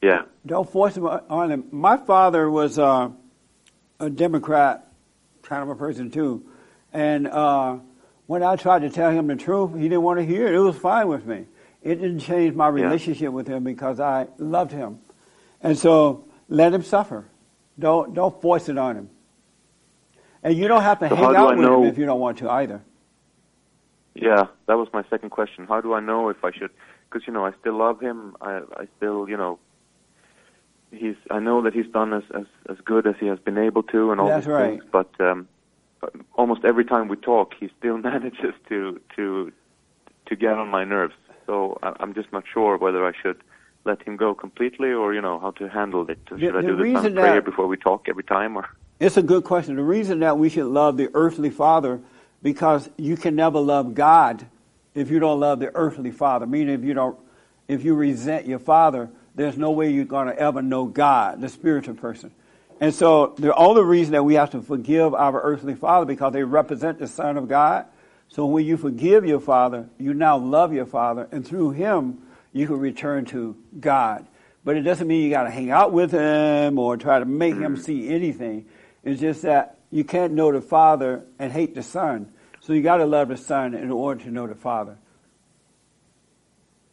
Yeah. 0.02 0.23
Don't 0.45 0.69
force 0.69 0.95
him 0.95 1.06
on 1.07 1.52
him. 1.52 1.65
My 1.72 1.98
father 1.98 2.49
was 2.49 2.77
uh, 2.77 3.10
a 3.99 4.10
Democrat 4.10 4.88
kind 5.41 5.64
of 5.64 5.69
a 5.69 5.76
person 5.76 6.11
too, 6.11 6.45
and 6.94 7.27
uh, 7.27 7.77
when 8.27 8.44
I 8.44 8.56
tried 8.56 8.80
to 8.80 8.90
tell 8.90 9.11
him 9.11 9.27
the 9.27 9.36
truth, 9.36 9.76
he 9.76 9.84
didn't 9.84 10.03
want 10.03 10.19
to 10.19 10.26
hear 10.26 10.48
it. 10.48 10.53
It 10.53 10.60
was 10.60 10.77
fine 10.77 11.07
with 11.07 11.26
me. 11.26 11.45
It 11.82 11.95
didn't 11.95 12.19
change 12.19 12.56
my 12.56 12.68
Yeah. 12.68 12.84
relationship 12.86 13.32
with 13.32 13.48
him 13.48 13.64
because 13.64 13.99
I 13.99 14.27
loved 14.38 14.72
him, 14.72 14.99
and 15.61 15.77
so 15.77 16.26
let 16.49 16.73
him 16.73 16.84
suffer. 16.84 17.26
Don't 17.77 18.14
don't 18.14 18.39
force 18.41 18.69
it 18.69 18.77
on 18.77 18.95
him. 18.95 19.10
And 20.43 20.56
you 20.56 20.68
don't 20.68 20.84
have 20.84 20.99
to 20.99 21.10
So 21.10 21.15
hang 21.15 21.35
out 21.35 21.57
with 21.57 21.65
know- 21.65 21.84
him 21.84 21.89
if 21.89 21.97
you 21.97 22.06
don't 22.06 22.19
want 22.19 22.38
to 22.39 22.49
either. 22.49 22.81
Yeah, 24.14 24.45
that 24.68 24.77
was 24.77 24.88
my 24.93 25.03
second 25.10 25.31
question. 25.31 25.65
How 25.68 25.81
do 25.81 25.93
I 25.93 25.99
know 25.99 26.30
if 26.30 26.43
I 26.45 26.52
should? 26.52 26.69
Because 27.10 27.27
you 27.27 27.34
know, 27.34 27.45
I 27.45 27.52
still 27.60 27.73
love 27.77 27.99
him. 27.99 28.38
I, 28.39 28.61
I 28.77 28.88
still, 28.95 29.27
you 29.27 29.35
know, 29.35 29.60
he's. 30.91 31.15
I 31.30 31.39
know 31.39 31.61
that 31.64 31.73
he's 31.73 31.88
done 31.88 32.14
as 32.14 32.23
as 32.34 32.45
as 32.69 32.77
good 32.85 33.06
as 33.07 33.15
he 33.19 33.26
has 33.27 33.39
been 33.39 33.57
able 33.57 33.84
to, 33.84 34.11
and 34.11 34.22
all 34.22 34.27
That's 34.27 34.45
these 34.45 34.53
right. 34.53 34.80
things. 34.80 34.84
But 34.89 35.10
um, 35.19 35.49
almost 36.35 36.64
every 36.64 36.85
time 36.85 37.10
we 37.10 37.18
talk, 37.18 37.56
he 37.60 37.69
still 37.77 37.97
manages 38.10 38.53
to 38.69 39.02
to 39.18 39.52
to 40.27 40.35
get 40.35 40.53
on 40.53 40.69
my 40.69 40.85
nerves. 40.85 41.15
So 41.45 41.77
I, 41.84 41.93
I'm 41.99 42.14
just 42.14 42.31
not 42.31 42.45
sure 42.52 42.77
whether 42.77 43.06
I 43.06 43.11
should 43.22 43.41
let 43.86 44.02
him 44.02 44.18
go 44.18 44.34
completely, 44.34 44.91
or 44.91 45.14
you 45.14 45.22
know, 45.22 45.40
how 45.40 45.52
to 45.52 45.70
handle 45.70 46.10
it. 46.10 46.20
Should 46.28 46.56
I 46.56 46.62
the 46.62 46.68
do 46.68 46.94
this 46.94 47.06
on 47.06 47.14
prayer 47.14 47.41
before 47.41 47.68
we 47.68 47.78
talk 47.78 48.10
every 48.10 48.24
time, 48.24 48.57
or? 48.57 48.68
It's 48.99 49.18
a 49.18 49.24
good 49.24 49.44
question. 49.44 49.76
The 49.76 49.84
reason 49.84 50.20
that 50.20 50.38
we 50.38 50.49
should 50.49 50.66
love 50.68 50.98
the 50.98 51.10
earthly 51.14 51.49
father 51.49 52.02
because 52.41 52.90
you 52.98 53.16
can 53.18 53.36
never 53.36 53.60
love 53.60 53.94
God 53.94 54.45
if 54.94 55.12
you 55.12 55.20
don't 55.20 55.40
love 55.40 55.60
the 55.60 55.74
earthly 55.76 56.12
father. 56.12 56.45
Meaning 56.45 56.76
if 56.76 56.84
you 56.84 56.94
don't 56.94 57.18
if 57.68 57.84
you 57.84 57.95
resent 57.95 58.45
your 58.45 58.60
father, 58.60 59.10
there's 59.36 59.57
no 59.57 59.72
way 59.72 59.91
you're 59.91 60.06
going 60.06 60.28
to 60.28 60.38
ever 60.38 60.62
know 60.62 60.86
God, 60.86 61.41
the 61.41 61.49
spiritual 61.49 61.95
person. 61.95 62.32
And 62.80 62.94
so 62.94 63.34
the 63.38 63.53
only 63.56 63.84
reason 63.84 64.14
that 64.14 64.24
we 64.24 64.36
have 64.36 64.52
to 64.52 64.62
forgive 64.62 65.14
our 65.14 65.41
earthly 65.41 65.76
father 65.76 66.06
because 66.06 66.34
they 66.34 66.44
represent 66.44 66.99
the 66.99 67.07
son 67.07 67.38
of 67.38 67.48
God, 67.48 67.86
So 68.28 68.45
when 68.45 68.66
you 68.66 68.78
forgive 68.78 69.26
your 69.26 69.40
father, 69.40 69.88
you 69.98 70.14
now 70.14 70.38
love 70.38 70.74
your 70.74 70.86
father, 70.86 71.28
and 71.32 71.45
through 71.45 71.72
him, 71.72 72.22
you 72.56 72.68
can 72.68 72.80
return 72.80 73.26
to 73.26 73.57
God. 73.77 74.26
But 74.64 74.77
it 74.77 74.82
doesn't 74.82 75.06
mean 75.06 75.23
you 75.23 75.30
got 75.30 75.44
to 75.44 75.52
hang 75.52 75.72
out 75.72 75.91
with 75.91 76.11
him 76.11 76.80
or 76.80 76.95
try 76.95 77.19
to 77.19 77.26
make 77.26 77.56
him 77.56 77.76
see 77.76 78.07
anything. 78.07 78.65
It's 79.03 79.19
just 79.19 79.41
that 79.41 79.77
you 79.91 80.06
can't 80.06 80.32
know 80.34 80.53
the 80.53 80.61
father 80.61 81.26
and 81.38 81.52
hate 81.52 81.76
the 81.76 81.84
son. 81.84 82.32
So 82.61 82.72
you 82.72 82.82
got 82.82 82.98
to 82.98 83.06
love 83.06 83.27
the 83.27 83.36
son 83.36 83.73
in 83.73 83.91
order 83.91 84.23
to 84.23 84.32
know 84.32 84.48
the 84.48 84.56
father. 84.56 84.98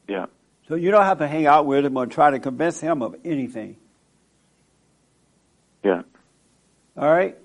Yeah. 0.09 0.26
So 0.66 0.74
you 0.74 0.90
don't 0.90 1.05
have 1.05 1.18
to 1.18 1.28
hang 1.28 1.47
out 1.47 1.64
with 1.64 1.84
him 1.86 1.97
or 1.97 2.06
try 2.06 2.32
to 2.32 2.40
convince 2.40 2.80
him 2.80 3.01
of 3.01 3.14
anything. 3.24 3.76
Yeah. 5.84 6.02
All 6.97 7.10
right? 7.10 7.39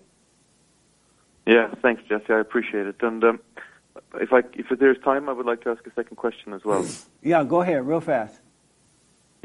Yeah. 1.46 1.72
Thanks, 1.84 2.02
Jesse. 2.10 2.34
I 2.34 2.40
appreciate 2.40 2.88
it. 2.88 2.96
And 3.02 3.24
um, 3.24 3.40
if 4.22 4.34
I 4.34 4.44
if 4.54 4.68
there's 4.80 5.00
time, 5.00 5.30
I 5.30 5.34
would 5.34 5.46
like 5.46 5.62
to 5.64 5.70
ask 5.70 5.86
a 5.86 5.94
second 5.94 6.18
question 6.18 6.54
as 6.54 6.64
well. 6.64 6.86
Yeah, 7.22 7.44
go 7.44 7.62
ahead, 7.62 7.86
real 7.86 8.00
fast. 8.00 8.40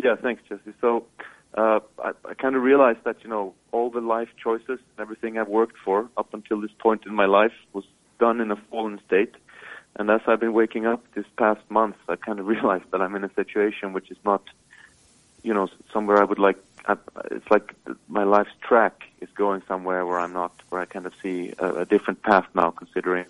Yeah, 0.03 0.15
thanks, 0.15 0.43
Jesse. 0.49 0.73
So 0.81 1.05
uh, 1.55 1.81
I, 1.99 2.13
I 2.25 2.35
kind 2.35 2.55
of 2.55 2.63
realized 2.63 3.01
that 3.05 3.17
you 3.23 3.31
know 3.31 3.55
all 3.73 3.91
the 3.91 4.01
life 4.01 4.29
choices 4.43 4.69
and 4.69 4.99
everything 4.99 5.39
I've 5.39 5.49
worked 5.49 5.77
for 5.85 6.09
up 6.17 6.33
until 6.33 6.61
this 6.61 6.71
point 6.79 7.07
in 7.07 7.15
my 7.15 7.27
life 7.27 7.53
was 7.73 7.85
done 8.19 8.41
in 8.41 8.51
a 8.51 8.57
fallen 8.57 9.01
state. 9.07 9.35
And 9.97 10.11
as 10.11 10.21
I've 10.27 10.41
been 10.41 10.55
waking 10.55 10.87
up 10.87 11.05
this 11.15 11.27
past 11.37 11.61
month, 11.69 11.97
I 12.09 12.17
kind 12.17 12.39
of 12.39 12.47
realized 12.55 12.85
that 12.93 13.01
I'm 13.03 13.15
in 13.15 13.25
a 13.25 13.35
situation 13.35 13.93
which 13.93 14.11
is 14.11 14.19
not, 14.25 14.43
you 15.43 15.53
know, 15.53 15.69
somewhere 15.93 16.19
I 16.21 16.25
would 16.25 16.39
like. 16.39 16.59
I, 16.87 16.97
it's 17.31 17.51
like 17.51 17.75
my 18.09 18.25
life's 18.25 18.55
track 18.61 19.05
is 19.21 19.29
going 19.35 19.63
somewhere 19.69 20.07
where 20.07 20.19
I'm 20.19 20.33
not, 20.33 20.53
where 20.71 20.81
I 20.81 20.85
kind 20.85 21.07
of 21.07 21.13
see 21.23 21.53
a, 21.59 21.69
a 21.83 21.85
different 21.85 22.23
path 22.23 22.47
now, 22.55 22.71
considering 22.71 23.27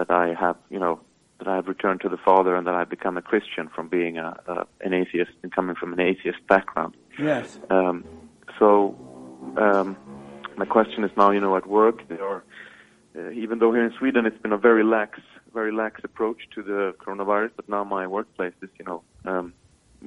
that 0.00 0.10
I 0.10 0.34
have, 0.44 0.56
you 0.70 0.78
know, 0.78 1.00
that 1.38 1.48
I 1.48 1.56
have 1.56 1.68
returned 1.68 2.00
to 2.02 2.08
the 2.08 2.16
Father 2.16 2.52
and 2.56 2.66
that 2.66 2.74
I've 2.74 2.88
become 2.88 3.16
a 3.18 3.22
Christian 3.30 3.68
from 3.68 3.88
being 3.88 4.16
a, 4.16 4.28
a 4.46 4.66
an 4.86 4.92
atheist 4.94 5.32
and 5.42 5.52
coming 5.52 5.76
from 5.76 5.92
an 5.92 6.00
atheist 6.00 6.40
background. 6.48 6.92
Yes. 7.18 7.58
Um, 7.68 8.04
so 8.58 8.70
um, 9.56 9.96
my 10.56 10.64
question 10.64 11.04
is 11.04 11.10
now, 11.16 11.30
you 11.30 11.40
know, 11.40 11.54
at 11.56 11.66
work, 11.66 12.08
there 12.08 12.26
are, 12.32 12.42
uh, 13.16 13.30
even 13.32 13.58
though 13.58 13.72
here 13.72 13.84
in 13.84 13.92
Sweden 13.98 14.24
it's 14.24 14.40
been 14.44 14.52
a 14.52 14.62
very 14.70 14.84
lax, 14.84 15.20
very 15.52 15.72
lax 15.82 16.00
approach 16.02 16.40
to 16.54 16.62
the 16.62 16.94
coronavirus, 17.02 17.50
but 17.56 17.68
now 17.68 17.84
my 17.84 18.06
workplace 18.06 18.54
is, 18.62 18.70
you 18.78 18.86
know, 18.88 19.02
um, 19.26 19.52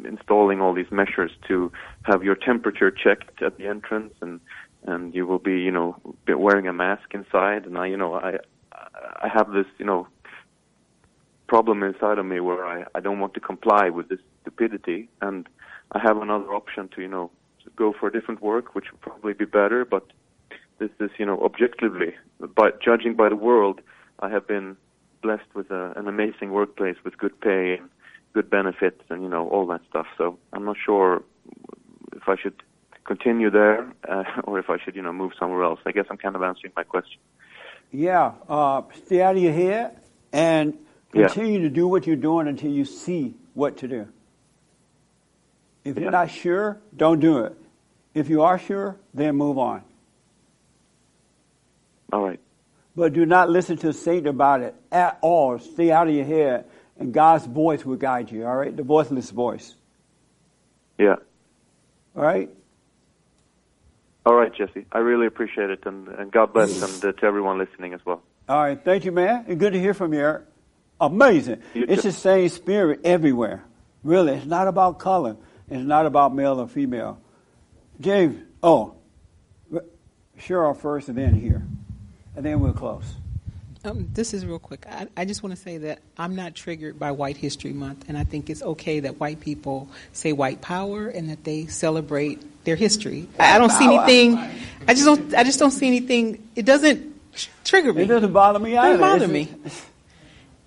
installing 0.05 0.59
all 0.59 0.73
these 0.73 0.91
measures 0.91 1.31
to 1.47 1.71
have 2.03 2.23
your 2.23 2.35
temperature 2.35 2.89
checked 2.89 3.43
at 3.43 3.57
the 3.59 3.67
entrance, 3.67 4.13
and 4.21 4.39
and 4.85 5.15
you 5.15 5.25
will 5.25 5.39
be, 5.39 5.57
you 5.67 5.71
know, 5.71 5.95
wearing 6.27 6.67
a 6.67 6.73
mask 6.73 7.13
inside. 7.13 7.65
And 7.67 7.77
I, 7.77 7.85
you 7.85 7.95
know, 7.95 8.15
I 8.15 8.39
I 9.21 9.27
have 9.27 9.51
this, 9.51 9.65
you 9.77 9.85
know, 9.85 10.07
problem 11.47 11.83
inside 11.83 12.17
of 12.17 12.25
me 12.25 12.39
where 12.39 12.65
I 12.65 12.85
I 12.95 12.99
don't 12.99 13.19
want 13.19 13.33
to 13.35 13.39
comply 13.39 13.89
with 13.89 14.09
this 14.09 14.19
stupidity, 14.41 15.09
and 15.21 15.47
I 15.91 15.99
have 15.99 16.17
another 16.17 16.53
option 16.53 16.89
to, 16.95 17.01
you 17.01 17.07
know, 17.07 17.31
go 17.75 17.93
for 17.97 18.07
a 18.07 18.11
different 18.11 18.41
work, 18.41 18.75
which 18.75 18.91
would 18.91 19.01
probably 19.01 19.33
be 19.33 19.45
better, 19.45 19.85
but 19.85 20.05
this 20.79 20.89
is, 20.99 21.11
you 21.17 21.25
know, 21.25 21.39
objectively, 21.41 22.13
but 22.55 22.81
judging 22.81 23.15
by 23.15 23.29
the 23.29 23.35
world, 23.35 23.81
I 24.19 24.29
have 24.29 24.47
been 24.47 24.75
blessed 25.21 25.53
with 25.53 25.71
a, 25.71 25.93
an 25.95 26.07
amazing 26.07 26.51
workplace 26.51 26.97
with 27.03 27.17
good 27.17 27.39
pay 27.39 27.77
and 27.79 27.89
good 28.33 28.49
benefits 28.49 29.01
and, 29.09 29.23
you 29.23 29.29
know, 29.29 29.47
all 29.49 29.65
that 29.67 29.81
stuff. 29.89 30.07
So 30.17 30.37
I'm 30.51 30.65
not 30.65 30.75
sure 30.83 31.23
if 32.13 32.27
I 32.27 32.35
should 32.35 32.61
continue 33.05 33.49
there 33.49 33.91
uh, 34.09 34.23
or 34.43 34.59
if 34.59 34.69
I 34.69 34.77
should, 34.83 34.95
you 34.95 35.01
know, 35.01 35.13
move 35.13 35.31
somewhere 35.39 35.63
else. 35.63 35.79
I 35.85 35.91
guess 35.91 36.05
I'm 36.09 36.17
kind 36.17 36.35
of 36.35 36.43
answering 36.43 36.73
my 36.75 36.83
question. 36.83 37.19
Yeah, 37.93 38.33
uh, 38.49 38.81
stay 39.05 39.21
out 39.21 39.35
of 39.37 39.41
your 39.41 39.53
head 39.53 39.95
and 40.33 40.73
Yeah. 41.13 41.27
continue 41.27 41.61
to 41.61 41.69
do 41.69 41.87
what 41.87 42.07
you're 42.07 42.15
doing 42.15 42.47
until 42.47 42.71
you 42.71 42.85
see 42.85 43.35
what 43.53 43.77
to 43.77 43.87
do. 43.87 44.07
If 45.85 45.99
you're 45.99 46.09
not 46.11 46.31
sure, 46.31 46.79
don't 46.97 47.19
do 47.19 47.39
it. 47.39 47.55
If 48.15 48.29
you 48.29 48.41
are 48.41 48.57
sure, 48.57 48.97
then 49.13 49.35
move 49.35 49.59
on. 49.59 49.83
All 52.11 52.23
right. 52.23 52.39
But 52.95 53.13
do 53.13 53.25
not 53.25 53.49
listen 53.49 53.77
to 53.77 53.93
Satan 53.93 54.27
about 54.27 54.61
it 54.61 54.75
at 54.91 55.19
all. 55.21 55.59
Stay 55.59 55.91
out 55.91 56.07
of 56.07 56.13
your 56.15 56.25
head, 56.25 56.65
and 56.97 57.13
God's 57.13 57.45
voice 57.45 57.85
will 57.85 57.95
guide 57.95 58.31
you, 58.31 58.45
all 58.45 58.55
right? 58.55 58.75
The 58.75 58.83
voiceless 58.83 59.29
voice, 59.29 59.75
Yeah. 60.97 61.17
all 62.15 62.23
right? 62.23 62.49
All 64.25 64.35
right, 64.35 64.53
Jesse. 64.53 64.85
I 64.91 64.99
really 64.99 65.27
appreciate 65.27 65.69
it, 65.69 65.85
and, 65.85 66.07
and 66.07 66.31
God 66.31 66.53
bless, 66.53 66.81
and 66.81 67.05
uh, 67.05 67.11
to 67.19 67.25
everyone 67.25 67.57
listening 67.57 67.93
as 67.93 67.99
well. 68.05 68.21
All 68.47 68.61
right, 68.61 68.81
thank 68.81 69.05
you, 69.05 69.11
man. 69.11 69.45
And 69.47 69.59
good 69.59 69.73
to 69.73 69.79
hear 69.79 69.93
from 69.93 70.13
you, 70.13 70.19
Eric. 70.19 70.43
Amazing. 70.99 71.61
it's 71.73 72.03
the 72.03 72.11
same 72.11 72.47
spirit 72.49 73.01
everywhere. 73.03 73.63
Really, 74.03 74.33
it's 74.33 74.45
not 74.45 74.67
about 74.67 74.99
color. 74.99 75.35
It's 75.69 75.83
not 75.83 76.05
about 76.05 76.33
male 76.33 76.59
or 76.59 76.67
female. 76.67 77.19
James, 77.99 78.41
oh, 78.61 78.95
Cheryl 80.39 80.77
first 80.77 81.09
and 81.09 81.17
then 81.17 81.33
here. 81.33 81.65
And 82.35 82.45
then 82.45 82.59
we'll 82.59 82.73
close. 82.73 83.05
Um, 83.85 84.07
this 84.13 84.33
is 84.33 84.45
real 84.45 84.59
quick. 84.59 84.85
I, 84.89 85.07
I 85.17 85.25
just 85.25 85.43
want 85.43 85.53
to 85.55 85.61
say 85.61 85.77
that 85.79 85.99
I'm 86.17 86.35
not 86.37 86.55
triggered 86.55 86.97
by 86.97 87.11
White 87.11 87.35
History 87.35 87.73
Month, 87.73 88.05
and 88.07 88.17
I 88.17 88.23
think 88.23 88.49
it's 88.49 88.61
okay 88.63 89.01
that 89.01 89.19
white 89.19 89.41
people 89.41 89.89
say 90.13 90.31
white 90.31 90.61
power 90.61 91.07
and 91.09 91.29
that 91.29 91.43
they 91.43 91.65
celebrate 91.65 92.63
their 92.63 92.77
history. 92.77 93.27
I, 93.37 93.55
I 93.55 93.57
don't 93.59 93.71
see 93.71 93.83
anything. 93.85 94.37
I 94.87 94.93
just 94.93 95.03
don't. 95.05 95.33
I 95.35 95.43
just 95.43 95.59
don't 95.59 95.71
see 95.71 95.87
anything. 95.87 96.47
It 96.55 96.65
doesn't 96.65 97.13
trigger 97.65 97.91
me. 97.91 98.03
It 98.03 98.07
doesn't 98.07 98.31
bother 98.31 98.59
me 98.59 98.71
It 98.71 98.75
doesn't 98.75 98.89
either. 98.91 98.99
bother 98.99 99.25
It's- 99.25 99.73
me. 99.73 99.81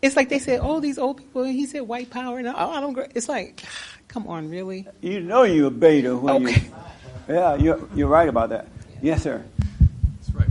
It's 0.02 0.14
like 0.14 0.28
they 0.28 0.38
said, 0.38 0.60
"Oh, 0.62 0.78
these 0.80 0.98
old 0.98 1.16
people." 1.16 1.44
and 1.44 1.55
He 1.55 1.64
said 1.64 1.80
white 1.80 2.10
power, 2.10 2.38
and 2.38 2.47
I, 2.47 2.52
I 2.68 2.80
don't. 2.82 2.93
gr- 2.93 3.05
It's 3.14 3.30
like, 3.30 3.62
come 4.09 4.26
on, 4.26 4.51
really? 4.51 4.86
You 5.01 5.20
know 5.20 5.44
you're 5.44 5.68
a 5.68 5.70
beta 5.70 6.14
when 6.14 6.48
you. 6.48 6.55
Yeah, 7.28 7.56
you're, 7.56 7.80
you're 7.94 8.09
right 8.09 8.28
about 8.28 8.51
that. 8.51 8.68
Yes, 9.02 9.22
sir. 9.22 9.43
That's 10.20 10.30
right. 10.32 10.48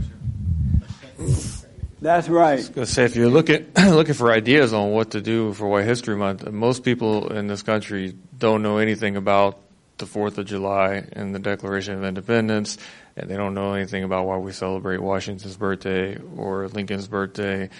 I 2.52 2.56
was 2.56 2.68
gonna 2.68 2.86
say 2.86 3.04
if 3.04 3.16
you're 3.16 3.30
looking 3.30 3.72
looking 3.76 4.12
for 4.12 4.30
ideas 4.30 4.74
on 4.74 4.90
what 4.90 5.12
to 5.12 5.22
do 5.22 5.54
for 5.54 5.66
White 5.66 5.86
History 5.86 6.14
Month, 6.14 6.46
most 6.50 6.84
people 6.84 7.32
in 7.32 7.46
this 7.46 7.62
country 7.62 8.14
don't 8.36 8.62
know 8.62 8.76
anything 8.76 9.16
about 9.16 9.58
the 9.96 10.04
Fourth 10.04 10.36
of 10.36 10.44
July 10.44 11.06
and 11.12 11.34
the 11.34 11.38
Declaration 11.38 11.94
of 11.94 12.04
Independence, 12.04 12.76
and 13.16 13.30
they 13.30 13.36
don't 13.36 13.54
know 13.54 13.72
anything 13.72 14.04
about 14.04 14.26
why 14.26 14.36
we 14.36 14.52
celebrate 14.52 14.98
Washington's 14.98 15.56
birthday 15.56 16.18
or 16.36 16.68
Lincoln's 16.68 17.08
birthday, 17.08 17.70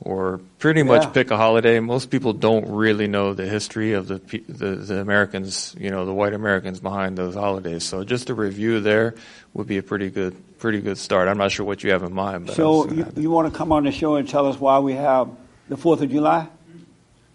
or 0.00 0.42
pretty 0.58 0.82
much 0.82 1.10
pick 1.14 1.30
a 1.30 1.38
holiday. 1.38 1.80
Most 1.80 2.10
people 2.10 2.34
don't 2.34 2.68
really 2.68 3.06
know 3.08 3.32
the 3.32 3.46
history 3.46 3.94
of 3.94 4.06
the 4.06 4.18
the, 4.48 4.76
the 4.76 5.00
Americans, 5.00 5.74
you 5.78 5.90
know, 5.90 6.04
the 6.04 6.12
white 6.12 6.34
Americans 6.34 6.78
behind 6.80 7.16
those 7.16 7.36
holidays. 7.36 7.84
So 7.84 8.04
just 8.04 8.28
a 8.28 8.34
review 8.34 8.80
there 8.80 9.14
would 9.54 9.66
be 9.66 9.78
a 9.78 9.82
pretty 9.82 10.10
good 10.10 10.36
pretty 10.62 10.80
good 10.80 10.96
start. 10.96 11.26
I'm 11.26 11.38
not 11.38 11.50
sure 11.50 11.66
what 11.66 11.82
you 11.82 11.90
have 11.90 12.04
in 12.04 12.14
mind, 12.14 12.46
but 12.46 12.54
So 12.54 12.88
you, 12.88 13.04
you 13.16 13.30
want 13.30 13.52
to 13.52 13.58
come 13.58 13.72
on 13.72 13.82
the 13.82 13.90
show 13.90 14.14
and 14.14 14.28
tell 14.28 14.46
us 14.46 14.60
why 14.60 14.78
we 14.78 14.92
have 14.92 15.28
the 15.68 15.76
Fourth 15.76 16.00
of 16.02 16.08
July? 16.10 16.46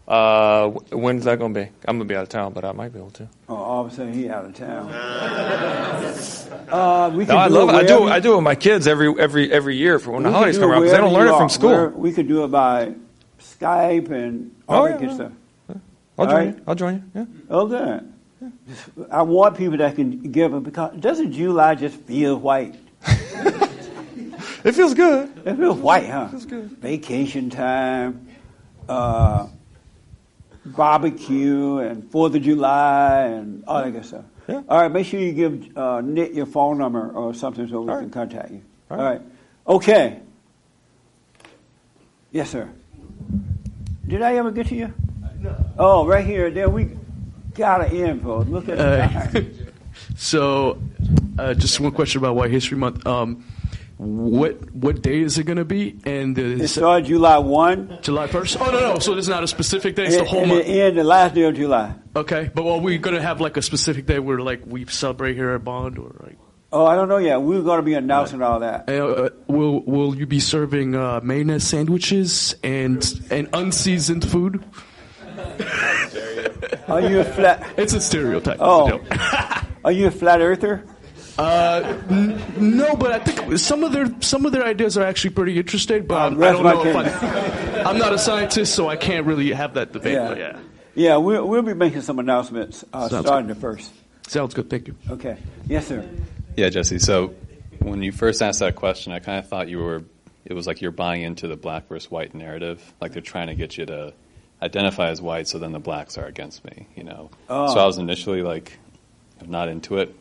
Uh, 0.08 0.70
when's 0.94 1.26
that 1.26 1.38
going 1.38 1.54
to 1.54 1.60
be? 1.60 1.70
I'm 1.86 1.98
going 1.98 2.08
to 2.08 2.14
be 2.14 2.16
out 2.16 2.24
of 2.24 2.30
town, 2.30 2.54
but 2.54 2.64
I 2.64 2.72
might 2.72 2.94
be 2.94 3.00
able 3.00 3.12
to. 3.12 3.28
Oh, 3.50 3.56
all 3.56 3.86
of 3.86 3.92
a 3.92 3.96
sudden 3.96 4.14
he 4.14 4.30
out 4.30 4.46
of 4.46 4.54
town. 4.56 4.90
uh, 6.72 7.12
we 7.14 7.26
No, 7.26 7.34
can 7.34 7.38
I 7.38 7.48
do 7.50 7.54
love 7.54 7.70
it 7.70 7.74
it. 7.74 7.76
I 7.76 7.84
do. 7.86 8.04
I 8.08 8.20
do 8.22 8.32
it 8.32 8.36
with 8.38 8.46
my 8.46 8.56
kids 8.56 8.88
every 8.88 9.14
every 9.20 9.52
every 9.52 9.76
year 9.76 10.00
for 10.00 10.12
when 10.12 10.24
the 10.24 10.30
we 10.30 10.32
can 10.32 10.34
holidays 10.36 10.58
come 10.58 10.72
around 10.72 10.82
because 10.84 10.92
they 10.94 10.98
don't 11.02 11.14
learn 11.14 11.28
it 11.28 11.38
from 11.38 11.50
school. 11.50 11.70
Where- 11.72 11.90
we 11.90 12.14
could 12.14 12.30
do 12.30 12.46
it 12.46 12.48
by 12.48 12.94
Skype 13.42 14.10
and 14.10 14.56
all 14.70 14.84
Oh, 14.84 14.88
that 14.88 14.92
yeah, 14.94 14.98
good 15.00 15.10
yeah. 15.10 15.16
stuff. 15.16 15.32
I'll 15.70 15.82
All 16.18 16.26
join 16.28 16.36
right? 16.36 16.56
you. 16.56 16.64
I'll 16.66 16.76
join 16.76 16.94
you. 16.96 17.04
Yeah. 17.14 17.26
Oh, 17.50 17.68
good. 17.68 18.14
I 19.12 19.22
want 19.24 19.58
people 19.58 19.78
that 19.80 19.96
can 19.96 20.32
give 20.32 20.54
it 20.54 20.64
because 20.64 20.96
doesn't 21.02 21.34
July 21.34 21.76
just 21.76 21.98
feel 21.98 22.38
white? 22.38 22.76
It 23.08 24.72
feels 24.74 24.94
good. 24.94 25.32
It 25.46 25.56
feels 25.56 25.78
white, 25.78 26.10
huh? 26.10 26.26
It 26.28 26.32
feels 26.32 26.46
good. 26.46 26.70
Vacation 26.80 27.50
time, 27.50 28.28
uh, 28.90 29.48
barbecue, 30.66 31.78
and 31.80 32.10
Fourth 32.12 32.36
of 32.36 32.42
July, 32.42 33.24
and 33.28 33.64
all 33.68 33.84
that 33.84 33.92
good 33.92 34.06
stuff. 34.06 34.26
Yeah. 34.48 34.62
All 34.70 34.82
right, 34.82 34.92
make 34.92 35.06
sure 35.06 35.20
you 35.20 35.34
give 35.34 35.78
uh, 35.78 36.02
Nick 36.02 36.34
your 36.34 36.46
phone 36.46 36.78
number 36.78 37.10
or 37.12 37.34
something 37.34 37.68
so 37.68 37.82
we 37.82 37.88
can 37.88 38.10
contact 38.10 38.52
you. 38.52 38.62
All 38.90 38.98
right. 38.98 39.22
Okay. 39.68 40.20
Yes, 42.32 42.50
sir. 42.50 42.70
Did 44.08 44.22
I 44.22 44.36
ever 44.36 44.52
get 44.52 44.68
to 44.68 44.76
you? 44.76 44.94
No. 45.42 45.56
Oh, 45.78 46.06
right 46.08 46.26
here. 46.26 46.50
There 46.50 46.70
we 46.70 46.90
got 47.56 47.86
an 47.86 47.92
info. 47.92 48.44
Look 48.46 48.70
at 48.70 48.78
the 48.78 49.04
Uh, 49.04 49.08
time. 49.10 49.58
so, 50.16 50.82
uh, 51.38 51.54
just 51.54 51.80
one 51.80 51.92
question 51.92 52.20
about 52.20 52.36
White 52.36 52.52
History 52.52 52.78
Month. 52.78 53.06
Um, 53.06 53.46
what 53.98 54.72
what 54.76 55.02
day 55.02 55.22
is 55.22 55.40
it 55.40 55.46
going 55.46 55.58
to 55.58 55.66
be? 55.66 56.00
And 56.06 56.36
the 56.36 56.64
It 56.64 57.06
July 57.06 57.38
1. 57.40 58.00
July 58.04 58.28
first. 58.28 58.58
Oh 58.60 58.66
no 58.66 58.80
no! 58.80 59.00
So 59.00 59.18
it's 59.18 59.28
not 59.28 59.44
a 59.44 59.48
specific 59.48 59.96
day. 59.96 60.06
It's 60.06 60.18
the 60.18 60.26
whole 60.26 60.46
month. 60.46 60.66
end 60.68 60.98
the 60.98 61.04
last 61.04 61.34
day 61.34 61.44
of 61.44 61.56
July. 61.56 61.96
Okay, 62.16 62.52
but 62.54 62.64
well, 62.64 62.80
we're 62.80 63.00
going 63.00 63.16
to 63.16 63.22
have 63.22 63.42
like 63.42 63.58
a 63.58 63.62
specific 63.62 64.06
day 64.06 64.20
where 64.20 64.40
like 64.40 64.62
we 64.66 64.86
celebrate 64.86 65.34
here 65.34 65.50
at 65.52 65.64
Bond, 65.64 65.98
or 65.98 66.16
like 66.24 66.38
Oh, 66.72 66.86
I 66.86 66.96
don't 66.96 67.08
know 67.08 67.18
yet. 67.18 67.42
We're 67.42 67.62
going 67.62 67.80
to 67.80 67.84
be 67.84 67.94
announcing 67.94 68.42
all 68.42 68.60
that. 68.60 68.90
Uh, 68.90 69.30
will 69.48 69.82
Will 69.82 70.16
you 70.16 70.28
be 70.28 70.40
serving 70.40 70.96
uh, 70.96 71.22
mayonnaise 71.24 71.64
sandwiches 71.64 72.56
and 72.62 73.04
and 73.32 73.50
unseasoned 73.54 74.30
food? 74.30 74.64
Are 76.88 77.02
you 77.02 77.20
a 77.20 77.24
flat? 77.24 77.66
It's 77.78 77.94
a 77.94 78.02
stereotype. 78.02 78.58
Oh, 78.60 79.00
are 79.86 79.92
you 79.92 80.08
a 80.08 80.12
flat 80.12 80.42
earther? 80.42 80.84
Uh, 81.38 81.98
n- 82.10 82.42
no, 82.58 82.96
but 82.96 83.12
I 83.12 83.20
think 83.20 83.58
some 83.60 83.84
of 83.84 83.92
their 83.92 84.08
some 84.22 84.46
of 84.46 84.52
their 84.52 84.64
ideas 84.66 84.98
are 84.98 85.04
actually 85.06 85.32
pretty 85.32 85.58
interesting. 85.58 86.06
But 86.08 86.34
I 86.34 86.36
rest 86.36 86.54
don't 86.54 86.64
my 86.64 86.74
know 86.74 86.86
if 86.86 87.22
case. 87.22 87.76
I, 87.76 87.84
I'm 87.86 87.98
not 88.00 88.14
a 88.14 88.18
scientist, 88.18 88.74
so 88.74 88.90
I 88.90 88.96
can't 88.96 89.26
really 89.26 89.52
have 89.52 89.76
that 89.76 89.94
debate. 89.94 90.14
Yeah. 90.14 90.28
But 90.30 90.38
yeah, 90.40 90.60
Yeah, 90.96 91.18
we'll, 91.18 91.48
we'll 91.48 91.62
be 91.62 91.74
making 91.76 92.02
some 92.02 92.18
announcements 92.20 92.84
uh, 92.92 93.08
starting 93.08 93.48
good. 93.48 93.56
the 93.58 93.62
first. 93.62 93.92
sounds 94.28 94.54
good. 94.56 94.70
Thank 94.70 94.88
you. 94.88 94.96
Okay. 95.10 95.38
Yes, 95.68 95.88
sir. 95.88 96.08
Yeah, 96.56 96.70
Jesse. 96.70 96.98
So 97.00 97.36
when 97.82 98.02
you 98.02 98.12
first 98.12 98.42
asked 98.42 98.60
that 98.60 98.76
question, 98.76 99.14
I 99.14 99.20
kind 99.20 99.38
of 99.38 99.48
thought 99.48 99.68
you 99.70 99.78
were, 99.78 100.04
it 100.44 100.54
was 100.54 100.66
like 100.66 100.82
you're 100.82 100.90
buying 100.92 101.22
into 101.22 101.48
the 101.48 101.56
black 101.56 101.88
versus 101.88 102.10
white 102.10 102.34
narrative. 102.34 102.82
Like 103.00 103.14
they're 103.14 103.22
trying 103.22 103.48
to 103.48 103.56
get 103.56 103.78
you 103.78 103.86
to 103.86 104.14
identify 104.60 105.10
as 105.10 105.22
white, 105.22 105.48
so 105.48 105.60
then 105.60 105.72
the 105.72 105.80
blacks 105.80 106.18
are 106.18 106.26
against 106.26 106.66
me, 106.66 106.88
you 106.96 107.04
know? 107.04 107.30
Oh. 107.48 107.72
So 107.76 107.80
I 107.80 107.86
was 107.86 108.00
initially 108.00 108.42
like 108.42 108.80
not 109.46 109.70
into 109.70 109.98
it. 110.00 110.16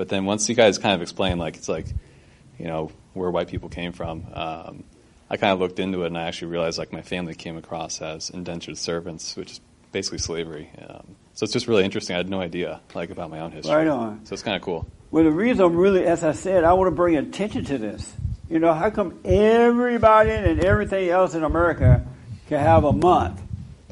But 0.00 0.08
then 0.08 0.24
once 0.24 0.48
you 0.48 0.54
guys 0.54 0.78
kind 0.78 0.94
of 0.94 1.02
explained, 1.02 1.40
like, 1.40 1.58
it's 1.58 1.68
like, 1.68 1.84
you 2.58 2.64
know, 2.64 2.90
where 3.12 3.30
white 3.30 3.48
people 3.48 3.68
came 3.68 3.92
from, 3.92 4.24
um, 4.32 4.84
I 5.28 5.36
kind 5.36 5.52
of 5.52 5.58
looked 5.58 5.78
into 5.78 6.04
it 6.04 6.06
and 6.06 6.16
I 6.16 6.22
actually 6.22 6.52
realized 6.52 6.78
like 6.78 6.90
my 6.90 7.02
family 7.02 7.34
came 7.34 7.58
across 7.58 8.00
as 8.00 8.30
indentured 8.30 8.78
servants, 8.78 9.36
which 9.36 9.50
is 9.52 9.60
basically 9.92 10.16
slavery. 10.16 10.70
Um, 10.88 11.16
so 11.34 11.44
it's 11.44 11.52
just 11.52 11.68
really 11.68 11.84
interesting. 11.84 12.14
I 12.14 12.16
had 12.16 12.30
no 12.30 12.40
idea 12.40 12.80
like 12.94 13.10
about 13.10 13.28
my 13.28 13.40
own 13.40 13.52
history. 13.52 13.74
Right 13.74 13.86
on. 13.88 14.24
So 14.24 14.32
it's 14.32 14.42
kind 14.42 14.56
of 14.56 14.62
cool. 14.62 14.86
Well, 15.10 15.24
the 15.24 15.32
reason 15.32 15.66
I'm 15.66 15.76
really, 15.76 16.06
as 16.06 16.24
I 16.24 16.32
said, 16.32 16.64
I 16.64 16.72
want 16.72 16.86
to 16.86 16.96
bring 16.96 17.18
attention 17.18 17.66
to 17.66 17.76
this. 17.76 18.10
You 18.48 18.58
know, 18.58 18.72
how 18.72 18.88
come 18.88 19.20
everybody 19.22 20.30
and 20.30 20.64
everything 20.64 21.10
else 21.10 21.34
in 21.34 21.44
America 21.44 22.06
can 22.48 22.58
have 22.58 22.84
a 22.84 22.92
month 22.94 23.38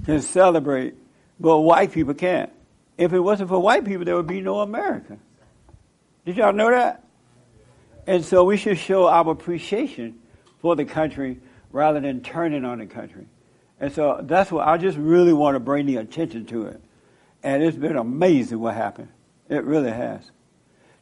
to 0.07 0.23
celebrate, 0.23 0.95
but 1.39 1.59
white 1.59 1.93
people 1.93 2.15
can't? 2.15 2.51
If 2.97 3.13
it 3.13 3.21
wasn't 3.21 3.51
for 3.51 3.59
white 3.59 3.85
people, 3.85 4.07
there 4.07 4.17
would 4.17 4.27
be 4.27 4.41
no 4.41 4.61
America. 4.61 5.19
Did 6.29 6.37
y'all 6.37 6.53
know 6.53 6.71
that? 6.71 7.05
And 8.07 8.23
so 8.23 8.45
we 8.45 8.59
should 8.59 8.77
show 8.77 9.07
our 9.07 9.31
appreciation 9.31 10.19
for 10.61 10.77
the 10.77 10.85
country 10.85 11.41
rather 11.73 12.01
than 12.01 12.21
turning 12.21 12.67
on 12.67 12.81
the 12.81 12.87
country. 12.87 13.29
And 13.81 13.91
so 13.91 14.21
that's 14.23 14.53
what 14.53 14.69
I 14.69 14.77
just 14.77 14.99
really 14.99 15.33
want 15.33 15.55
to 15.55 15.61
bring 15.61 15.87
the 15.87 15.97
attention 15.97 16.45
to 16.49 16.67
it. 16.67 16.83
And 17.43 17.63
it's 17.63 17.79
been 17.79 17.97
amazing 17.97 18.61
what 18.61 18.75
happened. 18.75 19.09
It 19.49 19.65
really 19.65 19.91
has. 19.91 20.31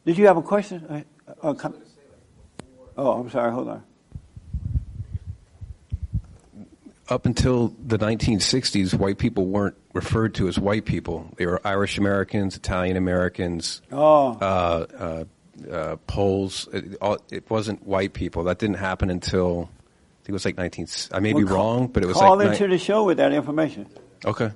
Did 0.05 0.17
you 0.17 0.27
have 0.27 0.37
a 0.37 0.41
question? 0.41 1.05
Uh, 1.43 1.49
uh, 1.49 1.71
oh, 2.95 3.11
I'm 3.19 3.29
sorry. 3.29 3.51
Hold 3.51 3.67
on. 3.67 3.83
Up 7.09 7.25
until 7.25 7.73
the 7.85 7.97
1960s, 7.97 8.93
white 8.93 9.17
people 9.17 9.45
weren't 9.45 9.75
referred 9.93 10.35
to 10.35 10.47
as 10.49 10.59
white 10.59 10.83
people. 10.83 11.29
They 11.37 11.45
were 11.45 11.61
Irish 11.65 11.97
Americans, 11.97 12.57
Italian 12.57 12.97
Americans, 12.97 13.81
Oh. 13.93 14.37
uh, 14.41 14.85
uh, 14.99 15.23
uh, 15.73 15.95
Poles. 16.07 16.67
It, 16.73 16.97
all- 17.01 17.19
it 17.31 17.49
wasn't 17.49 17.87
white 17.87 18.11
people. 18.13 18.43
That 18.43 18.59
didn't 18.59 18.75
happen 18.75 19.09
until 19.09 19.69
I 19.69 20.19
think 20.23 20.29
it 20.29 20.31
was 20.33 20.43
like 20.45 20.57
19. 20.57 20.87
I 21.13 21.19
may 21.21 21.31
be 21.31 21.45
Well, 21.45 21.55
call- 21.55 21.55
wrong, 21.77 21.87
but 21.87 22.03
it 22.03 22.07
was 22.07 22.17
call 22.17 22.35
like 22.37 22.49
into 22.49 22.67
ni- 22.67 22.73
the 22.75 22.77
show 22.77 23.05
with 23.05 23.17
that 23.17 23.31
information. 23.31 23.85
okay. 24.25 24.51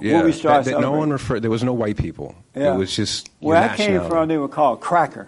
Yeah, 0.00 0.22
that- 0.22 0.64
that 0.66 0.80
no 0.80 0.92
one 0.92 1.10
referred. 1.10 1.40
There 1.42 1.50
was 1.50 1.64
no 1.64 1.72
white 1.72 1.96
people. 1.96 2.34
Yeah. 2.54 2.74
It 2.74 2.76
was 2.76 2.94
just 2.94 3.30
Where 3.40 3.56
I 3.56 3.74
came 3.76 4.00
from, 4.06 4.28
they 4.28 4.36
were 4.38 4.46
called 4.48 4.80
cracker. 4.80 5.26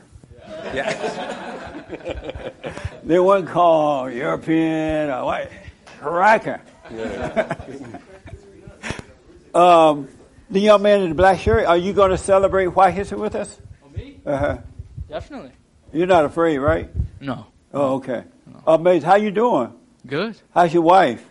Yes. 0.74 1.26
They 3.02 3.18
weren't 3.18 3.48
called 3.48 4.12
European 4.12 5.10
or 5.10 5.24
white. 5.24 5.48
Cracker. 6.00 6.60
um, 9.54 10.08
the 10.50 10.60
young 10.60 10.82
man 10.82 11.02
in 11.02 11.10
the 11.10 11.14
black 11.14 11.38
shirt, 11.38 11.66
are 11.66 11.76
you 11.76 11.92
going 11.92 12.10
to 12.10 12.18
celebrate 12.18 12.68
White 12.68 12.94
History 12.94 13.18
with 13.18 13.34
us? 13.34 13.58
me? 13.94 14.20
Uh-huh. 14.24 14.58
Definitely. 15.08 15.52
You're 15.92 16.06
not 16.06 16.24
afraid, 16.24 16.58
right? 16.58 16.88
No. 17.20 17.46
Oh, 17.72 17.96
okay. 17.96 18.24
Amazing. 18.66 19.06
How 19.06 19.16
you 19.16 19.30
doing? 19.30 19.72
Good. 20.06 20.36
How's 20.54 20.72
your 20.72 20.82
wife? 20.82 21.24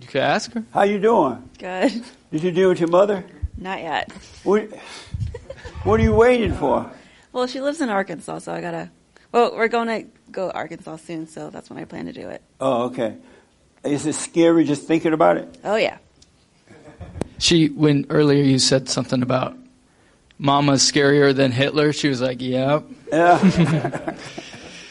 You 0.00 0.06
could 0.06 0.20
ask 0.20 0.52
her. 0.52 0.64
How 0.72 0.82
you 0.82 1.00
doing? 1.00 1.48
Good. 1.58 2.04
Did 2.30 2.42
you 2.42 2.50
deal 2.50 2.68
with 2.68 2.80
your 2.80 2.90
mother? 2.90 3.24
Not 3.56 3.80
yet. 3.80 4.12
What, 4.44 4.68
what 5.82 5.98
are 5.98 6.02
you 6.02 6.14
waiting 6.14 6.54
for? 6.54 6.90
Well, 7.32 7.46
she 7.46 7.60
lives 7.60 7.80
in 7.80 7.88
Arkansas, 7.88 8.40
so 8.40 8.52
I 8.52 8.60
gotta. 8.60 8.90
Well, 9.32 9.56
we're 9.56 9.68
going 9.68 9.88
to 9.88 10.10
go 10.30 10.48
to 10.48 10.54
Arkansas 10.54 10.96
soon, 10.96 11.26
so 11.26 11.50
that's 11.50 11.70
when 11.70 11.78
I 11.78 11.84
plan 11.84 12.06
to 12.06 12.12
do 12.12 12.28
it. 12.28 12.42
Oh, 12.60 12.84
okay. 12.84 13.16
Is 13.84 14.06
it 14.06 14.14
scary 14.14 14.64
just 14.64 14.86
thinking 14.86 15.12
about 15.12 15.36
it? 15.36 15.58
Oh 15.64 15.76
yeah. 15.76 15.98
She 17.38 17.68
when 17.68 18.06
earlier 18.10 18.42
you 18.42 18.58
said 18.58 18.88
something 18.88 19.22
about 19.22 19.56
Mama's 20.38 20.82
scarier 20.82 21.34
than 21.34 21.52
Hitler. 21.52 21.92
She 21.92 22.08
was 22.08 22.20
like, 22.20 22.40
"Yep." 22.40 22.84
Yeah. 23.12 24.14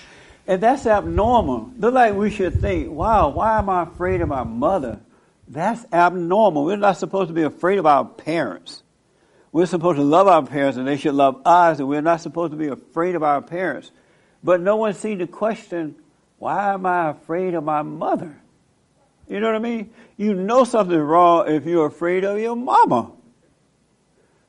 and 0.48 0.62
that's 0.62 0.86
abnormal. 0.86 1.72
Look 1.78 1.94
like 1.94 2.14
we 2.16 2.30
should 2.30 2.60
think, 2.62 2.90
wow, 2.90 3.30
why 3.30 3.60
am 3.60 3.70
I 3.70 3.84
afraid 3.84 4.22
of 4.22 4.30
my 4.30 4.44
mother? 4.44 5.00
That's 5.48 5.86
abnormal. 5.94 6.66
We're 6.66 6.78
not 6.78 6.98
supposed 6.98 7.30
to 7.30 7.34
be 7.34 7.44
afraid 7.44 7.80
of 7.80 7.86
our 7.86 8.06
parents. 8.06 8.84
We're 9.52 9.66
supposed 9.66 9.98
to 9.98 10.04
love 10.04 10.28
our 10.28 10.46
parents 10.46 10.78
and 10.78 10.88
they 10.88 10.98
should 10.98 11.16
love 11.16 11.42
us, 11.46 11.80
and 11.80 11.88
we're 11.88 12.02
not 12.02 12.22
supposed 12.22 12.52
to 12.52 12.58
be 12.58 12.68
afraid 12.68 13.16
of 13.16 13.24
our 13.24 13.42
parents. 13.42 13.92
But 14.44 14.62
no 14.62 14.76
one 14.76 14.94
seemed 14.94 15.20
to 15.20 15.28
question, 15.28 15.96
why 16.38 16.74
am 16.74 16.86
I 16.86 17.10
afraid 17.10 17.54
of 17.54 17.64
my 17.64 17.82
mother? 17.82 18.38
You 19.28 19.40
know 19.40 19.48
what 19.48 19.56
I 19.56 19.60
mean? 19.60 19.92
You 20.16 20.34
know 20.34 20.64
something's 20.64 21.02
wrong 21.02 21.50
if 21.50 21.66
you're 21.66 21.86
afraid 21.86 22.24
of 22.24 22.40
your 22.40 22.56
mama. 22.56 23.12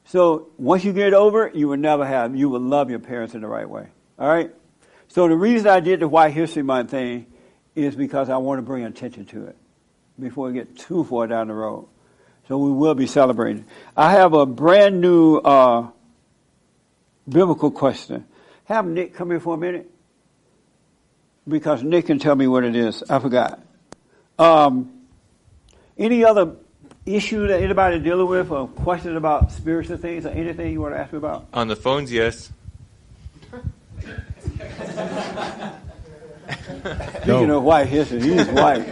So 0.04 0.48
once 0.56 0.84
you 0.84 0.92
get 0.92 1.12
over 1.12 1.48
it, 1.48 1.54
you 1.54 1.68
will 1.68 1.76
never 1.76 2.06
have, 2.06 2.34
you 2.34 2.48
will 2.48 2.60
love 2.60 2.88
your 2.88 2.98
parents 2.98 3.34
in 3.34 3.42
the 3.42 3.48
right 3.48 3.68
way. 3.68 3.88
All 4.18 4.28
right? 4.28 4.50
So 5.08 5.28
the 5.28 5.36
reason 5.36 5.66
I 5.66 5.80
did 5.80 6.00
the 6.00 6.08
White 6.08 6.32
History 6.32 6.62
Month 6.62 6.90
thing 6.90 7.26
is 7.74 7.94
because 7.94 8.30
I 8.30 8.36
want 8.38 8.58
to 8.58 8.62
bring 8.62 8.84
attention 8.84 9.26
to 9.26 9.46
it 9.46 9.56
before 10.18 10.48
we 10.48 10.54
get 10.54 10.78
too 10.78 11.04
far 11.04 11.26
down 11.26 11.48
the 11.48 11.54
road. 11.54 11.88
So 12.48 12.56
we 12.56 12.72
will 12.72 12.94
be 12.94 13.06
celebrating. 13.06 13.66
I 13.96 14.12
have 14.12 14.32
a 14.32 14.46
brand 14.46 15.00
new 15.00 15.36
uh, 15.36 15.90
biblical 17.28 17.70
question. 17.70 18.26
Have 18.64 18.86
Nick 18.86 19.14
come 19.14 19.30
here 19.30 19.40
for 19.40 19.54
a 19.54 19.58
minute 19.58 19.90
because 21.46 21.82
Nick 21.82 22.06
can 22.06 22.18
tell 22.18 22.34
me 22.34 22.46
what 22.46 22.64
it 22.64 22.74
is. 22.74 23.02
I 23.08 23.18
forgot. 23.18 23.60
Um, 24.38 24.92
any 25.96 26.24
other 26.24 26.52
issue 27.04 27.46
that 27.48 27.62
anybody 27.62 27.98
dealing 27.98 28.28
with, 28.28 28.50
or 28.50 28.68
questions 28.68 29.16
about 29.16 29.50
spiritual 29.52 29.96
things, 29.96 30.26
or 30.26 30.30
anything 30.30 30.72
you 30.72 30.80
want 30.80 30.94
to 30.94 31.00
ask 31.00 31.12
me 31.12 31.18
about? 31.18 31.46
On 31.52 31.68
the 31.68 31.76
phones, 31.76 32.12
yes. 32.12 32.52
Speaking 37.22 37.50
of 37.50 37.62
white 37.62 37.88
history, 37.88 38.22
he's 38.22 38.46
white. 38.48 38.86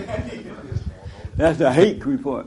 That's 1.36 1.59
the 1.59 1.73
hate 1.73 2.05
report. 2.05 2.47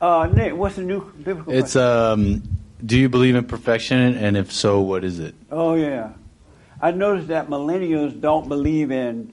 Uh, 0.00 0.28
Nick, 0.32 0.54
what's 0.54 0.76
the 0.76 0.82
new 0.82 1.00
biblical 1.22 1.52
It's 1.52 1.72
question? 1.72 1.82
um. 1.82 2.42
Do 2.84 2.96
you 2.96 3.08
believe 3.08 3.34
in 3.34 3.44
perfection, 3.44 4.16
and 4.16 4.36
if 4.36 4.52
so, 4.52 4.80
what 4.80 5.02
is 5.02 5.18
it? 5.18 5.34
Oh 5.50 5.74
yeah, 5.74 6.12
I 6.80 6.92
noticed 6.92 7.26
that 7.26 7.48
millennials 7.48 8.20
don't 8.20 8.48
believe 8.48 8.92
in 8.92 9.32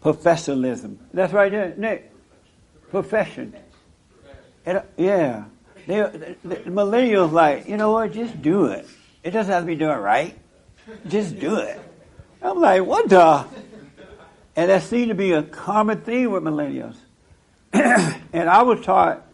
professionalism. 0.00 0.98
That's 1.12 1.34
right, 1.34 1.52
there, 1.52 1.74
Nick. 1.76 2.09
Profession. 2.90 3.54
Uh, 4.66 4.80
yeah, 4.96 5.44
they, 5.86 5.96
the, 5.96 6.36
the 6.44 6.56
millennials 6.70 7.32
like 7.32 7.68
you 7.68 7.76
know 7.76 7.92
what? 7.92 8.12
Just 8.12 8.40
do 8.42 8.66
it. 8.66 8.86
It 9.22 9.30
doesn't 9.30 9.52
have 9.52 9.62
to 9.62 9.66
be 9.66 9.76
doing 9.76 9.98
right. 9.98 10.36
Just 11.06 11.38
do 11.38 11.56
it. 11.56 11.80
I'm 12.42 12.60
like, 12.60 12.84
what 12.84 13.08
the? 13.08 13.46
And 14.56 14.70
that 14.70 14.82
seemed 14.82 15.08
to 15.08 15.14
be 15.14 15.32
a 15.32 15.42
common 15.42 16.00
theme 16.00 16.32
with 16.32 16.42
millennials. 16.42 16.96
and 17.72 18.50
I 18.50 18.62
was 18.62 18.84
taught 18.84 19.24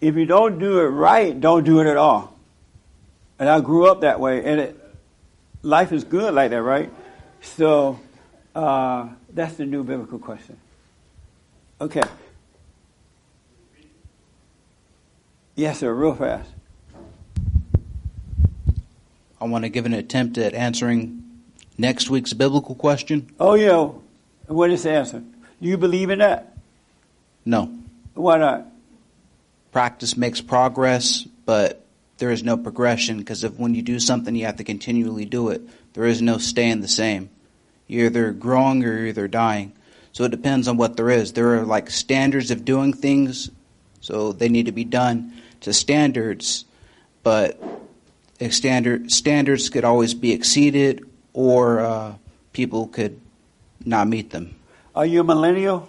if 0.00 0.14
you 0.14 0.26
don't 0.26 0.58
do 0.58 0.80
it 0.80 0.86
right, 0.86 1.38
don't 1.38 1.64
do 1.64 1.80
it 1.80 1.86
at 1.86 1.96
all. 1.96 2.36
And 3.38 3.48
I 3.48 3.60
grew 3.60 3.86
up 3.86 4.02
that 4.02 4.20
way, 4.20 4.44
and 4.44 4.60
it, 4.60 4.94
life 5.62 5.92
is 5.92 6.04
good 6.04 6.34
like 6.34 6.50
that, 6.50 6.62
right? 6.62 6.90
So 7.40 7.98
uh, 8.54 9.08
that's 9.32 9.56
the 9.56 9.66
new 9.66 9.84
biblical 9.84 10.18
question. 10.18 10.58
Okay. 11.80 12.02
Yes, 15.56 15.78
sir. 15.78 15.92
Real 15.92 16.14
fast. 16.14 16.50
I 19.40 19.46
want 19.46 19.64
to 19.64 19.70
give 19.70 19.86
an 19.86 19.94
attempt 19.94 20.36
at 20.36 20.52
answering 20.52 21.24
next 21.78 22.10
week's 22.10 22.34
biblical 22.34 22.74
question. 22.74 23.30
Oh 23.40 23.54
yeah. 23.54 23.88
What 24.48 24.70
is 24.70 24.82
the 24.82 24.90
answer? 24.92 25.20
Do 25.60 25.68
you 25.68 25.78
believe 25.78 26.10
in 26.10 26.18
that? 26.18 26.54
No. 27.46 27.72
Why 28.12 28.36
not? 28.36 28.66
Practice 29.72 30.16
makes 30.16 30.42
progress, 30.42 31.26
but 31.46 31.84
there 32.18 32.30
is 32.30 32.42
no 32.44 32.58
progression 32.58 33.16
because 33.16 33.42
if 33.42 33.54
when 33.54 33.74
you 33.74 33.80
do 33.80 33.98
something, 33.98 34.34
you 34.34 34.44
have 34.44 34.56
to 34.56 34.64
continually 34.64 35.24
do 35.24 35.48
it. 35.48 35.62
There 35.94 36.04
is 36.04 36.20
no 36.20 36.36
staying 36.36 36.82
the 36.82 36.88
same. 36.88 37.30
You're 37.86 38.06
either 38.06 38.32
growing 38.32 38.84
or 38.84 38.92
you're 38.92 39.06
either 39.06 39.28
dying. 39.28 39.72
So 40.12 40.24
it 40.24 40.30
depends 40.30 40.68
on 40.68 40.76
what 40.76 40.96
there 40.98 41.10
is. 41.10 41.32
There 41.32 41.56
are 41.56 41.64
like 41.64 41.88
standards 41.90 42.50
of 42.50 42.64
doing 42.64 42.92
things, 42.92 43.50
so 44.00 44.32
they 44.32 44.50
need 44.50 44.66
to 44.66 44.72
be 44.72 44.84
done 44.84 45.32
to 45.62 45.72
standards, 45.72 46.64
but 47.22 47.60
standard 48.50 49.10
standards 49.10 49.68
could 49.68 49.84
always 49.84 50.14
be 50.14 50.32
exceeded, 50.32 51.04
or 51.32 51.80
uh, 51.80 52.14
people 52.52 52.88
could 52.88 53.20
not 53.84 54.08
meet 54.08 54.30
them. 54.30 54.54
Are 54.94 55.06
you 55.06 55.20
a 55.20 55.24
millennial? 55.24 55.88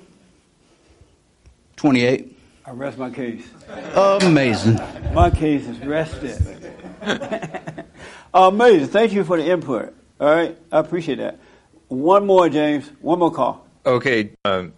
Twenty-eight. 1.76 2.35
I 2.65 2.72
rest 2.72 2.98
my 2.98 3.10
case. 3.10 3.48
Amazing. 3.95 4.80
My 5.14 5.30
case 5.30 5.65
is 5.68 5.80
rested. 5.80 6.73
Amazing. 8.34 8.88
Thank 8.88 9.14
you 9.14 9.23
for 9.23 9.38
the 9.38 9.49
input. 9.49 9.95
All 10.19 10.30
right, 10.30 10.57
I 10.72 10.80
appreciate 10.80 11.19
that. 11.19 11.39
One 11.88 12.26
more, 12.26 12.49
James. 12.49 12.91
One 12.99 13.19
more 13.19 13.31
call. 13.31 13.65
Okay, 13.85 14.31
um, 14.44 14.73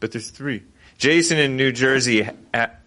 but 0.00 0.12
there's 0.12 0.30
three. 0.30 0.62
Jason 1.00 1.38
in 1.38 1.56
New 1.56 1.72
Jersey 1.72 2.28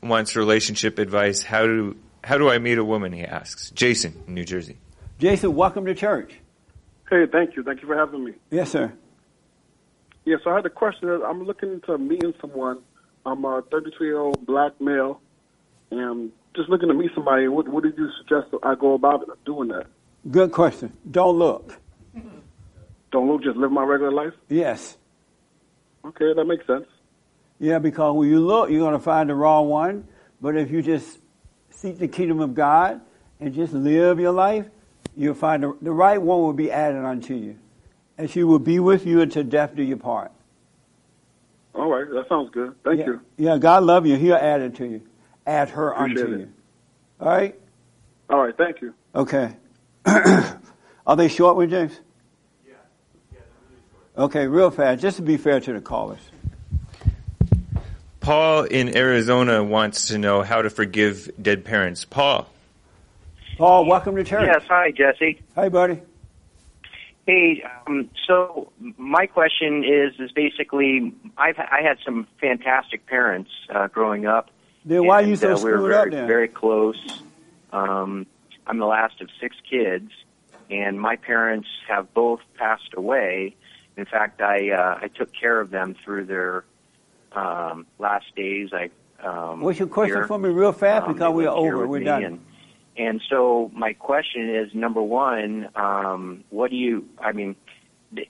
wants 0.03 0.35
relationship 0.35 0.99
advice. 0.99 1.41
How 1.41 1.65
do 1.65 1.97
how 2.23 2.37
do 2.37 2.47
I 2.47 2.59
meet 2.59 2.77
a 2.77 2.83
woman? 2.83 3.11
He 3.11 3.23
asks. 3.23 3.71
Jason 3.71 4.13
in 4.27 4.35
New 4.35 4.43
Jersey. 4.43 4.77
Jason, 5.17 5.55
welcome 5.55 5.83
to 5.87 5.95
church. 5.95 6.35
Hey, 7.09 7.25
thank 7.25 7.55
you. 7.55 7.63
Thank 7.63 7.81
you 7.81 7.87
for 7.87 7.97
having 7.97 8.23
me. 8.23 8.33
Yes, 8.51 8.69
sir. 8.69 8.93
Yeah, 10.25 10.35
so 10.43 10.51
I 10.51 10.57
had 10.57 10.65
a 10.67 10.69
question. 10.69 11.09
I'm 11.25 11.43
looking 11.43 11.71
into 11.71 11.97
meeting 11.97 12.35
someone. 12.39 12.81
I'm 13.25 13.43
a 13.45 13.63
32 13.71 14.05
year 14.05 14.19
old 14.19 14.45
black 14.45 14.79
male, 14.79 15.19
and 15.89 15.99
I'm 15.99 16.31
just 16.55 16.69
looking 16.69 16.89
to 16.89 16.93
meet 16.93 17.09
somebody. 17.15 17.47
What, 17.47 17.67
what 17.67 17.81
did 17.81 17.97
you 17.97 18.11
suggest 18.19 18.53
I 18.61 18.75
go 18.75 18.93
about 18.93 19.27
doing 19.43 19.69
that? 19.69 19.87
Good 20.29 20.51
question. 20.51 20.95
Don't 21.09 21.39
look. 21.39 21.79
Don't 23.11 23.27
look, 23.27 23.41
just 23.41 23.57
live 23.57 23.71
my 23.71 23.83
regular 23.83 24.11
life? 24.11 24.33
Yes. 24.49 24.97
Okay, 26.05 26.31
that 26.35 26.45
makes 26.45 26.67
sense. 26.67 26.85
Yeah, 27.63 27.79
because 27.79 28.13
when 28.13 28.27
you 28.27 28.41
look, 28.41 28.69
you're 28.69 28.81
going 28.81 28.91
to 28.91 28.99
find 28.99 29.29
the 29.29 29.35
wrong 29.35 29.69
one. 29.69 30.05
But 30.41 30.57
if 30.57 30.69
you 30.69 30.81
just 30.81 31.17
seek 31.69 31.97
the 31.97 32.09
kingdom 32.09 32.41
of 32.41 32.53
God 32.53 32.99
and 33.39 33.53
just 33.53 33.71
live 33.71 34.19
your 34.19 34.33
life, 34.33 34.65
you'll 35.15 35.33
find 35.33 35.63
the, 35.63 35.77
the 35.81 35.91
right 35.91 36.21
one 36.21 36.41
will 36.41 36.51
be 36.51 36.69
added 36.69 37.05
unto 37.05 37.33
you. 37.33 37.55
And 38.17 38.29
she 38.29 38.43
will 38.43 38.59
be 38.59 38.79
with 38.79 39.05
you 39.05 39.21
until 39.21 39.43
death 39.43 39.77
do 39.77 39.81
you 39.81 39.95
part. 39.95 40.33
All 41.73 41.87
right, 41.87 42.05
that 42.11 42.27
sounds 42.27 42.49
good. 42.49 42.75
Thank 42.83 42.99
yeah. 42.99 43.05
you. 43.05 43.21
Yeah, 43.37 43.57
God 43.57 43.83
love 43.83 44.05
you. 44.05 44.17
He'll 44.17 44.35
add 44.35 44.59
it 44.59 44.75
to 44.75 44.85
you. 44.85 45.01
Add 45.47 45.69
her 45.69 45.91
Appreciate 45.91 46.25
unto 46.25 46.33
it. 46.33 46.39
you. 46.39 46.53
All 47.21 47.29
right? 47.29 47.55
All 48.29 48.39
right, 48.43 48.57
thank 48.57 48.81
you. 48.81 48.93
Okay. 49.15 49.55
Are 50.05 51.15
they 51.15 51.29
short 51.29 51.55
with 51.55 51.69
James? 51.69 51.97
Yeah. 52.67 52.73
yeah 53.31 53.39
really 53.69 53.81
short. 54.17 54.25
Okay, 54.25 54.47
real 54.47 54.69
fast, 54.69 55.01
just 55.01 55.15
to 55.15 55.23
be 55.23 55.37
fair 55.37 55.61
to 55.61 55.71
the 55.71 55.79
callers. 55.79 56.19
Paul 58.23 58.63
in 58.63 58.95
Arizona 58.95 59.61
wants 59.61 60.07
to 60.07 60.17
know 60.17 60.43
how 60.43 60.61
to 60.61 60.69
forgive 60.69 61.29
dead 61.41 61.65
parents. 61.65 62.05
Paul. 62.05 62.47
Paul, 63.57 63.85
welcome 63.85 64.15
to 64.15 64.23
church. 64.23 64.49
Yes, 64.51 64.63
hi, 64.65 64.91
Jesse. 64.91 65.41
Hi, 65.55 65.67
buddy. 65.67 65.99
Hey, 67.27 67.63
um, 67.85 68.09
so 68.25 68.71
my 68.97 69.25
question 69.25 69.83
is 69.83 70.17
is 70.19 70.31
basically 70.31 71.13
I've 71.37 71.59
I 71.59 71.81
had 71.83 71.97
some 72.05 72.25
fantastic 72.39 73.05
parents 73.07 73.51
uh, 73.69 73.87
growing 73.87 74.25
up. 74.25 74.49
Then 74.85 75.05
why 75.05 75.21
are 75.21 75.21
you 75.23 75.31
and, 75.31 75.39
so 75.39 75.57
uh, 75.57 75.61
we 75.61 75.71
were 75.71 75.89
very, 75.89 75.95
up 75.95 76.11
then? 76.11 76.27
Very 76.27 76.47
close. 76.47 77.23
Um, 77.73 78.25
I'm 78.65 78.77
the 78.77 78.85
last 78.85 79.19
of 79.19 79.29
six 79.41 79.57
kids, 79.69 80.11
and 80.69 80.99
my 80.99 81.17
parents 81.17 81.67
have 81.89 82.13
both 82.13 82.39
passed 82.55 82.93
away. 82.95 83.55
In 83.97 84.05
fact, 84.05 84.41
I 84.41 84.71
uh, 84.71 84.99
I 85.01 85.09
took 85.09 85.33
care 85.33 85.59
of 85.59 85.71
them 85.71 85.93
through 86.05 86.25
their 86.25 86.63
um, 87.35 87.85
last 87.99 88.25
days. 88.35 88.69
I 88.73 88.89
um, 89.25 89.61
What's 89.61 89.79
your 89.79 89.87
question 89.87 90.17
here. 90.17 90.27
for 90.27 90.37
me 90.37 90.49
real 90.49 90.71
fast 90.73 91.07
Um, 91.07 91.13
because 91.13 91.33
we're 91.33 91.47
over. 91.49 91.87
We're 91.87 92.03
done. 92.03 92.23
And, 92.23 92.39
and 92.97 93.21
so 93.29 93.71
my 93.73 93.93
question 93.93 94.53
is, 94.53 94.73
number 94.73 95.01
one, 95.01 95.69
um, 95.75 96.43
what 96.49 96.69
do 96.69 96.75
you? 96.75 97.05
I 97.19 97.31
mean, 97.31 97.55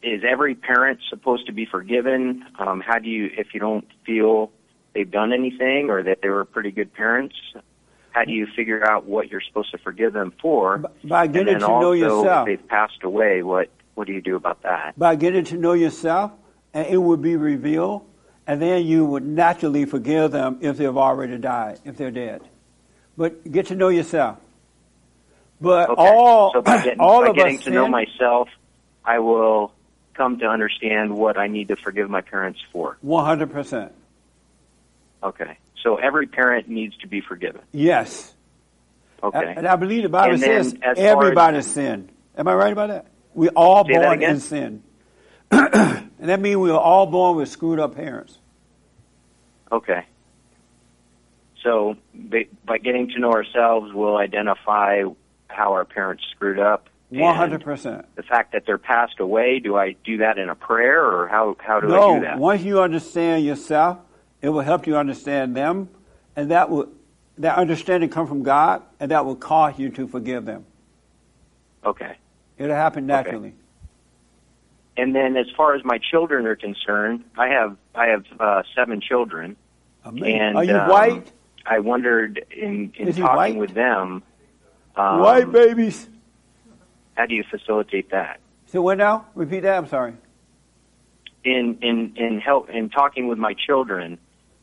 is 0.02 0.24
every 0.28 0.56
parent 0.56 1.00
supposed 1.10 1.48
to 1.48 1.52
be 1.52 1.66
forgiven? 1.66 2.46
Um, 2.60 2.80
how 2.80 3.00
do 3.00 3.10
you, 3.10 3.30
if 3.38 3.54
you 3.54 3.60
don't 3.60 3.86
feel 4.06 4.52
they've 4.94 5.10
done 5.10 5.34
anything 5.34 5.90
or 5.90 6.04
that 6.04 6.20
they 6.22 6.30
were 6.30 6.46
pretty 6.46 6.72
good 6.72 6.94
parents? 6.94 7.36
How 8.12 8.24
do 8.26 8.32
you 8.32 8.46
figure 8.56 8.86
out 8.88 9.06
what 9.06 9.30
you're 9.30 9.42
supposed 9.42 9.72
to 9.72 9.80
forgive 9.80 10.14
them 10.14 10.34
for? 10.40 10.84
by 11.04 11.26
getting 11.26 11.56
to 11.60 11.68
know 11.68 11.94
yourself. 11.94 12.48
if 12.48 12.60
they've 12.60 12.68
passed 12.70 13.04
away, 13.04 13.42
what 13.42 13.70
what 13.96 14.08
do 14.08 14.14
you 14.14 14.22
do 14.22 14.36
about 14.36 14.62
that? 14.64 14.98
by 14.98 15.16
getting 15.16 15.44
to 15.46 15.58
know 15.58 15.74
yourself, 15.74 16.32
and 16.74 16.86
it 16.88 16.98
would 17.02 17.22
be 17.22 17.36
revealed, 17.36 18.06
and 18.48 18.62
then 18.62 18.86
you 18.86 19.06
would 19.06 19.26
naturally 19.26 19.86
forgive 19.86 20.32
them 20.32 20.58
if 20.62 20.78
they've 20.78 20.98
already 20.98 21.38
died, 21.38 21.80
if 21.86 21.98
they're 21.98 22.12
dead. 22.12 22.42
But 23.18 23.50
get 23.50 23.68
to 23.68 23.76
know 23.76 23.90
yourself. 23.90 24.40
But 25.62 25.90
Okay. 25.92 26.02
all 26.02 26.52
so 26.54 26.62
by, 26.62 26.84
getting, 26.84 27.00
all 27.00 27.22
by 27.22 27.30
of 27.30 27.36
getting 27.36 27.58
us 27.58 27.64
to 27.66 27.72
know 27.72 27.88
myself, 27.88 28.50
I 29.06 29.20
will 29.20 29.72
come 30.14 30.40
to 30.40 30.46
understand 30.46 31.16
what 31.16 31.38
I 31.38 31.48
need 31.48 31.70
to 31.70 31.76
forgive 31.76 32.10
my 32.10 32.22
parents 32.22 32.60
for. 32.72 32.98
One 33.02 33.26
hundred 33.26 33.52
percent. 33.52 33.94
Okay. 35.24 35.58
So 35.82 35.96
every 35.98 36.28
parent 36.28 36.68
needs 36.68 36.96
to 36.98 37.08
be 37.08 37.22
forgiven. 37.22 37.62
Yes. 37.72 38.34
Okay. 39.22 39.54
And 39.56 39.66
I 39.68 39.76
believe 39.78 40.04
the 40.04 40.10
Bible 40.10 40.34
And 40.34 40.42
says 40.42 40.76
everybody 40.98 41.58
as- 41.58 41.68
sinned. 41.68 42.10
Am 42.38 42.48
I 42.48 42.54
right 42.56 42.74
about 42.74 42.90
that? 42.90 43.06
We 43.34 43.50
all 43.50 43.84
born 43.84 44.22
in 44.22 44.40
sin. 44.40 44.84
and 46.20 46.30
that 46.30 46.40
means 46.40 46.58
we 46.58 46.72
are 46.72 46.80
all 46.80 47.06
born 47.06 47.38
with 47.38 47.50
screwed 47.50 47.80
up 47.80 47.96
parents. 47.96 48.38
Okay. 49.72 50.06
So 51.64 51.96
by, 52.14 52.48
by 52.66 52.78
getting 52.78 53.10
to 53.10 53.20
know 53.20 53.32
ourselves, 53.32 53.92
we'll 53.94 54.18
identify 54.18 55.04
how 55.48 55.74
our 55.74 55.86
parents 55.86 56.24
screwed 56.32 56.60
up. 56.60 56.90
One 57.10 57.36
hundred 57.36 57.64
percent. 57.64 58.08
The 58.16 58.24
fact 58.24 58.54
that 58.54 58.66
they're 58.66 58.80
passed 58.80 59.20
away, 59.20 59.60
do 59.60 59.78
I 59.78 59.96
do 60.04 60.18
that 60.18 60.40
in 60.40 60.50
a 60.50 60.56
prayer 60.56 61.06
or 61.06 61.28
how, 61.28 61.56
how 61.60 61.80
do 61.80 61.88
I 61.94 62.16
do 62.16 62.22
that? 62.22 62.36
No, 62.38 62.42
once 62.42 62.64
you 62.64 62.82
understand 62.82 63.46
yourself, 63.46 64.00
it 64.42 64.50
will 64.50 64.62
help 64.62 64.88
you 64.88 64.98
understand 64.98 65.56
them, 65.56 65.90
and 66.36 66.50
that 66.50 66.72
will 66.72 66.90
that 67.38 67.58
understanding 67.58 68.10
come 68.10 68.28
from 68.28 68.42
God, 68.44 68.82
and 69.00 69.12
that 69.12 69.26
will 69.26 69.36
cause 69.36 69.78
you 69.78 69.90
to 69.92 70.08
forgive 70.08 70.46
them. 70.46 70.66
Okay. 71.86 72.18
It'll 72.58 72.76
happen 72.76 73.06
naturally. 73.06 73.54
And 74.96 75.16
then 75.16 75.38
as 75.38 75.48
far 75.58 75.74
as 75.76 75.84
my 75.84 75.98
children 75.98 76.46
are 76.46 76.56
concerned, 76.56 77.24
I 77.38 77.48
have 77.48 77.78
I 77.96 78.08
have 78.08 78.26
uh, 78.40 78.64
seven 78.76 79.02
children. 79.02 79.56
Amazing. 80.06 80.40
And 80.40 80.58
Are 80.58 80.64
you 80.64 80.78
um, 80.78 80.90
white? 80.90 81.32
I 81.66 81.80
wondered 81.80 82.46
in, 82.52 82.92
in 82.98 83.14
talking 83.14 83.58
with 83.58 83.74
them, 83.74 84.22
um, 84.98 85.20
white 85.20 85.50
babies. 85.52 86.10
how 87.16 87.26
do 87.26 87.34
you 87.36 87.44
facilitate 87.50 88.12
that? 88.12 88.42
So 88.66 88.82
what 88.82 88.98
now? 88.98 89.28
Repeat 89.34 89.62
that. 89.62 89.78
I'm 89.78 89.88
sorry. 89.88 90.14
in 91.44 91.78
in 91.82 92.14
in 92.18 92.40
help 92.40 92.70
in 92.70 92.90
talking 92.90 93.28
with 93.28 93.38
my 93.38 93.54
children, 93.54 94.18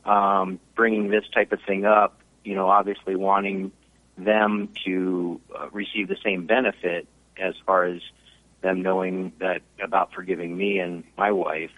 um, 0.04 0.60
bringing 0.76 1.08
this 1.08 1.24
type 1.34 1.52
of 1.52 1.60
thing 1.66 1.84
up. 1.84 2.20
You 2.44 2.54
know, 2.54 2.68
obviously 2.68 3.16
wanting 3.16 3.72
them 4.16 4.68
to 4.84 5.40
uh, 5.58 5.68
receive 5.72 6.08
the 6.08 6.16
same 6.22 6.46
benefit 6.46 7.06
as 7.38 7.54
far 7.64 7.84
as 7.84 8.02
them 8.62 8.82
knowing 8.82 9.32
that 9.40 9.62
about 9.82 10.12
forgiving 10.12 10.56
me 10.56 10.78
and 10.78 11.04
my 11.16 11.32
wife. 11.32 11.70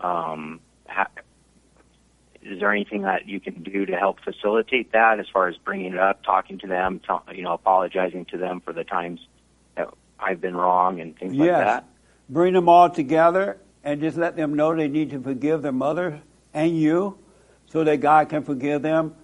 Um, 0.00 0.60
ha- 0.86 1.08
is 2.42 2.60
there 2.60 2.72
anything 2.72 3.02
that 3.02 3.26
you 3.26 3.40
can 3.40 3.62
do 3.62 3.86
to 3.86 3.96
help 3.96 4.20
facilitate 4.20 4.92
that 4.92 5.18
as 5.18 5.26
far 5.32 5.48
as 5.48 5.56
bringing 5.56 5.94
it 5.94 5.98
up, 5.98 6.22
talking 6.22 6.58
to 6.58 6.66
them, 6.66 7.00
ta- 7.00 7.22
you 7.32 7.42
know, 7.42 7.52
apologizing 7.52 8.26
to 8.26 8.38
them 8.38 8.60
for 8.60 8.72
the 8.72 8.84
times 8.84 9.20
that 9.76 9.88
I've 10.18 10.40
been 10.40 10.56
wrong 10.56 11.00
and 11.00 11.16
things 11.18 11.36
like 11.36 11.48
that? 11.50 11.84
Bring 12.28 12.54
them 12.54 12.68
all 12.68 12.88
together 12.90 13.58
and 13.84 14.00
just 14.00 14.16
let 14.16 14.36
them 14.36 14.54
know 14.54 14.74
they 14.74 14.88
need 14.88 15.10
to 15.10 15.20
forgive 15.20 15.62
their 15.62 15.72
mother 15.72 16.22
and 16.54 16.78
you 16.78 17.18
so 17.66 17.84
that 17.84 18.00
God 18.00 18.28
can 18.28 18.42
forgive 18.42 18.82
them. 18.82 19.14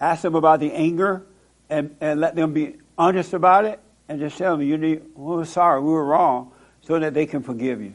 Ask 0.00 0.22
them 0.22 0.34
about 0.34 0.60
the 0.60 0.72
anger 0.72 1.26
and, 1.68 1.96
and 2.00 2.20
let 2.20 2.34
them 2.34 2.52
be 2.52 2.76
honest 2.96 3.34
about 3.34 3.64
it 3.64 3.80
and 4.10 4.18
just 4.18 4.36
tell 4.36 4.56
them 4.56 4.66
you 4.66 4.76
need, 4.76 5.02
we're 5.14 5.44
sorry, 5.44 5.80
we 5.80 5.88
were 5.88 6.04
wrong 6.04 6.50
so 6.80 6.98
that 6.98 7.14
they 7.14 7.26
can 7.26 7.44
forgive 7.44 7.80
you. 7.80 7.92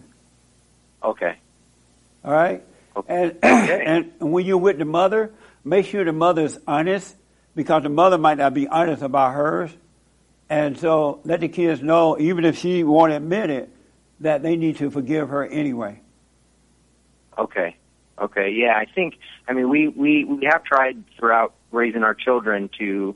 Okay. 1.03 1.37
All 2.23 2.31
right? 2.31 2.63
Okay. 2.95 3.33
And, 3.43 3.43
and 4.21 4.31
when 4.31 4.45
you're 4.45 4.57
with 4.57 4.77
the 4.77 4.85
mother, 4.85 5.33
make 5.65 5.85
sure 5.85 6.05
the 6.05 6.13
mother 6.13 6.43
is 6.43 6.57
honest 6.65 7.13
because 7.53 7.83
the 7.83 7.89
mother 7.89 8.17
might 8.17 8.37
not 8.37 8.53
be 8.53 8.65
honest 8.65 9.01
about 9.01 9.33
hers. 9.33 9.71
And 10.49 10.79
so 10.79 11.19
let 11.25 11.41
the 11.41 11.49
kids 11.49 11.81
know, 11.81 12.17
even 12.17 12.45
if 12.45 12.59
she 12.59 12.85
won't 12.85 13.11
admit 13.11 13.49
it, 13.49 13.69
that 14.21 14.41
they 14.41 14.55
need 14.55 14.77
to 14.77 14.89
forgive 14.89 15.27
her 15.27 15.45
anyway. 15.45 15.99
Okay. 17.37 17.75
Okay. 18.21 18.51
Yeah, 18.51 18.77
I 18.77 18.85
think. 18.85 19.15
I 19.49 19.53
mean, 19.53 19.67
we 19.67 19.89
we 19.89 20.23
we 20.23 20.45
have 20.49 20.63
tried 20.63 21.03
throughout 21.19 21.53
raising 21.71 22.03
our 22.03 22.13
children 22.13 22.69
to 22.77 23.15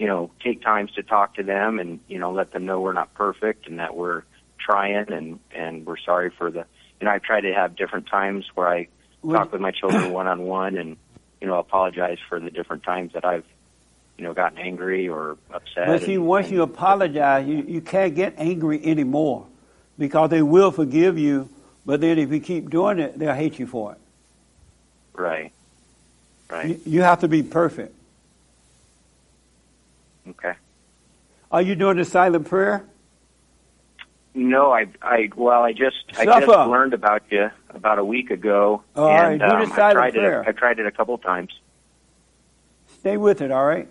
you 0.00 0.06
know, 0.06 0.30
take 0.42 0.62
times 0.62 0.90
to 0.92 1.02
talk 1.02 1.34
to 1.34 1.42
them 1.42 1.78
and, 1.78 2.00
you 2.08 2.18
know, 2.18 2.32
let 2.32 2.52
them 2.52 2.64
know 2.64 2.80
we're 2.80 2.94
not 2.94 3.12
perfect 3.12 3.66
and 3.66 3.78
that 3.78 3.94
we're 3.94 4.22
trying 4.58 5.12
and, 5.12 5.38
and 5.54 5.84
we're 5.84 5.98
sorry 5.98 6.30
for 6.30 6.50
the, 6.50 6.64
you 6.98 7.04
know, 7.04 7.10
I 7.10 7.18
try 7.18 7.42
to 7.42 7.52
have 7.52 7.76
different 7.76 8.06
times 8.06 8.46
where 8.54 8.66
I 8.66 8.88
talk 9.30 9.52
with 9.52 9.60
my 9.60 9.72
children 9.72 10.10
one 10.10 10.26
on 10.26 10.40
one 10.44 10.78
and, 10.78 10.96
you 11.38 11.46
know, 11.46 11.58
apologize 11.58 12.16
for 12.30 12.40
the 12.40 12.50
different 12.50 12.82
times 12.82 13.12
that 13.12 13.26
I've, 13.26 13.44
you 14.16 14.24
know, 14.24 14.32
gotten 14.32 14.56
angry 14.56 15.06
or 15.06 15.36
upset. 15.52 15.86
But 15.86 16.00
see, 16.00 16.14
and- 16.14 16.26
once 16.26 16.50
you 16.50 16.62
apologize, 16.62 17.46
you, 17.46 17.58
you 17.68 17.82
can't 17.82 18.14
get 18.14 18.36
angry 18.38 18.82
anymore 18.82 19.48
because 19.98 20.30
they 20.30 20.40
will 20.40 20.70
forgive 20.70 21.18
you. 21.18 21.50
But 21.84 22.00
then 22.00 22.18
if 22.18 22.32
you 22.32 22.40
keep 22.40 22.70
doing 22.70 23.00
it, 23.00 23.18
they'll 23.18 23.34
hate 23.34 23.58
you 23.58 23.66
for 23.66 23.92
it. 23.92 23.98
right. 25.12 25.52
Right. 26.48 26.68
You, 26.68 26.80
you 26.86 27.02
have 27.02 27.20
to 27.20 27.28
be 27.28 27.42
perfect. 27.42 27.94
Okay. 30.30 30.54
Are 31.50 31.62
you 31.62 31.74
doing 31.74 31.96
the 31.96 32.04
silent 32.04 32.48
prayer? 32.48 32.84
No, 34.32 34.72
I, 34.72 34.86
I, 35.02 35.28
well, 35.36 35.62
I 35.62 35.72
just, 35.72 35.96
I 36.16 36.24
just 36.24 36.46
learned 36.46 36.94
about 36.94 37.22
you 37.30 37.50
about 37.70 37.98
a 37.98 38.04
week 38.04 38.30
ago, 38.30 38.82
All 38.94 39.08
right, 39.08 39.32
and 39.32 39.40
do 39.40 39.46
um, 39.46 39.72
I 39.72 39.92
tried 39.92 40.12
prayer. 40.14 40.42
it. 40.42 40.48
I 40.48 40.52
tried 40.52 40.78
it 40.78 40.86
a 40.86 40.92
couple 40.92 41.18
times. 41.18 41.50
Stay 43.00 43.16
with 43.16 43.40
it, 43.40 43.50
all 43.50 43.66
right? 43.66 43.88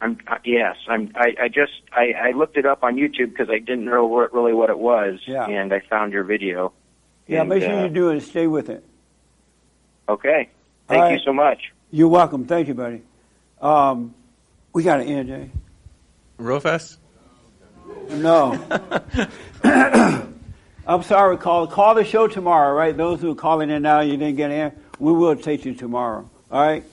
I'm 0.00 0.18
uh, 0.28 0.36
yes, 0.44 0.76
I'm. 0.88 1.12
I, 1.14 1.34
I 1.42 1.48
just 1.48 1.72
I, 1.92 2.12
I 2.12 2.30
looked 2.30 2.56
it 2.56 2.64
up 2.64 2.82
on 2.82 2.96
YouTube 2.96 3.30
because 3.30 3.50
I 3.50 3.58
didn't 3.58 3.84
know 3.84 4.06
what, 4.06 4.32
really 4.32 4.54
what 4.54 4.70
it 4.70 4.78
was, 4.78 5.20
Yeah. 5.26 5.46
and 5.46 5.74
I 5.74 5.80
found 5.80 6.12
your 6.12 6.24
video. 6.24 6.72
Yeah, 7.26 7.40
And, 7.40 7.50
make 7.50 7.62
sure 7.62 7.78
uh, 7.78 7.82
you 7.84 7.88
do 7.90 8.08
it 8.08 8.12
and 8.14 8.22
stay 8.22 8.46
with 8.46 8.70
it. 8.70 8.82
Okay, 10.08 10.48
thank 10.88 11.00
right. 11.02 11.12
you 11.12 11.18
so 11.24 11.32
much. 11.32 11.72
You're 11.90 12.08
welcome. 12.08 12.46
Thank 12.46 12.68
you, 12.68 12.74
buddy. 12.74 13.02
Um, 13.60 14.14
we 14.72 14.82
got 14.82 15.00
end, 15.00 15.28
Jay. 15.28 15.50
Real 16.38 16.60
fast? 16.60 16.98
No. 18.10 18.58
I'm 20.86 21.02
sorry, 21.02 21.36
call 21.36 21.66
call 21.66 21.94
the 21.94 22.04
show 22.04 22.26
tomorrow, 22.26 22.74
right? 22.74 22.96
Those 22.96 23.20
who 23.20 23.32
are 23.32 23.36
calling 23.36 23.70
in 23.70 23.82
now, 23.82 24.00
you 24.00 24.16
didn't 24.16 24.36
get 24.36 24.50
in, 24.50 24.72
we 24.98 25.12
will 25.12 25.36
take 25.36 25.64
you 25.64 25.74
tomorrow. 25.74 26.28
All 26.50 26.60
right. 26.60 26.84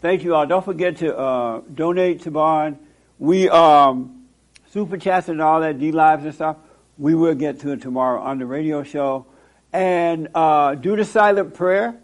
Thank 0.00 0.24
you 0.24 0.34
all. 0.34 0.46
Don't 0.46 0.64
forget 0.64 0.98
to 0.98 1.16
uh, 1.16 1.60
donate 1.72 2.22
to 2.22 2.30
Bond. 2.30 2.78
We 3.18 3.48
um, 3.48 4.26
super 4.70 4.98
chats 4.98 5.28
and 5.28 5.40
all 5.40 5.60
that, 5.60 5.78
D 5.78 5.92
lives 5.92 6.24
and 6.24 6.34
stuff. 6.34 6.56
We 6.98 7.14
will 7.14 7.34
get 7.34 7.60
to 7.60 7.70
it 7.72 7.80
tomorrow 7.80 8.20
on 8.20 8.38
the 8.38 8.46
radio 8.46 8.82
show, 8.82 9.26
and 9.72 10.28
uh, 10.34 10.74
do 10.74 10.96
the 10.96 11.04
silent 11.04 11.54
prayer. 11.54 11.94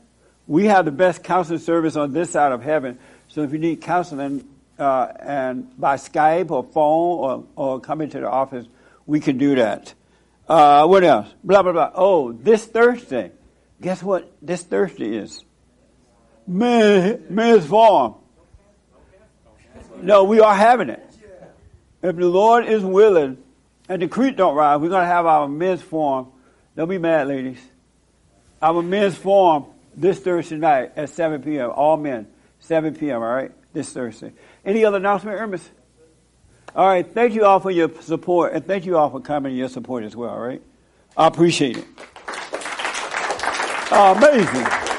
We 0.47 0.67
have 0.67 0.85
the 0.85 0.93
best 0.93 1.23
counseling 1.25 1.59
service 1.59 1.97
on 1.97 2.13
this 2.13 2.31
side 2.31 2.53
of 2.53 2.63
heaven. 2.63 2.99
So 3.29 3.43
if 3.43 3.53
you 3.53 3.59
need 3.59 3.83
counseling, 3.83 4.49
uh, 4.81 5.13
and 5.21 5.79
by 5.79 5.97
Skype 5.97 6.51
or 6.51 6.65
phone 6.65 7.19
or, 7.19 7.45
or 7.57 7.81
come 7.81 8.01
into 8.01 8.19
the 8.21 8.29
office, 8.29 8.67
we 9.07 9.21
can 9.21 9.39
do 9.39 9.55
that. 9.57 9.95
Uh, 10.49 10.87
what 10.87 11.05
else? 11.05 11.29
Blah, 11.45 11.63
blah, 11.63 11.73
blah. 11.73 11.93
Oh, 11.95 12.33
this 12.33 12.67
Thursday. 12.67 13.33
Guess 13.81 14.03
what 14.03 14.33
this 14.43 14.63
Thursday 14.63 15.17
is? 15.17 15.45
Men's 16.47 17.67
Forum. 17.67 18.15
No, 20.03 20.25
we 20.25 20.41
are 20.41 20.55
having 20.55 20.89
it. 20.89 21.07
If 22.03 22.17
the 22.17 22.27
Lord 22.27 22.67
is 22.67 22.83
willing 22.83 23.39
and 23.89 24.01
the 24.01 24.09
creek 24.09 24.37
don't 24.37 24.55
rise, 24.55 24.81
we're 24.81 24.89
going 24.89 25.03
to 25.03 25.07
have 25.07 25.27
our 25.27 25.47
men's 25.49 25.83
forum. 25.83 26.29
Don't 26.77 26.89
be 26.89 26.99
mad, 26.99 27.29
ladies. 27.29 27.61
Our 28.63 28.83
men's 28.83 29.17
forum 29.17 29.67
this 29.95 30.19
Thursday 30.19 30.57
night 30.57 30.93
at 30.97 31.11
7 31.11 31.43
p.m. 31.43 31.71
All 31.71 31.97
men, 31.97 32.27
7 32.61 32.95
p.m., 32.95 33.23
all 33.23 33.29
right? 33.29 33.53
This 33.73 33.93
Thursday. 33.93 34.33
Any 34.65 34.85
other 34.85 34.99
announcement, 34.99 35.39
Hermes? 35.39 35.69
All 36.75 36.87
right. 36.87 37.07
Thank 37.07 37.35
you 37.35 37.45
all 37.45 37.61
for 37.61 37.71
your 37.71 37.91
support, 38.01 38.53
and 38.53 38.65
thank 38.65 38.87
you 38.87 38.97
all 38.97 39.11
for 39.11 39.21
coming 39.21 39.51
and 39.51 39.59
your 39.59 39.69
support 39.69 40.05
as 40.05 40.15
well, 40.15 40.31
all 40.31 40.41
right? 40.41 40.63
I 41.17 41.27
appreciate 41.27 41.79
it. 41.79 41.87
Amazing. 43.93 44.90